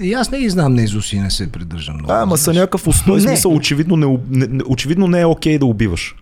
и 0.00 0.12
аз 0.12 0.30
не 0.30 0.38
ги 0.38 0.50
знам 0.50 0.74
на 0.74 0.82
Исус 0.82 1.12
и 1.12 1.20
не 1.20 1.30
се 1.30 1.52
придържам 1.52 1.94
много. 1.94 2.12
А, 2.12 2.22
ама 2.22 2.36
са 2.36 2.52
някакъв 2.52 2.86
Не. 3.06 3.20
смисъл, 3.20 3.54
очевидно 3.54 3.96
не, 3.96 4.18
не, 4.28 4.62
очевидно 4.66 5.08
не 5.08 5.20
е 5.20 5.26
окей 5.26 5.58
да 5.58 5.66
убиваш. 5.66 6.14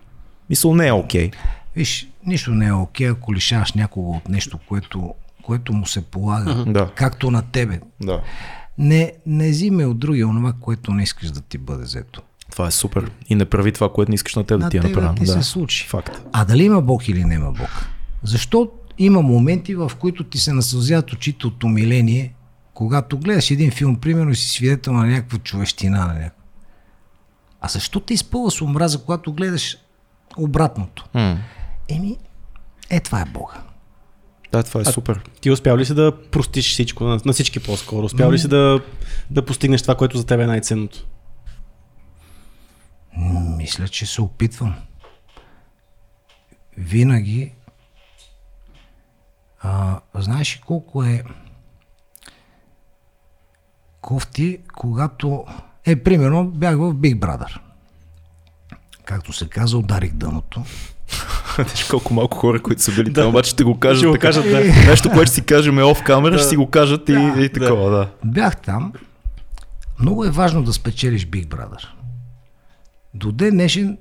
Мисъл 0.51 0.75
не 0.75 0.87
е 0.87 0.93
окей. 0.93 1.31
Виж, 1.77 2.09
нищо 2.27 2.51
не 2.51 2.67
е 2.67 2.73
окей, 2.73 3.09
ако 3.09 3.35
лишаваш 3.35 3.73
някого 3.73 4.13
от 4.13 4.29
нещо, 4.29 4.59
което, 4.59 5.15
което 5.43 5.73
му 5.73 5.87
се 5.87 6.01
полага, 6.01 6.65
Да. 6.67 6.91
както 6.95 7.31
на 7.31 7.43
тебе. 7.43 7.81
Да. 8.03 8.21
Не, 8.79 9.13
не 9.27 9.51
взиме 9.51 9.87
от 9.87 9.99
другия 9.99 10.29
онова, 10.29 10.53
което 10.53 10.91
не 10.91 11.03
искаш 11.03 11.31
да 11.31 11.41
ти 11.41 11.59
бъде 11.59 11.83
взето. 11.83 12.23
Това 12.59 12.69
е 12.69 12.71
супер. 12.71 13.11
И 13.29 13.35
не 13.35 13.45
прави 13.45 13.73
това, 13.73 13.93
което 13.93 14.11
не 14.11 14.15
искаш 14.15 14.35
на 14.35 14.45
теб 14.45 14.59
да 14.59 14.65
на 14.65 14.71
ти 14.71 14.77
е 14.77 14.81
направено. 14.81 15.15
да 15.15 15.21
ти 15.21 15.27
Да. 15.27 15.33
се 15.33 15.43
случи. 15.43 15.87
Факт. 15.89 16.21
А 16.33 16.45
дали 16.45 16.65
има 16.65 16.83
Бог 16.83 17.09
или 17.09 17.25
няма 17.25 17.53
Бог? 17.53 17.87
Защо 18.23 18.71
има 18.99 19.23
моменти, 19.23 19.75
в 19.75 19.93
които 19.99 20.25
ти 20.25 20.39
се 20.39 20.53
насълзяват 20.53 21.13
очите 21.13 21.47
от 21.47 21.65
умиление, 21.65 22.35
когато 22.75 23.19
гледаш 23.19 23.51
един 23.51 23.71
филм, 23.71 23.97
примерно, 23.97 24.31
и 24.31 24.37
си 24.37 24.49
свидетел 24.49 24.93
на 24.93 25.07
някаква 25.07 25.39
човещина 25.39 25.99
на 25.99 26.15
някаква. 26.15 26.43
А 27.61 27.69
защо 27.69 28.01
те 28.01 28.15
изпълва 28.15 28.51
с 28.51 28.61
омраза, 28.61 28.99
когато 29.05 29.33
гледаш 29.33 29.77
обратното? 30.37 31.05
М. 31.15 31.39
Еми, 31.89 32.17
е, 32.91 33.01
това 33.01 33.21
е 33.21 33.25
Бога. 33.25 33.55
Да, 34.53 34.63
това 34.63 34.81
е 34.81 34.85
супер. 34.85 35.21
Ти 35.41 35.51
успял 35.51 35.77
ли 35.77 35.85
си 35.85 35.95
да 35.95 36.13
простиш 36.31 36.73
всичко, 36.73 37.05
на, 37.05 37.21
на 37.25 37.33
всички 37.33 37.61
по-скоро? 37.61 38.05
Успял 38.07 38.33
ли 38.33 38.39
си 38.39 38.49
да, 38.49 38.81
да 39.31 39.45
постигнеш 39.45 39.83
това, 39.83 39.95
което 39.95 40.19
за 40.19 40.27
теб 40.27 40.41
е 40.41 40.47
най-ценното? 40.47 41.07
Мисля, 43.57 43.89
че 43.89 44.07
се 44.07 44.23
опитвам. 44.23 44.75
Винаги. 46.77 47.53
А, 49.61 50.01
знаеш 50.15 50.57
ли 50.57 50.61
колко 50.67 51.05
е 51.05 51.25
кофти, 54.01 54.59
когато... 54.77 55.45
Е, 55.87 55.97
примерно, 55.97 56.45
бях 56.45 56.77
в 56.77 56.95
Big 56.95 57.19
Brother. 57.19 57.59
Както 59.05 59.33
се 59.33 59.49
казва, 59.49 59.79
ударих 59.79 60.13
дъното. 60.13 60.65
Виж 61.59 61.85
колко 61.85 62.15
малко 62.15 62.39
хора, 62.39 62.63
които 62.63 62.83
са 62.83 62.93
били 62.93 63.13
там, 63.13 63.29
обаче 63.29 63.51
ще 63.51 63.65
го 63.65 63.79
кажат. 63.79 63.99
Ще 63.99 64.07
го 64.07 64.19
кажат, 64.19 64.45
да. 64.45 64.61
Нещо, 64.87 65.11
което 65.11 65.27
ще 65.27 65.35
си 65.35 65.45
кажем 65.45 65.79
е 65.79 65.83
оф 65.83 66.03
камера, 66.03 66.39
ще 66.39 66.49
си 66.49 66.57
го 66.57 66.71
кажат 66.71 67.09
и, 67.09 67.33
и 67.37 67.49
такова, 67.49 67.91
да. 67.91 68.11
Бях 68.25 68.57
там. 68.57 68.93
Много 69.99 70.25
е 70.25 70.31
важно 70.31 70.63
да 70.63 70.73
спечелиш 70.73 71.27
Big 71.27 71.47
Brother. 71.47 71.98
До 73.15 73.33
ден 73.33 73.51
днешен 73.51 73.99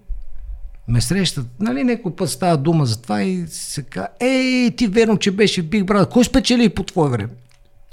ме 0.88 1.02
срещат, 1.02 1.48
нали, 1.60 1.84
някой 1.84 2.16
път 2.16 2.30
става 2.30 2.58
дума 2.58 2.86
за 2.86 3.02
това 3.02 3.24
и 3.24 3.46
се 3.48 3.84
казва, 3.84 4.08
ей, 4.20 4.72
ти 4.76 4.88
верно, 4.88 5.18
че 5.18 5.32
беше 5.32 5.70
Big 5.70 5.84
Brother. 5.84 6.10
Кой 6.10 6.26
спечели 6.26 6.70
по 6.70 6.84
твое 6.84 7.10
време? 7.10 7.30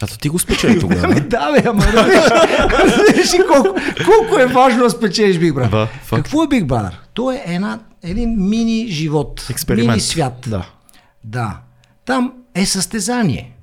А 0.02 0.06
то 0.06 0.18
ти 0.18 0.28
го 0.28 0.38
спечели 0.38 0.80
тогава. 0.80 1.00
Ами 1.04 1.20
да, 1.20 1.52
бе, 1.52 1.68
ама 1.68 1.82
разбираш 1.86 3.30
колко, 3.52 3.80
колко 4.04 4.40
е 4.40 4.46
важно 4.46 4.82
да 4.82 4.90
спечелиш 4.90 5.36
Big 5.36 5.52
Brother. 5.52 5.70
Да, 5.70 5.86
факт. 5.86 6.22
Какво 6.22 6.42
е 6.42 6.46
Big 6.46 6.64
Brother? 6.66 6.92
То 7.14 7.30
е 7.30 7.42
една, 7.46 7.80
един 8.02 8.48
мини 8.48 8.86
живот, 8.88 9.46
Експеримент. 9.50 9.88
мини 9.88 10.00
свят. 10.00 10.46
Да. 10.48 10.66
Да. 11.24 11.58
Там 12.04 12.32
е 12.54 12.66
състезание. 12.66 13.56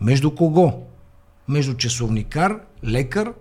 Между 0.00 0.30
кого? 0.34 0.82
Между 1.48 1.74
часовникар, 1.74 2.56
лекар, 2.84 3.32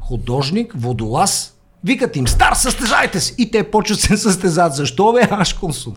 художник, 0.00 0.72
водолаз. 0.76 1.54
Викат 1.84 2.16
им, 2.16 2.28
стар, 2.28 2.52
състезайте 2.54 3.20
се! 3.20 3.34
И 3.38 3.50
те 3.50 3.70
почват 3.70 4.00
се 4.00 4.16
състезат. 4.16 4.74
Защо 4.74 5.12
бе, 5.12 5.28
аз 5.30 5.52
консул? 5.52 5.94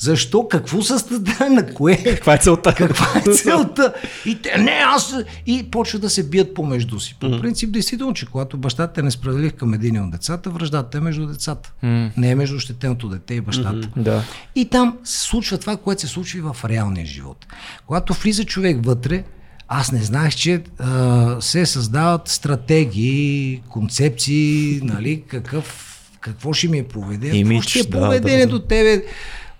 Защо? 0.00 0.48
Какво 0.48 0.82
състрадание? 0.82 1.56
На 1.56 1.74
кое? 1.74 1.96
Каква 2.04 2.34
е 2.34 2.38
целта? 2.38 2.74
Каква 2.74 3.06
е 3.20 3.34
целта? 3.34 3.94
И 4.26 4.42
те, 4.42 4.58
не, 4.58 4.82
аз... 4.86 5.14
И 5.46 5.70
почва 5.70 5.98
да 5.98 6.10
се 6.10 6.28
бият 6.28 6.54
помежду 6.54 7.00
си. 7.00 7.16
По 7.20 7.40
принцип, 7.40 7.72
действително, 7.72 8.14
че 8.14 8.26
когато 8.26 8.56
бащата 8.56 9.00
е 9.00 9.04
несправедлив 9.04 9.52
към 9.52 9.74
един 9.74 10.04
от 10.04 10.10
децата, 10.10 10.50
връждата 10.50 10.98
е 10.98 11.00
между 11.00 11.26
децата. 11.26 11.72
Не 12.16 12.30
е 12.30 12.34
между 12.34 12.58
щетеното 12.58 13.08
дете 13.08 13.34
и 13.34 13.40
бащата. 13.40 13.88
Да. 13.96 14.22
И 14.54 14.64
там 14.64 14.98
се 15.04 15.20
случва 15.20 15.58
това, 15.58 15.76
което 15.76 16.00
се 16.00 16.06
случва 16.06 16.38
и 16.38 16.42
в 16.42 16.56
реалния 16.64 17.06
живот. 17.06 17.46
Когато 17.86 18.14
влиза 18.14 18.44
човек 18.44 18.86
вътре, 18.86 19.24
аз 19.68 19.92
не 19.92 20.00
знаех, 20.00 20.34
че 20.34 20.60
а, 20.78 21.36
се 21.40 21.66
създават 21.66 22.28
стратегии, 22.28 23.60
концепции, 23.68 24.80
нали, 24.82 25.22
какъв, 25.22 25.84
какво 26.20 26.52
ще 26.52 26.68
ми 26.68 26.78
е 26.78 26.84
поведение. 26.84 27.40
Имидж, 27.40 27.66
Какво 27.66 27.68
ще 27.70 27.78
е 27.80 27.82
да, 27.84 27.98
поведението 27.98 28.58
тебе 28.58 29.02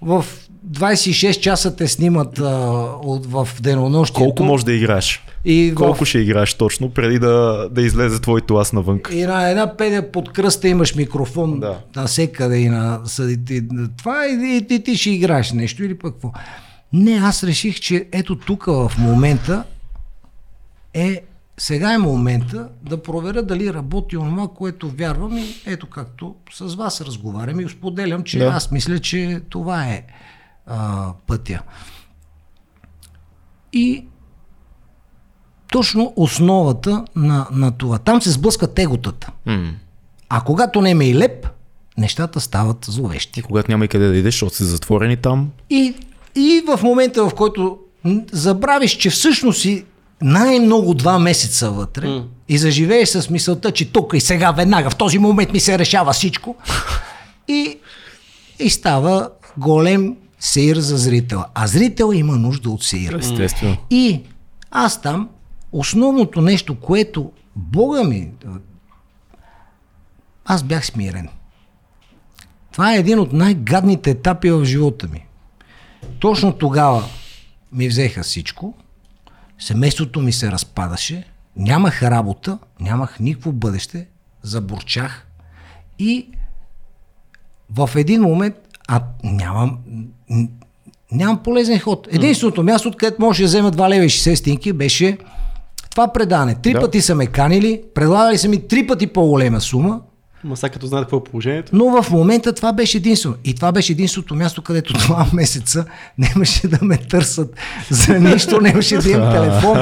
в 0.03 0.25
26 0.69 1.33
часа 1.33 1.77
те 1.77 1.89
снимат 1.89 2.39
а, 2.39 2.45
от, 3.03 3.27
в 3.27 3.49
денонощието. 3.61 4.21
Колко 4.21 4.45
може 4.45 4.65
да 4.65 4.73
играеш? 4.73 5.25
И 5.45 5.71
в- 5.71 5.75
Колко 5.75 6.05
ще 6.05 6.19
играеш 6.19 6.55
точно, 6.55 6.91
преди 6.91 7.19
да, 7.19 7.69
да 7.71 7.83
излезе 7.83 8.21
твоето 8.21 8.57
аз 8.57 8.73
навън? 8.73 9.01
И 9.13 9.23
на 9.23 9.51
една 9.51 9.77
пеня 9.77 10.03
под 10.13 10.33
кръста 10.33 10.69
имаш 10.69 10.95
микрофон 10.95 11.61
Да. 11.61 11.79
насекъде 11.97 12.57
и 12.57 12.69
на 12.69 13.01
съдите. 13.05 13.63
Това 13.99 14.27
и, 14.27 14.33
и, 14.71 14.75
и 14.75 14.83
ти 14.83 14.97
ще 14.97 15.11
играеш 15.11 15.53
нещо 15.53 15.85
или 15.85 15.99
пък 15.99 16.13
какво. 16.13 16.33
Не, 16.93 17.13
аз 17.13 17.45
реших, 17.45 17.81
че 17.81 18.07
ето 18.13 18.37
тук 18.37 18.65
в 18.67 18.93
момента 18.99 19.65
е 20.95 21.23
сега 21.59 21.93
е 21.95 21.99
момента 21.99 22.69
да 22.83 23.03
проверя 23.03 23.43
дали 23.43 23.75
работи 23.75 24.17
онова, 24.17 24.49
което 24.49 24.91
вярвам 24.91 25.39
и 25.39 25.55
ето 25.67 25.87
както 25.87 26.35
с 26.53 26.75
вас 26.75 27.01
разговарям 27.01 27.61
и 27.61 27.69
споделям, 27.69 28.23
че 28.23 28.39
Да. 28.39 28.45
аз 28.45 28.71
мисля, 28.71 28.99
че 28.99 29.41
това 29.49 29.85
е 29.85 30.03
а, 30.67 31.13
пътя. 31.27 31.63
И 33.73 34.05
точно 35.73 36.13
основата 36.17 37.05
на, 37.17 37.47
на 37.53 37.73
това. 37.73 37.99
Там 37.99 38.23
се 38.23 38.31
сблъска 38.31 38.75
теготата. 38.75 39.33
М. 39.47 39.73
А 40.29 40.41
когато 40.41 40.81
не 40.81 40.91
е 40.91 41.09
и 41.09 41.15
леп, 41.15 41.47
нещата 41.99 42.41
стават 42.41 42.85
зловещи. 42.85 43.41
И 43.41 43.43
когато 43.43 43.71
няма 43.71 43.85
и 43.85 43.89
къде 43.89 44.09
да 44.09 44.17
идеш, 44.17 44.35
защото 44.35 44.57
си 44.57 44.65
затворени 44.65 45.17
там, 45.17 45.51
И, 45.71 45.95
и 46.35 46.63
в 46.67 46.83
момента, 46.83 47.29
в 47.29 47.35
който 47.35 47.79
забравиш, 48.33 48.93
че 48.93 49.11
всъщност 49.11 49.61
си 49.61 49.85
най-много 50.23 50.95
два 50.95 51.19
месеца 51.19 51.71
вътре 51.71 52.07
mm. 52.07 52.25
и 52.49 52.59
заживееш 52.59 53.09
с 53.09 53.31
мисълта, 53.31 53.71
че 53.71 53.93
тук 53.93 54.13
и 54.15 54.21
сега, 54.21 54.53
веднага, 54.53 54.91
в 54.91 54.97
този 54.97 55.19
момент 55.19 55.53
ми 55.53 55.61
се 55.61 55.79
решава 55.79 56.13
всичко 56.13 56.57
и, 57.49 57.79
и 58.59 58.71
става 58.71 59.31
голем 59.57 60.17
сеир 60.41 60.77
за 60.77 60.97
зрителя. 60.97 61.47
А 61.55 61.67
зрител 61.67 62.13
има 62.15 62.37
нужда 62.37 62.71
от 62.71 62.85
сеир. 62.85 63.13
естествено. 63.13 63.77
И 63.91 64.21
аз 64.71 65.03
там, 65.03 65.29
основното 65.73 66.41
нещо, 66.41 66.81
което 66.81 67.33
Бога 67.57 68.05
ми, 68.05 68.31
аз 70.45 70.63
бях 70.63 70.87
смирен. 70.87 71.29
Това 72.73 72.95
е 72.95 72.99
един 72.99 73.19
от 73.19 73.33
най-гадните 73.33 74.11
етапи 74.11 74.51
в 74.51 74.65
живота 74.65 75.09
ми. 75.09 75.27
Точно 76.19 76.53
тогава 76.53 77.05
ми 77.73 77.89
взеха 77.89 78.23
всичко, 78.23 78.75
семейството 79.59 80.21
ми 80.21 80.33
се 80.33 80.53
разпадаше, 80.53 81.25
нямах 81.57 82.03
работа, 82.03 82.59
нямах 82.81 83.21
никакво 83.21 83.53
бъдеще, 83.53 84.07
заборчах 84.43 85.27
и 85.99 86.29
в 87.71 87.91
един 87.97 88.23
момент, 88.23 88.55
а 88.89 89.03
нямам, 89.25 89.79
нямам 91.13 91.43
полезен 91.43 91.79
ход. 91.79 92.09
Единственото 92.11 92.63
място, 92.63 92.89
откъдето 92.89 93.23
може 93.23 93.43
да 93.43 93.47
взема 93.47 93.73
2 93.73 93.89
лева 93.89 94.05
и 94.05 94.09
60 94.09 94.35
стинки, 94.35 94.73
беше 94.73 95.19
това 95.91 96.13
предане. 96.13 96.55
Три 96.55 96.73
Да. 96.73 96.81
пъти 96.81 97.01
са 97.01 97.15
ме 97.15 97.27
канили, 97.27 97.83
предлагали 97.95 98.39
са 98.39 98.49
ми 98.49 98.69
три 98.69 98.87
пъти 98.87 99.07
по-голема 99.07 99.61
сума, 99.61 100.01
Ма 100.45 100.57
сега 100.57 100.71
като 100.71 100.87
знаят 100.87 101.05
какво 101.07 101.17
е 101.17 101.25
положението. 101.25 101.77
но 101.77 102.03
в 102.03 102.11
момента 102.11 102.53
това 102.53 102.73
беше 102.73 102.97
единствено. 102.97 103.37
И 103.45 103.55
това 103.55 103.73
беше 103.73 103.93
единственото 103.93 104.35
място, 104.35 104.63
където 104.63 104.93
два 104.93 105.27
месеца 105.33 105.85
нямаше 106.19 106.69
да 106.69 106.79
ме 106.83 106.97
търсят 106.97 107.57
за 107.91 108.19
нищо, 108.19 108.61
нямаше 108.61 108.97
да 108.97 109.11
имам 109.11 109.33
телефон. 109.33 109.79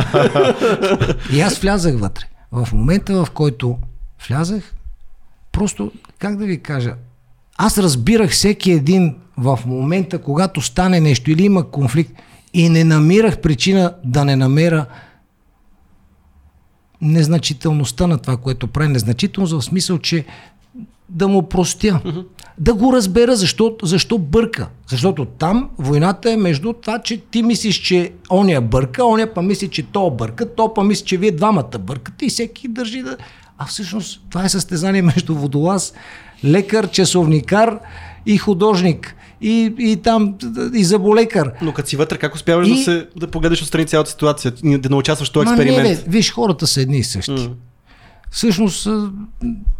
И 1.33 1.41
аз 1.41 1.59
влязах 1.59 1.99
вътре. 1.99 2.25
В 2.53 2.69
момента, 2.73 3.25
в 3.25 3.31
който 3.31 3.79
влязах, 4.29 4.75
просто, 5.53 5.93
как 6.19 6.37
да 6.37 6.45
ви 6.45 6.63
кажа, 6.63 6.95
аз 7.59 7.79
разбирах 7.79 8.31
всеки 8.31 8.73
един 8.73 9.15
в 9.39 9.59
момента, 9.67 10.19
когато 10.19 10.61
стане 10.61 11.01
нещо 11.01 11.31
или 11.31 11.45
има 11.45 11.71
конфликт 11.71 12.13
и 12.55 12.69
не 12.69 12.85
намирах 12.85 13.41
причина 13.41 13.95
да 14.05 14.25
не 14.25 14.37
намеря 14.37 14.87
незначителността 17.03 18.07
на 18.07 18.19
това, 18.19 18.37
което 18.37 18.67
прави. 18.67 18.89
Незначителност 18.89 19.53
в 19.53 19.63
смисъл, 19.63 19.99
че 19.99 20.25
да 21.09 21.29
му 21.29 21.49
простя. 21.49 22.01
Да 22.59 22.75
го 22.75 22.93
разбера 22.93 23.37
защо, 23.37 23.77
защо 23.83 24.19
бърка. 24.19 24.69
Защото 24.89 25.25
там 25.25 25.71
войната 25.79 26.33
е 26.33 26.37
между 26.37 26.73
това, 26.73 26.99
че 26.99 27.21
ти 27.21 27.43
мислиш, 27.43 27.77
че 27.77 28.13
оня 28.31 28.61
бърка, 28.61 29.05
оня 29.05 29.27
па 29.35 29.43
мисли, 29.43 29.69
че 29.69 29.83
то 29.83 30.11
бърка, 30.11 30.55
то 30.55 30.75
па 30.75 30.85
мисли, 30.85 31.05
че 31.05 31.17
вие 31.17 31.31
двамата 31.31 31.79
бъркате 31.81 32.27
и 32.27 32.29
всеки 32.29 32.69
държи 32.69 33.03
да... 33.03 33.17
А 33.59 33.67
всъщност 33.67 34.23
това 34.31 34.45
е 34.45 34.49
състезание 34.49 35.03
между 35.17 35.35
водолаз, 35.35 35.95
лекар, 36.45 36.91
часовникар 36.91 37.79
и 38.27 38.39
художник. 38.39 39.15
И, 39.41 39.75
и 39.79 39.97
там 39.97 40.35
и 40.75 40.85
заболекар. 40.85 41.53
Но 41.63 41.73
като 41.73 41.89
си 41.89 41.97
вътре, 41.97 42.19
как 42.19 42.35
успяваш 42.35 42.69
И- 42.69 42.75
да, 42.75 42.77
се, 42.77 43.07
да 43.17 43.31
погледнеш 43.31 43.63
отстрани 43.63 43.87
цялата 43.87 44.11
ситуация, 44.11 44.53
да 44.63 44.89
не 44.89 44.97
участваш 44.97 45.29
в 45.29 45.33
този 45.33 45.49
експеримент? 45.49 45.89
Не, 45.89 45.95
бе, 45.95 46.03
виж, 46.09 46.33
хората 46.33 46.67
са 46.67 46.81
едни 46.81 46.99
и 46.99 47.05
същи. 47.05 47.33
М. 47.33 47.49
Всъщност, 48.31 48.89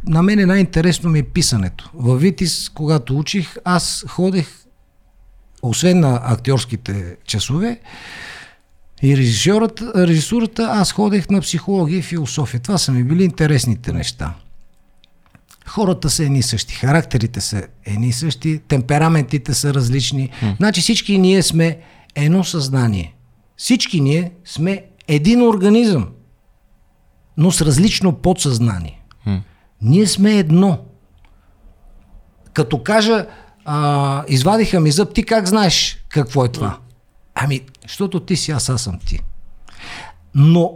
на 0.07 0.23
мен 0.23 0.39
е 0.39 0.47
най-интересно 0.47 1.11
ми 1.11 1.19
е 1.19 1.23
писането. 1.23 1.91
Във 1.95 2.21
Витис, 2.21 2.69
когато 2.69 3.19
учих, 3.19 3.57
аз 3.65 4.05
ходех, 4.09 4.49
освен 5.63 6.01
на 6.01 6.21
актьорските 6.25 7.17
часове 7.27 7.81
и 9.03 9.17
режисурата, 9.97 10.69
аз 10.73 10.93
ходех 10.93 11.31
на 11.31 11.41
психология 11.41 11.99
и 11.99 12.03
философия. 12.03 12.61
Това 12.61 12.79
са 12.79 12.93
ми 12.93 13.05
били 13.05 13.25
интересните 13.25 13.93
неща. 13.93 14.35
Хората 15.69 16.11
са 16.11 16.25
едни 16.25 16.43
същи, 16.43 16.75
характерите 16.75 17.41
са 17.41 17.63
едни 17.85 18.13
същи, 18.13 18.61
темпераментите 18.69 19.55
са 19.55 19.75
различни. 19.75 20.31
Значи 20.57 20.81
всички 20.81 21.19
ние 21.19 21.43
сме 21.43 21.79
едно 22.15 22.45
съзнание. 22.45 23.15
Всички 23.57 24.01
ние 24.01 24.33
сме 24.45 24.85
един 25.09 25.43
организъм, 25.43 26.09
но 27.37 27.51
с 27.51 27.61
различно 27.61 28.13
подсъзнание. 28.13 29.03
Ние 29.83 30.07
сме 30.07 30.39
едно. 30.39 30.79
Като 32.53 32.83
кажа, 32.83 33.27
а, 33.65 34.25
извадиха 34.29 34.81
ми 34.81 34.91
зъб, 34.91 35.15
ти 35.15 35.23
как 35.23 35.49
знаеш 35.49 36.05
какво 36.09 36.45
е 36.45 36.49
това? 36.49 36.79
Ами, 37.35 37.61
защото 37.89 38.21
ти 38.21 38.37
си 38.37 38.51
аз, 38.51 38.69
аз 38.69 38.83
съм 38.83 38.99
ти. 39.07 39.21
Но 40.35 40.75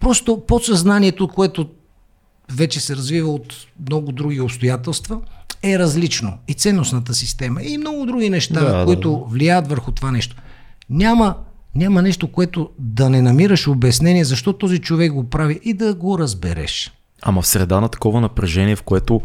просто 0.00 0.46
подсъзнанието, 0.46 1.28
което 1.28 1.70
вече 2.52 2.80
се 2.80 2.96
развива 2.96 3.30
от 3.30 3.54
много 3.88 4.12
други 4.12 4.40
обстоятелства, 4.40 5.20
е 5.62 5.78
различно. 5.78 6.38
И 6.48 6.54
ценностната 6.54 7.14
система, 7.14 7.62
и 7.62 7.78
много 7.78 8.06
други 8.06 8.30
неща, 8.30 8.60
Да, 8.60 8.78
да, 8.78 8.84
които 8.84 9.24
влияят 9.24 9.68
върху 9.68 9.92
това 9.92 10.10
нещо. 10.10 10.36
Няма, 10.90 11.34
няма 11.74 12.02
нещо, 12.02 12.32
което 12.32 12.70
да 12.78 13.10
не 13.10 13.22
намираш 13.22 13.68
обяснение, 13.68 14.24
защо 14.24 14.52
този 14.52 14.78
човек 14.78 15.12
го 15.12 15.30
прави 15.30 15.60
и 15.64 15.74
да 15.74 15.94
го 15.94 16.18
разбереш. 16.18 16.92
Ама 17.22 17.42
в 17.42 17.46
среда 17.46 17.80
на 17.80 17.88
такова 17.88 18.20
напрежение, 18.20 18.76
в 18.76 18.82
което 18.82 19.20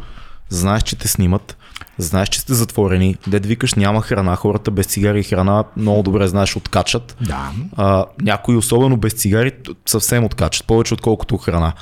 знаеш, 0.50 0.84
че 0.84 0.96
те 0.96 1.08
снимат, 1.08 1.58
знаеш, 1.98 2.30
че 2.30 2.40
сте 2.40 2.54
затворени, 2.54 3.16
дед 3.28 3.46
викаш 3.46 3.74
няма 3.74 4.02
храна, 4.02 4.36
хората 4.36 4.72
без 4.72 4.86
цигари 4.86 5.20
и 5.20 5.24
храна 5.24 5.64
много 5.78 6.04
добре 6.04 6.28
знаеш 6.28 6.56
откачат. 6.56 7.18
Да. 7.22 7.52
А, 7.76 8.06
някои, 8.22 8.56
особено 8.56 8.98
без 8.98 9.14
цигари, 9.14 9.52
съвсем 9.86 10.24
откачат, 10.26 10.68
повече 10.68 10.94
отколкото 10.94 11.38
храна. 11.38 11.74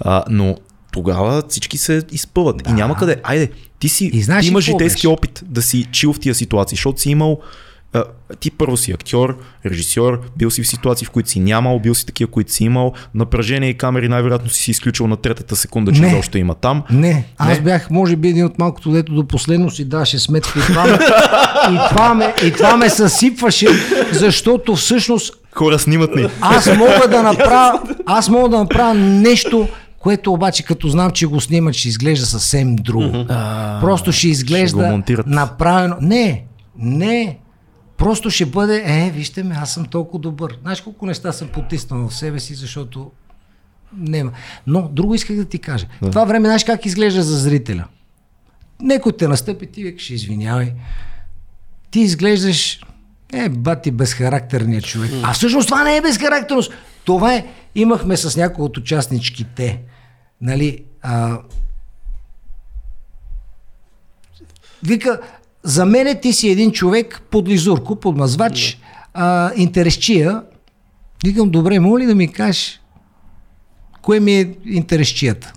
А, 0.00 0.24
но 0.28 0.56
тогава 0.92 1.42
всички 1.48 1.78
се 1.78 2.02
изпъват 2.12 2.56
да. 2.56 2.70
и 2.70 2.72
няма 2.72 2.96
къде. 2.96 3.16
Айде, 3.22 3.50
ти 3.78 3.88
си 3.88 4.10
И 4.12 4.22
знаеш 4.22 4.44
ти 4.44 4.50
имаш 4.50 4.64
житейски 4.64 5.06
опит 5.06 5.42
да 5.46 5.62
си 5.62 5.86
чил 5.92 6.12
в 6.12 6.20
тия 6.20 6.34
ситуации, 6.34 6.76
защото 6.76 7.00
си 7.00 7.10
имал 7.10 7.40
а, 7.92 8.04
ти 8.40 8.50
първо 8.50 8.76
си 8.76 8.92
актьор, 8.92 9.38
режисьор, 9.66 10.20
бил 10.36 10.50
си 10.50 10.62
в 10.62 10.68
ситуации, 10.68 11.06
в 11.06 11.10
които 11.10 11.30
си 11.30 11.40
нямал, 11.40 11.78
бил 11.78 11.94
си 11.94 12.06
такива, 12.06 12.30
които 12.30 12.52
си 12.52 12.64
имал, 12.64 12.92
напрежение 13.14 13.68
и 13.68 13.74
камери 13.74 14.08
най-вероятно 14.08 14.50
си 14.50 14.62
си 14.62 14.70
изключил 14.70 15.06
на 15.06 15.16
третата 15.16 15.56
секунда, 15.56 15.92
че 15.92 16.02
изобщо 16.02 16.38
има 16.38 16.54
там. 16.54 16.82
Не, 16.90 17.24
аз 17.38 17.58
Не? 17.58 17.64
бях, 17.64 17.90
може 17.90 18.16
би, 18.16 18.28
един 18.28 18.44
от 18.44 18.58
малкото, 18.58 18.90
дето 18.90 19.14
до 19.14 19.26
последно 19.26 19.70
си 19.70 19.84
даваше 19.84 20.18
сметка 20.18 20.58
и 20.58 20.62
това, 20.62 20.84
ме, 20.84 20.98
и, 21.72 21.78
това 21.90 22.14
ме, 22.14 22.34
и 22.44 22.52
това 22.52 22.76
ме 22.76 22.90
съсипваше, 22.90 23.66
защото 24.12 24.76
всъщност 24.76 25.34
Хора 25.52 25.78
снимат 25.78 26.16
ни. 26.16 26.26
аз 26.40 26.66
мога 26.76 27.08
да 27.10 27.22
направя, 27.32 27.80
аз 28.06 28.28
мога 28.28 28.48
да 28.48 28.58
направя 28.58 28.94
нещо, 28.94 29.68
което 30.00 30.32
обаче 30.32 30.64
като 30.64 30.88
знам, 30.88 31.10
че 31.10 31.26
го 31.26 31.40
снимат, 31.40 31.74
ще 31.74 31.88
изглежда 31.88 32.26
съвсем 32.26 32.76
друго. 32.76 33.26
Просто 33.80 34.12
ще 34.12 34.28
изглежда 34.28 34.88
монтират. 34.88 35.26
направено. 35.26 35.96
Не, 36.00 36.44
не. 36.76 37.38
Просто 37.96 38.30
ще 38.30 38.46
бъде, 38.46 38.82
е, 38.86 39.10
вижте 39.10 39.42
ме, 39.42 39.54
аз 39.58 39.74
съм 39.74 39.84
толкова 39.84 40.18
добър. 40.18 40.58
Знаеш 40.62 40.80
колко 40.80 41.06
неща 41.06 41.32
съм 41.32 41.48
потиснал 41.48 42.08
в 42.08 42.14
себе 42.14 42.40
си, 42.40 42.54
защото 42.54 43.10
няма. 43.96 44.32
Но 44.66 44.88
друго 44.88 45.14
исках 45.14 45.36
да 45.36 45.44
ти 45.44 45.58
кажа. 45.58 45.86
Да. 46.02 46.10
Това 46.10 46.24
време, 46.24 46.48
знаеш 46.48 46.64
как 46.64 46.86
изглежда 46.86 47.22
за 47.22 47.38
зрителя? 47.38 47.84
Некой 48.80 49.12
те 49.12 49.28
настъпи, 49.28 49.66
ти 49.66 49.82
викаш, 49.82 50.10
извинявай. 50.10 50.72
Ти 51.90 52.00
изглеждаш, 52.00 52.80
е, 53.32 53.48
бати, 53.48 53.90
безхарактерният 53.90 54.84
човек. 54.84 55.10
А 55.22 55.32
всъщност 55.32 55.68
това 55.68 55.84
не 55.84 55.96
е 55.96 56.00
безхарактерност. 56.00 56.72
Това 57.04 57.34
е, 57.34 57.46
имахме 57.74 58.16
с 58.16 58.36
някои 58.36 58.64
от 58.64 58.76
участничките, 58.76 59.80
нали, 60.40 60.84
а, 61.02 61.38
вика, 64.82 65.20
за 65.62 65.86
мен 65.86 66.18
ти 66.22 66.32
си 66.32 66.48
един 66.48 66.72
човек 66.72 67.22
подлизурко, 67.30 67.96
подмазвач, 67.96 68.78
а, 69.14 69.50
интересчия. 69.56 70.42
Викам, 71.24 71.50
добре, 71.50 71.78
моля 71.78 72.00
ли 72.00 72.06
да 72.06 72.14
ми 72.14 72.32
кажеш 72.32 72.80
кое 74.02 74.20
ми 74.20 74.32
е 74.32 74.54
интересчията? 74.64 75.52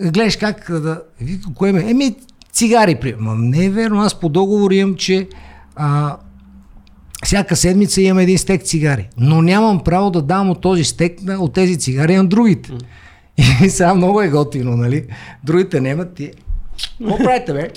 Гледаш 0.00 0.36
как 0.36 0.70
да... 0.70 1.02
Викам, 1.20 1.54
кое 1.54 1.72
ми 1.72 1.80
е? 1.80 1.90
Еми, 1.90 2.14
цигари. 2.52 2.94
При... 3.00 3.14
Ма 3.18 3.34
не 3.34 3.64
е 3.64 3.70
верно, 3.70 4.00
аз 4.00 4.20
по 4.20 4.28
договор 4.28 4.70
имам, 4.70 4.94
че 4.94 5.28
а, 5.76 6.16
всяка 7.24 7.56
седмица 7.56 8.02
имам 8.02 8.18
един 8.18 8.38
стек 8.38 8.62
цигари. 8.62 9.08
Но 9.16 9.42
нямам 9.42 9.84
право 9.84 10.10
да 10.10 10.22
дам 10.22 10.50
от 10.50 10.60
този 10.60 10.84
стек, 10.84 11.18
от 11.38 11.52
тези 11.52 11.78
цигари 11.78 12.16
на 12.16 12.26
другите. 12.26 12.70
И 13.64 13.70
сега 13.70 13.94
много 13.94 14.22
е 14.22 14.28
готино, 14.28 14.76
нали? 14.76 15.04
Другите 15.44 15.80
нямат 15.80 16.14
ти. 16.14 16.30
Какво 16.98 17.18
правите, 17.18 17.52
бе? 17.52 17.70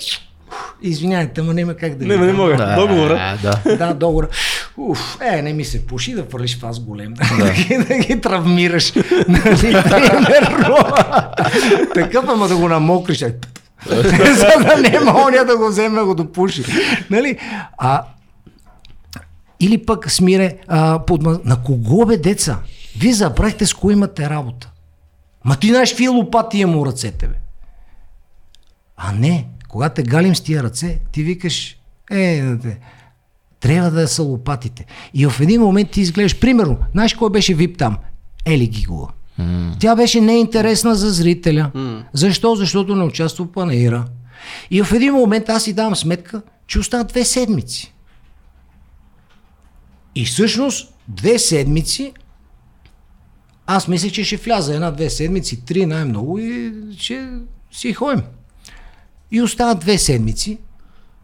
Извинявайте, 0.82 1.40
ама 1.40 1.54
няма 1.54 1.74
как 1.74 1.94
да 1.94 2.06
Не, 2.06 2.16
не 2.16 2.32
мога. 2.32 2.56
Да, 2.56 2.76
Договора. 2.76 3.38
Да. 3.42 3.76
Да, 3.76 3.94
договор. 3.94 4.28
Уф, 4.76 5.18
е, 5.20 5.42
не 5.42 5.52
ми 5.52 5.64
се 5.64 5.86
пуши 5.86 6.14
да 6.14 6.24
фърлиш 6.30 6.58
в 6.58 6.66
аз 6.66 6.80
голем, 6.80 7.14
да, 7.14 7.52
ги, 7.52 7.76
да 7.88 7.98
ги 7.98 8.20
травмираш. 8.20 8.92
Нали, 9.28 9.72
примерно. 9.90 10.76
Такъв, 11.94 12.24
ама 12.28 12.48
да 12.48 12.56
го 12.56 12.68
намокриш. 12.68 13.22
е, 13.22 13.34
За 14.34 14.64
да 14.64 14.90
няма 14.90 15.22
оня 15.26 15.44
да 15.44 15.56
го 15.56 15.68
вземе 15.68 15.98
да 15.98 16.04
го 16.04 16.14
допуши. 16.14 16.64
Нали? 17.10 17.36
А, 17.78 18.02
или 19.60 19.84
пък 19.84 20.10
смире, 20.10 20.58
а, 20.68 21.04
подма... 21.06 21.38
на 21.44 21.62
кого 21.62 22.06
бе 22.06 22.16
деца? 22.16 22.58
Вие 22.98 23.12
забрахте 23.12 23.66
с 23.66 23.74
кой 23.74 23.92
имате 23.92 24.30
работа. 24.30 24.70
Ма 25.44 25.56
ти 25.56 25.68
знаеш 25.68 25.90
какви 25.90 26.08
лопати 26.08 26.58
има 26.58 26.78
у 26.78 26.86
ръцете, 26.86 27.28
бе. 27.28 27.34
А 28.96 29.12
не, 29.12 29.46
когато 29.68 29.94
те 29.94 30.02
галим 30.02 30.36
с 30.36 30.40
тия 30.40 30.62
ръце, 30.62 30.98
ти 31.12 31.22
викаш, 31.22 31.76
е, 32.10 32.42
да 32.42 32.58
те, 32.60 32.78
трябва 33.60 33.90
да 33.90 34.08
са 34.08 34.22
лопатите. 34.22 34.86
И 35.14 35.26
в 35.26 35.40
един 35.40 35.60
момент 35.60 35.90
ти 35.90 36.00
изглеждаш, 36.00 36.40
примерно, 36.40 36.78
знаеш 36.92 37.14
кой 37.14 37.30
беше 37.30 37.54
вип 37.54 37.78
там? 37.78 37.96
Ели 38.46 38.66
Гигова. 38.66 39.08
Mm. 39.40 39.80
Тя 39.80 39.96
беше 39.96 40.20
неинтересна 40.20 40.94
за 40.94 41.10
зрителя. 41.10 41.70
Mm. 41.74 42.02
Защо? 42.12 42.54
Защото 42.54 42.96
не 42.96 43.04
участва 43.04 43.44
в 43.44 43.52
панаира. 43.52 44.04
И 44.70 44.82
в 44.82 44.92
един 44.92 45.14
момент 45.14 45.48
аз 45.48 45.62
си 45.62 45.72
давам 45.72 45.96
сметка, 45.96 46.42
че 46.66 46.78
остават 46.78 47.08
две 47.08 47.24
седмици. 47.24 47.94
И 50.14 50.24
всъщност 50.24 50.94
две 51.08 51.38
седмици 51.38 52.12
аз 53.72 53.88
мисля, 53.88 54.10
че 54.10 54.24
ще 54.24 54.36
вляза 54.36 54.74
една-две 54.74 55.10
седмици, 55.10 55.64
три 55.64 55.86
най-много 55.86 56.38
и 56.38 56.72
ще 56.98 57.30
си 57.72 57.92
ходим. 57.92 58.22
И 59.30 59.42
остават 59.42 59.80
две 59.80 59.98
седмици. 59.98 60.58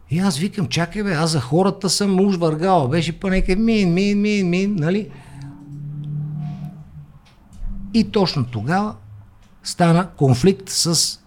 И 0.09 0.19
аз 0.19 0.37
викам, 0.37 0.67
чакай 0.67 1.03
бе, 1.03 1.13
аз 1.13 1.31
за 1.31 1.39
хората 1.39 1.89
съм 1.89 2.19
уж 2.19 2.35
въргала. 2.35 2.87
Беше 2.87 3.19
па 3.19 3.29
нека 3.29 3.55
мин, 3.55 3.93
мин, 3.93 4.21
мин, 4.21 4.49
мин, 4.49 4.75
нали? 4.75 5.09
И 7.93 8.11
точно 8.11 8.45
тогава 8.45 8.95
стана 9.63 10.09
конфликт 10.09 10.69
с 10.69 11.19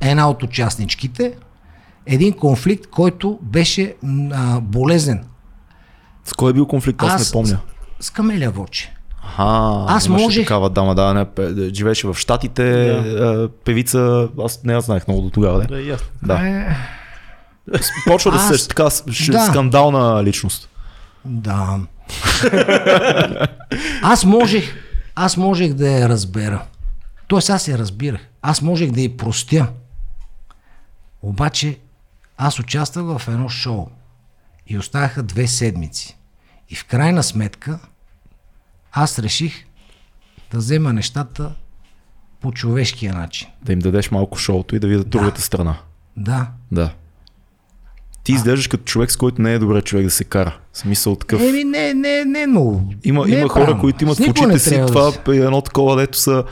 една 0.00 0.30
от 0.30 0.42
участничките. 0.42 1.36
Един 2.06 2.32
конфликт, 2.32 2.86
който 2.86 3.38
беше 3.42 3.94
а, 4.32 4.60
болезнен. 4.60 5.24
С 6.24 6.32
кой 6.32 6.50
е 6.50 6.54
бил 6.54 6.66
конфликт? 6.66 7.02
Аз, 7.02 7.28
не 7.28 7.32
помня. 7.32 7.58
С, 8.00 8.06
с 8.06 8.10
Камелия 8.10 8.50
Воче. 8.50 8.94
Аха, 9.22 9.84
Аз 9.88 10.08
можех- 10.08 10.44
такава 10.44 10.70
дама, 10.70 10.94
да, 10.94 11.14
не, 11.14 11.26
живееше 11.74 12.06
в 12.06 12.14
Штатите, 12.14 12.64
да. 12.92 13.48
певица, 13.64 14.28
аз 14.44 14.64
не 14.64 14.72
я 14.72 14.80
знаех 14.80 15.08
много 15.08 15.22
до 15.22 15.30
тогава. 15.30 15.58
Да. 15.60 15.76
Да, 15.76 15.98
да. 16.22 16.46
Е, 16.46 16.76
Почва 18.06 18.30
да 18.30 18.36
Аз- 18.36 18.56
се 18.56 18.68
така 18.68 18.84
Да. 19.32 19.46
скандална 19.46 20.24
личност. 20.24 20.68
Да. 21.24 21.78
аз 24.02 24.24
можех, 24.24 24.74
аз 25.14 25.36
можех 25.36 25.72
да 25.72 25.88
я 25.88 26.08
разбера. 26.08 26.62
Тоест 27.28 27.50
аз 27.50 27.68
я 27.68 27.78
разбирах. 27.78 28.20
Аз 28.42 28.62
можех 28.62 28.90
да 28.90 29.00
я 29.00 29.16
простя. 29.16 29.66
Обаче 31.22 31.78
аз 32.38 32.58
участвах 32.58 33.18
в 33.18 33.28
едно 33.28 33.48
шоу 33.48 33.86
и 34.66 34.78
оставаха 34.78 35.22
две 35.22 35.46
седмици. 35.46 36.16
И 36.70 36.74
в 36.74 36.84
крайна 36.84 37.22
сметка 37.22 37.78
аз 38.92 39.18
реших 39.18 39.66
да 40.52 40.58
взема 40.58 40.92
нещата 40.92 41.54
по 42.40 42.52
човешкия 42.52 43.14
начин. 43.14 43.48
Да 43.62 43.72
им 43.72 43.78
дадеш 43.78 44.10
малко 44.10 44.38
шоуто 44.38 44.76
и 44.76 44.78
да 44.78 44.86
видят 44.86 45.08
другата 45.08 45.40
страна. 45.40 45.76
Да. 46.16 46.48
Да. 46.72 46.90
Ти 48.24 48.32
изглеждаш 48.32 48.68
като 48.68 48.84
човек, 48.84 49.10
с 49.12 49.16
който 49.16 49.42
не 49.42 49.52
е 49.52 49.58
добре 49.58 49.82
човек 49.82 50.04
да 50.04 50.10
се 50.10 50.24
кара. 50.24 50.58
В 50.72 50.78
смисъл 50.78 51.16
такъв. 51.16 51.40
Еми, 51.42 51.64
не, 51.64 51.94
не, 51.94 52.24
не, 52.24 52.46
но. 52.46 52.84
Има, 53.04 53.26
не 53.26 53.36
е 53.36 53.38
има 53.38 53.48
хора, 53.48 53.64
правилно. 53.64 53.80
които 53.80 54.04
имат 54.04 54.18
в 54.18 54.28
очите 54.28 54.58
си 54.58 54.70
трябва 54.70 54.86
да 54.86 54.92
това 54.92 55.12
се- 55.12 55.40
е 55.40 55.44
едно 55.44 55.60
такова, 55.60 55.96
дето 55.96 56.18
са 56.18 56.44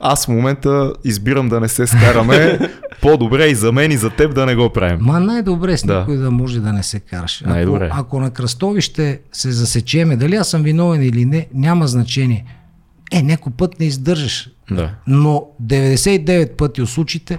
аз 0.00 0.24
в 0.24 0.28
момента 0.28 0.92
избирам 1.04 1.48
да 1.48 1.60
не 1.60 1.68
се 1.68 1.86
скараме, 1.86 2.58
по-добре 3.02 3.46
и 3.46 3.54
за 3.54 3.72
мен 3.72 3.92
и 3.92 3.96
за 3.96 4.10
теб 4.10 4.34
да 4.34 4.46
не 4.46 4.54
го 4.54 4.70
правим. 4.70 4.98
Ма 5.00 5.20
най-добре 5.20 5.76
с 5.76 5.86
Да. 5.86 5.98
никой 5.98 6.16
да 6.16 6.30
може 6.30 6.60
да 6.60 6.72
не 6.72 6.82
се 6.82 7.00
караш. 7.00 7.42
Ако, 7.46 7.78
ако 7.90 8.20
на 8.20 8.30
кръстовище 8.30 9.20
се 9.32 9.52
засечеме, 9.52 10.16
дали 10.16 10.36
аз 10.36 10.50
съм 10.50 10.62
виновен 10.62 11.02
или 11.02 11.24
не, 11.24 11.46
няма 11.54 11.88
значение. 11.88 12.44
Е, 13.12 13.22
някой 13.22 13.52
път 13.52 13.80
не 13.80 13.86
издържаш. 13.86 14.50
Да. 14.70 14.90
Но 15.06 15.46
99 15.62 16.56
пъти 16.56 16.82
от 16.82 16.88
случаите 16.88 17.38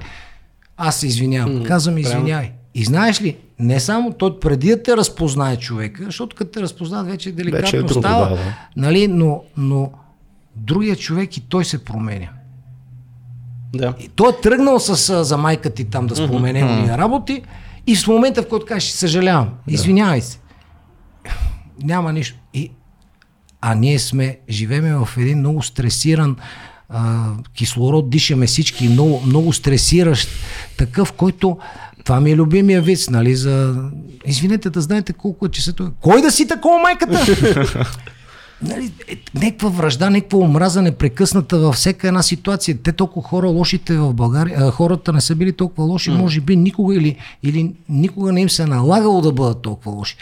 аз 0.77 0.95
се 0.95 1.07
извинявам. 1.07 1.63
Казвам 1.63 1.97
извинявай. 1.97 2.51
И 2.75 2.83
знаеш 2.83 3.21
ли, 3.21 3.37
не 3.59 3.79
само 3.79 4.13
той 4.13 4.39
преди 4.39 4.69
да 4.69 4.83
те 4.83 4.97
разпознае 4.97 5.55
човека, 5.55 6.03
защото 6.03 6.35
като 6.35 6.51
те 6.51 6.61
разпознае 6.61 7.03
вече 7.03 7.31
деликатно 7.31 7.65
Вече 7.65 7.77
е 7.77 7.83
друго, 7.83 8.01
става, 8.01 8.29
да, 8.29 8.35
да. 8.35 8.55
Нали, 8.75 9.07
но, 9.07 9.43
но 9.57 9.91
другия 10.55 10.95
човек 10.95 11.37
и 11.37 11.41
той 11.41 11.65
се 11.65 11.85
променя. 11.85 12.27
Да. 13.73 13.93
И 13.99 14.07
той 14.07 14.29
е 14.29 14.41
тръгнал 14.41 14.79
с, 14.79 15.09
а, 15.09 15.23
за 15.23 15.37
майка 15.37 15.69
ти 15.69 15.85
там 15.85 16.07
да 16.07 16.15
спомене 16.15 16.63
mm-hmm. 16.63 16.97
работи 16.97 17.43
и 17.87 17.95
в 17.95 18.07
момента, 18.07 18.41
в 18.41 18.47
който 18.47 18.65
кажеш, 18.65 18.89
съжалявам, 18.89 19.49
извинявай 19.67 20.21
се. 20.21 20.39
Няма 21.83 22.13
нищо. 22.13 22.37
И, 22.53 22.71
а 23.61 23.75
ние 23.75 23.99
сме, 23.99 24.37
живееме 24.49 24.93
в 24.93 25.09
един 25.17 25.39
много 25.39 25.63
стресиран, 25.63 26.35
а, 26.89 27.31
кислород 27.53 28.09
дишаме 28.09 28.47
всички, 28.47 28.89
много, 28.89 29.21
много 29.25 29.53
стресиращ, 29.53 30.29
такъв, 30.77 31.13
който 31.13 31.57
това 32.03 32.19
ми 32.19 32.31
е 32.31 32.35
любимия 32.35 32.81
вид, 32.81 32.99
нали, 33.09 33.35
за... 33.35 33.89
Извинете 34.25 34.69
да 34.69 34.81
знаете 34.81 35.13
колко 35.13 35.45
е 35.45 35.49
часето. 35.49 35.91
Кой 36.01 36.21
да 36.21 36.31
си 36.31 36.47
такова 36.47 36.81
майката? 36.81 37.25
нали, 38.61 38.91
е, 39.07 39.17
някаква 39.35 39.69
връжда, 39.69 40.09
някаква 40.09 40.39
омраза 40.39 40.81
непрекъсната 40.81 41.59
във 41.59 41.75
всяка 41.75 42.07
една 42.07 42.23
ситуация. 42.23 42.77
Те 42.83 42.91
толкова 42.91 43.27
хора 43.27 43.47
лошите 43.47 43.97
в 43.97 44.13
България, 44.13 44.57
а, 44.59 44.71
хората 44.71 45.13
не 45.13 45.21
са 45.21 45.35
били 45.35 45.53
толкова 45.53 45.87
лоши, 45.87 46.11
mm. 46.11 46.17
може 46.17 46.41
би 46.41 46.55
никога 46.55 46.95
или, 46.95 47.17
или 47.43 47.73
никога 47.89 48.31
не 48.31 48.41
им 48.41 48.49
се 48.49 48.63
е 48.63 48.65
налагало 48.65 49.21
да 49.21 49.31
бъдат 49.31 49.61
толкова 49.61 49.91
лоши. 49.91 50.15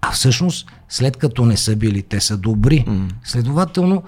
А 0.00 0.10
всъщност, 0.10 0.66
след 0.88 1.16
като 1.16 1.46
не 1.46 1.56
са 1.56 1.76
били, 1.76 2.02
те 2.02 2.20
са 2.20 2.36
добри. 2.36 2.84
Mm. 2.88 3.08
Следователно, 3.24 4.02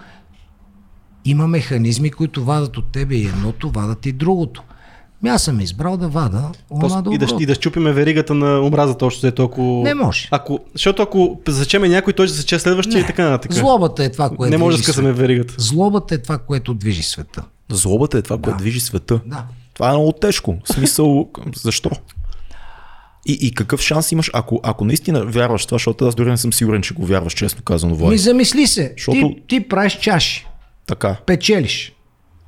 има 1.24 1.46
механизми, 1.46 2.10
които 2.10 2.44
вадат 2.44 2.76
от 2.76 2.92
тебе 2.92 3.14
и 3.14 3.26
едното, 3.26 3.70
вадат 3.70 4.06
и 4.06 4.12
другото. 4.12 4.62
Ми 5.22 5.28
аз 5.28 5.42
съм 5.42 5.60
избрал 5.60 5.96
да 5.96 6.08
вада 6.08 6.42
онова 6.70 6.80
Просто 6.88 7.12
и, 7.12 7.18
да, 7.18 7.26
добро. 7.26 7.42
и 7.42 7.46
да 7.46 7.54
щупиме 7.54 7.92
веригата 7.92 8.34
на 8.34 8.60
омразата, 8.60 9.06
още 9.06 9.18
взето, 9.18 9.44
ако... 9.44 9.62
Не 9.62 9.94
може. 9.94 10.28
Ако, 10.30 10.58
защото 10.74 11.02
ако 11.02 11.40
засечеме 11.48 11.88
някой, 11.88 12.12
той 12.12 12.26
ще 12.26 12.34
засече 12.34 12.58
следващия 12.58 13.00
и 13.00 13.06
така 13.06 13.24
нататък. 13.24 13.52
Злобата 13.52 14.04
е 14.04 14.12
това, 14.12 14.30
което 14.30 14.50
Не 14.50 14.58
може 14.58 14.76
да 14.76 14.82
скъсаме 14.82 15.12
веригата. 15.12 15.54
Злобата 15.58 16.14
е 16.14 16.18
това, 16.18 16.38
което 16.38 16.74
движи 16.74 17.02
света. 17.02 17.42
Злобата 17.68 18.18
е 18.18 18.22
това, 18.22 18.38
което 18.38 18.58
движи 18.58 18.80
света. 18.80 19.20
Да. 19.26 19.44
Това 19.74 19.88
е 19.88 19.92
много 19.92 20.12
тежко. 20.12 20.56
В 20.64 20.72
смисъл, 20.72 21.28
защо? 21.56 21.90
И, 23.26 23.32
и 23.32 23.54
какъв 23.54 23.80
шанс 23.80 24.12
имаш, 24.12 24.30
ако, 24.34 24.60
ако 24.62 24.84
наистина 24.84 25.24
вярваш 25.24 25.66
това, 25.66 25.74
защото 25.74 26.06
аз 26.08 26.14
дори 26.14 26.30
не 26.30 26.36
съм 26.36 26.52
сигурен, 26.52 26.82
че 26.82 26.94
го 26.94 27.06
вярваш, 27.06 27.32
честно 27.32 27.62
казано, 27.62 27.92
Ми 27.92 27.98
Влади. 27.98 28.18
замисли 28.18 28.66
се, 28.66 28.92
Защото- 28.96 29.16
ти, 29.18 29.42
ти 29.48 29.68
правиш 29.68 29.98
чаши, 29.98 30.46
Така. 30.86 31.16
печелиш. 31.26 31.92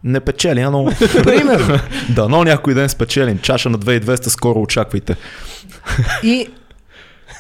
Не 0.05 0.21
печели, 0.21 0.63
но... 0.63 0.85
Примерно. 1.25 1.79
да, 2.11 2.29
но 2.29 2.45
някой 2.45 2.75
ден 2.75 2.89
спечелим. 2.89 3.39
Чаша 3.39 3.71
на 3.71 3.79
2200 3.79 4.29
скоро 4.29 4.61
очаквайте. 4.61 5.17
И 6.23 6.49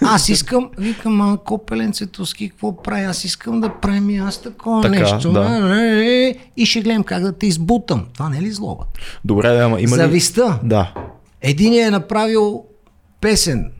Аз 0.04 0.28
искам, 0.28 0.70
викам, 0.78 1.20
а 1.20 1.38
копеленцето 1.38 2.26
ски, 2.26 2.48
какво 2.50 2.82
прави? 2.82 3.04
Аз 3.04 3.24
искам 3.24 3.60
да 3.60 3.68
правим 3.80 4.10
и 4.10 4.18
аз 4.18 4.42
такова 4.42 4.82
Така, 4.82 5.00
нещо. 5.00 5.32
да. 5.32 6.34
И 6.56 6.66
ще 6.66 6.80
гледам 6.80 7.04
как 7.04 7.22
да 7.22 7.32
те 7.32 7.46
избутам. 7.46 8.06
Това 8.14 8.28
не 8.28 8.38
е 8.38 8.42
ли 8.42 8.50
злоба? 8.50 8.84
Добре, 9.24 9.48
да, 9.48 9.64
ама 9.64 9.80
има 9.80 9.96
ли... 9.96 10.00
Зависта. 10.00 10.58
Да. 10.62 10.94
Един 11.42 11.86
е 11.86 11.90
направил 11.90 12.64
песен. 13.20 13.70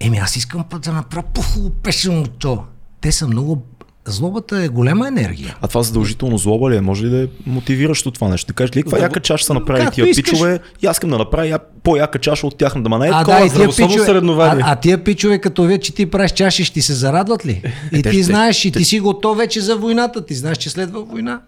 Еми, 0.00 0.18
аз 0.18 0.36
искам 0.36 0.64
път 0.64 0.82
да 0.82 0.92
направя 0.92 1.26
по-хубаво 1.34 1.70
песен 1.70 2.18
от 2.18 2.38
това. 2.38 2.64
Те 3.00 3.12
са 3.12 3.26
много... 3.26 3.62
Злобата 4.10 4.62
е 4.62 4.68
голема 4.68 5.08
енергия. 5.08 5.56
А 5.60 5.68
това 5.68 5.82
задължително 5.82 6.38
злоба 6.38 6.70
ли 6.70 6.76
е? 6.76 6.80
Може 6.80 7.04
ли 7.06 7.10
да 7.10 7.22
е 7.22 7.26
мотивиращо 7.46 8.10
това 8.10 8.28
нещо? 8.28 8.46
Да 8.46 8.52
кажеш 8.52 8.76
ли, 8.76 8.82
каква 8.82 8.98
яка 8.98 9.20
чаша 9.20 9.44
са 9.44 9.54
направили 9.54 9.84
Както 9.84 9.94
тия 9.94 10.08
искаш. 10.08 10.30
пичове 10.30 10.58
и 10.82 10.86
аз 10.86 10.96
искам 10.96 11.10
да 11.10 11.18
направя 11.18 11.58
по-яка 11.82 12.18
чаша 12.18 12.46
от 12.46 12.58
тяхната. 12.58 12.88
Ма 12.88 12.98
не 12.98 13.06
е 13.06 13.10
А, 13.10 13.18
такова 13.18 13.38
да, 13.38 13.46
и 13.46 13.48
здравословно 13.48 14.32
а, 14.40 14.58
а 14.62 14.76
тия 14.76 15.04
пичове, 15.04 15.38
като 15.38 15.62
вие, 15.62 15.78
че 15.78 15.94
ти 15.94 16.06
правиш 16.06 16.30
чаши, 16.30 16.64
ще 16.64 16.74
ти 16.74 16.82
се 16.82 16.94
зарадват 16.94 17.46
ли? 17.46 17.62
И 17.92 18.02
те 18.02 18.10
ти 18.10 18.22
знаеш, 18.22 18.64
и 18.64 18.72
ти 18.72 18.84
си 18.84 19.00
готов 19.00 19.38
вече 19.38 19.60
за 19.60 19.76
войната. 19.76 20.26
Ти 20.26 20.34
знаеш, 20.34 20.58
че 20.58 20.70
следва 20.70 21.02
война. 21.02 21.40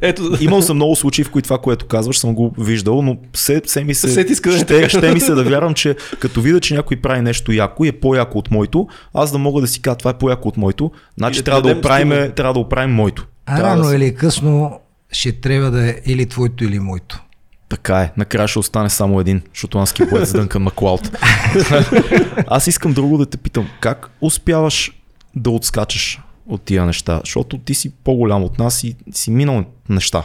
Ето. 0.00 0.36
Имал 0.40 0.62
съм 0.62 0.76
много 0.76 0.96
случаи, 0.96 1.24
в 1.24 1.30
които 1.30 1.46
това, 1.46 1.58
което 1.58 1.86
казваш, 1.86 2.18
съм 2.18 2.34
го 2.34 2.54
виждал, 2.58 3.02
но 3.02 3.16
все, 3.32 3.62
все 3.64 3.84
ми 3.84 3.94
се, 3.94 4.08
Все 4.08 4.26
ти 4.26 4.32
иска 4.32 4.50
да 4.50 4.56
е 4.56 4.58
ще, 4.58 4.88
ще 4.88 5.14
ми 5.14 5.20
се 5.20 5.34
да 5.34 5.44
вярвам, 5.44 5.74
че 5.74 5.96
като 6.18 6.40
видя, 6.40 6.60
че 6.60 6.74
някой 6.74 6.96
прави 6.96 7.20
нещо 7.20 7.52
яко 7.52 7.84
и 7.84 7.88
е 7.88 7.92
по-яко 7.92 8.38
от 8.38 8.50
моето, 8.50 8.88
аз 9.14 9.32
да 9.32 9.38
мога 9.38 9.60
да 9.60 9.66
си 9.66 9.82
кажа, 9.82 9.96
това 9.96 10.10
е 10.10 10.18
по-яко 10.18 10.48
от 10.48 10.56
моето, 10.56 10.90
значи 11.18 11.38
да 11.38 11.44
трябва, 11.44 11.62
да 11.62 11.78
оправим, 11.78 12.10
стимул. 12.10 12.30
трябва 12.30 12.54
да 12.54 12.60
оправим 12.60 12.94
моето. 12.94 13.26
А 13.46 13.56
Трябва 13.56 13.70
рано 13.70 13.88
да, 13.88 13.96
или 13.96 14.14
късно 14.14 14.80
ще 15.12 15.32
трябва 15.32 15.70
да 15.70 15.88
е 15.88 15.94
или 16.06 16.26
твоето, 16.26 16.64
или 16.64 16.78
моето. 16.78 17.22
Така 17.68 18.00
е, 18.00 18.12
накрая 18.16 18.48
ще 18.48 18.58
остане 18.58 18.90
само 18.90 19.20
един 19.20 19.42
шотландски 19.54 20.08
поет 20.08 20.28
с 20.28 20.32
Дънкан 20.32 20.62
Маклауд. 20.62 21.10
Аз 22.46 22.66
искам 22.66 22.92
друго 22.92 23.18
да 23.18 23.26
те 23.26 23.36
питам, 23.36 23.68
как 23.80 24.10
успяваш 24.20 24.92
да 25.36 25.50
отскачаш 25.50 26.20
от 26.46 26.62
тия 26.62 26.86
неща, 26.86 27.20
защото 27.24 27.58
ти 27.58 27.74
си 27.74 27.90
по-голям 27.90 28.44
от 28.44 28.58
нас 28.58 28.84
и 28.84 28.96
си 29.12 29.30
минал 29.30 29.64
неща. 29.88 30.22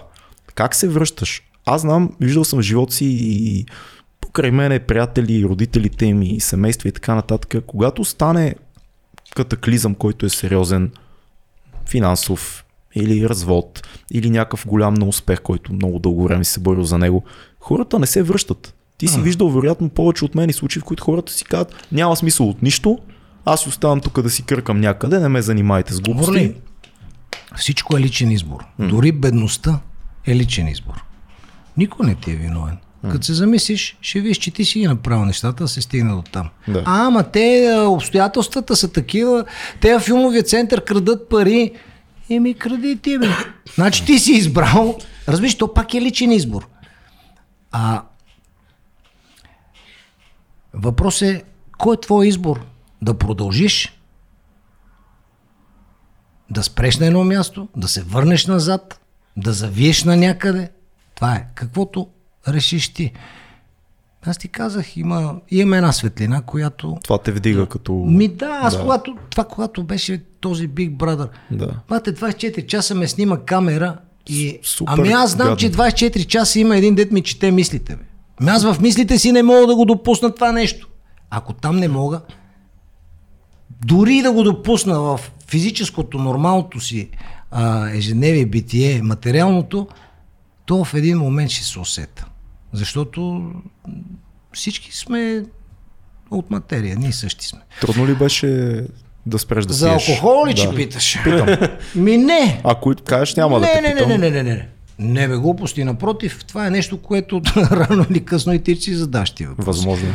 Как 0.55 0.75
се 0.75 0.87
връщаш? 0.87 1.43
Аз 1.65 1.81
знам, 1.81 2.15
виждал 2.19 2.43
съм 2.43 2.61
живота 2.61 2.93
си 2.93 3.05
и 3.21 3.65
покрай 4.21 4.51
мене 4.51 4.79
приятели, 4.79 5.45
родителите 5.45 6.05
им 6.05 6.21
и 6.21 6.39
семейства 6.39 6.89
и 6.89 6.91
така 6.91 7.15
нататък. 7.15 7.63
Когато 7.67 8.05
стане 8.05 8.55
катаклизъм, 9.35 9.95
който 9.95 10.25
е 10.25 10.29
сериозен, 10.29 10.91
финансов 11.89 12.65
или 12.95 13.29
развод, 13.29 13.87
или 14.11 14.29
някакъв 14.29 14.67
голям 14.67 14.93
неуспех, 14.93 15.41
който 15.41 15.73
много 15.73 15.99
дълго 15.99 16.23
време 16.23 16.43
се 16.43 16.59
борил 16.59 16.83
за 16.83 16.97
него, 16.97 17.23
хората 17.59 17.99
не 17.99 18.07
се 18.07 18.23
връщат. 18.23 18.73
Ти 18.97 19.07
си 19.07 19.21
виждал 19.21 19.49
вероятно 19.49 19.89
повече 19.89 20.25
от 20.25 20.35
мен 20.35 20.49
и 20.49 20.53
случаи, 20.53 20.81
в 20.81 20.85
които 20.85 21.03
хората 21.03 21.33
си 21.33 21.45
казват, 21.45 21.87
няма 21.91 22.15
смисъл 22.15 22.49
от 22.49 22.61
нищо, 22.61 22.99
аз 23.45 23.67
оставам 23.67 24.01
тук 24.01 24.21
да 24.21 24.29
си 24.29 24.43
къркам 24.43 24.79
някъде, 24.79 25.19
не 25.19 25.27
ме 25.27 25.41
занимайте 25.41 25.93
с 25.93 26.01
глупости. 26.01 26.53
Всичко 27.55 27.97
е 27.97 27.99
личен 27.99 28.31
избор. 28.31 28.65
Дори 28.79 29.11
бедността 29.11 29.79
е 30.27 30.35
личен 30.35 30.67
избор. 30.67 31.03
Никой 31.77 32.07
не 32.07 32.15
ти 32.15 32.31
е 32.31 32.35
виновен. 32.35 32.77
Като 33.11 33.25
се 33.25 33.33
замислиш, 33.33 33.97
ще 34.01 34.19
видиш, 34.19 34.37
че 34.37 34.51
ти 34.51 34.65
си 34.65 34.79
ги 34.79 34.87
направил 34.87 35.25
нещата, 35.25 35.63
да 35.63 35.67
се 35.67 35.81
стигне 35.81 36.13
до 36.13 36.21
там. 36.21 36.49
Да. 36.67 36.83
А, 36.85 37.05
ама 37.07 37.23
те 37.23 37.67
а, 37.75 37.87
обстоятелствата 37.87 38.75
са 38.75 38.91
такива, 38.91 39.45
те 39.81 39.95
в 39.95 39.99
филмовия 39.99 40.43
център 40.43 40.83
крадат 40.83 41.29
пари. 41.29 41.71
Еми, 42.29 42.53
кради 42.53 42.97
ти, 42.97 43.17
бе. 43.17 43.27
Значи 43.75 44.05
ти 44.05 44.19
си 44.19 44.31
избрал. 44.31 44.97
Разбираш, 45.27 45.55
то 45.55 45.73
пак 45.73 45.93
е 45.93 46.01
личен 46.01 46.31
избор. 46.31 46.67
А 47.71 48.01
въпрос 50.73 51.21
е, 51.21 51.43
кой 51.77 51.95
е 51.95 51.99
твой 51.99 52.27
избор? 52.27 52.65
Да 53.01 53.13
продължиш 53.13 54.01
да 56.51 56.63
спреш 56.63 56.99
на 56.99 57.05
едно 57.05 57.23
място, 57.23 57.67
да 57.77 57.87
се 57.87 58.03
върнеш 58.03 58.47
назад, 58.47 58.99
да 59.37 59.53
завиеш 59.53 60.03
на 60.03 60.17
някъде. 60.17 60.69
Това 61.15 61.35
е. 61.35 61.47
Каквото 61.55 62.07
решиш 62.47 62.93
ти. 62.93 63.11
Аз 64.25 64.37
ти 64.37 64.47
казах, 64.47 64.97
има, 64.97 65.35
има 65.51 65.77
една 65.77 65.91
светлина, 65.91 66.41
която... 66.41 66.97
Това 67.03 67.17
те 67.17 67.31
вдига 67.31 67.65
като... 67.65 67.93
Ми 67.93 68.27
да, 68.27 68.59
аз 68.61 68.75
Да. 68.75 68.81
Когато, 68.81 69.17
това 69.29 69.43
когато 69.43 69.83
беше 69.83 70.23
този 70.39 70.69
Big 70.69 70.91
Brother. 70.91 71.29
Да. 71.51 71.69
Бате, 71.89 72.13
24 72.13 72.65
часа 72.65 72.95
ме 72.95 73.07
снима 73.07 73.37
камера 73.37 73.97
и... 74.27 74.59
Супер 74.63 74.93
ами 74.93 75.11
аз 75.11 75.31
знам, 75.31 75.47
гадно. 75.47 75.57
че 75.57 75.71
24 75.71 76.25
часа 76.25 76.59
има 76.59 76.77
един 76.77 76.95
дет 76.95 77.11
ми 77.11 77.21
чете 77.23 77.51
мислите. 77.51 77.95
Бе. 77.95 78.03
Ами 78.41 78.49
аз 78.49 78.63
в 78.63 78.81
мислите 78.81 79.17
си 79.17 79.31
не 79.31 79.43
мога 79.43 79.67
да 79.67 79.75
го 79.75 79.85
допусна 79.85 80.35
това 80.35 80.51
нещо. 80.51 80.87
Ако 81.29 81.53
там 81.53 81.77
не 81.77 81.87
мога, 81.87 82.21
дори 83.85 84.21
да 84.21 84.31
го 84.31 84.43
допусна 84.43 84.99
в 84.99 85.19
физическото, 85.47 86.17
нормалното 86.17 86.79
си 86.79 87.09
а, 87.51 87.89
ежедневие, 87.89 88.45
битие, 88.45 89.01
материалното, 89.01 89.87
то 90.65 90.85
в 90.85 90.93
един 90.93 91.17
момент 91.17 91.51
ще 91.51 91.63
се 91.65 91.79
усета. 91.79 92.25
Защото 92.73 93.51
всички 94.53 94.97
сме 94.97 95.43
от 96.31 96.51
материя, 96.51 96.95
ние 96.95 97.11
същи 97.11 97.47
сме. 97.47 97.59
Трудно 97.81 98.07
ли 98.07 98.15
беше 98.15 98.81
да 99.25 99.39
спреш 99.39 99.65
да 99.65 99.73
За 99.73 99.89
пиеш? 99.89 100.09
алкохол 100.09 100.47
ли, 100.47 100.53
да. 100.53 100.61
че 100.61 100.75
питаш? 100.75 101.19
Питам. 101.23 101.67
Ми 101.95 102.17
не. 102.17 102.61
Ако 102.63 102.93
кажеш, 103.05 103.35
няма 103.35 103.59
да 103.59 103.65
не, 103.65 103.73
те 103.73 103.81
не, 103.81 103.87
не, 103.87 103.93
питам. 103.95 104.09
не, 104.09 104.17
не, 104.17 104.29
не, 104.29 104.43
не. 104.43 104.67
Не 104.99 105.27
бе 105.27 105.37
глупости, 105.37 105.83
напротив, 105.83 106.45
това 106.47 106.67
е 106.67 106.69
нещо, 106.69 107.01
което 107.01 107.41
рано 107.71 108.05
или 108.11 108.25
късно 108.25 108.53
и 108.53 108.59
ти 108.59 108.75
ще 108.75 108.83
си 108.83 108.95
задаш 108.95 109.31
ти 109.31 109.45
въпрос. 109.45 109.65
Възможно. 109.65 110.09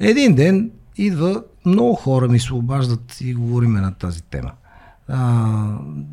Един 0.00 0.34
ден 0.34 0.70
идва, 0.98 1.44
много 1.66 1.94
хора 1.94 2.28
ми 2.28 2.40
се 2.40 2.54
обаждат 2.54 3.20
и 3.20 3.34
говориме 3.34 3.80
на 3.80 3.94
тази 3.94 4.22
тема. 4.22 4.52
А, 5.08 5.18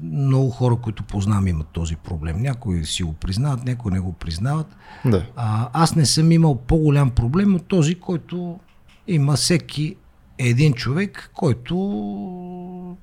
много 0.03 0.49
хора, 0.49 0.75
които 0.75 1.03
познавам, 1.03 1.47
имат 1.47 1.67
този 1.67 1.95
проблем. 1.95 2.41
Някои 2.41 2.85
си 2.85 3.03
го 3.03 3.13
признават, 3.13 3.65
някои 3.65 3.91
не 3.91 3.99
го 3.99 4.13
признават. 4.13 4.75
Да. 5.05 5.25
А, 5.35 5.69
аз 5.73 5.95
не 5.95 6.05
съм 6.05 6.31
имал 6.31 6.55
по-голям 6.55 7.11
проблем 7.11 7.55
от 7.55 7.65
този, 7.65 7.95
който 7.95 8.59
има 9.07 9.33
всеки 9.33 9.95
един 10.37 10.73
човек, 10.73 11.31
който 11.33 12.97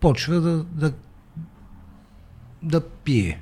почва 0.00 0.40
да, 0.40 0.64
да, 0.64 0.92
да 2.62 2.80
пие. 2.80 3.40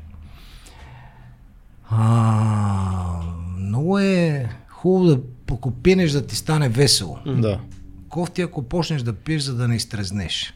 А, 1.90 3.20
много 3.58 3.98
е 3.98 4.48
хубаво 4.68 5.06
да 5.06 5.20
ако 5.52 5.70
пинеш 5.70 6.10
да 6.10 6.26
ти 6.26 6.36
стане 6.36 6.68
весело. 6.68 7.18
Да. 7.26 7.60
Кофти 8.08 8.42
ако 8.42 8.62
почнеш 8.62 9.02
да 9.02 9.12
пиеш, 9.12 9.42
за 9.42 9.54
да 9.54 9.68
не 9.68 9.76
изтрезнеш. 9.76 10.54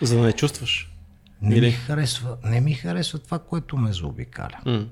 За 0.00 0.16
да 0.16 0.22
не 0.22 0.32
чувстваш. 0.32 0.92
Не 1.42 1.54
Или? 1.56 1.66
ми, 1.66 1.72
харесва, 1.72 2.36
не 2.44 2.60
ми 2.60 2.74
харесва 2.74 3.18
това, 3.18 3.38
което 3.38 3.76
ме 3.76 3.92
заобикаля. 3.92 4.58
М. 4.66 4.86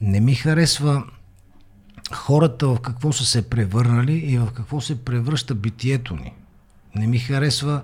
Не 0.00 0.20
ми 0.20 0.34
харесва 0.34 1.04
хората 2.12 2.68
в 2.68 2.80
какво 2.80 3.12
са 3.12 3.24
се 3.24 3.50
превърнали 3.50 4.12
и 4.12 4.38
в 4.38 4.48
какво 4.54 4.80
се 4.80 5.04
превръща 5.04 5.54
битието 5.54 6.16
ни. 6.16 6.32
Не 6.94 7.06
ми 7.06 7.18
харесва 7.18 7.82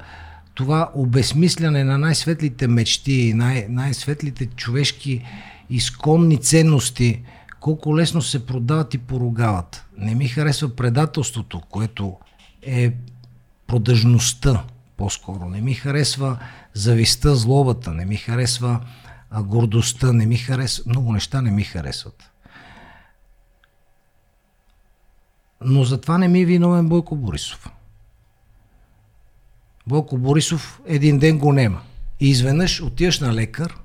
това 0.55 0.91
обезмисляне 0.95 1.85
на 1.85 1.99
най-светлите 1.99 2.67
мечти, 2.69 3.35
най- 3.35 3.67
най-светлите 3.69 4.47
човешки 4.47 5.25
изконни 5.71 6.39
ценности, 6.39 7.23
колко 7.63 7.97
лесно 7.97 8.23
се 8.23 8.47
продават 8.47 8.95
и 8.95 8.99
поругават. 8.99 9.87
Не 9.97 10.15
ми 10.15 10.29
харесва 10.29 10.77
предателството, 10.77 11.61
което 11.61 12.17
е 12.63 12.93
продъжността 13.67 14.65
по-скоро. 14.97 15.49
Не 15.49 15.61
ми 15.61 15.75
харесва 15.75 16.39
зависта, 16.75 17.37
злобата, 17.37 17.95
не 17.95 18.05
ми 18.05 18.17
харесва 18.17 18.81
гордостта, 19.41 20.13
не 20.13 20.27
ми 20.27 20.37
харесва, 20.37 20.85
много 20.87 21.13
неща 21.13 21.43
не 21.43 21.51
ми 21.51 21.65
харесват. 21.65 22.31
Но 25.61 25.85
затова 25.85 26.19
не 26.19 26.29
ми 26.29 26.41
е 26.41 26.47
виновен 26.47 26.89
Бойко 26.89 27.17
Борисов. 27.17 27.71
Бойко 29.87 30.19
Борисов 30.19 30.81
един 30.87 31.19
ден 31.19 31.39
го 31.39 31.53
нема. 31.53 31.81
И 32.21 32.31
изведнъж 32.31 32.83
отиваш 32.83 33.21
на 33.21 33.35
лекар 33.35 33.82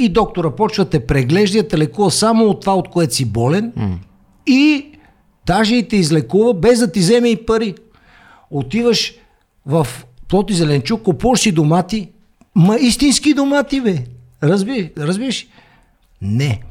и 0.00 0.08
доктора 0.08 0.50
почва 0.50 0.84
те 0.84 1.06
преглежда, 1.06 1.58
и 1.58 1.62
да 1.62 1.68
те 1.68 1.78
лекува 1.78 2.10
само 2.10 2.44
от 2.44 2.60
това, 2.60 2.74
от 2.74 2.88
което 2.88 3.14
си 3.14 3.24
болен 3.24 3.72
mm. 3.72 3.96
и 4.46 4.86
даже 5.46 5.74
и 5.74 5.88
те 5.88 5.96
излекува 5.96 6.54
без 6.54 6.78
да 6.78 6.92
ти 6.92 7.00
вземе 7.00 7.28
и 7.28 7.46
пари. 7.46 7.74
Отиваш 8.50 9.14
в 9.66 9.86
плод 10.28 10.50
и 10.50 10.54
зеленчук, 10.54 11.02
купуваш 11.02 11.40
си 11.40 11.52
домати, 11.52 12.08
ма 12.54 12.76
истински 12.76 13.34
домати, 13.34 13.80
бе. 13.80 14.04
Разби, 14.42 14.92
разбираш? 14.98 15.46
Не. 16.22 16.62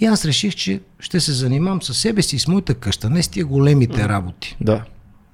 И 0.00 0.06
аз 0.06 0.24
реших, 0.24 0.54
че 0.54 0.80
ще 1.00 1.20
се 1.20 1.32
занимавам 1.32 1.82
със 1.82 1.98
себе 1.98 2.22
си, 2.22 2.38
с 2.38 2.48
моята 2.48 2.74
къща, 2.74 3.10
не 3.10 3.22
с 3.22 3.28
тия 3.28 3.46
големите 3.46 4.08
работи. 4.08 4.56
Да. 4.60 4.84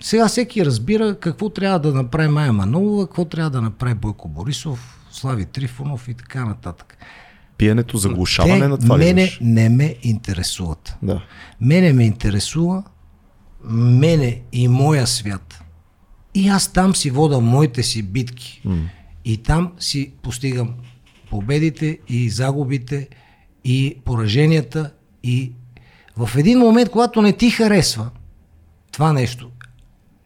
Сега 0.02 0.28
всеки 0.28 0.66
разбира 0.66 1.18
какво 1.20 1.48
трябва 1.48 1.78
да 1.78 1.94
направи 1.94 2.28
Майя 2.28 2.52
Манолова, 2.52 3.06
какво 3.06 3.24
трябва 3.24 3.50
да 3.50 3.60
направи 3.60 3.94
Бойко 3.94 4.28
Борисов, 4.28 4.99
Слави 5.20 5.44
Трифонов 5.44 6.08
и 6.08 6.14
така 6.14 6.44
нататък. 6.44 6.96
Пиенето, 7.56 7.96
заглушаване 7.96 8.60
Те 8.60 8.68
на 8.68 8.78
това 8.78 8.98
ли 8.98 9.04
мене 9.04 9.20
имаш? 9.20 9.38
не 9.42 9.68
ме 9.68 9.96
интересуват. 10.02 10.96
Да. 11.02 11.22
Мене 11.60 11.92
ме 11.92 12.04
интересува 12.04 12.82
мене 13.64 14.42
и 14.52 14.68
моя 14.68 15.06
свят. 15.06 15.60
И 16.34 16.48
аз 16.48 16.72
там 16.72 16.96
си 16.96 17.10
вода 17.10 17.40
моите 17.40 17.82
си 17.82 18.02
битки. 18.02 18.62
Mm. 18.66 18.88
И 19.24 19.36
там 19.36 19.72
си 19.78 20.12
постигам 20.22 20.74
победите 21.30 21.98
и 22.08 22.30
загубите 22.30 23.08
и 23.64 23.96
пораженията 24.04 24.92
и 25.22 25.52
в 26.16 26.30
един 26.36 26.58
момент, 26.58 26.90
когато 26.90 27.22
не 27.22 27.32
ти 27.32 27.50
харесва 27.50 28.10
това 28.92 29.12
нещо, 29.12 29.50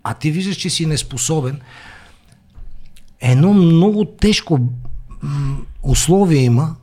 а 0.02 0.14
ти 0.14 0.30
виждаш, 0.30 0.56
че 0.56 0.70
си 0.70 0.86
неспособен, 0.86 1.60
едно 3.20 3.54
много 3.54 4.04
тежко 4.04 4.60
условие 5.82 6.42
има 6.42 6.76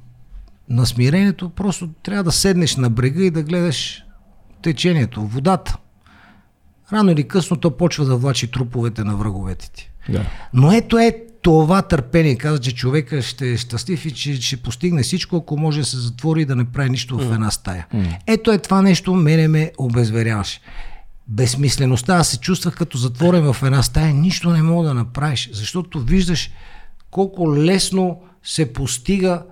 на 0.69 0.85
смирението, 0.85 1.49
просто 1.49 1.89
трябва 2.03 2.23
да 2.23 2.31
седнеш 2.31 2.75
на 2.75 2.89
брега 2.89 3.23
и 3.23 3.31
да 3.31 3.43
гледаш 3.43 4.03
течението, 4.61 5.21
водата. 5.21 5.77
Рано 6.93 7.11
или 7.11 7.27
късно 7.27 7.57
то 7.57 7.77
почва 7.77 8.05
да 8.05 8.17
влачи 8.17 8.51
труповете 8.51 9.03
на 9.03 9.15
враговете 9.15 9.71
ти. 9.71 9.91
Да. 10.09 10.25
Но 10.53 10.71
ето 10.71 10.97
е 10.97 11.17
това 11.41 11.81
търпение. 11.81 12.35
Каза, 12.35 12.59
че 12.59 12.75
човека 12.75 13.21
ще 13.21 13.51
е 13.51 13.57
щастлив 13.57 14.05
и 14.05 14.11
че 14.11 14.41
ще 14.41 14.57
постигне 14.57 15.03
всичко, 15.03 15.35
ако 15.35 15.57
може 15.57 15.79
да 15.79 15.85
се 15.85 15.97
затвори 15.97 16.41
и 16.41 16.45
да 16.45 16.55
не 16.55 16.65
прави 16.65 16.89
нищо 16.89 17.17
в 17.17 17.33
една 17.33 17.51
стая. 17.51 17.87
Ето 18.27 18.51
е 18.51 18.57
това 18.57 18.81
нещо, 18.81 19.13
мене 19.13 19.47
ме 19.47 19.71
обезверяваше. 19.77 20.59
Безсмислеността, 21.31 22.15
аз 22.15 22.27
се 22.27 22.39
чувствах 22.39 22.75
като 22.75 22.97
затворен 22.97 23.53
в 23.53 23.63
една 23.63 23.83
стая, 23.83 24.13
нищо 24.13 24.49
не 24.49 24.61
мога 24.61 24.87
да 24.87 24.93
направиш, 24.93 25.49
защото 25.53 25.99
виждаш 25.99 26.51
колко 27.11 27.55
лесно 27.55 28.19
се 28.43 28.73
постига 28.73 29.43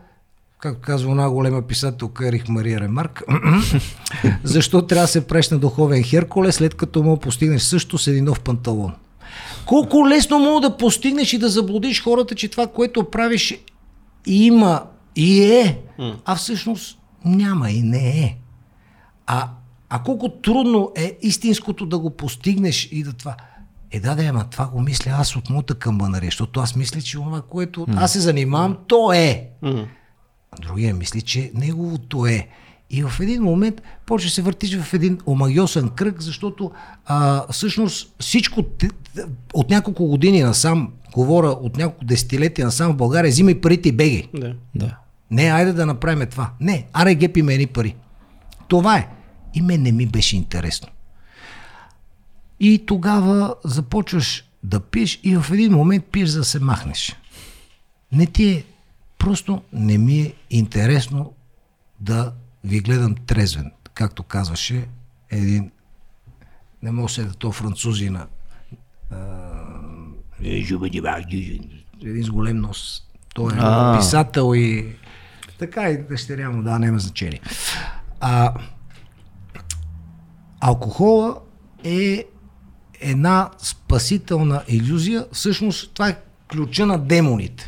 както 0.60 0.82
казва 0.82 1.12
една 1.12 1.30
голема 1.30 1.62
писателка 1.62 2.28
Ерих 2.28 2.48
Мария 2.48 2.80
Ремарк, 2.80 3.24
защо 4.44 4.82
трябва 4.82 5.04
да 5.04 5.08
се 5.08 5.28
преш 5.28 5.48
духовен 5.48 6.04
Херкулес, 6.04 6.56
след 6.56 6.76
като 6.76 7.04
му 7.04 7.20
постигнеш 7.20 7.62
също 7.62 7.98
с 7.98 8.08
един 8.08 8.26
нов 8.26 8.40
панталон. 8.40 8.94
Колко 9.66 10.08
лесно 10.08 10.40
мога 10.40 10.70
да 10.70 10.78
постигнеш 10.78 11.34
и 11.34 11.38
да 11.38 11.50
заблудиш 11.50 12.04
хората, 12.04 12.36
че 12.36 12.48
това, 12.48 12.68
което 12.68 13.10
правиш, 13.10 13.58
има 14.26 14.84
и 15.16 15.44
е, 15.44 15.80
а 16.26 16.36
всъщност 16.36 16.98
няма 17.26 17.72
и 17.72 17.82
не 17.82 18.10
е. 18.10 18.38
А, 19.28 19.50
а 19.90 20.04
колко 20.04 20.30
трудно 20.30 20.92
е 20.96 21.18
истинското 21.22 21.86
да 21.86 22.00
го 22.00 22.10
постигнеш 22.10 22.90
и 22.92 23.04
да 23.04 23.14
това. 23.14 23.36
Е, 23.92 24.00
да, 24.00 24.16
да, 24.16 24.24
ама 24.24 24.46
това 24.50 24.68
го 24.68 24.82
мисля 24.82 25.12
аз 25.12 25.36
от 25.36 25.50
моята 25.50 25.76
камбанария, 25.76 26.28
защото 26.28 26.60
аз 26.60 26.76
мисля, 26.76 27.02
че 27.02 27.18
това, 27.18 27.42
което 27.42 27.86
аз 27.96 28.12
се 28.14 28.20
занимавам, 28.20 28.78
то 28.88 29.14
е. 29.14 29.50
А 30.52 30.62
другия 30.62 30.96
мисли, 30.96 31.22
че 31.22 31.52
неговото 31.54 32.26
е. 32.26 32.48
И 32.90 33.04
в 33.04 33.14
един 33.20 33.44
момент 33.44 33.82
почва 34.06 34.30
се 34.30 34.42
въртиш 34.42 34.80
в 34.80 34.94
един 34.94 35.20
омагиосен 35.26 35.90
кръг, 35.90 36.22
защото 36.22 36.72
а, 37.06 37.46
всъщност 37.52 38.16
всичко 38.20 38.66
от 39.54 39.70
няколко 39.70 40.08
години 40.08 40.42
насам, 40.42 40.92
говоря 41.14 41.50
от 41.50 41.78
няколко 41.78 42.06
десетилетия 42.06 42.66
насам 42.66 42.94
в 42.94 42.98
България, 42.98 43.30
взимай 43.30 43.62
парите 43.62 43.90
и 43.90 43.92
бегай. 43.92 44.24
Да. 44.34 44.56
Да. 44.76 44.98
Не, 45.32 45.44
айде 45.44 45.74
да 45.74 45.86
направим 45.86 46.28
това. 46.30 46.52
Не, 46.60 46.88
аре 46.94 47.16
гепи 47.16 47.42
ме 47.42 47.54
едни 47.54 47.68
пари. 47.68 47.96
Това 48.68 48.98
е. 48.98 49.10
И 49.54 49.62
мен 49.62 49.82
не 49.82 49.92
ми 49.92 50.06
беше 50.06 50.38
интересно. 50.38 50.88
И 52.60 52.86
тогава 52.86 53.56
започваш 53.66 54.46
да 54.64 54.80
пиеш 54.80 55.20
и 55.24 55.38
в 55.38 55.46
един 55.52 55.74
момент 55.74 56.06
пиеш 56.06 56.30
за 56.30 56.40
да 56.40 56.46
се 56.46 56.60
махнеш. 56.60 57.16
Не 58.12 58.26
ти 58.26 58.50
е, 58.50 58.66
просто 59.18 59.62
не 59.74 59.98
ми 59.98 60.20
е 60.20 60.34
интересно 60.50 61.34
да 62.00 62.34
ви 62.64 62.80
гледам 62.80 63.16
трезвен, 63.16 63.72
както 63.94 64.24
казваше 64.24 64.88
един, 65.30 65.72
не 66.84 66.92
мога 66.92 67.10
се 67.10 67.24
да 67.24 67.34
то 67.34 67.52
французина, 67.52 68.28
един 72.02 72.24
с 72.24 72.30
голем 72.30 72.58
нос. 72.58 73.04
Той 73.36 73.54
е 73.54 73.58
А. 73.60 73.98
писател 74.00 74.56
и 74.56 74.96
така 75.58 75.90
и 75.90 75.98
дъщеря 75.98 76.50
му, 76.50 76.64
да, 76.64 76.80
няма 76.80 77.00
значение. 77.00 77.42
А, 78.20 78.54
алкохола 80.60 81.36
е 81.84 82.26
една 83.02 83.50
спасителна 83.58 84.64
иллюзия. 84.68 85.26
Всъщност 85.32 85.92
това 85.94 86.10
е 86.10 86.18
ключа 86.52 86.86
на 86.86 86.98
демоните. 86.98 87.68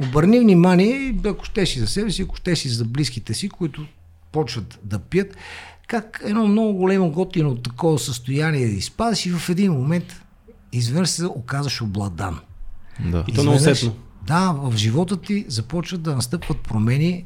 Обърни 0.00 0.40
внимание, 0.40 1.14
ако 1.26 1.44
ще 1.44 1.66
си 1.66 1.80
за 1.80 1.86
себе 1.86 2.10
си, 2.10 2.22
ако 2.22 2.36
ще 2.36 2.56
си 2.56 2.68
за 2.68 2.84
близките 2.84 3.34
си, 3.34 3.48
които 3.48 3.86
почват 4.32 4.78
да 4.84 4.98
пият, 4.98 5.36
как 5.86 6.20
едно 6.24 6.46
много 6.46 6.72
големо 6.78 7.10
готино 7.10 7.56
такова 7.56 7.98
състояние 7.98 8.66
да 8.66 8.72
изпадаш 8.72 9.26
и 9.26 9.30
в 9.30 9.48
един 9.48 9.72
момент 9.72 10.22
изведнъж 10.72 11.08
се 11.08 11.26
оказаш 11.26 11.82
обладан. 11.82 12.38
Да. 13.00 13.24
И 13.28 13.32
то 13.32 13.40
Изведнъж- 13.40 13.66
неусетно. 13.66 13.96
Да, 14.26 14.52
в 14.52 14.76
живота 14.76 15.16
ти 15.16 15.44
започват 15.48 16.02
да 16.02 16.14
настъпват 16.14 16.60
промени 16.60 17.24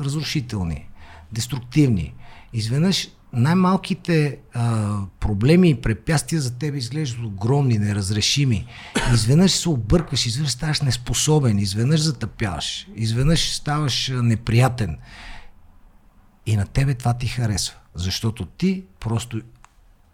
разрушителни, 0.00 0.88
деструктивни. 1.32 2.14
Изведнъж 2.52 3.08
най-малките 3.34 4.38
а, 4.54 4.96
проблеми 5.20 5.70
и 5.70 5.80
препятствия 5.80 6.40
за 6.40 6.58
теб 6.58 6.74
изглеждат 6.74 7.24
огромни, 7.24 7.78
неразрешими. 7.78 8.66
Изведнъж 9.12 9.52
се 9.52 9.68
объркваш, 9.68 10.26
изведнъж 10.26 10.52
ставаш 10.52 10.80
неспособен, 10.80 11.58
изведнъж 11.58 12.00
затъпяваш, 12.00 12.86
изведнъж 12.96 13.54
ставаш 13.54 14.12
неприятен. 14.14 14.98
И 16.46 16.56
на 16.56 16.66
тебе 16.66 16.94
това 16.94 17.14
ти 17.14 17.26
харесва, 17.26 17.76
защото 17.94 18.46
ти 18.46 18.84
просто 19.00 19.40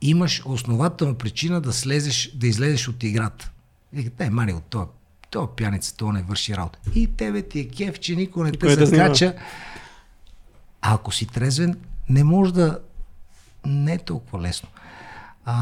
имаш 0.02 0.42
основателна 0.44 1.14
причина 1.14 1.60
да 1.60 1.72
слезеш, 1.72 2.30
да 2.34 2.47
излезеш 2.47 2.88
от 2.88 3.02
играта. 3.02 3.51
Вика, 3.92 4.10
дай 4.18 4.30
мани 4.30 4.52
от 4.52 4.64
това. 4.64 4.86
Това 5.30 5.56
пяница, 5.56 5.97
това 5.97 6.12
не 6.12 6.22
върши 6.22 6.56
работа. 6.56 6.78
И 6.94 7.06
тебе 7.06 7.42
ти 7.42 7.60
е 7.60 7.68
кеф, 7.68 7.98
че 7.98 8.16
никой 8.16 8.44
не 8.44 8.51
Никой 8.51 8.68
те 8.68 8.76
те 8.76 8.86
закача. 8.86 9.34
А 10.82 10.94
ако 10.94 11.12
си 11.12 11.26
трезвен, 11.26 11.76
не 12.09 12.24
може 12.24 12.55
да... 12.55 12.78
Не 13.66 13.93
е 13.93 13.99
толкова 13.99 14.41
лесно. 14.41 14.69
А, 15.45 15.55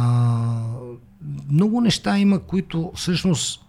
много 1.50 1.80
неща 1.80 2.18
има, 2.18 2.38
които 2.38 2.92
всъщност 2.94 3.64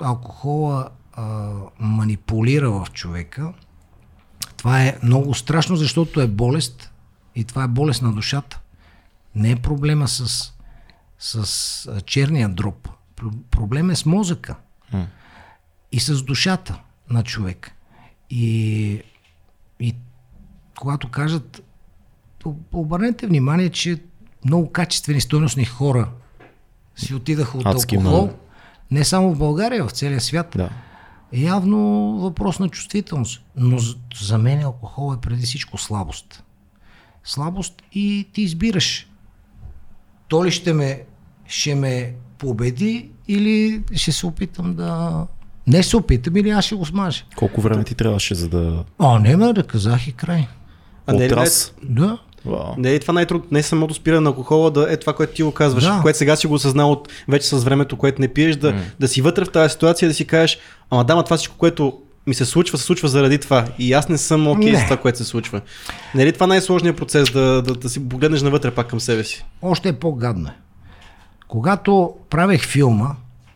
алкохола 0.00 0.88
а, 1.12 1.52
манипулира 1.78 2.70
в 2.70 2.86
човека. 2.92 3.52
Това 4.56 4.82
е 4.82 4.98
много 5.02 5.34
страшно, 5.34 5.76
защото 5.76 6.20
е 6.20 6.26
болест 6.26 6.92
и 7.34 7.44
това 7.44 7.64
е 7.64 7.68
болест 7.68 8.02
на 8.02 8.12
душата. 8.12 8.60
Не 9.34 9.50
е 9.50 9.56
проблема 9.56 10.08
с, 10.08 10.52
с 11.18 12.02
черния 12.02 12.48
дроб. 12.48 12.88
Про- 13.16 13.42
Проблем 13.42 13.90
е 13.90 13.96
с 13.96 14.06
мозъка 14.06 14.56
и 15.92 16.00
с 16.00 16.22
душата 16.22 16.80
на 17.10 17.22
човек. 17.22 17.72
И, 18.30 19.02
и 19.80 19.94
когато 20.78 21.08
кажат, 21.08 21.62
обърнете 22.72 23.26
внимание, 23.26 23.68
че 23.68 24.02
много 24.44 24.70
качествени 24.70 25.20
стойностни 25.20 25.64
хора 25.64 26.08
си 26.96 27.14
отидаха 27.14 27.58
от 27.58 27.66
Адски 27.66 27.96
алкохол, 27.96 28.12
много. 28.12 28.38
не 28.90 29.04
само 29.04 29.34
в 29.34 29.38
България, 29.38 29.84
в 29.84 29.90
целия 29.90 30.20
свят. 30.20 30.52
Да. 30.56 30.70
Е 31.32 31.40
явно 31.40 31.78
въпрос 32.12 32.58
на 32.58 32.68
чувствителност. 32.68 33.42
Но 33.56 33.78
за- 33.78 33.94
за 34.16 34.38
мен 34.38 34.62
алкохол 34.62 35.14
е 35.14 35.20
преди 35.20 35.42
всичко 35.42 35.78
слабост. 35.78 36.42
Слабост 37.24 37.82
и 37.92 38.28
ти 38.32 38.42
избираш. 38.42 39.08
То 40.28 40.44
ли 40.44 40.50
ще 40.50 40.72
ме, 40.72 41.02
ще 41.46 41.74
ме 41.74 42.14
победи 42.38 43.10
или 43.28 43.82
ще 43.92 44.12
се 44.12 44.26
опитам 44.26 44.74
да... 44.74 45.26
Не 45.66 45.82
се 45.82 45.96
опитам 45.96 46.36
или 46.36 46.50
аз 46.50 46.64
ще 46.64 46.74
го 46.74 46.86
смажа. 46.86 47.24
Колко 47.36 47.60
време 47.60 47.84
ти 47.84 47.94
трябваше, 47.94 48.34
за 48.34 48.48
да... 48.48 48.84
А, 48.98 49.18
не 49.18 49.36
ме 49.36 49.52
да 49.52 49.62
казах 49.62 50.08
и 50.08 50.12
край. 50.12 50.46
А 51.06 51.12
не, 51.12 51.20
ли- 51.20 51.26
Отрас? 51.26 51.74
Да. 51.82 52.18
Вау. 52.46 52.74
Не 52.78 52.92
е 52.92 52.98
това 52.98 53.14
най-трудно, 53.14 53.46
не 53.50 53.58
е 53.58 53.62
самото 53.62 53.94
спиране 53.94 54.20
на 54.20 54.28
алкохола, 54.28 54.70
да 54.70 54.92
е 54.92 54.96
това, 54.96 55.12
което 55.12 55.34
ти 55.34 55.42
го 55.42 55.52
казваш, 55.52 55.84
Да. 55.84 55.98
което 56.02 56.18
сега 56.18 56.36
си 56.36 56.46
го 56.46 56.54
осъзнал 56.54 56.92
от 56.92 57.08
вече 57.28 57.48
с 57.48 57.58
времето, 57.58 57.96
което 57.96 58.20
не 58.20 58.28
пиеш, 58.28 58.56
да, 58.56 58.74
да 59.00 59.08
си 59.08 59.22
вътре 59.22 59.44
в 59.44 59.50
тази 59.50 59.72
ситуация, 59.72 60.08
да 60.08 60.14
си 60.14 60.24
кажеш, 60.24 60.58
ама 60.90 61.04
дама, 61.04 61.22
това 61.24 61.36
всичко, 61.36 61.56
което 61.58 61.92
ми 62.26 62.34
се 62.34 62.44
случва, 62.44 62.78
се 62.78 62.84
случва 62.84 63.08
заради 63.08 63.38
това. 63.38 63.64
И 63.78 63.92
аз 63.92 64.08
не 64.08 64.18
съм 64.18 64.48
окей 64.48 64.72
Не. 64.72 64.78
за 64.78 64.84
това, 64.84 64.96
което 64.96 65.18
се 65.18 65.24
случва. 65.24 65.60
Не 66.14 66.22
е 66.22 66.26
ли 66.26 66.32
това 66.32 66.46
най-сложният 66.46 66.96
процес, 66.96 67.30
да, 67.30 67.62
да, 67.62 67.74
да 67.74 67.88
си 67.88 68.08
погледнеш 68.08 68.42
навътре 68.42 68.70
пак 68.70 68.86
към 68.86 69.00
себе 69.00 69.24
си? 69.24 69.44
Още 69.62 69.88
е 69.88 69.92
по-гадно. 69.92 70.48
е. 70.48 70.52
Когато 71.48 72.10
правех 72.30 72.66
филма, 72.66 73.08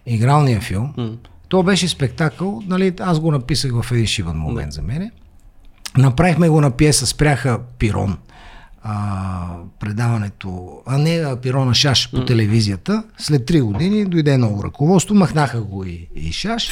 игралния 0.07 0.61
филм, 0.61 0.95
М. 0.97 1.11
то 1.49 1.63
беше 1.63 1.89
спектакъл, 1.89 2.63
нали, 2.67 2.95
аз 3.01 3.21
го 3.21 3.31
написах 3.33 3.73
в 3.73 3.93
един 3.93 4.07
шибан 4.07 4.37
момент 4.37 4.73
за 4.73 4.83
мене. 4.83 5.11
Направихме 5.99 6.49
го 6.49 6.61
на 6.61 6.71
пиеса 6.71 7.07
Спряха 7.07 7.59
Пирон. 7.79 8.17
А, 8.87 9.57
предаването, 9.81 10.83
а 10.87 10.99
не 10.99 11.17
а, 11.17 11.37
Пирона 11.37 11.75
Шаш 11.75 12.11
по 12.11 12.25
телевизията. 12.25 13.03
След 13.19 13.47
три 13.47 13.61
години 13.61 14.05
дойде 14.05 14.39
ново 14.39 14.65
ръководство, 14.65 15.15
махнаха 15.15 15.63
го 15.63 15.85
и, 15.85 16.09
и 16.15 16.33
Шаш. 16.33 16.71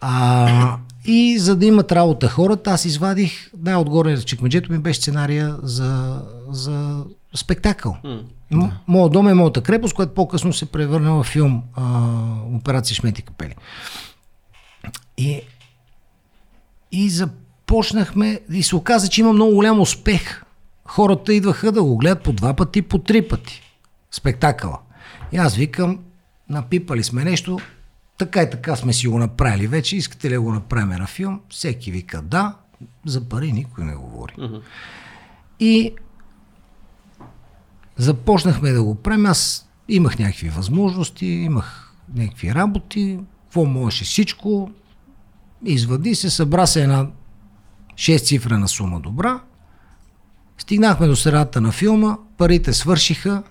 А, 0.00 0.76
и 1.04 1.38
за 1.38 1.56
да 1.56 1.66
имат 1.66 1.92
работа 1.92 2.28
хората, 2.28 2.70
аз 2.70 2.84
извадих, 2.84 3.50
най-отгоре 3.62 4.16
в 4.16 4.24
чекмеджето 4.24 4.72
ми 4.72 4.78
беше 4.78 5.00
сценария 5.00 5.56
за, 5.62 6.22
за 6.50 7.04
спектакъл. 7.34 7.96
Да. 8.52 8.70
Моят 8.88 9.12
дом 9.12 9.28
е 9.28 9.34
моята 9.34 9.62
крепост, 9.62 9.94
която 9.94 10.14
по-късно 10.14 10.52
се 10.52 10.66
превърна 10.66 11.14
в 11.14 11.24
филм 11.24 11.62
а, 11.74 12.08
Операция 12.54 12.94
Шмети 12.94 13.22
капели. 13.22 13.54
И, 15.18 15.40
и 16.92 17.10
започнахме 17.10 18.40
и 18.52 18.62
се 18.62 18.76
оказа, 18.76 19.08
че 19.08 19.20
има 19.20 19.32
много 19.32 19.54
голям 19.54 19.80
успех. 19.80 20.42
Хората 20.84 21.34
идваха 21.34 21.72
да 21.72 21.82
го 21.82 21.96
гледат 21.96 22.22
по 22.22 22.32
два 22.32 22.54
пъти, 22.54 22.82
по 22.82 22.98
три 22.98 23.28
пъти. 23.28 23.62
Спектакъла. 24.10 24.78
И 25.32 25.36
аз 25.36 25.56
викам, 25.56 25.98
напипали 26.48 27.04
сме 27.04 27.24
нещо, 27.24 27.58
така 28.18 28.42
и 28.42 28.50
така 28.50 28.76
сме 28.76 28.92
си 28.92 29.08
го 29.08 29.18
направили 29.18 29.66
вече, 29.66 29.96
искате 29.96 30.30
ли 30.30 30.34
да 30.34 30.40
го 30.40 30.52
направим 30.52 30.98
на 30.98 31.06
филм? 31.06 31.40
Всеки 31.48 31.90
вика 31.90 32.22
да, 32.22 32.54
за 33.06 33.28
пари 33.28 33.52
никой 33.52 33.84
не 33.84 33.94
говори. 33.94 34.32
Uh-huh. 34.38 34.60
И 35.60 35.94
започнахме 37.96 38.70
да 38.70 38.82
го 38.82 38.94
правим. 38.94 39.26
Аз 39.26 39.68
имах 39.88 40.18
някакви 40.18 40.48
възможности, 40.48 41.26
имах 41.26 41.94
някакви 42.14 42.54
работи, 42.54 43.18
какво 43.44 43.64
можеше 43.64 44.04
всичко. 44.04 44.70
Извади 45.64 46.14
се, 46.14 46.30
събра 46.30 46.66
се 46.66 46.82
една 46.82 47.06
6 47.94 48.24
цифрена 48.24 48.68
сума 48.68 49.00
добра. 49.00 49.40
Стигнахме 50.62 51.06
до 51.06 51.16
средата 51.16 51.60
на 51.60 51.72
филма, 51.72 52.16
парите 52.38 52.72
свършиха. 52.72 53.42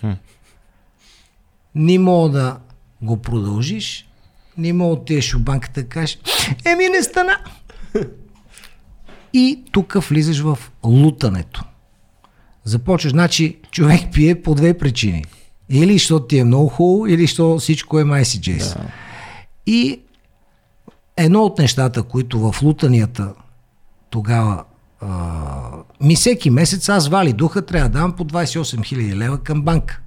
Хм. 0.00 0.10
Не 1.74 1.98
мога 1.98 2.30
да 2.30 2.58
го 3.02 3.16
продължиш, 3.16 4.08
не 4.58 4.72
мога 4.72 4.96
да 4.96 5.02
отидеш 5.02 5.34
в 5.34 5.40
банката 5.40 5.82
да 5.82 5.88
кажеш, 5.88 6.18
еми 6.64 6.88
не 6.88 7.02
стана. 7.02 7.36
И 9.32 9.64
тук 9.72 9.96
влизаш 10.08 10.40
в 10.40 10.58
лутането. 10.84 11.64
Започваш, 12.64 13.12
значи 13.12 13.58
човек 13.70 14.00
пие 14.12 14.42
по 14.42 14.54
две 14.54 14.78
причини. 14.78 15.24
Или 15.68 15.92
защото 15.92 16.26
ти 16.26 16.38
е 16.38 16.44
много 16.44 16.68
хубаво, 16.68 17.06
или 17.06 17.22
защото 17.22 17.58
всичко 17.58 17.98
е 17.98 18.04
майси 18.04 18.40
джейс. 18.40 18.74
Да. 18.74 18.86
И 19.66 20.00
едно 21.16 21.42
от 21.42 21.58
нещата, 21.58 22.02
които 22.02 22.52
в 22.52 22.62
лутанията 22.62 23.34
тогава 24.10 24.64
а, 25.00 25.70
ми 26.00 26.16
всеки 26.16 26.50
месец 26.50 26.88
аз 26.88 27.08
вали 27.08 27.32
духа, 27.32 27.66
трябва 27.66 27.88
да 27.88 27.98
дам 27.98 28.12
по 28.12 28.24
28 28.24 28.62
000 28.62 29.14
лева 29.14 29.42
към 29.42 29.62
банка. 29.62 30.00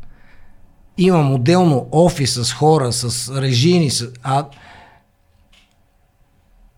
Имам 0.98 1.34
отделно 1.34 1.88
офис 1.92 2.34
с 2.34 2.54
хора, 2.54 2.92
с 2.92 3.36
режини, 3.42 3.90
с, 3.90 4.12
а 4.24 4.48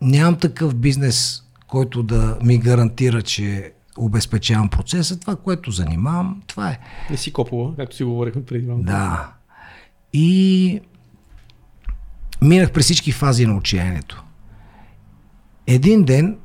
нямам 0.01 0.35
такъв 0.35 0.75
бизнес, 0.75 1.43
който 1.67 2.03
да 2.03 2.37
ми 2.43 2.57
гарантира, 2.57 3.21
че 3.21 3.73
обезпечавам 3.97 4.69
процеса, 4.69 5.19
това, 5.19 5.35
което 5.35 5.71
занимавам, 5.71 6.41
това 6.47 6.69
е. 6.69 6.79
Не 7.09 7.17
си 7.17 7.33
копова, 7.33 7.75
както 7.75 7.95
си 7.95 8.03
говорихме 8.03 8.45
преди 8.45 8.67
малко. 8.67 8.83
Да. 8.83 9.33
И 10.13 10.79
минах 12.41 12.71
през 12.71 12.85
всички 12.85 13.11
фази 13.11 13.45
на 13.45 13.57
отчаянието. 13.57 14.23
Един 15.67 16.03
ден, 16.03 16.37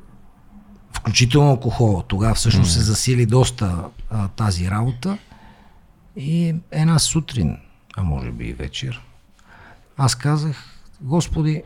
включително 1.09 1.49
алкохола, 1.49 2.03
тогава 2.07 2.35
всъщност 2.35 2.71
mm. 2.71 2.73
се 2.73 2.79
засили 2.79 3.25
доста 3.25 3.83
а, 4.09 4.27
тази 4.27 4.69
работа 4.71 5.17
и 6.15 6.55
една 6.71 6.99
сутрин, 6.99 7.57
а 7.97 8.03
може 8.03 8.31
би 8.31 8.45
и 8.45 8.53
вечер, 8.53 9.01
аз 9.97 10.15
казах, 10.15 10.57
Господи, 11.01 11.63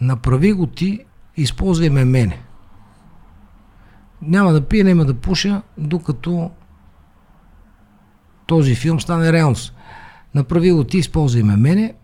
направи 0.00 0.52
го 0.52 0.66
ти, 0.66 1.04
използвай 1.36 1.90
ме 1.90 2.04
мене. 2.04 2.42
Няма 4.22 4.52
да 4.52 4.68
пия, 4.68 4.84
няма 4.84 5.04
да 5.04 5.14
пуша, 5.14 5.62
докато 5.78 6.50
този 8.46 8.74
филм 8.74 9.00
стане 9.00 9.32
реалност. 9.32 9.74
Направи 10.34 10.72
го 10.72 10.84
ти, 10.84 10.98
използвай 10.98 11.42
ме 11.42 11.56
мене 11.56 11.94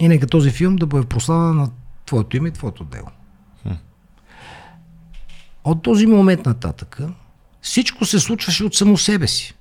и 0.00 0.08
нека 0.08 0.26
този 0.26 0.50
филм 0.50 0.76
да 0.76 0.86
бъде 0.86 1.06
прославен 1.06 1.56
на 1.56 1.70
твоето 2.06 2.36
име 2.36 2.48
и 2.48 2.52
твоето 2.52 2.84
дело. 2.84 3.06
От 5.64 5.82
този 5.82 6.06
момент 6.06 6.46
нататък 6.46 7.00
всичко 7.62 8.04
се 8.04 8.20
случваше 8.20 8.64
от 8.64 8.74
само 8.74 8.96
себе 8.96 9.26
си. 9.26 9.54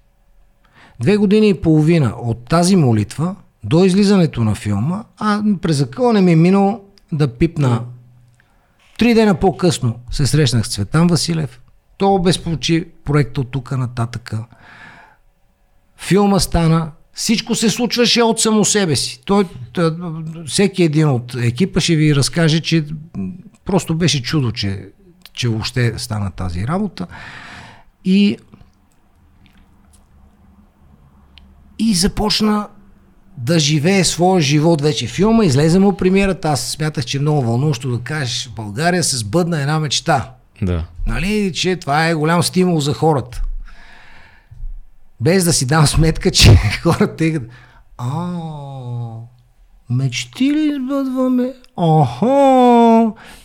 Две 0.99 1.17
години 1.17 1.49
и 1.49 1.61
половина 1.61 2.13
от 2.21 2.45
тази 2.45 2.75
молитва 2.75 3.35
до 3.63 3.83
излизането 3.83 4.43
на 4.43 4.55
филма, 4.55 5.03
а 5.17 5.43
през 5.61 5.77
закъла 5.77 6.13
не 6.13 6.21
ми 6.21 6.31
е 6.31 6.35
минало 6.35 6.81
да 7.11 7.27
пипна. 7.27 7.81
Три 8.97 9.13
дена 9.13 9.35
по-късно 9.35 9.95
се 10.11 10.27
срещнах 10.27 10.67
с 10.67 10.71
Цветан 10.71 11.07
Василев. 11.07 11.59
То 11.97 12.13
обезпочи 12.13 12.87
проекта 13.05 13.41
от 13.41 13.51
тук 13.51 13.71
нататъка. 13.71 14.45
Филма 15.97 16.39
стана, 16.39 16.91
всичко 17.13 17.55
се 17.55 17.69
случваше 17.69 18.21
от 18.23 18.39
само 18.39 18.65
себе 18.65 18.95
си. 18.95 19.21
Той, 19.25 19.45
той, 19.71 19.91
всеки 20.47 20.83
един 20.83 21.09
от 21.09 21.35
екипа 21.35 21.79
ще 21.79 21.95
ви 21.95 22.15
разкаже, 22.15 22.59
че 22.59 22.85
просто 23.65 23.95
беше 23.95 24.23
чудо, 24.23 24.51
че, 24.51 24.89
че 25.39 25.49
въобще 25.49 25.93
стана 25.97 26.31
тази 26.31 26.67
работа. 26.67 27.07
И, 28.05 28.37
и 31.79 31.93
започна 31.93 32.67
да 33.37 33.59
живее 33.59 34.03
своя 34.03 34.41
живот 34.41 34.81
вече. 34.81 35.07
Филма 35.07 35.45
излезе 35.45 35.79
му 35.79 35.97
премиерата, 35.97 36.49
аз 36.49 36.71
смятах, 36.71 37.05
че 37.05 37.17
е 37.17 37.21
много 37.21 37.41
вълнуващо 37.41 37.91
да 37.91 38.03
кажеш, 38.03 38.49
България 38.55 39.03
се 39.03 39.17
сбъдна 39.17 39.61
една 39.61 39.79
мечта. 39.79 40.31
Да. 40.61 40.85
Нали, 41.07 41.53
че 41.53 41.75
това 41.75 42.07
е 42.07 42.15
голям 42.15 42.43
стимул 42.43 42.79
за 42.79 42.93
хората. 42.93 43.43
Без 45.21 45.43
да 45.43 45.53
си 45.53 45.65
дам 45.65 45.87
сметка, 45.87 46.31
че 46.31 46.55
хората 46.83 47.25
игат. 47.25 47.43
А, 47.97 48.27
мечти 49.89 50.53
ли 50.53 50.79
сбъдваме? 50.85 51.53
Охо! 51.77 52.78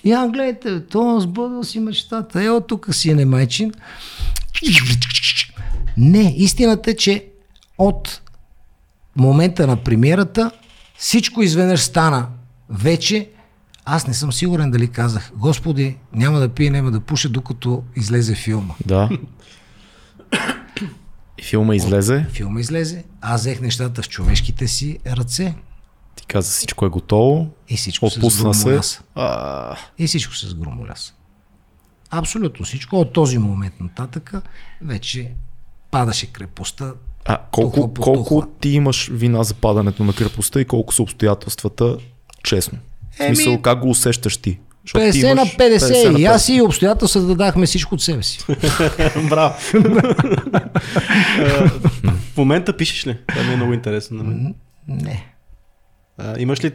Я 0.04 0.28
гледайте, 0.28 0.86
то 0.86 1.20
сбъдва 1.20 1.64
си 1.64 1.80
мечтата. 1.80 2.42
Ето 2.42 2.64
тук 2.68 2.94
си 2.94 3.10
е 3.10 3.14
немайчин. 3.14 3.72
Не, 5.96 6.34
истината 6.36 6.90
е, 6.90 6.96
че 6.96 7.26
от 7.78 8.20
момента 9.16 9.66
на 9.66 9.76
премиерата 9.76 10.50
всичко 10.98 11.42
изведнъж 11.42 11.80
стана 11.80 12.26
вече. 12.68 13.30
Аз 13.84 14.06
не 14.06 14.14
съм 14.14 14.32
сигурен 14.32 14.70
дали 14.70 14.88
казах, 14.88 15.30
Господи, 15.36 15.96
няма 16.12 16.40
да 16.40 16.48
пие, 16.48 16.70
няма 16.70 16.90
да 16.90 17.00
пуша, 17.00 17.28
докато 17.28 17.82
излезе 17.96 18.34
филма. 18.34 18.74
Да. 18.86 19.08
Филма 21.42 21.74
излезе? 21.74 22.26
Филма 22.30 22.60
излезе. 22.60 23.04
Аз 23.20 23.40
взех 23.40 23.60
нещата 23.60 24.02
в 24.02 24.08
човешките 24.08 24.68
си 24.68 24.98
ръце. 25.06 25.54
Ти 26.24 26.28
каза 26.28 26.50
всичко 26.50 26.86
е 26.86 26.88
готово. 26.88 27.48
И 27.68 27.76
всичко 27.76 28.06
Отпусна 28.06 28.54
се 28.54 28.82
се. 28.82 29.00
А... 29.14 29.76
И 29.98 30.06
всичко 30.06 30.34
се 30.34 30.48
сгромоляса. 30.48 31.12
Абсолютно 32.10 32.64
всичко. 32.64 33.00
От 33.00 33.12
този 33.12 33.38
момент 33.38 33.74
нататък 33.80 34.32
вече 34.82 35.30
падаше 35.90 36.26
крепостта. 36.26 36.92
А 37.24 37.38
колко, 37.52 37.94
колко 37.94 38.46
ти 38.60 38.68
имаш 38.68 39.08
вина 39.12 39.42
за 39.42 39.54
падането 39.54 40.04
на 40.04 40.12
крепостта 40.12 40.60
и 40.60 40.64
колко 40.64 40.94
са 40.94 41.02
обстоятелствата, 41.02 41.96
честно? 42.44 42.78
В 43.12 43.16
смисъл, 43.26 43.52
Еми, 43.52 43.62
как 43.62 43.80
го 43.80 43.90
усещаш 43.90 44.36
ти? 44.36 44.58
50 44.86 45.34
на 45.34 45.46
50, 45.46 45.78
50 45.78 46.18
и 46.18 46.24
аз 46.24 46.48
и 46.48 46.62
обстоятелствата 46.62 47.26
да 47.26 47.34
дахме 47.34 47.66
всичко 47.66 47.94
от 47.94 48.02
себе 48.02 48.22
си. 48.22 48.38
Браво. 49.28 49.54
в 52.34 52.36
момента 52.36 52.76
пишеш 52.76 53.06
ли? 53.06 53.18
Това 53.28 53.42
ми 53.42 53.52
е 53.52 53.56
много 53.56 53.72
интересно. 53.72 54.16
На 54.16 54.24
мен. 54.24 54.54
Не. 54.88 55.33
А, 56.18 56.40
имаш 56.40 56.64
ли... 56.64 56.74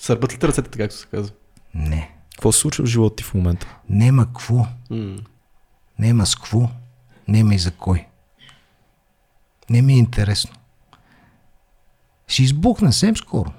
Сърбът 0.00 0.32
ли 0.32 0.38
те 0.38 0.48
ръцете, 0.48 0.78
както 0.78 0.96
се 0.96 1.06
казва? 1.06 1.34
Не. 1.74 2.16
Какво 2.32 2.52
се 2.52 2.60
случва 2.60 2.84
в 2.84 2.88
живота 2.88 3.16
ти 3.16 3.24
в 3.24 3.34
момента? 3.34 3.76
Нема 3.88 4.26
какво. 4.26 4.66
М. 4.90 5.16
Нема 5.98 6.26
с 6.26 6.36
какво. 6.36 6.68
Нема 7.28 7.54
и 7.54 7.58
за 7.58 7.70
кой. 7.70 8.06
Не 9.70 9.82
ми 9.82 9.92
е 9.92 9.98
интересно. 9.98 10.52
Ще 12.28 12.42
избухне 12.42 12.92
съвсем 12.92 13.16
скоро. 13.16 13.52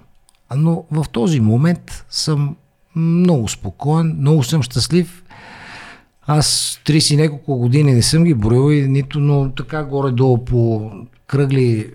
Но 0.56 0.86
в 0.92 1.06
този 1.12 1.40
момент 1.40 2.06
съм 2.10 2.56
много 2.96 3.48
спокоен, 3.48 4.16
много 4.20 4.44
съм 4.44 4.64
щастлив. 4.64 5.24
Аз 6.22 6.80
30 6.86 7.14
и 7.14 7.18
няколко 7.18 7.58
години 7.58 7.94
не 7.94 8.02
съм 8.02 8.24
ги 8.24 8.34
броил 8.34 8.76
и 8.76 8.88
нито, 8.88 9.20
но 9.20 9.52
така 9.52 9.84
горе-долу 9.84 10.46
по 10.46 10.92
кръгли 11.28 11.94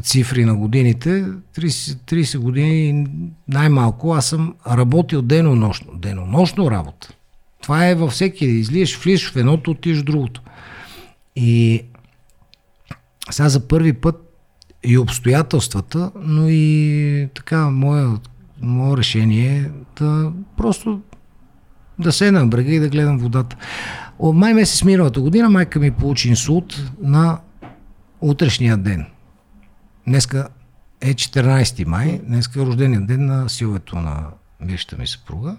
цифри 0.00 0.44
на 0.44 0.54
годините, 0.54 1.24
30, 1.56 1.68
30 2.12 2.38
години 2.38 3.06
най-малко, 3.48 4.14
аз 4.14 4.26
съм 4.26 4.54
работил 4.66 5.22
денонощно. 5.22 5.92
Денонощно 5.94 6.70
работа. 6.70 7.08
Това 7.62 7.86
е 7.86 7.94
във 7.94 8.12
всеки. 8.12 8.44
Излиеш, 8.44 8.98
влизаш 8.98 9.32
в 9.32 9.36
едното, 9.36 9.70
отиваш 9.70 10.00
в 10.00 10.04
другото. 10.04 10.42
И 11.36 11.82
сега 13.30 13.48
за 13.48 13.68
първи 13.68 13.92
път 13.92 14.16
и 14.84 14.98
обстоятелствата, 14.98 16.10
но 16.22 16.48
и 16.48 17.28
така, 17.34 17.70
мое, 17.70 18.06
мое 18.62 18.96
решение 18.96 19.58
е 19.58 19.70
да 20.02 20.32
просто 20.56 21.00
да 21.98 22.12
се 22.12 22.30
на 22.30 22.46
брега 22.46 22.72
и 22.72 22.78
да 22.78 22.88
гледам 22.88 23.18
водата. 23.18 23.56
От 24.18 24.36
май 24.36 24.54
месец 24.54 24.84
миналата 24.84 25.20
година 25.20 25.50
майка 25.50 25.78
ми 25.78 25.90
получи 25.90 26.28
инсулт 26.28 26.82
на 27.02 27.38
утрешния 28.20 28.76
ден. 28.76 29.06
Днеска 30.06 30.48
е 31.00 31.14
14 31.14 31.84
май, 31.84 32.20
днеска 32.24 32.62
е 32.62 32.66
рождения 32.66 33.00
ден 33.00 33.26
на 33.26 33.48
силвето 33.48 33.96
на 33.96 34.26
бившата 34.62 34.96
ми 34.96 35.06
съпруга. 35.06 35.56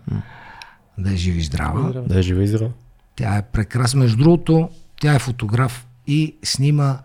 Да 0.97 1.13
е 1.13 1.15
жив 1.15 1.35
и 1.35 1.41
здрава. 1.41 2.01
Да 2.07 2.19
е 2.19 2.21
жива 2.21 2.43
и 2.43 2.47
здрава. 2.47 2.71
Тя 3.15 3.35
е 3.37 3.41
прекрасна. 3.41 3.99
Между 3.99 4.23
другото, 4.23 4.69
тя 5.01 5.15
е 5.15 5.19
фотограф 5.19 5.87
и 6.07 6.35
снима 6.43 6.97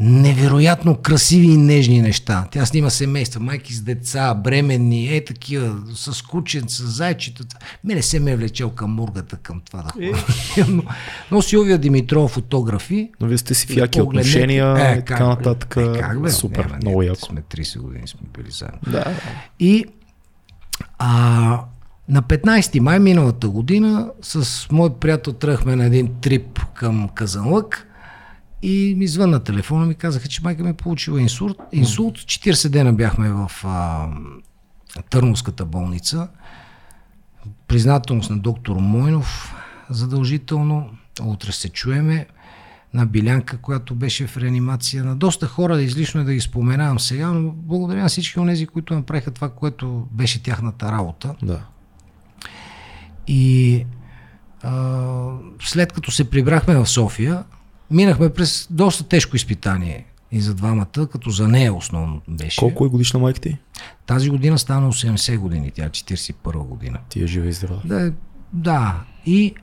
невероятно 0.00 0.96
красиви 0.96 1.46
и 1.46 1.56
нежни 1.56 2.02
неща. 2.02 2.46
Тя 2.50 2.66
снима 2.66 2.90
семейства, 2.90 3.40
майки 3.40 3.74
с 3.74 3.80
деца, 3.82 4.34
бременни, 4.34 5.16
е 5.16 5.24
такива, 5.24 5.76
с 5.94 6.22
кученца, 6.22 6.86
зайчета. 6.86 7.44
Мене 7.84 8.02
се 8.02 8.20
ме 8.20 8.30
е 8.30 8.36
влечел 8.36 8.70
към 8.70 8.90
мургата, 8.90 9.36
към 9.36 9.60
това 9.60 9.82
да 9.82 9.88
ходя. 9.88 10.12
но, 10.68 10.82
но 11.30 11.42
Силвия 11.42 11.78
Димитров 11.78 12.30
фотографи. 12.30 13.10
Но 13.20 13.26
вие 13.26 13.38
сте 13.38 13.54
си 13.54 13.66
в 13.66 13.76
яки 13.76 13.98
погледнете- 13.98 14.02
отношения 14.02 14.72
и 14.72 14.96
как 14.96 15.06
така 15.06 15.26
нататък. 15.26 15.74
Е, 15.76 16.00
как 16.00 16.22
бе? 16.22 16.30
Супер, 16.30 16.64
Няма, 16.64 16.76
много 16.82 17.02
яко. 17.02 17.26
Сме 17.26 17.42
30 17.42 17.78
години 17.78 18.08
сме 18.08 18.20
били 18.38 18.50
заедно. 18.50 18.78
Да. 18.86 19.04
И 19.60 19.84
а, 20.98 21.08
на 22.08 22.22
15 22.22 22.80
май 22.80 22.98
миналата 22.98 23.48
година 23.48 24.10
с 24.22 24.66
мой 24.72 24.94
приятел 24.94 25.32
тръгнахме 25.32 25.76
на 25.76 25.84
един 25.84 26.14
трип 26.20 26.60
към 26.74 27.08
Казанлък 27.14 27.84
и 28.62 28.94
ми 28.98 29.06
звънна 29.06 29.44
телефона 29.44 29.86
ми 29.86 29.94
казаха, 29.94 30.28
че 30.28 30.42
майка 30.42 30.62
ми 30.62 30.70
е 30.70 30.74
получила 30.74 31.20
инсулт. 31.20 31.58
Инсулт, 31.72 32.18
40 32.18 32.68
дена 32.68 32.92
бяхме 32.92 33.30
в 33.30 33.50
а, 33.64 34.08
Търновската 35.10 35.64
болница. 35.64 36.28
Признателност 37.68 38.30
на 38.30 38.38
доктор 38.38 38.76
Мойнов 38.76 39.54
задължително. 39.90 40.90
Утре 41.22 41.52
се 41.52 41.68
чуеме 41.68 42.26
на 42.94 43.06
Билянка, 43.06 43.58
която 43.58 43.94
беше 43.94 44.26
в 44.26 44.36
реанимация. 44.36 45.04
На 45.04 45.16
доста 45.16 45.46
хора, 45.46 45.82
излишно 45.82 46.20
е 46.20 46.24
да 46.24 46.34
ги 46.34 46.40
споменавам 46.40 47.00
сега, 47.00 47.26
но 47.26 47.50
благодаря 47.50 48.02
на 48.02 48.08
всички 48.08 48.40
от 48.40 48.46
тези, 48.46 48.66
които 48.66 48.94
направиха 48.94 49.30
това, 49.30 49.48
което 49.48 50.08
беше 50.10 50.42
тяхната 50.42 50.92
работа. 50.92 51.34
Да. 51.42 51.60
И 53.26 53.84
а, 54.62 55.32
след 55.60 55.92
като 55.92 56.10
се 56.10 56.30
прибрахме 56.30 56.74
в 56.74 56.86
София, 56.86 57.44
минахме 57.90 58.30
през 58.30 58.66
доста 58.70 59.04
тежко 59.04 59.36
изпитание 59.36 60.06
и 60.30 60.40
за 60.40 60.54
двамата, 60.54 61.08
като 61.12 61.30
за 61.30 61.48
нея 61.48 61.74
основно 61.74 62.20
беше. 62.28 62.60
Колко 62.60 62.86
е 62.86 62.88
годишна 62.88 63.20
майка 63.20 63.40
ти? 63.40 63.58
Тази 64.06 64.30
година 64.30 64.58
стана 64.58 64.92
80 64.92 65.38
години, 65.38 65.70
тя 65.70 65.84
е 65.84 65.90
41 65.90 66.56
година. 66.56 66.98
Ти 67.08 67.22
е 67.22 67.26
жива 67.26 67.46
и 67.46 67.52
здрава. 67.52 67.80
Да, 67.84 68.06
е- 68.06 68.12
да. 68.52 69.00
И 69.26 69.54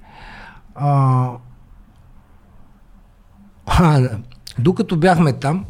а, 0.75 1.31
а, 3.65 4.09
докато 4.59 4.97
бяхме 4.97 5.33
там, 5.33 5.65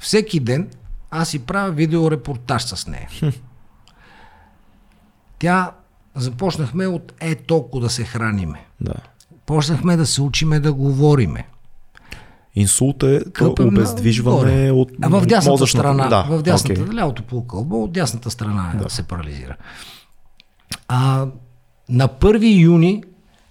всеки 0.00 0.40
ден 0.40 0.70
аз 1.10 1.28
си 1.28 1.38
правя 1.38 1.70
видеорепортаж 1.70 2.62
с 2.62 2.86
нея. 2.86 3.08
Тя 5.38 5.72
започнахме 6.14 6.86
от 6.86 7.12
е 7.20 7.34
толкова 7.34 7.84
да 7.84 7.90
се 7.90 8.04
храниме. 8.04 8.66
Да. 8.80 8.94
Почнахме 9.46 9.96
да 9.96 10.06
се 10.06 10.22
учиме 10.22 10.60
да 10.60 10.72
говориме. 10.72 11.46
Инсулт 12.56 13.02
е 13.02 13.20
на 13.40 13.48
обездвижване 13.60 14.38
горе. 14.38 14.70
от 14.70 14.90
А 15.02 15.08
в 15.10 15.26
дясната 15.26 15.50
мозъчната- 15.50 15.88
страна, 15.88 16.08
Да, 16.08 16.22
в 16.30 16.42
дясната, 16.42 16.82
окей. 16.82 16.94
лявото 16.94 17.22
полукълбо, 17.22 17.82
от 17.82 17.92
дясната 17.92 18.30
страна 18.30 18.72
да. 18.76 18.90
се 18.90 19.02
парализира. 19.02 19.56
А, 20.88 21.26
на 21.88 22.08
1 22.10 22.50
юни 22.52 23.02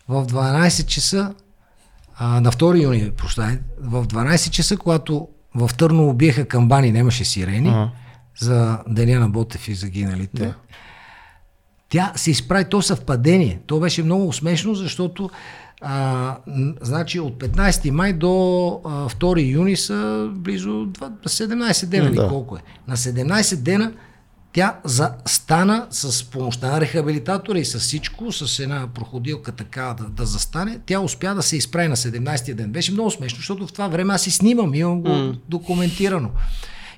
в 0.07 0.25
12 0.25 0.83
часа, 0.83 1.33
а, 2.15 2.41
на 2.41 2.51
2 2.51 2.77
юни, 2.77 3.11
прощай, 3.11 3.59
в 3.81 4.05
12 4.05 4.49
часа, 4.49 4.77
когато 4.77 5.27
в 5.55 5.69
Търново 5.77 6.13
биеха 6.13 6.45
камбани, 6.45 6.91
нямаше 6.91 7.25
сирени, 7.25 7.69
Ага. 7.69 7.89
за 8.39 8.79
Деня 8.87 9.19
на 9.19 9.29
Ботев 9.29 9.67
и 9.67 9.75
загиналите. 9.75 10.37
Да. 10.39 10.53
Тя 11.89 12.11
се 12.15 12.31
изправи 12.31 12.65
то 12.65 12.81
съвпадение. 12.81 13.59
То 13.65 13.79
беше 13.79 14.03
много 14.03 14.33
смешно, 14.33 14.75
защото 14.75 15.29
а, 15.87 16.37
значи 16.81 17.19
от 17.19 17.37
15 17.37 17.89
май 17.89 18.13
до 18.13 18.31
а, 18.85 18.89
2 19.09 19.51
юни 19.51 19.75
са 19.75 20.29
близо 20.35 20.69
2, 20.69 21.11
17 21.27 21.85
дена, 21.85 22.09
или 22.09 22.15
Да. 22.15 22.27
колко 22.27 22.55
е. 22.55 22.59
На 22.87 22.97
17 22.97 23.55
дена 23.55 23.91
тя 24.53 24.79
застана 24.83 25.87
с 25.89 26.23
помощта 26.23 26.71
на 26.71 26.81
рехабилитатора 26.81 27.59
и 27.59 27.65
с 27.65 27.79
всичко, 27.79 28.31
с 28.31 28.59
една 28.59 28.87
проходилка 28.93 29.51
така 29.51 29.95
да, 29.99 30.03
да 30.03 30.25
застане. 30.25 30.79
Тя 30.85 30.99
успя 30.99 31.35
да 31.35 31.41
се 31.41 31.57
изправи 31.57 31.87
на 31.87 31.95
17-я 31.95 32.55
ден. 32.55 32.71
Беше 32.71 32.91
много 32.91 33.11
смешно, 33.11 33.37
защото 33.37 33.67
в 33.67 33.73
това 33.73 33.87
време 33.87 34.13
аз 34.13 34.21
си 34.21 34.31
снимам, 34.31 34.73
имам 34.73 35.01
го 35.01 35.09
mm. 35.09 35.39
документирано. 35.49 36.29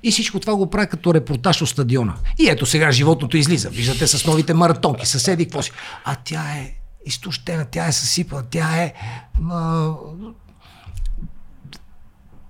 И 0.04 0.12
всичко 0.12 0.40
това 0.40 0.56
го 0.56 0.70
прави 0.70 0.88
като 0.88 1.14
репортаж 1.14 1.62
от 1.62 1.70
стадиона. 1.70 2.14
И 2.40 2.50
ето 2.50 2.66
сега 2.66 2.92
животното 2.92 3.38
излиза. 3.38 3.70
Виждате 3.70 4.08
с 4.08 4.26
новите 4.26 4.54
маратонки, 4.54 5.06
съседи, 5.06 5.46
какво 5.46 5.62
си. 5.62 5.72
А 6.06 6.16
тя 6.16 6.42
е 6.42 6.77
изтощена, 7.08 7.66
тя 7.72 7.88
е 7.88 7.92
съсипана, 7.92 8.44
тя 8.50 8.84
е... 8.84 8.94
А, 9.52 9.92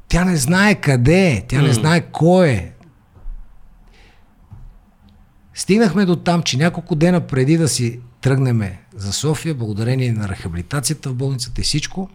тя 0.08 0.26
не 0.26 0.38
знае 0.38 0.76
къде 0.76 1.28
е, 1.28 1.46
тя 1.48 1.62
не 1.62 1.74
знае 1.74 2.12
кой 2.12 2.48
е. 2.50 2.72
Стигнахме 5.54 6.06
до 6.06 6.16
там, 6.16 6.44
че 6.44 6.58
няколко 6.58 6.96
дена 6.96 7.28
преди 7.28 7.58
да 7.58 7.68
си 7.68 8.00
тръгнеме 8.22 8.82
за 8.96 9.14
София, 9.14 9.56
благодарение 9.56 10.12
на 10.12 10.30
рехабилитацията 10.30 11.10
в 11.10 11.16
болницата 11.16 11.62
и 11.62 11.64
всичко, 11.64 12.10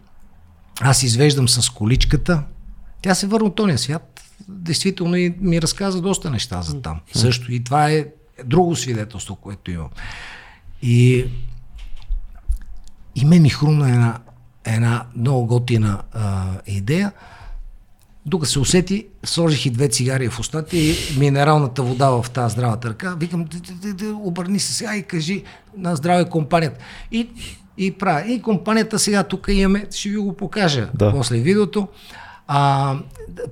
аз 0.81 1.03
извеждам 1.03 1.49
с 1.49 1.69
количката. 1.69 2.43
Тя 3.01 3.15
се 3.15 3.27
върна 3.27 3.47
от 3.47 3.55
този 3.55 3.77
свят. 3.77 4.23
Действително 4.47 5.15
и 5.15 5.35
ми 5.39 5.61
разказа 5.61 6.01
доста 6.01 6.29
неща 6.29 6.61
за 6.61 6.81
там. 6.81 6.99
Също 7.13 7.53
и 7.53 7.63
това 7.63 7.89
е 7.89 8.05
друго 8.45 8.75
свидетелство, 8.75 9.35
което 9.35 9.71
имам. 9.71 9.89
И, 10.81 11.25
и 13.15 13.25
ме 13.25 13.39
ми 13.39 13.49
хрумна 13.49 13.89
една, 13.89 14.19
една 14.65 15.05
много 15.17 15.45
готина 15.45 16.01
а, 16.13 16.43
идея. 16.67 17.11
Докато 18.25 18.51
се 18.51 18.59
усети, 18.59 19.05
сложих 19.25 19.65
и 19.65 19.69
две 19.69 19.87
цигари 19.87 20.29
в 20.29 20.39
устата 20.39 20.77
и 20.77 20.95
минералната 21.19 21.83
вода 21.83 22.09
в 22.09 22.29
тази 22.29 22.53
здравата 22.53 22.89
ръка. 22.89 23.15
Викам, 23.19 23.43
«Д- 23.43 23.59
д- 23.59 23.73
д- 23.73 23.93
д- 23.93 24.13
обърни 24.13 24.59
се 24.59 24.73
сега 24.73 24.95
и 24.95 25.03
кажи 25.03 25.43
на 25.77 25.95
здраве 25.95 26.29
компанията. 26.29 26.79
И, 27.11 27.29
и 27.77 27.91
правя. 27.91 28.21
И 28.27 28.41
компанията 28.41 28.99
сега 28.99 29.23
тук 29.23 29.47
имаме, 29.49 29.85
ще 29.91 30.09
ви 30.09 30.17
го 30.17 30.33
покажа 30.33 30.89
Да. 30.93 31.11
после 31.11 31.37
видеото. 31.37 31.87
А, 32.55 32.95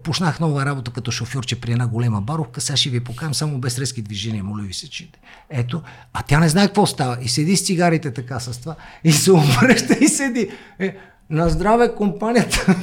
почнах 0.03 0.39
нова 0.39 0.65
работа 0.65 0.91
като 0.91 1.11
шофьорче 1.11 1.61
при 1.61 1.71
една 1.71 1.87
голема 1.87 2.21
баровка. 2.21 2.61
Сега 2.61 2.77
ще 2.77 2.89
ви 2.89 2.99
покажам 2.99 3.33
само 3.33 3.57
без 3.57 3.79
резки 3.79 4.01
движения, 4.01 4.43
моля 4.43 4.63
ви 4.63 4.73
се, 4.73 4.89
че. 4.89 5.09
Ето, 5.49 5.81
а 6.13 6.21
тя 6.21 6.39
не 6.39 6.49
знае 6.49 6.67
какво 6.67 6.85
става. 6.85 7.17
И 7.21 7.27
седи 7.27 7.57
с 7.57 7.65
цигарите 7.65 8.13
така 8.13 8.39
с 8.39 8.61
това. 8.61 8.75
И 9.03 9.11
се 9.11 9.31
обръща 9.31 9.97
и 10.01 10.07
седи. 10.07 10.49
Е, 10.79 10.95
на 11.29 11.49
здраве 11.49 11.95
компанията. 11.95 12.65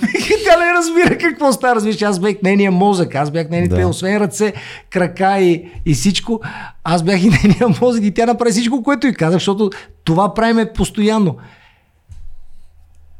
Тя 0.44 0.58
не 0.58 0.72
разбира 0.78 1.18
какво 1.18 1.52
става. 1.52 1.74
Разбираш, 1.74 2.02
аз 2.02 2.18
бях 2.20 2.34
нейния 2.42 2.70
мозък, 2.70 3.14
аз 3.14 3.30
бях 3.30 3.50
нейните. 3.50 3.74
Да. 3.74 3.88
освен 3.88 4.16
ръце, 4.16 4.52
крака 4.90 5.38
и, 5.38 5.70
и 5.86 5.94
всичко, 5.94 6.40
аз 6.84 7.02
бях 7.02 7.22
и 7.22 7.28
нейния 7.44 7.68
мозък 7.80 8.04
и 8.04 8.14
тя 8.14 8.26
направи 8.26 8.52
всичко, 8.52 8.82
което 8.82 9.06
и 9.06 9.14
казах, 9.14 9.36
защото 9.36 9.70
това 10.04 10.34
правиме 10.34 10.72
постоянно. 10.72 11.36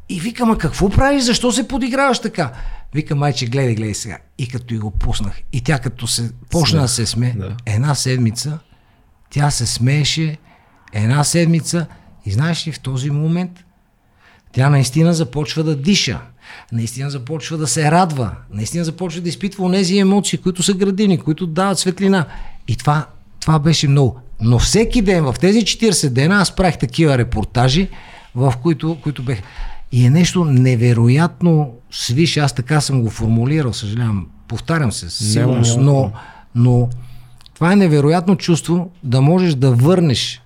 И 0.09 0.21
викам, 0.21 0.51
а 0.51 0.59
какво 0.59 0.89
правиш? 0.89 1.23
Защо 1.23 1.53
се 1.53 1.69
подиграваш 1.69 2.19
така? 2.19 2.53
Вика, 2.95 3.17
майче, 3.17 3.47
гледай, 3.47 3.75
гледай 3.75 3.95
сега. 3.95 4.19
И 4.39 4.49
като 4.49 4.75
и 4.75 4.79
го 4.79 4.91
пуснах. 4.91 5.41
И 5.53 5.61
тя 5.61 5.79
като 5.79 6.07
се 6.07 6.31
почна 6.51 6.81
да 6.81 6.89
се 6.89 7.07
сме, 7.07 7.35
Да. 7.37 7.57
една 7.67 7.95
седмица, 7.95 8.59
тя 9.31 9.51
се 9.51 9.67
смееше 9.67 10.37
една 10.93 11.25
седмица 11.25 11.87
и 12.27 12.31
знаеш 12.31 12.67
ли, 12.67 12.73
в 12.73 12.81
този 12.81 13.11
момент 13.11 13.65
тя 14.53 14.71
наистина 14.71 15.15
започва 15.15 15.65
да 15.65 15.77
диша, 15.77 16.21
наистина 16.73 17.11
започва 17.11 17.59
да 17.59 17.67
се 17.67 17.91
радва, 17.91 18.35
наистина 18.51 18.85
започва 18.85 19.21
да 19.21 19.29
изпитва 19.29 19.65
онези 19.65 19.99
емоции, 19.99 20.39
които 20.39 20.63
са 20.63 20.75
градивни, 20.75 21.19
които 21.19 21.47
дават 21.47 21.79
светлина. 21.79 22.27
И 22.69 22.77
това, 22.77 23.07
това 23.41 23.59
беше 23.59 23.89
много. 23.89 24.21
Но 24.41 24.59
всеки 24.59 25.03
ден, 25.03 25.25
в 25.25 25.35
тези 25.41 25.61
40 25.61 26.09
дена, 26.09 26.35
аз 26.37 26.57
правих 26.57 26.79
такива 26.79 27.19
репортажи, 27.19 27.89
в 28.35 28.55
които, 28.63 28.99
които 29.03 29.23
бех... 29.23 29.43
И 29.93 30.07
е 30.07 30.11
нещо 30.11 30.45
невероятно 30.45 31.73
свиш, 31.91 32.37
аз 32.37 32.53
така 32.55 32.81
съм 32.81 33.03
го 33.03 33.11
формулирал, 33.11 33.73
съжалявам, 33.73 34.27
повтарям 34.49 34.93
се, 34.93 35.11
сигурност, 35.11 35.79
но, 35.81 36.13
но 36.55 36.89
това 37.55 37.73
е 37.73 37.77
невероятно 37.77 38.37
чувство 38.37 38.91
да 39.05 39.21
можеш 39.21 39.55
да 39.55 39.71
върнеш 39.71 40.43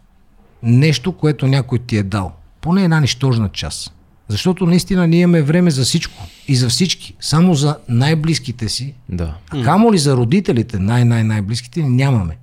нещо, 0.62 1.12
което 1.12 1.46
някой 1.46 1.78
ти 1.78 1.96
е 1.96 2.02
дал. 2.02 2.32
Поне 2.60 2.84
една 2.84 3.00
нищожна 3.00 3.48
част. 3.48 3.92
Защото 4.28 4.66
наистина 4.66 5.06
ние 5.06 5.20
имаме 5.20 5.42
време 5.42 5.70
за 5.70 5.82
всичко 5.84 6.26
и 6.48 6.56
за 6.56 6.68
всички. 6.68 7.14
Само 7.20 7.54
за 7.54 7.76
най-близките 7.88 8.68
си, 8.68 8.94
Да. 9.08 9.34
а 9.50 9.62
камо 9.64 9.92
ли 9.92 9.98
за 9.98 10.16
родителите, 10.16 10.78
най-най-най-близките, 10.78 11.82
нямаме. 11.82 12.36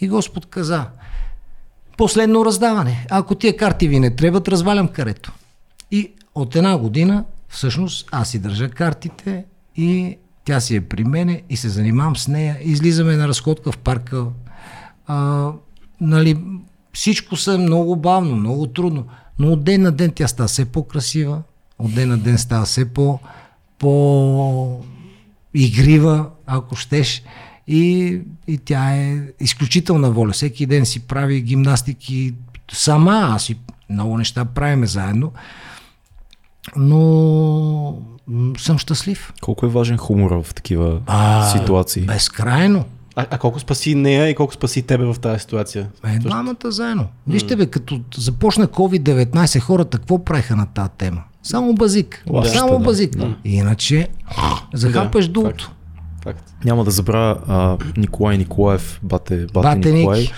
И 0.00 0.08
Господ 0.08 0.46
каза, 0.46 0.86
последно 1.96 2.44
раздаване. 2.44 3.06
Ако 3.10 3.34
тия 3.34 3.56
карти 3.56 3.88
ви 3.88 4.00
не 4.00 4.16
трябват, 4.16 4.48
развалям 4.48 4.88
карето. 4.88 5.32
И 5.90 6.12
от 6.34 6.56
една 6.56 6.78
година 6.78 7.24
всъщност 7.54 8.08
аз 8.12 8.28
си 8.28 8.38
държа 8.38 8.68
картите 8.68 9.44
и 9.76 10.16
тя 10.44 10.60
си 10.60 10.76
е 10.76 10.80
при 10.80 11.04
мене 11.04 11.42
и 11.50 11.56
се 11.56 11.68
занимавам 11.68 12.16
с 12.16 12.28
нея. 12.28 12.58
Излизаме 12.62 13.16
на 13.16 13.28
разходка 13.28 13.72
в 13.72 13.78
парка. 13.78 14.26
А, 15.06 15.50
нали, 16.00 16.38
всичко 16.92 17.36
е 17.50 17.58
много 17.58 17.96
бавно, 17.96 18.36
много 18.36 18.66
трудно, 18.66 19.06
но 19.38 19.52
от 19.52 19.64
ден 19.64 19.82
на 19.82 19.92
ден 19.92 20.12
тя 20.14 20.28
става 20.28 20.48
все 20.48 20.64
по-красива, 20.64 21.42
от 21.78 21.94
ден 21.94 22.08
на 22.08 22.18
ден 22.18 22.38
става 22.38 22.64
все 22.64 22.84
по, 22.84 23.18
по 23.78 24.84
игрива, 25.54 26.30
ако 26.46 26.76
щеш. 26.76 27.22
И, 27.66 28.20
и 28.46 28.58
тя 28.58 28.96
е 28.96 29.22
изключителна 29.40 30.10
воля. 30.10 30.32
Всеки 30.32 30.66
ден 30.66 30.86
си 30.86 31.00
прави 31.00 31.40
гимнастики 31.40 32.34
сама, 32.72 33.28
аз 33.30 33.50
и 33.50 33.56
много 33.90 34.18
неща 34.18 34.44
правиме 34.44 34.86
заедно. 34.86 35.32
Но 36.76 37.98
съм 38.58 38.78
щастлив. 38.78 39.32
Колко 39.42 39.66
е 39.66 39.68
важен 39.68 39.96
хумора 39.96 40.42
в 40.42 40.54
такива 40.54 41.00
А, 41.06 41.48
ситуации? 41.50 42.02
Безкрайно. 42.02 42.84
А, 43.16 43.26
а 43.30 43.38
колко 43.38 43.60
спаси 43.60 43.94
нея 43.94 44.28
и 44.28 44.34
колко 44.34 44.54
спаси 44.54 44.82
тебе 44.82 45.04
в 45.04 45.14
тази 45.14 45.40
ситуация? 45.40 45.88
Е, 46.06 46.18
двамата 46.18 46.56
заедно. 46.64 47.06
Вижте 47.26 47.56
бе, 47.56 47.66
като 47.66 48.00
започна 48.16 48.66
COVID-19, 48.68 49.58
хората 49.60 49.98
какво 49.98 50.24
правиха 50.24 50.56
на 50.56 50.66
тази 50.66 50.90
тема? 50.98 51.22
Само 51.42 51.74
базик. 51.74 52.24
Лашата, 52.30 52.58
Само 52.58 52.78
да. 52.78 52.84
базик. 52.84 53.16
Иначе 53.44 54.08
захапеш 54.74 55.26
Да, 55.26 55.32
дулото. 55.32 55.70
Факт. 56.24 56.54
Няма 56.64 56.84
да 56.84 56.90
забравя 56.90 57.38
а, 57.48 57.76
Николай 57.96 58.38
Николаев, 58.38 59.00
бате, 59.02 59.36
бате, 59.36 59.52
Бате 59.52 59.76
Ники. 59.76 59.92
Николай. 59.92 60.28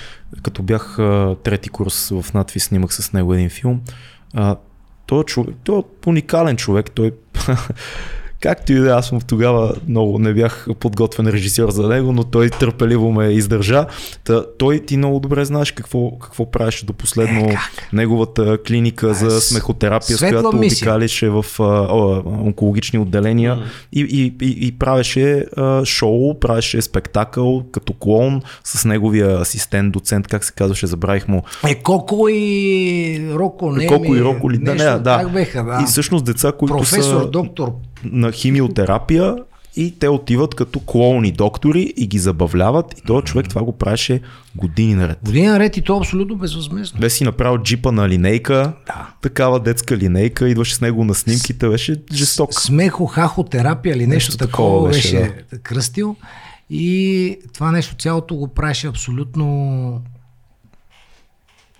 Като 0.42 0.62
бях 0.62 0.98
а, 0.98 1.36
трети 1.42 1.68
курс 1.68 2.08
в 2.08 2.34
надви, 2.34 2.60
снимах 2.60 2.94
с 2.94 3.12
него 3.12 3.34
един 3.34 3.50
филм. 3.50 3.80
А, 4.34 4.56
той, 5.06 5.20
е 5.20 5.24
човек, 5.24 5.54
той 5.64 5.78
е 5.78 5.82
уникален 6.06 6.56
човек. 6.56 6.90
Той 6.90 7.12
Както 8.46 8.72
и 8.72 8.76
да, 8.76 8.88
е, 8.88 8.92
аз 8.92 9.06
съм 9.06 9.20
тогава 9.20 9.74
много 9.88 10.18
не 10.18 10.34
бях 10.34 10.66
подготвен 10.80 11.26
режисьор 11.26 11.70
за 11.70 11.88
него, 11.88 12.12
но 12.12 12.24
той 12.24 12.50
търпеливо 12.50 13.12
ме 13.12 13.26
издържа. 13.26 13.86
Та, 14.24 14.44
той 14.48 14.78
ти 14.78 14.96
много 14.96 15.20
добре 15.20 15.44
знаеш 15.44 15.70
какво, 15.70 16.10
какво 16.10 16.50
правеше 16.50 16.86
до 16.86 16.92
последно 16.92 17.40
Е, 17.40 17.56
неговата 17.92 18.58
клиника 18.66 19.14
за 19.14 19.30
с- 19.30 19.44
смехотерапия, 19.44 20.16
с 20.16 20.20
която 20.20 20.52
мисия. 20.52 20.76
обикаляше 20.78 21.28
в 21.28 21.44
а, 21.58 21.62
а, 21.62 21.96
онкологични 22.40 22.98
отделения 22.98 23.58
и, 23.92 24.00
и, 24.00 24.46
и, 24.46 24.66
и 24.66 24.72
правеше 24.72 25.46
а, 25.56 25.84
шоу, 25.84 26.34
правеше 26.34 26.82
спектакъл 26.82 27.62
като 27.72 27.92
клоун 27.92 28.42
с 28.64 28.84
неговия 28.84 29.40
асистент, 29.40 29.92
доцент, 29.92 30.28
как 30.28 30.44
се 30.44 30.52
казваше, 30.52 30.86
забравих 30.86 31.28
му. 31.28 31.42
Е, 31.66 31.74
Коко 31.74 32.28
и 32.30 33.30
Роко, 33.34 33.72
не 33.72 33.86
Колко 33.86 34.12
ми, 34.12 34.18
и 34.18 34.22
Роко 34.22 34.50
ли? 34.50 34.58
Да, 34.58 34.74
не, 34.74 34.98
да. 34.98 35.28
Беха, 35.32 35.64
да. 35.64 35.78
И 35.82 35.86
всъщност 35.86 36.24
деца, 36.24 36.52
които 36.52 36.76
Професор, 36.76 37.20
са 37.20 37.26
доктор. 37.26 37.72
На 38.12 38.32
химиотерапия 38.32 39.36
и 39.76 39.98
те 39.98 40.08
отиват 40.08 40.54
като 40.54 40.80
клоуни 40.80 41.32
доктори 41.32 41.94
и 41.96 42.06
ги 42.06 42.18
забавляват 42.18 42.98
и 42.98 43.02
този 43.02 43.24
човек 43.24 43.48
това 43.48 43.62
го 43.62 43.72
правеше 43.72 44.20
години 44.56 44.94
наред. 44.94 45.18
Година 45.24 45.52
наред 45.52 45.76
и 45.76 45.82
то 45.82 45.96
абсолютно 45.96 46.36
безвъзмезно. 46.36 47.00
Бе 47.00 47.10
си 47.10 47.24
направил 47.24 47.58
джипа 47.58 47.92
на 47.92 48.08
линейка, 48.08 48.72
Да. 48.86 49.08
такава 49.22 49.60
детска 49.60 49.96
линейка, 49.96 50.48
идваше 50.48 50.74
с 50.74 50.80
него 50.80 51.04
на 51.04 51.14
снимките, 51.14 51.68
беше 51.68 52.02
жесток. 52.12 52.54
Смехо, 52.54 53.06
хахотерапия 53.06 53.96
или 53.96 54.06
нещо, 54.06 54.30
Нещо 54.32 54.36
такова, 54.36 54.68
такова 54.68 54.88
беше, 54.88 55.18
беше, 55.20 55.62
кръстил. 55.62 56.16
И 56.70 57.38
това 57.54 57.72
нещо 57.72 57.94
цялото 57.94 58.34
го 58.36 58.48
правеше 58.48 58.86
абсолютно 58.86 60.02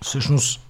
всъщност 0.01 0.61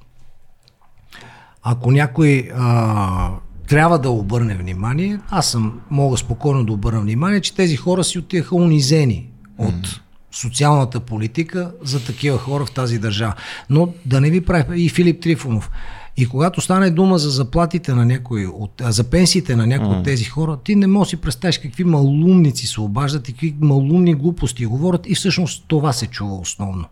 ако 1.69 1.91
някой 1.91 2.49
а, 2.55 3.29
трябва 3.67 3.99
да 3.99 4.09
обърне 4.09 4.55
внимание, 4.55 5.19
аз 5.29 5.51
съм 5.51 5.79
мога 5.89 6.17
спокойно 6.17 6.65
да 6.65 6.73
обърна 6.73 7.01
внимание, 7.01 7.41
че 7.41 7.55
тези 7.55 7.75
хора 7.75 8.03
си 8.03 8.19
отиваха 8.19 8.55
унизени 8.55 9.29
от 9.57 10.01
социалната 10.31 10.99
политика 10.99 11.71
за 11.83 12.05
такива 12.05 12.37
хора 12.37 12.65
в 12.65 12.71
тази 12.71 12.99
държава. 12.99 13.33
Но 13.69 13.93
да 14.05 14.21
не 14.21 14.29
ви 14.29 14.41
прави 14.41 14.83
и 14.83 14.89
Филип 14.89 15.21
Трифонов. 15.21 15.71
И 16.17 16.25
когато 16.25 16.61
стане 16.61 16.89
дума 16.89 17.17
за 17.17 17.29
заплатите 17.29 17.93
на 17.93 18.05
някой, 18.05 18.45
от, 18.45 18.81
а, 18.81 18.91
за 18.91 19.03
пенсиите 19.03 19.55
на 19.55 19.67
някои 19.67 19.95
от 19.95 20.03
тези 20.03 20.23
хора, 20.23 20.57
ти 20.63 20.75
не 20.75 20.87
можеш 20.87 21.11
да 21.11 21.17
си 21.17 21.21
представиш 21.21 21.57
какви 21.57 21.83
малумници 21.83 22.67
се 22.67 22.81
обаждат 22.81 23.29
и 23.29 23.33
какви 23.33 23.55
малумни 23.61 24.13
глупости 24.13 24.65
говорят 24.65 25.01
и 25.09 25.15
всъщност 25.15 25.65
това 25.67 25.93
се 25.93 26.07
чува 26.07 26.35
основно. 26.35 26.85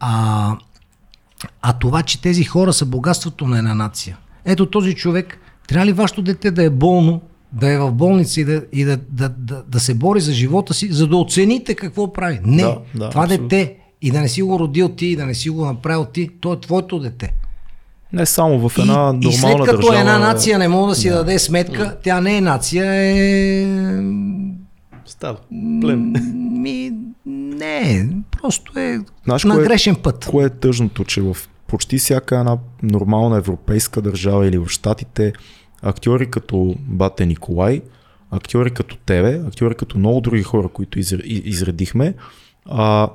А, 0.00 0.56
а 1.62 1.72
това, 1.72 2.02
че 2.02 2.20
тези 2.20 2.44
хора 2.44 2.72
са 2.72 2.86
богатството 2.86 3.46
на 3.46 3.58
една 3.58 3.74
нация. 3.74 4.18
Ето 4.44 4.66
този 4.66 4.94
човек, 4.94 5.38
трябва 5.66 5.86
ли 5.86 5.92
вашето 5.92 6.22
дете 6.22 6.50
да 6.50 6.64
е 6.64 6.70
болно, 6.70 7.20
да 7.52 7.70
е 7.70 7.78
в 7.78 7.92
болница 7.92 8.40
и 8.40 8.44
да, 8.44 8.62
и 8.72 8.84
да, 8.84 8.96
да, 9.10 9.28
да, 9.28 9.62
да 9.62 9.80
се 9.80 9.94
бори 9.94 10.20
за 10.20 10.32
живота 10.32 10.74
си, 10.74 10.92
за 10.92 11.06
да 11.06 11.16
оцените 11.16 11.74
какво 11.74 12.12
прави? 12.12 12.40
Не, 12.44 12.62
Да, 12.62 12.78
да, 12.94 13.10
това 13.10 13.22
абсолютно. 13.22 13.48
дете 13.48 13.74
и 14.02 14.10
да 14.10 14.20
не 14.20 14.28
си 14.28 14.42
го 14.42 14.58
родил 14.58 14.88
ти, 14.88 15.06
и 15.06 15.16
да 15.16 15.26
не 15.26 15.34
си 15.34 15.50
го 15.50 15.66
направил 15.66 16.04
ти, 16.04 16.28
то 16.40 16.52
е 16.52 16.60
твоето 16.60 16.98
дете. 16.98 17.32
Не 18.12 18.26
само 18.26 18.68
в 18.68 18.78
една 18.78 18.92
и, 18.92 18.96
нормална 18.96 19.18
и 19.20 19.32
след 19.32 19.56
като 19.56 19.76
държава. 19.76 19.98
една 20.00 20.18
нация 20.18 20.58
не 20.58 20.68
може 20.68 20.88
да 20.88 20.94
си 20.94 21.08
да. 21.08 21.14
даде 21.14 21.38
сметка, 21.38 21.96
тя 22.04 22.20
не 22.20 22.36
е 22.36 22.40
нация, 22.40 22.84
е... 22.86 23.66
Става. 25.06 25.36
Плен. 25.80 26.14
Ми, 26.52 26.92
не, 27.26 28.08
просто 28.32 28.78
е 28.78 29.00
Знаеш 29.24 29.44
на 29.44 29.54
кое- 29.54 29.64
грешен 29.64 29.94
път. 29.94 30.26
Кое 30.26 30.44
е 30.44 30.50
тъжното, 30.50 31.04
че 31.04 31.20
в 31.22 31.36
почти 31.74 31.98
всяка 31.98 32.38
една 32.38 32.58
нормална 32.82 33.36
европейска 33.36 34.02
държава 34.02 34.46
или 34.46 34.58
в 34.58 34.68
Штатите 34.68 35.32
актьори 35.82 36.30
като 36.30 36.74
Бате 36.78 37.26
Николай, 37.26 37.82
актьори 38.30 38.70
като 38.70 38.96
тебе, 38.96 39.40
актьори 39.46 39.74
като 39.74 39.98
много 39.98 40.20
други 40.20 40.42
хора, 40.42 40.68
които 40.68 40.98
изредихме, 41.26 42.14
а, 42.66 43.08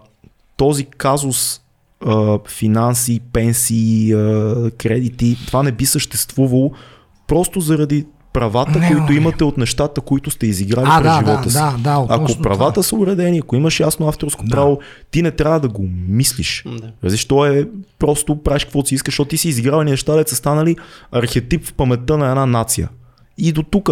този 0.57 0.85
казус 0.85 1.61
а, 2.05 2.39
финанси, 2.47 3.19
пенсии, 3.33 4.13
а, 4.13 4.71
кредити, 4.77 5.37
това 5.47 5.63
не 5.63 5.71
би 5.71 5.85
съществувало 5.85 6.71
просто 7.27 7.59
заради 7.59 8.05
правата, 8.33 8.79
Не, 8.79 8.87
които 8.87 9.05
бе. 9.05 9.13
имате 9.13 9.43
от 9.43 9.57
нещата, 9.57 10.01
които 10.01 10.31
сте 10.31 10.47
изиграли 10.47 10.85
А, 10.89 10.97
през 10.97 11.03
да, 11.03 11.17
живота 11.17 11.43
да, 11.43 11.49
си. 11.49 11.53
да, 11.53 11.75
да, 11.79 12.05
Ако 12.09 12.35
правата 12.35 12.83
са 12.83 12.95
уредени, 12.95 13.37
ако 13.37 13.55
имаш 13.55 13.79
ясно 13.79 14.07
авторско 14.07 14.43
Да. 14.43 14.51
право, 14.51 14.79
ти 15.11 15.21
не 15.21 15.31
трябва 15.31 15.59
да 15.59 15.67
го 15.67 15.85
мислиш. 16.07 16.63
Да. 17.01 17.09
Защо 17.09 17.45
е 17.45 17.67
просто 17.99 18.35
правиш 18.35 18.63
каквото 18.63 18.87
си 18.87 18.95
искаш, 18.95 19.11
защото 19.11 19.29
ти 19.29 19.37
си 19.37 19.49
изиграл 19.49 19.83
неща, 19.83 20.15
деца 20.15 20.29
са 20.29 20.35
станали 20.35 20.75
архетип 21.11 21.65
в 21.65 21.73
паметта 21.73 22.17
на 22.17 22.29
една 22.29 22.45
нация. 22.45 22.89
И 23.37 23.51
до 23.51 23.63
тук. 23.63 23.89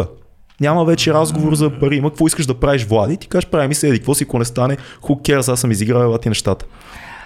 Няма 0.61 0.85
вече 0.85 1.13
разговор 1.13 1.55
за 1.55 1.79
пари. 1.79 1.95
Има 1.95 2.09
какво 2.09 2.27
искаш 2.27 2.45
да 2.45 2.53
правиш, 2.53 2.85
Влади. 2.85 3.17
Ти 3.17 3.27
кажеш, 3.27 3.49
прави 3.49 3.67
ми 3.67 3.75
се, 3.75 3.87
еди, 3.89 3.97
какво 3.97 4.15
си, 4.15 4.23
ако 4.23 4.39
не 4.39 4.45
стане, 4.45 4.77
who 5.01 5.21
cares, 5.21 5.53
аз 5.53 5.59
съм 5.59 5.71
изиграл 5.71 5.99
ела 5.99 6.19
ти 6.19 6.29
нещата. 6.29 6.65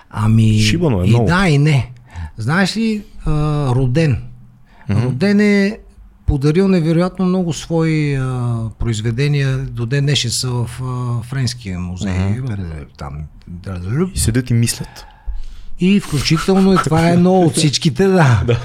Ами, 0.10 0.60
Шибано 0.60 1.02
е 1.02 1.06
и 1.06 1.10
много. 1.10 1.26
да, 1.26 1.48
и 1.48 1.58
не. 1.58 1.92
Знаеш 2.38 2.78
ли, 2.78 3.04
а, 3.26 3.32
Роден. 3.76 4.18
Роден 4.90 5.40
е 5.40 5.78
подарил 6.32 6.68
невероятно 6.68 7.26
много 7.26 7.54
свои 7.54 8.16
а, 8.16 8.56
произведения. 8.80 9.58
До 9.58 9.86
ден 9.86 10.06
днешен 10.06 10.32
са 10.32 10.50
в 10.50 10.70
а, 10.84 11.24
Френския 11.24 11.80
музей. 11.80 12.42
Там. 12.98 13.14
И 14.16 14.20
седят 14.20 14.50
и 14.50 14.54
мислят. 14.54 15.06
И 15.80 16.00
включително 16.00 16.74
и 16.74 16.78
това 16.84 17.10
е 17.10 17.14
едно 17.14 17.40
от 17.40 17.54
всичките, 17.54 18.08
да. 18.08 18.60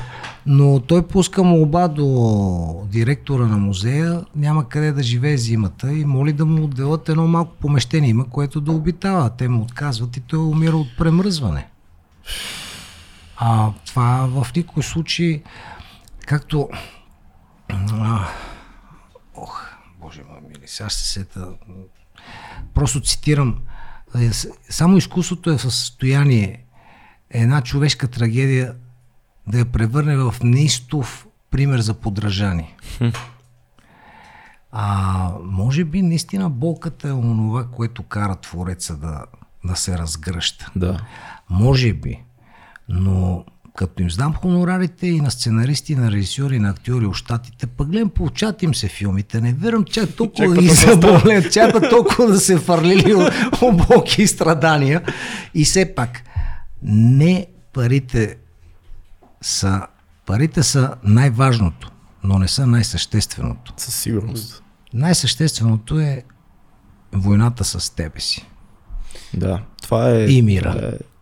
Но 0.47 0.81
той 0.81 1.07
пуска 1.07 1.43
молба 1.43 1.89
до 1.89 2.87
директора 2.93 3.47
на 3.47 3.57
музея, 3.57 4.25
няма 4.37 4.69
къде 4.69 4.93
да 4.93 5.03
живее 5.03 5.37
зимата 5.37 5.93
и 5.93 6.05
моли 6.05 6.33
да 6.33 6.47
му 6.47 6.65
отделят 6.65 7.09
едно 7.09 7.27
малко 7.27 7.53
помещение, 7.61 8.11
има 8.11 8.25
което 8.25 8.61
да 8.61 8.73
обитава. 8.73 9.31
Те 9.31 9.49
му 9.49 9.63
отказват 9.63 10.17
и 10.17 10.21
той 10.21 10.39
умира 10.39 10.77
от 10.77 10.89
премръзване. 10.99 11.67
А 13.37 13.71
това 13.87 14.29
в 14.31 14.47
никой 14.57 14.83
случай, 14.83 15.43
както... 16.27 16.69
А, 17.69 18.27
ох, 19.35 19.67
боже 20.01 20.23
ма, 20.23 20.49
мили, 20.49 20.63
сега 20.67 20.89
ще 20.89 21.01
се 21.01 21.09
сета. 21.09 21.49
Просто 22.75 23.01
цитирам. 23.01 23.59
е, 24.15 24.31
Само 24.71 24.97
изкуството 24.97 25.51
е 25.51 25.57
в 25.57 25.61
състояние 25.63 26.65
една 27.31 27.63
човешка 27.63 28.09
трагедия 28.09 28.75
да 29.47 29.59
я 29.59 29.73
превърне 29.73 30.17
в 30.17 30.35
неистов 30.43 31.27
пример 31.51 31.81
за 31.81 31.95
подражание. 31.95 32.77
А 34.73 35.33
може 35.43 35.85
би 35.85 36.03
наистина 36.03 36.51
болката 36.51 37.09
е 37.09 37.13
онова, 37.13 37.71
което 37.71 38.03
кара 38.03 38.37
твореца 38.37 38.97
да, 38.97 39.25
да 39.65 39.77
се 39.77 39.99
разгръща. 39.99 40.71
Да. 40.77 41.01
Може 41.51 41.93
би. 41.93 42.23
Но 42.89 43.45
като 43.77 44.03
им 44.03 44.11
знам 44.11 44.35
хонорарите 44.35 45.07
и 45.07 45.21
на 45.21 45.31
сценаристи, 45.31 45.97
на 45.97 46.13
режисьори, 46.13 46.57
и 46.57 46.59
на 46.59 46.71
актьори 46.71 47.07
от 47.07 47.15
щатите, 47.17 47.67
пък 47.67 47.89
гледам, 47.89 48.11
получат 48.11 48.63
им 48.63 48.75
се 48.75 48.89
филмите. 48.89 49.41
Не 49.41 49.53
вярвам 49.53 49.85
чак 49.85 50.15
толкова 50.17 50.55
да 50.55 50.63
ги 50.63 50.69
заболят, 50.69 51.53
чак 51.53 51.91
толкова 51.91 52.27
да 52.27 52.41
се 52.41 52.59
фарлили 52.59 53.15
от 53.15 53.33
обоки 53.63 54.27
страдания. 54.27 55.03
И 55.55 55.65
все 55.65 55.95
пак, 55.95 56.23
не 56.83 57.47
парите 57.73 58.37
са, 59.43 59.83
парите 60.27 60.63
са 60.63 60.95
най-важното. 61.05 61.91
но 62.25 62.39
не 62.39 62.49
са 62.49 62.67
най-същественото. 62.67 63.73
Със 63.77 63.95
сигурност. 63.95 64.63
Най-същественото 64.95 66.01
е 66.01 66.23
войната 67.13 67.65
с 67.65 67.91
тебе 67.95 68.21
си. 68.21 68.47
Да, 69.35 69.63
това 69.83 70.11
е... 70.11 70.25
И 70.25 70.43
мира. 70.43 70.93
е- 71.01 71.16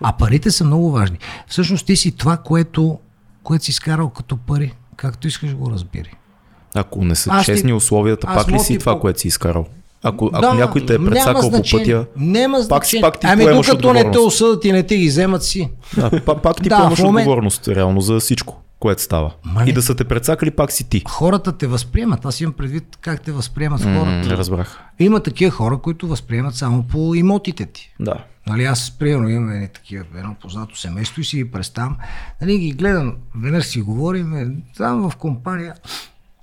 А 0.00 0.12
парите 0.12 0.50
са 0.50 0.64
много 0.64 0.90
важни. 0.90 1.18
Всъщност 1.46 1.86
ти 1.86 1.96
си 1.96 2.12
това, 2.12 2.36
което, 2.36 2.98
което 3.42 3.64
си 3.64 3.70
изкарал 3.70 4.08
като 4.08 4.36
пари. 4.36 4.74
Както 4.96 5.28
искаш 5.28 5.54
го 5.54 5.70
разбери. 5.70 6.14
Ако 6.74 7.04
не 7.04 7.14
са 7.14 7.30
Аз 7.32 7.40
ти- 7.40 7.52
честни 7.52 7.72
условията, 7.72 8.26
аз 8.30 8.36
пак 8.36 8.54
ли 8.54 8.58
си 8.58 8.66
ти 8.66 8.78
това, 8.78 8.92
по- 8.92 9.00
което 9.00 9.20
си 9.20 9.28
изкарал? 9.28 9.66
Ако, 10.02 10.30
ако 10.32 10.54
някой 10.54 10.86
те 10.86 10.94
е 10.94 10.98
няма 10.98 11.10
прецакал 11.10 11.50
по 11.50 11.62
пътя, 11.70 12.06
Няма 12.16 12.58
пак, 12.68 12.84
пак 13.00 13.20
ти 13.20 13.26
ами 13.26 13.44
поемаш 13.44 13.66
докато 13.66 13.92
не 13.92 14.10
те 14.10 14.18
осъдат 14.18 14.64
и 14.64 14.72
не 14.72 14.82
те 14.82 14.96
ги 14.96 15.08
вземат 15.08 15.44
си. 15.44 15.70
Да, 15.96 16.20
пак, 16.22 16.42
пак 16.42 16.56
ти 16.56 16.62
Да, 16.68 16.76
поемаш 16.76 16.98
момент- 16.98 17.26
отговорност, 17.26 17.68
реално, 17.68 18.00
за 18.00 18.20
всичко, 18.20 18.62
което 18.78 19.02
става. 19.02 19.32
Ма 19.44 19.64
И 19.66 19.72
да 19.72 19.82
са 19.82 19.94
те 19.94 20.04
прецакали, 20.04 20.50
пак 20.50 20.72
си 20.72 20.84
ти. 20.84 21.02
Хората 21.08 21.52
те 21.52 21.66
възприемат. 21.66 22.24
Аз 22.24 22.40
имам 22.40 22.52
предвид 22.52 22.98
как 23.00 23.20
те 23.20 23.32
възприемат 23.32 23.80
М, 23.80 23.94
хората. 23.94 24.28
Не 24.28 24.36
разбрах. 24.36 24.80
Има 24.98 25.20
такива 25.20 25.50
хора, 25.50 25.78
които 25.78 26.06
възприемат 26.06 26.54
само 26.54 26.82
по 26.82 27.14
имотите 27.14 27.66
ти. 27.66 27.94
Да. 28.00 28.14
Нали, 28.46 28.64
аз, 28.64 28.90
примерно, 28.90 29.28
имам 29.28 29.52
едни 29.52 29.68
такива, 29.68 30.04
едно 30.18 30.34
познато 30.34 30.76
семейство 30.76 31.20
и 31.20 31.24
си 31.24 31.36
ги 31.36 31.50
представям. 31.50 31.96
Нали, 32.40 32.58
ги 32.58 32.72
гледам, 32.72 33.16
веднъж 33.34 33.66
си 33.66 33.82
говорим, 33.82 34.36
е, 34.36 34.56
там 34.76 35.10
в 35.10 35.16
компания 35.16 35.74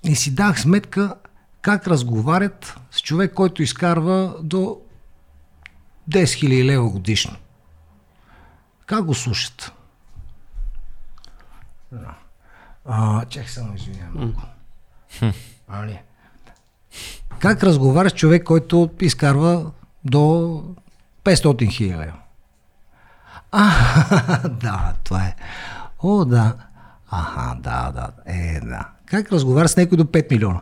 и 0.03 0.15
си 0.15 0.35
дах 0.35 0.61
сметка 0.61 1.15
как 1.61 1.87
разговарят 1.87 2.79
с 2.91 3.01
човек, 3.01 3.33
който 3.33 3.63
изкарва 3.63 4.35
до 4.43 4.81
10 6.09 6.23
000 6.23 6.63
лева 6.63 6.89
годишно. 6.89 7.35
Как 8.85 9.05
го 9.05 9.13
слушат? 9.13 9.71
А, 12.85 13.25
чак 13.25 13.49
само 13.49 13.75
извинявам. 13.75 14.13
малко. 14.15 14.41
Али. 15.67 15.99
Как 17.39 17.63
разговаряш 17.63 18.11
с 18.11 18.15
човек, 18.15 18.43
който 18.43 18.89
изкарва 19.01 19.71
до 20.05 20.63
500 21.23 21.71
хиляди? 21.71 22.11
А, 23.51 23.69
да, 24.61 24.93
това 25.03 25.23
е. 25.23 25.35
О, 26.03 26.25
да. 26.25 26.53
Аха, 27.11 27.55
да, 27.59 27.91
да. 27.91 28.09
Е, 28.25 28.59
да. 28.59 28.85
Как 29.05 29.31
разговаряш 29.31 29.71
с 29.71 29.77
някой 29.77 29.97
до 29.97 30.03
5 30.03 30.31
милиона? 30.31 30.61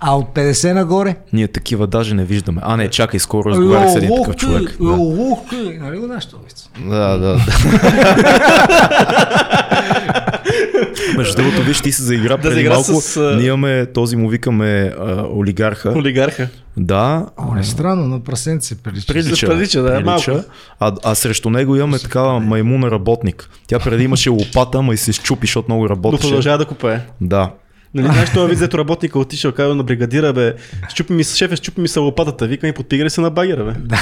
а 0.09 0.17
от 0.17 0.35
50 0.35 0.73
нагоре? 0.73 1.17
Ние 1.33 1.49
такива 1.49 1.87
даже 1.87 2.15
не 2.15 2.25
виждаме. 2.25 2.61
А, 2.65 2.77
не, 2.77 2.91
чакай, 2.91 3.21
скоро 3.21 3.51
разговарях 3.51 3.93
с 3.93 3.97
един 3.97 4.11
такъв 4.23 4.37
човек. 4.37 4.77
Да, 4.81 4.91
ух 4.91 5.39
ти. 5.51 5.79
Нали 5.81 5.99
го 5.99 6.07
знаеш 6.07 6.29
да, 6.89 7.19
да. 7.19 7.19
да. 7.19 7.39
Между 11.17 11.37
другото, 11.37 11.63
виж, 11.63 11.81
ти 11.81 11.93
се 11.93 12.03
заигра 12.03 12.39
преди 12.39 12.55
заигра 12.55 12.75
малко. 12.75 13.01
с, 13.01 13.35
Ние 13.37 13.47
имаме, 13.47 13.87
този 13.87 14.17
му 14.17 14.29
викаме 14.29 14.95
а, 15.01 15.25
олигарха. 15.35 15.93
Олигарха. 15.97 16.49
Да, 16.77 17.27
О, 17.37 17.55
не 17.55 17.65
странно, 17.65 18.09
на 18.09 18.21
прасенце 18.21 18.69
се 18.69 18.83
прилича. 18.83 19.13
Прилича, 19.13 19.47
прилича, 19.47 19.83
да, 19.83 20.01
малко. 20.01 20.31
А, 20.81 20.93
а 21.05 21.15
срещу 21.15 21.51
него 21.51 21.77
имаме 21.77 21.99
такава 21.99 22.41
маймуна 22.41 22.91
работник. 22.91 23.49
Тя 23.67 23.79
преди 23.79 24.05
имаше 24.05 24.31
лопата, 24.31 24.83
ма 24.83 24.95
и 24.95 24.97
се 24.97 25.13
щупи, 25.13 25.47
защото 25.47 25.69
много 25.69 25.83
Но 25.83 25.89
работеше. 25.89 26.23
продължава 26.23 26.59
да 26.59 26.65
купае. 26.65 27.01
Да. 27.21 27.51
Нали, 27.97 28.07
знаеш, 28.07 28.31
това 28.31 28.47
вид, 28.47 28.59
зето 28.59 28.79
работника 28.79 29.19
отишъл, 29.19 29.53
казва 29.53 29.75
на 29.75 29.83
бригадира, 29.83 30.33
бе, 30.33 30.55
щупи 30.89 31.13
ми, 31.13 31.25
се- 31.25 31.37
шефе, 31.37 31.57
щупи 31.57 31.81
ми 31.81 31.89
се 31.89 31.99
лопатата, 31.99 32.47
вика 32.47 32.69
и 32.69 32.73
подпигали 32.73 33.11
се 33.11 33.21
на 33.21 33.31
багера, 33.31 33.65
бе. 33.65 33.73
Да, 33.79 33.97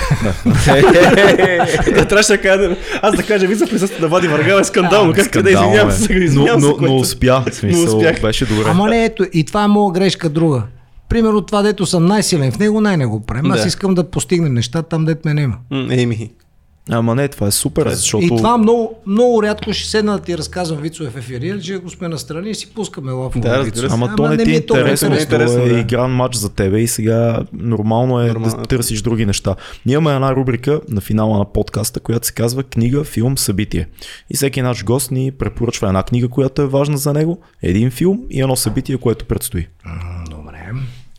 трябваше 2.06 2.28
да 2.28 2.38
кажа, 2.38 2.76
аз 3.02 3.16
да 3.16 3.22
кажа, 3.22 3.46
вица 3.46 3.66
присъства 3.66 4.00
да 4.00 4.08
вади 4.08 4.28
върга, 4.28 4.60
е 4.60 4.64
скандално, 4.64 5.12
как 5.12 5.24
Скандално 5.24 5.66
извинявам 5.66 5.88
е. 5.88 5.92
се, 5.92 6.12
но, 6.12 6.18
извинявам 6.18 6.60
се, 6.60 6.72
но, 6.80 6.96
успя, 6.96 7.44
смисъл, 7.52 8.02
беше 8.22 8.46
добре. 8.46 8.64
Ама 8.66 8.88
не, 8.88 9.04
ето, 9.04 9.26
и 9.32 9.44
това 9.44 9.64
е 9.64 9.68
моя 9.68 9.92
грешка 9.92 10.28
друга. 10.28 10.62
Примерно 11.08 11.40
това, 11.40 11.62
дето 11.62 11.86
съм 11.86 12.06
най-силен 12.06 12.52
в 12.52 12.58
него, 12.58 12.80
най 12.80 12.96
не 12.96 13.06
го 13.06 13.20
правим. 13.20 13.50
Аз 13.52 13.66
искам 13.66 13.94
да 13.94 14.04
постигнем 14.04 14.54
неща 14.54 14.82
там, 14.82 15.04
дето 15.04 15.20
ме 15.24 15.34
нема. 15.34 15.54
М, 15.70 15.86
Еми. 15.90 16.30
Ама 16.90 17.14
не, 17.14 17.28
това 17.28 17.46
е 17.46 17.50
супер, 17.50 17.88
защото... 17.88 18.24
И 18.24 18.28
това 18.28 18.58
много, 18.58 18.98
много 19.06 19.42
рядко 19.42 19.72
ще 19.72 19.88
седна 19.88 20.12
да 20.12 20.24
ти 20.24 20.38
разказвам 20.38 20.80
вицове 20.80 21.10
в 21.10 21.16
ефири, 21.16 21.62
че 21.62 21.76
го 21.78 21.90
сме 21.90 22.08
настрани 22.08 22.50
и 22.50 22.54
си 22.54 22.74
пускаме 22.74 23.12
лафове 23.12 23.48
Да, 23.48 23.58
разбира 23.58 23.88
се. 23.88 23.94
Ама, 23.94 24.16
то 24.16 24.28
не 24.28 24.44
ти 24.44 24.50
е 24.50 24.54
интересно, 24.54 25.08
това 25.08 25.20
Интересно, 25.20 25.62
е 25.62 25.68
да. 25.68 25.78
игран 25.78 26.10
матч 26.10 26.36
за 26.36 26.48
тебе 26.48 26.78
и 26.80 26.86
сега 26.88 27.42
нормално 27.52 28.20
е 28.20 28.26
Нормално. 28.26 28.56
да 28.56 28.62
търсиш 28.62 29.02
други 29.02 29.26
неща. 29.26 29.56
Ние 29.86 29.94
имаме 29.94 30.14
една 30.14 30.36
рубрика 30.36 30.80
на 30.88 31.00
финала 31.00 31.38
на 31.38 31.44
подкаста, 31.44 32.00
която 32.00 32.26
се 32.26 32.32
казва 32.32 32.62
книга, 32.62 33.04
филм, 33.04 33.38
събитие. 33.38 33.88
И 34.30 34.36
всеки 34.36 34.62
наш 34.62 34.84
гост 34.84 35.10
ни 35.10 35.32
препоръчва 35.32 35.88
една 35.88 36.02
книга, 36.02 36.28
която 36.28 36.62
е 36.62 36.66
важна 36.66 36.98
за 36.98 37.12
него, 37.12 37.38
един 37.62 37.90
филм 37.90 38.20
и 38.30 38.40
едно 38.42 38.56
събитие, 38.56 38.98
което 38.98 39.24
предстои. 39.24 39.68
Добре. 40.30 40.70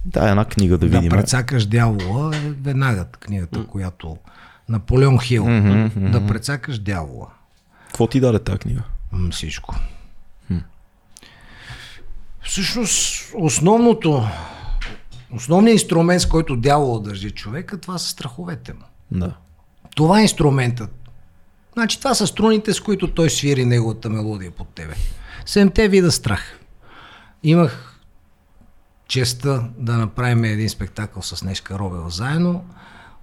Да, 0.06 0.30
една 0.30 0.46
книга 0.46 0.78
да 0.78 0.88
Да 0.88 0.98
видим. 0.98 1.10
прецакаш 1.12 1.66
дявола 1.66 2.32
е 2.36 2.40
веднага 2.64 3.06
книгата, 3.20 3.64
която 3.64 4.18
Наполеон 4.70 5.20
Хил. 5.20 5.44
Да 5.96 6.28
прецакаш 6.28 6.80
дявола. 6.80 7.28
Какво 7.88 8.08
ти 8.08 8.20
даде 8.20 8.40
тази 8.40 8.58
книга? 8.60 8.82
М, 9.12 9.32
Всичко. 9.32 9.76
Всъщност, 12.44 13.26
основното, 13.36 14.28
основният 15.34 15.82
инструмент, 15.82 16.22
с 16.22 16.26
който 16.26 16.56
дявола 16.56 17.00
държи 17.00 17.32
човека, 17.32 17.78
това 17.78 17.98
са 17.98 18.10
страховете 18.10 18.74
му. 18.74 18.84
Да. 19.12 19.36
Това 19.96 20.20
е 20.20 20.24
инструментът. 20.24 21.10
Значи 21.74 21.98
това 22.00 22.14
са 22.14 22.28
струните, 22.28 22.74
с 22.74 22.80
които 22.80 23.14
той 23.14 23.30
свири 23.30 23.66
неговата 23.66 24.10
мелодия 24.10 24.52
под 24.52 24.68
тебе. 24.70 24.94
Седемте 25.46 25.88
вида 25.88 26.12
страх. 26.12 26.60
Имах 27.44 28.00
честа 29.08 29.68
да 29.78 29.98
направим 29.98 30.44
един 30.44 30.70
спектакъл 30.70 31.22
с 31.22 31.44
Нешка 31.44 31.80
Робева 31.80 32.10
заедно. 32.10 32.66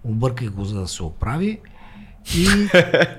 Обърках 0.05 0.51
го 0.51 0.65
за 0.65 0.81
да 0.81 0.89
се 0.89 1.03
оправи. 1.03 1.61
И 2.37 2.69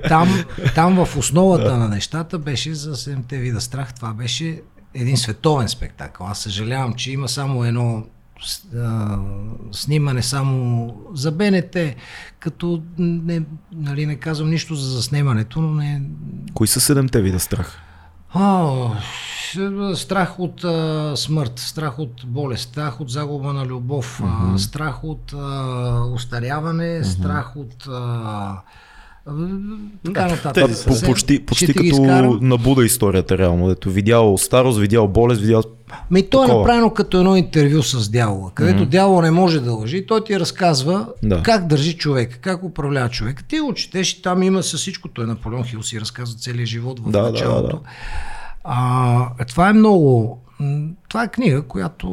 там, 0.08 0.46
там 0.76 1.06
в 1.06 1.18
основата 1.18 1.78
на 1.78 1.90
нещата 1.90 2.40
беше 2.40 2.74
за 2.74 2.96
седемте 2.96 3.38
вида 3.38 3.62
страх. 3.62 3.94
Това 3.94 4.14
беше 4.14 4.62
един 4.94 5.18
световен 5.18 5.70
спектакъл. 5.70 6.28
Аз 6.28 6.40
съжалявам, 6.40 6.94
че 6.94 7.12
има 7.12 7.30
само 7.30 7.64
едно 7.64 8.04
а, 8.78 9.18
снимане 9.72 10.24
само 10.24 10.96
за 11.14 11.32
БНТ, 11.32 11.78
като 12.40 12.84
не, 12.98 13.42
нали, 13.72 14.06
не 14.06 14.16
казвам 14.16 14.50
нищо 14.50 14.76
за 14.76 14.90
заснемането, 14.90 15.62
но 15.62 15.74
не... 15.74 16.02
Кои 16.54 16.68
са 16.68 16.82
седемте 16.82 17.22
вида 17.22 17.40
страх? 17.40 17.82
О, 18.36 18.92
страх 19.96 20.40
от 20.40 20.64
а, 20.64 21.14
смърт, 21.16 21.60
страх 21.60 22.00
от 22.00 22.26
болест, 22.26 22.70
страх 22.70 23.02
от 23.02 23.10
загуба 23.10 23.54
на 23.54 23.66
любов, 23.66 24.22
а, 24.24 24.58
страх 24.58 25.04
от 25.04 25.34
а, 25.34 26.06
устаряване, 26.14 27.04
страх 27.04 27.56
от... 27.56 27.88
А, 27.88 28.62
така 30.06 30.28
нататък. 30.28 30.66
тези. 30.66 30.86
По, 30.86 31.02
почти 31.06 31.36
ще 31.36 31.46
почти 31.46 31.68
като 31.68 31.84
изкарам. 31.84 32.40
на 32.42 32.58
Буда 32.58 32.86
историята, 32.86 33.38
реално. 33.38 33.68
Дето 33.68 33.92
видял 33.92 34.38
старост, 34.38 34.80
видял 34.80 35.08
болест, 35.08 35.42
видял... 35.42 35.64
Ми 36.12 36.30
то 36.30 36.44
е 36.44 36.48
направено 36.48 36.90
като 36.90 37.18
едно 37.18 37.36
интервю 37.36 37.84
с 37.84 38.10
дявола, 38.10 38.52
където 38.56 38.84
mm-hmm. 38.84 38.90
дявола 38.90 39.22
не 39.22 39.32
може 39.32 39.60
да 39.60 39.72
лъжи 39.74 39.98
и 39.98 40.06
той 40.06 40.24
ти 40.24 40.40
разказва 40.40 41.08
Да. 41.24 41.38
да. 41.38 41.44
как 41.44 41.68
държи 41.68 41.98
човек, 41.98 42.40
как 42.42 42.64
управлява 42.64 43.10
човек. 43.10 43.44
Ти 43.48 43.60
го 43.60 43.74
четеш 43.74 44.14
и 44.14 44.22
там 44.22 44.44
има 44.44 44.64
със 44.64 44.82
всичко. 44.82 45.08
Той 45.08 45.28
Наполеон 45.28 45.64
Хил 45.64 45.84
си 45.84 46.02
разказва 46.02 46.40
целият 46.40 46.70
живот 46.70 47.00
в 47.00 47.04
Да, 47.10 47.22
да, 47.22 47.32
началото. 47.32 47.62
да, 47.68 47.74
да. 47.74 47.80
А, 48.64 49.46
това 49.46 49.70
е 49.70 49.74
много... 49.74 50.40
Това 51.10 51.24
е 51.24 51.32
книга, 51.32 51.62
която 51.62 52.08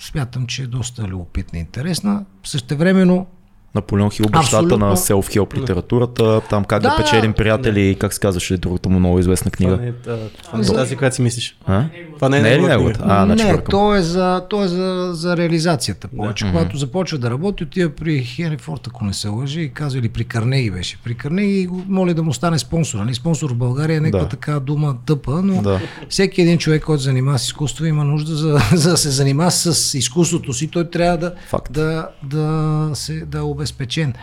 смятам, 0.00 0.46
че 0.46 0.62
е 0.62 0.66
доста 0.66 1.02
любопитна 1.02 1.58
и 1.58 1.62
интересна. 1.62 2.24
Същевременно 2.44 3.26
Наполеон 3.74 4.10
Хил, 4.10 4.26
бащата 4.26 4.56
Абсолютно. 4.56 4.78
на 4.78 4.96
селф-хелп 4.96 5.54
литературата, 5.54 6.40
там 6.40 6.64
как 6.64 6.82
да, 6.82 6.88
Да, 6.88 6.96
печелим 6.96 7.32
приятели 7.32 7.80
и 7.80 7.94
как 7.94 8.14
се 8.14 8.20
казваше 8.20 8.56
другата 8.56 8.88
му 8.88 8.98
много 8.98 9.18
известна 9.18 9.50
Това 9.50 9.56
книга. 9.56 9.76
не 9.76 9.86
е 9.86 9.92
а, 10.06 10.16
това 10.42 10.58
не 10.58 10.64
е 10.64 10.68
тази, 10.68 10.96
която 10.96 11.16
си 11.16 11.22
мислиш. 11.22 11.56
А? 11.66 11.84
Това 12.14 12.28
не 12.28 12.38
е, 12.38 12.42
Не 12.42 12.52
е 12.52 12.58
неговата? 12.58 12.98
книга. 12.98 13.14
А, 13.14 13.24
значи 13.24 13.44
не, 13.44 13.64
то 13.64 13.94
е, 13.94 14.02
за, 14.02 14.46
то 14.50 14.64
е 14.64 14.68
за, 14.68 15.10
за 15.12 15.36
реализацията 15.36 16.08
повече. 16.08 16.44
Когато 16.46 16.76
започва 16.76 17.18
да 17.18 17.30
работи, 17.30 17.62
отива 17.64 17.90
при 17.90 18.18
Хенри 18.18 18.56
Форд, 18.56 18.86
ако 18.86 19.04
не 19.04 19.12
се 19.12 19.28
лъжи, 19.28 19.60
и 19.60 19.68
казва, 19.68 19.98
или 19.98 20.08
при 20.08 20.24
Карнеги 20.24 20.70
беше. 20.70 20.98
При 21.04 21.14
Карнеги 21.14 21.66
го 21.66 21.82
моли 21.88 22.14
да 22.14 22.22
му 22.22 22.32
стане 22.32 22.58
спонсор. 22.58 22.98
Нали? 22.98 23.14
Спонсор 23.14 23.50
в 23.50 23.56
България 23.56 23.96
е 23.96 24.00
някаква 24.00 24.20
Да. 24.20 24.28
така 24.28 24.60
дума 24.60 24.96
тъпа, 25.06 25.40
но 25.44 25.62
Да. 25.62 25.80
всеки 26.08 26.42
един 26.42 26.58
човек, 26.58 26.82
който 26.82 27.02
се 27.02 27.08
занимава 27.08 27.38
с 27.38 27.44
изкуство, 27.44 27.84
има 27.84 28.04
нужда 28.04 28.34
за, 28.34 28.58
за 28.74 28.90
да 28.90 28.96
се 28.96 29.10
занимава 29.10 29.50
с 29.50 29.94
изкуството 29.94 30.52
си. 30.52 30.68
Той 30.68 30.84
трябва 30.84 31.18
да, 31.18 31.34
Факт. 31.48 31.72
да, 31.72 32.08
да, 32.24 32.90
се, 32.94 33.12
да 33.20 33.38
е 33.38 33.42
обезпечен. 33.64 34.14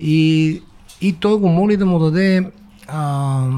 И, 0.00 0.62
и 1.00 1.12
той 1.12 1.38
го 1.38 1.48
моли 1.48 1.76
да 1.76 1.86
му 1.86 1.98
даде 1.98 2.50
а, 2.88 3.48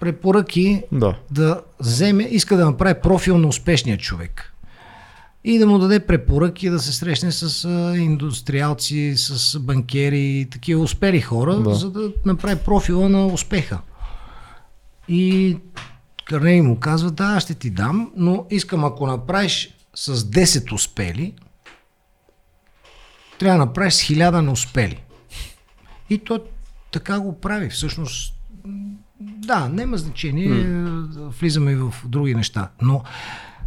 препоръки 0.00 0.82
Да. 0.92 1.16
да 1.30 1.60
вземе, 1.80 2.22
иска 2.22 2.56
да 2.56 2.64
направи 2.64 3.00
профил 3.02 3.38
на 3.38 3.48
успешния 3.48 3.98
човек. 3.98 4.50
и 5.46 5.58
да 5.58 5.66
му 5.66 5.78
даде 5.78 6.00
препоръки 6.00 6.70
да 6.70 6.78
се 6.78 6.92
срещне 6.92 7.32
с 7.32 7.68
индустриалци, 7.96 9.14
с 9.16 9.58
банкери, 9.60 10.46
такива 10.50 10.82
успели 10.82 11.20
хора, 11.20 11.56
Да. 11.60 11.74
за 11.74 11.90
да 11.90 12.12
направи 12.26 12.56
профила 12.56 13.08
на 13.08 13.26
успеха. 13.26 13.78
И 15.08 15.56
Карнеги 16.24 16.60
му 16.60 16.76
казва, 16.76 17.10
да, 17.10 17.40
ще 17.40 17.54
ти 17.54 17.70
дам, 17.70 18.10
но 18.16 18.46
искам 18.50 18.84
ако 18.84 19.06
направиш 19.06 19.68
с 19.94 20.16
10 20.16 20.72
успели, 20.72 21.34
трябва 23.44 23.58
да 23.58 23.66
направиш 23.66 23.94
с 23.94 24.02
1000 24.02 24.40
неуспели. 24.40 25.02
И 26.10 26.18
той 26.18 26.38
така 26.92 27.20
го 27.20 27.40
прави. 27.40 27.68
Всъщност, 27.68 28.34
да, 29.20 29.68
няма 29.68 29.96
значение, 29.96 30.48
mm. 30.48 31.28
влизаме 31.28 31.72
и 31.72 31.74
в 31.74 31.94
други 32.04 32.34
неща. 32.34 32.70
Но 32.82 33.02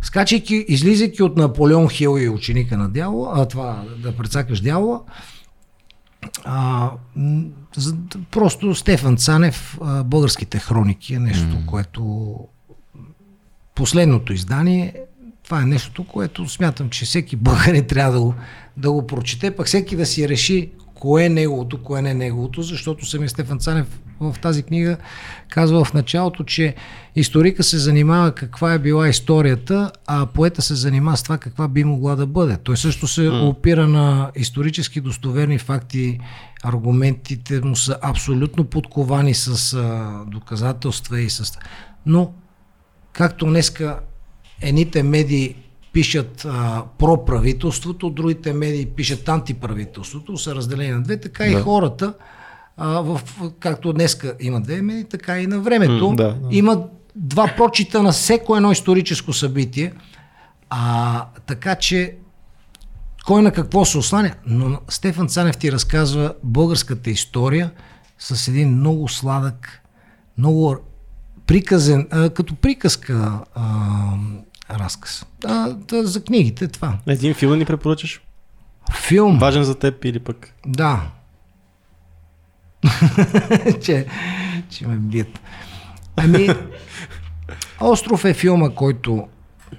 скачайки, 0.02 0.66
излизайки 0.68 1.24
от 1.24 1.38
Наполеон 1.38 1.90
Хил 1.90 2.18
и 2.20 2.30
ученика 2.30 2.78
на 2.78 2.90
дявола, 2.90 3.32
а 3.36 3.48
това 3.48 3.84
да 3.98 4.16
прецакаш 4.16 4.62
дявола, 4.62 5.02
а, 6.46 6.92
за, 7.76 7.96
просто 8.32 8.76
Стефан 8.76 9.18
Цанев, 9.18 9.78
а, 9.82 10.04
Българските 10.04 10.60
хроники 10.60 11.14
е 11.14 11.20
нещо, 11.20 11.56
mm. 11.56 11.66
което 11.66 12.38
последното 13.76 14.34
издание, 14.34 14.94
това 15.44 15.62
е 15.62 15.66
нещото, 15.66 16.04
което 16.04 16.50
смятам, 16.50 16.90
че 16.90 17.06
всеки 17.06 17.36
българин 17.36 17.88
трябва 17.88 18.14
да 18.14 18.20
го, 18.20 18.36
да 18.78 18.92
го 18.92 19.08
прочете, 19.08 19.52
пък 19.52 19.68
всеки 19.68 19.96
да 19.96 20.06
си 20.06 20.30
реши 20.30 20.72
кое 21.00 21.26
е 21.26 21.30
неговото, 21.30 21.84
кое 21.84 22.02
не 22.02 22.12
е 22.12 22.14
неговото, 22.14 22.62
защото 22.62 23.06
самия 23.06 23.30
Стефан 23.30 23.60
Цанев 23.60 24.00
в 24.20 24.36
тази 24.42 24.64
книга 24.64 24.98
казва 25.50 25.86
в 25.86 25.94
началото, 25.94 26.44
че 26.44 26.76
историка 27.16 27.64
се 27.64 27.78
занимава 27.78 28.32
каква 28.32 28.74
е 28.74 28.80
била 28.80 29.08
историята, 29.08 29.92
а 30.08 30.26
поета 30.26 30.62
се 30.62 30.76
занимава 30.76 31.18
с 31.18 31.24
това 31.24 31.38
каква 31.38 31.68
би 31.68 31.84
могла 31.84 32.16
да 32.16 32.28
бъде. 32.28 32.58
Той 32.58 32.78
също 32.78 33.08
се 33.08 33.30
опира 33.30 33.88
на 33.88 34.32
исторически 34.36 35.02
достоверни 35.02 35.60
факти, 35.60 36.20
аргументите 36.64 37.62
му 37.62 37.76
са 37.76 37.98
абсолютно 38.02 38.64
подковани 38.64 39.34
с 39.34 39.74
а, 39.74 40.24
доказателства 40.28 41.20
и 41.20 41.30
с... 41.30 41.60
Но 42.06 42.34
както 43.14 43.46
днеска 43.46 44.00
едните 44.62 45.04
медии 45.04 45.56
пишат 45.94 46.46
а, 46.46 46.84
про 46.98 47.26
правителството, 47.26 48.10
другите 48.10 48.54
медии 48.54 48.86
пишат 48.86 49.30
антиправителството, 49.30 50.38
са 50.38 50.56
разделени 50.56 50.92
на 50.92 51.02
две, 51.02 51.20
така 51.20 51.46
и 51.46 51.54
Да. 51.54 51.62
хората, 51.62 52.14
а, 52.78 53.02
в, 53.02 53.22
както 53.60 53.94
днеска 53.94 54.36
има 54.40 54.62
две 54.62 54.82
медии, 54.82 55.04
така 55.04 55.40
и 55.40 55.48
на 55.48 55.60
времето, 55.60 56.14
да, 56.18 56.34
да. 56.34 56.48
има 56.52 56.84
два 57.16 57.54
прочита 57.58 58.04
на 58.04 58.12
всеко 58.12 58.56
едно 58.56 58.72
историческо 58.72 59.34
събитие, 59.34 59.94
а, 60.70 61.26
така 61.46 61.76
че 61.76 62.16
кой 63.26 63.42
на 63.42 63.52
какво 63.52 63.86
се 63.86 63.98
осланя, 63.98 64.34
но 64.46 64.80
Стефан 64.90 65.28
Цанев 65.28 65.58
ти 65.58 65.72
разказва 65.72 66.34
българската 66.44 67.10
история 67.10 67.72
с 68.20 68.48
един 68.48 68.70
много 68.70 69.08
сладък, 69.08 69.82
много 70.38 70.78
приказен, 71.48 72.08
а, 72.12 72.30
като 72.30 72.56
приказка 72.56 73.40
а, 73.56 73.64
разказ. 74.72 75.26
А, 75.46 75.70
да, 75.70 76.08
за 76.08 76.24
книгите 76.24 76.68
това. 76.68 76.98
Един 77.08 77.34
филм 77.34 77.58
ни 77.58 77.66
препоръчаш? 77.66 78.22
Филм, 79.00 79.40
Важен 79.40 79.64
за 79.64 79.80
теб 79.80 80.06
или 80.06 80.20
пък... 80.20 80.54
да. 80.66 81.12
че, 83.82 84.08
че 84.70 84.88
ме 84.88 84.96
бият. 84.96 85.40
Ами, 86.16 86.48
Остров 87.80 88.26
е 88.26 88.34
филма, 88.34 88.70
който 88.70 89.28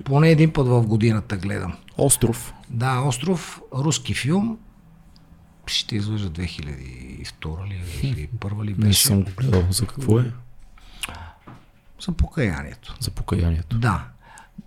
поне 0.04 0.30
един 0.30 0.52
път 0.52 0.66
в 0.66 0.82
годината 0.82 1.36
гледам. 1.36 1.74
Остров. 1.98 2.54
Да, 2.70 3.00
Остров, 3.00 3.60
руски 3.74 4.14
филм. 4.14 4.58
Ще 5.66 5.96
излъжа 5.96 6.28
2002 6.28 7.66
ли, 7.66 8.28
2001 8.38 8.64
ли 8.64 8.68
Не 8.68 8.74
беше. 8.74 9.06
съм 9.06 9.22
го 9.22 9.30
гледал. 9.36 9.64
За 9.70 9.86
какво 9.86 10.18
е? 10.18 10.32
За 12.00 12.12
покаянието. 12.12 12.96
За 13.00 13.10
покаянието. 13.10 13.78
Да. 13.78 14.04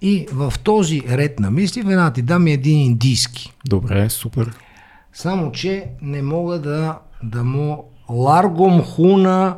И 0.02 0.28
в 0.32 0.54
този 0.64 1.02
ред 1.10 1.40
на 1.40 1.52
мисли, 1.52 1.82
веднага 1.82 2.14
ти 2.14 2.22
дам 2.22 2.48
един 2.48 2.80
индийски. 2.80 3.54
Добре, 3.66 4.10
супер. 4.10 4.52
Само, 5.14 5.52
че 5.52 5.90
не 6.02 6.22
мога 6.22 6.60
да, 6.60 7.00
да 7.24 7.44
му 7.44 7.92
ларгом 8.10 8.82
хуна 8.82 9.58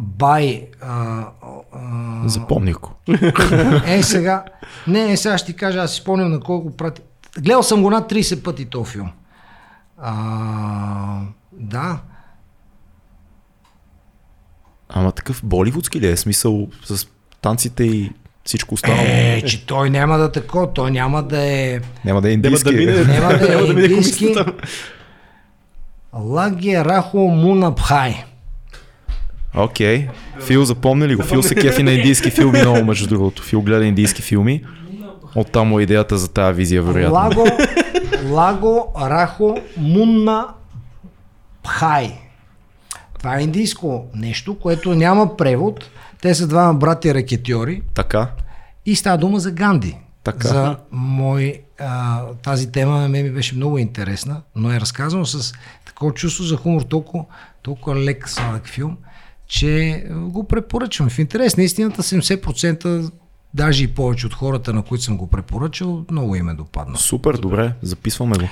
бай. 0.00 0.68
А, 0.82 1.24
а, 1.72 2.28
Запомних 2.28 2.78
го. 2.78 2.94
е, 3.86 4.02
сега. 4.02 4.44
Не, 4.86 5.12
е, 5.12 5.16
сега 5.16 5.38
ще 5.38 5.52
ти 5.52 5.58
кажа, 5.58 5.78
аз 5.78 5.90
си 5.90 6.00
спомням 6.00 6.30
на 6.30 6.40
колко 6.40 6.76
прати. 6.76 7.02
Гледал 7.40 7.62
съм 7.62 7.82
го 7.82 7.90
над 7.90 8.12
30 8.12 8.42
пъти 8.42 8.64
този 8.64 8.90
филм. 8.90 9.10
А, 9.98 11.20
да. 11.52 12.00
Ама 14.88 15.12
такъв 15.12 15.40
боливудски 15.44 16.00
ли 16.00 16.06
е? 16.06 16.16
Смисъл 16.16 16.68
с 16.84 17.06
танците 17.40 17.84
и 17.84 18.12
всичко 18.48 18.74
останало? 18.74 19.06
Е, 19.06 19.42
че 19.46 19.66
той 19.66 19.90
няма 19.90 20.18
да 20.18 20.32
тако, 20.32 20.66
той 20.74 20.90
няма 20.90 21.22
да 21.22 21.46
е... 21.46 21.80
Няма 22.04 22.20
да 22.20 22.32
е 22.32 22.36
Няма 22.36 22.46
индийски. 22.46 22.64
да 22.64 22.78
мине, 22.78 23.04
Няма 23.04 23.28
да 23.38 23.46
е 23.46 23.48
няма 23.54 23.66
да 23.66 23.74
мине 23.74 23.86
индийски. 23.86 24.34
Лаге 26.14 26.84
Рахо 26.84 27.18
Мунабхай. 27.18 28.14
Окей. 29.56 30.08
Фил 30.46 30.64
запомни 30.64 31.08
ли 31.08 31.16
го? 31.16 31.22
Фил 31.22 31.42
се 31.42 31.54
кефи 31.54 31.82
на 31.82 31.92
индийски 31.92 32.30
филми 32.30 32.60
много, 32.60 32.84
между 32.84 33.06
другото. 33.08 33.42
Фил 33.42 33.62
гледа 33.62 33.84
индийски 33.84 34.22
филми. 34.22 34.64
Оттам 35.34 35.68
му 35.68 35.78
е 35.78 35.82
идеята 35.82 36.18
за 36.18 36.28
тази 36.28 36.56
визия, 36.56 36.82
вероятно. 36.82 37.14
Лаго, 37.14 37.46
Лаго 38.24 38.92
Рахо 39.00 39.58
Мунна 39.76 40.46
Пхай. 41.62 42.12
Това 43.18 43.38
е 43.38 43.42
индийско 43.42 44.06
нещо, 44.14 44.58
което 44.58 44.94
няма 44.94 45.36
превод. 45.36 45.90
Те 46.22 46.34
са 46.34 46.46
двама 46.46 46.74
брати 46.74 47.14
ракетьори 47.14 47.82
Така. 47.94 48.30
и 48.86 48.96
става 48.96 49.18
дума 49.18 49.38
за 49.38 49.50
Ганди. 49.50 49.96
Така. 50.24 50.48
За 50.48 50.76
мой, 50.90 51.60
а, 51.80 52.22
тази 52.42 52.72
тема 52.72 53.00
на 53.00 53.08
мен 53.08 53.24
ми 53.24 53.30
беше 53.30 53.56
много 53.56 53.78
интересна, 53.78 54.42
но 54.56 54.72
е 54.72 54.80
разказано 54.80 55.26
с 55.26 55.52
такова 55.86 56.14
чувство 56.14 56.44
за 56.44 56.56
хумор, 56.56 56.82
толкова, 56.82 57.24
толкова 57.62 57.96
лек 57.96 58.28
сладък 58.28 58.66
филм, 58.66 58.96
че 59.46 60.04
го 60.10 60.44
препоръчвам. 60.44 61.08
В 61.08 61.18
интерес 61.18 61.56
на 61.56 61.62
истината 61.62 62.02
70% 62.02 63.10
даже 63.54 63.84
и 63.84 63.88
повече 63.88 64.26
от 64.26 64.34
хората, 64.34 64.72
на 64.72 64.82
които 64.82 65.04
съм 65.04 65.16
го 65.16 65.26
препоръчал, 65.26 66.04
много 66.10 66.36
им 66.36 66.48
е 66.48 66.54
допаднал. 66.54 66.96
Супер, 66.96 67.34
добре. 67.34 67.72
Записваме 67.82 68.38
го. 68.38 68.48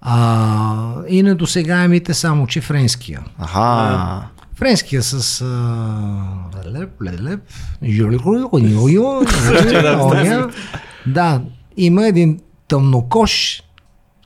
А, 0.00 0.94
и 1.08 1.22
недосегаемите 1.22 2.14
само, 2.14 2.46
че 2.46 2.60
френския. 2.60 3.20
Аха. 3.38 4.28
Френския 4.60 5.02
с... 5.02 5.40
а, 5.40 6.70
Леп, 6.70 7.02
леп, 7.02 7.20
леп, 7.20 7.40
жулико, 7.82 8.60
Да, 11.06 11.42
има 11.76 12.06
един 12.06 12.40
тъмнокош, 12.68 13.62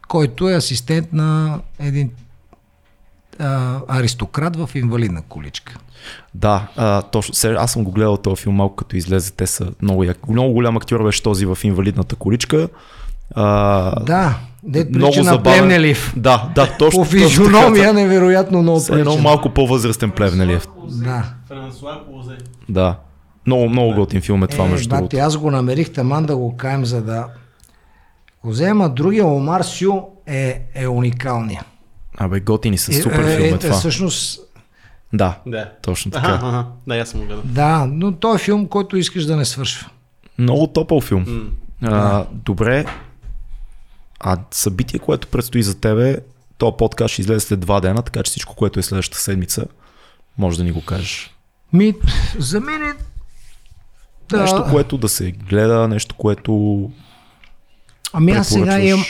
който 0.08 0.48
е 0.48 0.54
асистент 0.54 1.12
на 1.12 1.60
един 1.78 2.10
а, 3.38 3.80
аристократ 3.88 4.56
в 4.56 4.70
инвалидна 4.74 5.22
количка. 5.22 5.78
Да, 6.34 6.68
а, 6.76 7.02
точно. 7.02 7.34
Сега, 7.34 7.54
аз 7.58 7.72
съм 7.72 7.84
го 7.84 7.90
гледал 7.92 8.16
този 8.16 8.42
филм 8.42 8.54
малко 8.54 8.76
като 8.76 8.96
излезе. 8.96 9.32
Те 9.32 9.46
са 9.46 9.72
много, 9.82 10.04
много 10.28 10.52
голям 10.52 10.76
актьор 10.76 11.04
беше 11.04 11.22
този 11.22 11.46
в 11.46 11.58
инвалидната 11.62 12.16
количка. 12.16 12.68
А, 13.34 14.00
Да, 14.00 14.38
дед 14.62 14.90
много 14.90 15.12
прилича 15.12 15.24
на 15.24 15.32
забавен. 15.32 15.58
Плевнелив. 15.58 16.14
Да, 16.16 16.48
да, 16.54 16.66
точно. 16.78 17.00
По 17.00 17.04
физиономия 17.04 17.92
невероятно 17.92 18.62
много 18.62 18.78
Все 18.80 18.92
едно 18.92 19.04
прилича. 19.04 19.22
малко 19.22 19.50
по-възрастен 19.50 20.10
Плевнелиев. 20.10 20.66
Да. 20.84 21.24
Франсуа 21.48 22.00
Лозе. 22.10 22.36
Да. 22.68 22.96
Много, 23.46 23.68
много 23.68 23.94
готин 23.94 24.20
филм 24.20 24.42
е 24.42 24.46
това, 24.46 24.64
е, 24.64 24.68
между 24.68 24.88
бати, 24.88 24.98
другото. 24.98 25.16
аз 25.18 25.36
го 25.36 25.50
намерих 25.50 25.92
таман 25.92 26.26
да 26.26 26.36
го 26.36 26.56
каем, 26.56 26.84
за 26.84 27.02
да 27.02 27.26
го 28.44 28.50
взема. 28.50 28.88
Другия 28.88 29.26
Омар 29.26 29.62
Сю 29.62 29.92
е, 30.26 30.62
е 30.74 30.88
уникалния. 30.88 31.62
Абе, 32.18 32.40
готини 32.40 32.78
са, 32.78 32.92
Е, 32.92 32.94
супер 32.94 33.18
е, 33.18 33.36
филм 33.36 33.44
е 33.44 33.48
е, 33.48 33.58
това. 33.58 33.72
Всъщност, 33.72 34.40
Да, 35.12 35.38
Да. 35.46 35.70
точно 35.82 36.10
така. 36.10 36.26
Аха, 36.26 36.46
аха. 36.46 36.66
Да, 36.86 36.96
аз 36.96 37.08
съм 37.08 37.20
го 37.20 37.26
гледал. 37.26 37.42
да, 37.44 37.86
но 37.86 38.12
той 38.12 38.34
е 38.34 38.38
филм, 38.38 38.66
който 38.66 38.96
искаш 38.96 39.24
да 39.24 39.36
не 39.36 39.44
свършва. 39.44 39.90
Много 40.38 40.66
топъл 40.66 41.00
филм. 41.00 41.24
М. 41.28 41.42
А, 41.84 42.24
добре. 42.32 42.84
А 44.20 44.38
събитие, 44.50 44.98
което 44.98 45.28
предстои 45.28 45.62
за 45.62 45.80
тебе, 45.80 46.18
то 46.58 46.76
подкаст 46.76 47.12
ще 47.12 47.22
излезе 47.22 47.46
след 47.46 47.60
два 47.60 47.80
дена, 47.80 48.02
така 48.02 48.22
че 48.22 48.30
всичко, 48.30 48.54
което 48.54 48.80
е 48.80 48.82
следващата 48.82 49.22
седмица, 49.22 49.66
може 50.38 50.58
да 50.58 50.64
ни 50.64 50.72
го 50.72 50.84
кажеш. 50.84 51.34
Ми, 51.72 51.94
за 52.38 52.60
мен 52.60 52.82
е... 52.82 52.92
Да, 54.28 54.40
Нещо, 54.40 54.64
което 54.70 54.98
да 54.98 55.08
се 55.08 55.32
гледа, 55.32 55.88
нещо, 55.88 56.14
което 56.14 56.90
ами 58.12 58.32
аз 58.32 58.48
сега 58.48 58.80
имам... 58.80 59.04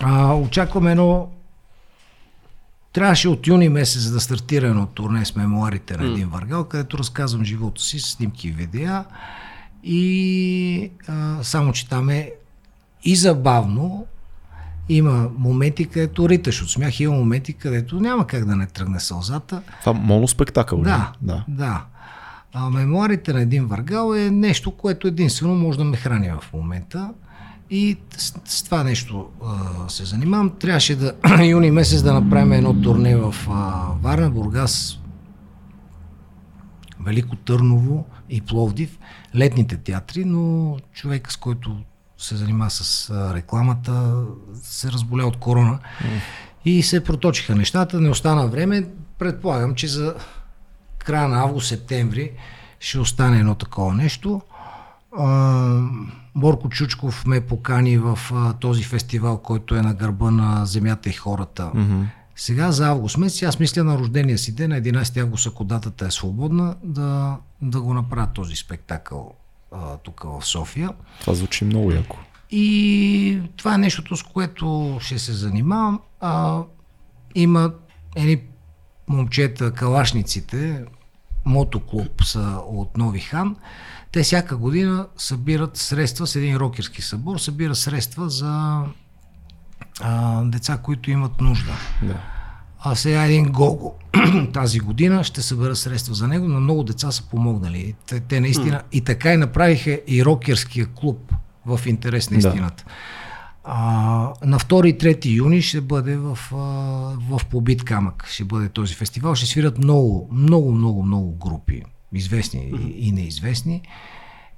А, 0.00 0.34
очаквам 0.34 0.86
едно... 0.86 1.28
Трябваше 2.92 3.28
от 3.28 3.46
юни 3.46 3.68
месец 3.68 4.10
да 4.10 4.20
стартира 4.20 4.66
едно 4.66 4.86
турне 4.86 5.24
с 5.24 5.36
мемуарите 5.36 5.96
на 5.96 6.06
един 6.06 6.28
въргал, 6.28 6.64
където 6.64 6.98
разказвам 6.98 7.44
живота 7.44 7.82
си, 7.82 8.00
снимки 8.00 8.48
и 8.48 8.50
видеа. 8.50 9.04
И 9.84 10.90
а, 11.08 11.38
само, 11.42 11.72
че 11.72 11.88
там 11.88 12.10
е 12.10 12.32
и 13.04 13.16
забавно, 13.16 14.06
има 14.88 15.28
моменти, 15.38 15.84
където 15.84 16.28
риташ 16.28 16.62
от 16.62 16.70
смях, 16.70 17.00
има 17.00 17.14
моменти, 17.14 17.52
където 17.52 18.00
няма 18.00 18.26
как 18.26 18.44
да 18.44 18.56
не 18.56 18.66
тръгне 18.66 19.00
сълзата. 19.00 19.62
Това 19.80 19.92
моноспектакъл 19.92 20.78
ли? 20.78 20.84
Да, 20.84 21.12
да. 21.22 21.44
да. 21.48 21.84
А 22.54 22.70
мемуарите 22.70 23.32
на 23.32 23.40
един 23.40 23.66
въргал 23.66 24.14
е 24.14 24.30
нещо, 24.30 24.70
което 24.70 25.06
единствено 25.06 25.54
може 25.54 25.78
да 25.78 25.84
ме 25.84 25.96
храни 25.96 26.30
в 26.30 26.52
момента. 26.52 27.10
И 27.70 27.96
с, 28.16 28.34
с 28.44 28.62
това 28.62 28.84
нещо 28.84 29.28
а, 29.44 29.88
се 29.88 30.04
занимавам. 30.04 30.50
Трябваше 30.50 30.96
да 30.96 31.14
юни 31.44 31.70
месец 31.70 32.02
да 32.02 32.14
направим 32.14 32.52
едно 32.52 32.80
турне 32.80 33.16
в 33.16 33.34
а, 33.50 33.86
Варна, 34.02 34.30
Бургас, 34.30 34.98
Велико 37.00 37.36
Търново 37.36 38.06
и 38.30 38.40
Пловдив, 38.40 38.98
летните 39.36 39.76
театри, 39.76 40.24
но 40.24 40.76
човек 40.92 41.32
с 41.32 41.36
който 41.36 41.76
се 42.22 42.36
занима 42.36 42.70
с 42.70 43.10
рекламата 43.34 44.24
се 44.62 44.92
разболя 44.92 45.26
от 45.26 45.36
корона 45.36 45.78
и 46.64 46.82
се 46.82 47.04
проточиха 47.04 47.54
нещата, 47.54 48.00
не 48.00 48.10
остана 48.10 48.46
време. 48.46 48.88
Предполагам, 49.18 49.74
че 49.74 49.88
за 49.88 50.14
края 50.98 51.28
на 51.28 51.42
август-септември 51.42 52.30
ще 52.80 52.98
остане 52.98 53.38
едно 53.38 53.54
такова 53.54 53.94
нещо. 53.94 54.40
Борко 56.34 56.68
Чучков 56.68 57.26
ме 57.26 57.40
покани 57.40 57.98
в 57.98 58.18
този 58.60 58.82
фестивал, 58.82 59.38
който 59.38 59.74
е 59.74 59.82
на 59.82 59.94
гърба 59.94 60.30
на 60.30 60.66
земята 60.66 61.08
и 61.08 61.12
хората. 61.12 61.70
Мгм. 61.74 62.02
Сега 62.36 62.72
за 62.72 62.88
август 62.88 63.18
месец, 63.18 63.42
аз 63.42 63.58
мисля 63.58 63.84
на 63.84 63.98
рождения 63.98 64.38
си 64.38 64.54
ден, 64.54 64.70
на 64.70 64.80
11 64.80 65.22
август, 65.22 65.46
ако 65.46 65.64
датата 65.64 66.06
е 66.06 66.10
свободна, 66.10 66.76
да, 66.82 67.36
да 67.62 67.80
го 67.80 67.94
направя 67.94 68.28
този 68.34 68.56
спектакъл 68.56 69.34
а, 69.74 69.96
тук 69.96 70.22
в 70.24 70.46
София. 70.46 70.90
Това 71.20 71.34
звучи 71.34 71.64
много 71.64 71.92
яко. 71.92 72.18
И 72.50 73.40
това 73.56 73.74
е 73.74 73.78
нещото, 73.78 74.16
с 74.16 74.22
което 74.22 74.98
ще 75.00 75.18
се 75.18 75.32
занимавам. 75.32 76.00
А, 76.20 76.62
има 77.34 77.72
едни 78.16 78.42
момчета, 79.08 79.72
калашниците, 79.72 80.84
мотоклуб 81.44 82.24
са 82.24 82.60
от 82.66 82.96
Нови 82.96 83.20
Хан. 83.20 83.56
Те 84.12 84.22
всяка 84.22 84.56
година 84.56 85.06
събират 85.16 85.76
средства 85.76 86.26
с 86.26 86.36
един 86.36 86.56
рокерски 86.56 87.02
събор, 87.02 87.38
събира 87.38 87.74
средства 87.74 88.30
за 88.30 88.82
а, 90.00 90.42
деца, 90.44 90.78
които 90.78 91.10
имат 91.10 91.40
нужда. 91.40 91.72
Да. 92.02 92.31
А 92.84 92.94
сега 92.94 93.24
един 93.24 93.44
Гого 93.44 93.94
тази 94.52 94.78
година 94.78 95.24
ще 95.24 95.42
събера 95.42 95.76
средства 95.76 96.14
за 96.14 96.28
него, 96.28 96.48
но 96.48 96.60
много 96.60 96.82
деца 96.82 97.10
са 97.10 97.22
помогнали. 97.22 97.94
Те, 98.06 98.20
те 98.20 98.40
наистина 98.40 98.82
и 98.92 99.00
така 99.00 99.32
и 99.32 99.36
направиха 99.36 100.00
и 100.06 100.24
рокерския 100.24 100.86
клуб 100.86 101.34
в 101.66 101.80
интерес 101.86 102.30
на 102.30 102.38
Да. 102.38 102.48
истината. 102.48 102.84
А, 103.64 103.76
на 104.44 104.58
2 104.58 104.86
и 104.86 104.98
3 104.98 105.26
юни 105.26 105.62
ще 105.62 105.80
бъде 105.80 106.16
в, 106.16 106.38
а, 106.52 106.56
в 107.30 107.40
Побит 107.50 107.84
камък. 107.84 108.26
Ще 108.28 108.44
бъде 108.44 108.68
този 108.68 108.94
фестивал. 108.94 109.34
Ще 109.34 109.46
свират 109.46 109.78
много, 109.78 110.28
много, 110.32 110.72
много, 110.72 111.02
много 111.02 111.32
групи. 111.32 111.82
Известни 112.14 112.60
и, 112.60 113.08
и 113.08 113.12
неизвестни. 113.12 113.82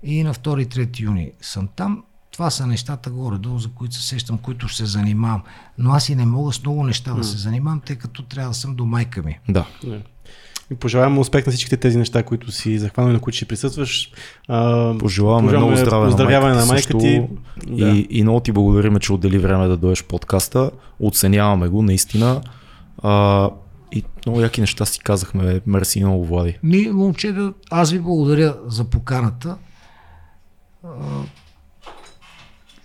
И 0.03 0.23
на 0.23 0.35
2 0.35 0.63
и 0.63 0.67
3 0.87 1.01
юни 1.01 1.31
съм 1.41 1.69
там. 1.77 2.03
Това 2.35 2.51
са 2.51 2.67
нещата 2.67 3.11
горе-долу, 3.11 3.59
за 3.59 3.69
които 3.69 3.95
се 3.95 4.03
сещам, 4.03 4.39
които 4.39 4.69
ще 4.69 4.77
се 4.77 4.87
занимавам. 4.87 5.43
Но 5.79 5.93
аз 5.93 6.09
и 6.09 6.15
не 6.15 6.27
мога 6.27 6.53
с 6.53 6.63
много 6.63 6.85
неща 6.85 7.15
да 7.15 7.25
се 7.25 7.37
занимавам, 7.37 7.81
тъй 7.81 7.97
като 7.97 8.23
трябва 8.23 8.51
да 8.51 8.55
съм 8.55 8.75
до 8.75 8.85
майка 8.85 9.23
ми. 9.23 9.39
Да. 9.49 9.67
И 10.71 10.75
пожелавам 10.75 11.19
успех 11.19 11.47
на 11.47 11.53
всичките 11.53 11.77
тези 11.77 11.99
неща, 11.99 12.23
които 12.23 12.53
си 12.53 12.79
захванал 12.79 13.11
и 13.11 13.13
на 13.13 13.21
които 13.21 13.37
ще 13.37 13.45
присъстваш. 13.45 14.13
А, 14.49 14.99
Пожелаваме 14.99 15.53
много 15.53 15.77
здраве 15.77 16.07
поздравяване 16.07 16.55
на 16.55 16.67
майка, 16.67 16.99
ти. 16.99 17.01
също. 17.01 17.29
Да. 17.67 17.89
И, 17.89 18.07
и 18.11 18.23
много 18.23 18.41
ти 18.41 18.53
благодарим, 18.53 18.99
че 18.99 19.13
отдели 19.13 19.39
време 19.39 19.69
да 19.69 19.77
дойдеш 19.77 20.03
в 20.03 20.07
подкаста. 20.07 20.71
Оценяваме 21.01 21.69
го, 21.69 21.83
наистина. 21.83 22.43
А, 23.03 23.51
и 23.93 24.05
много 24.27 24.41
яки 24.41 24.61
неща 24.61 24.85
си 24.85 25.01
казахме. 25.01 25.61
Мерси 25.67 26.05
много, 26.05 26.25
Влади. 26.25 26.59
Ми, 26.63 26.91
момчета, 26.93 27.53
аз 27.71 27.91
ви 27.91 27.99
благодаря 28.01 28.57
за 28.67 28.85
поканата. 28.85 29.57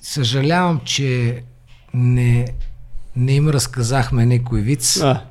Съжалявам, 0.10 0.82
че 0.86 1.42
не, 1.94 2.48
не 3.16 3.32
им 3.32 3.50
разказахме 3.50 4.26
някой 4.26 4.62
виц, 4.62 5.02
А, 5.02 5.22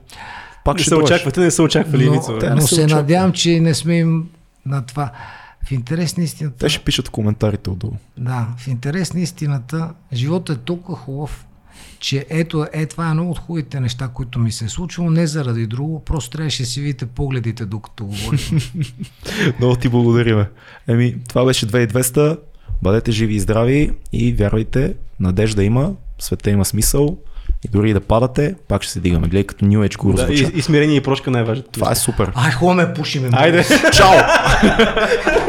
Пак 0.65 0.77
не 0.77 0.83
ще 0.83 0.89
се 0.89 0.95
дойдеш. 0.95 1.11
очаквате, 1.11 1.41
не 1.41 1.51
са 1.51 1.63
очаквали 1.63 2.07
но, 2.07 2.13
вицове. 2.13 2.49
Не 2.49 2.55
но 2.55 2.61
се 2.61 2.75
се 2.75 2.87
надявам, 2.87 3.33
че 3.33 3.61
не 3.61 3.75
сме 3.75 3.99
им 3.99 4.29
на 4.67 4.87
това. 4.87 5.11
В 5.65 5.73
интерес 5.73 6.17
на 6.17 6.25
истината, 6.25 6.57
Те 6.57 6.69
ще 6.69 6.85
пишат 6.85 7.09
коментарите 7.09 7.71
отдолу. 7.71 7.93
да, 8.19 8.49
в 8.59 8.67
интерес 8.69 9.13
на 9.15 9.21
истината, 9.21 9.91
животът 10.13 10.59
е 10.59 10.61
толкова 10.61 10.99
хубав, 10.99 11.47
че 11.99 12.27
ето, 12.31 12.67
е, 12.73 12.87
това 12.87 13.07
е 13.07 13.11
едно 13.11 13.31
от 13.31 13.39
хубавите 13.39 13.81
неща, 13.81 14.09
които 14.09 14.39
ми 14.39 14.53
се 14.53 14.65
е 14.65 14.69
случило, 14.69 15.11
не 15.11 15.27
заради 15.27 15.67
друго, 15.67 16.05
просто 16.05 16.31
трябваше 16.31 16.63
да 16.63 16.69
си 16.69 16.81
видите 16.81 17.07
погледите, 17.07 17.67
докато 17.67 18.05
говорим. 18.05 18.61
Много 19.59 19.77
ти 19.77 19.89
благодариме. 19.89 20.49
Еми, 20.89 21.17
това 21.29 21.45
беше 21.45 21.67
2200. 21.67 22.39
Бъдете 22.83 23.13
живи 23.13 23.35
и 23.35 23.41
здрави 23.41 23.91
и 24.13 24.33
вярвайте, 24.33 24.95
надежда 25.21 25.65
има, 25.65 25.93
света 26.19 26.51
има 26.51 26.65
смисъл 26.65 27.17
и 27.65 27.69
дори 27.69 27.91
и 27.91 27.93
да 27.93 28.01
падате, 28.01 28.55
пак 28.69 28.83
ще 28.83 28.93
се 28.93 29.01
дигаме. 29.01 29.29
Гледай 29.29 29.45
като 29.45 29.65
New 29.65 29.89
Age 29.89 29.97
гуру 29.97 30.17
Да, 30.17 30.27
и, 30.33 30.51
и 30.55 30.63
смирение 30.63 30.97
и 30.97 31.01
прошка 31.01 31.31
най-важно. 31.31 31.65
Това 31.73 31.93
е 31.93 31.95
супер. 31.95 32.33
Ай, 32.35 32.53
хубаво 32.53 32.75
ме 32.77 32.95
пушиме. 32.95 33.29
Айде! 33.33 33.65
Чао! 33.93 34.19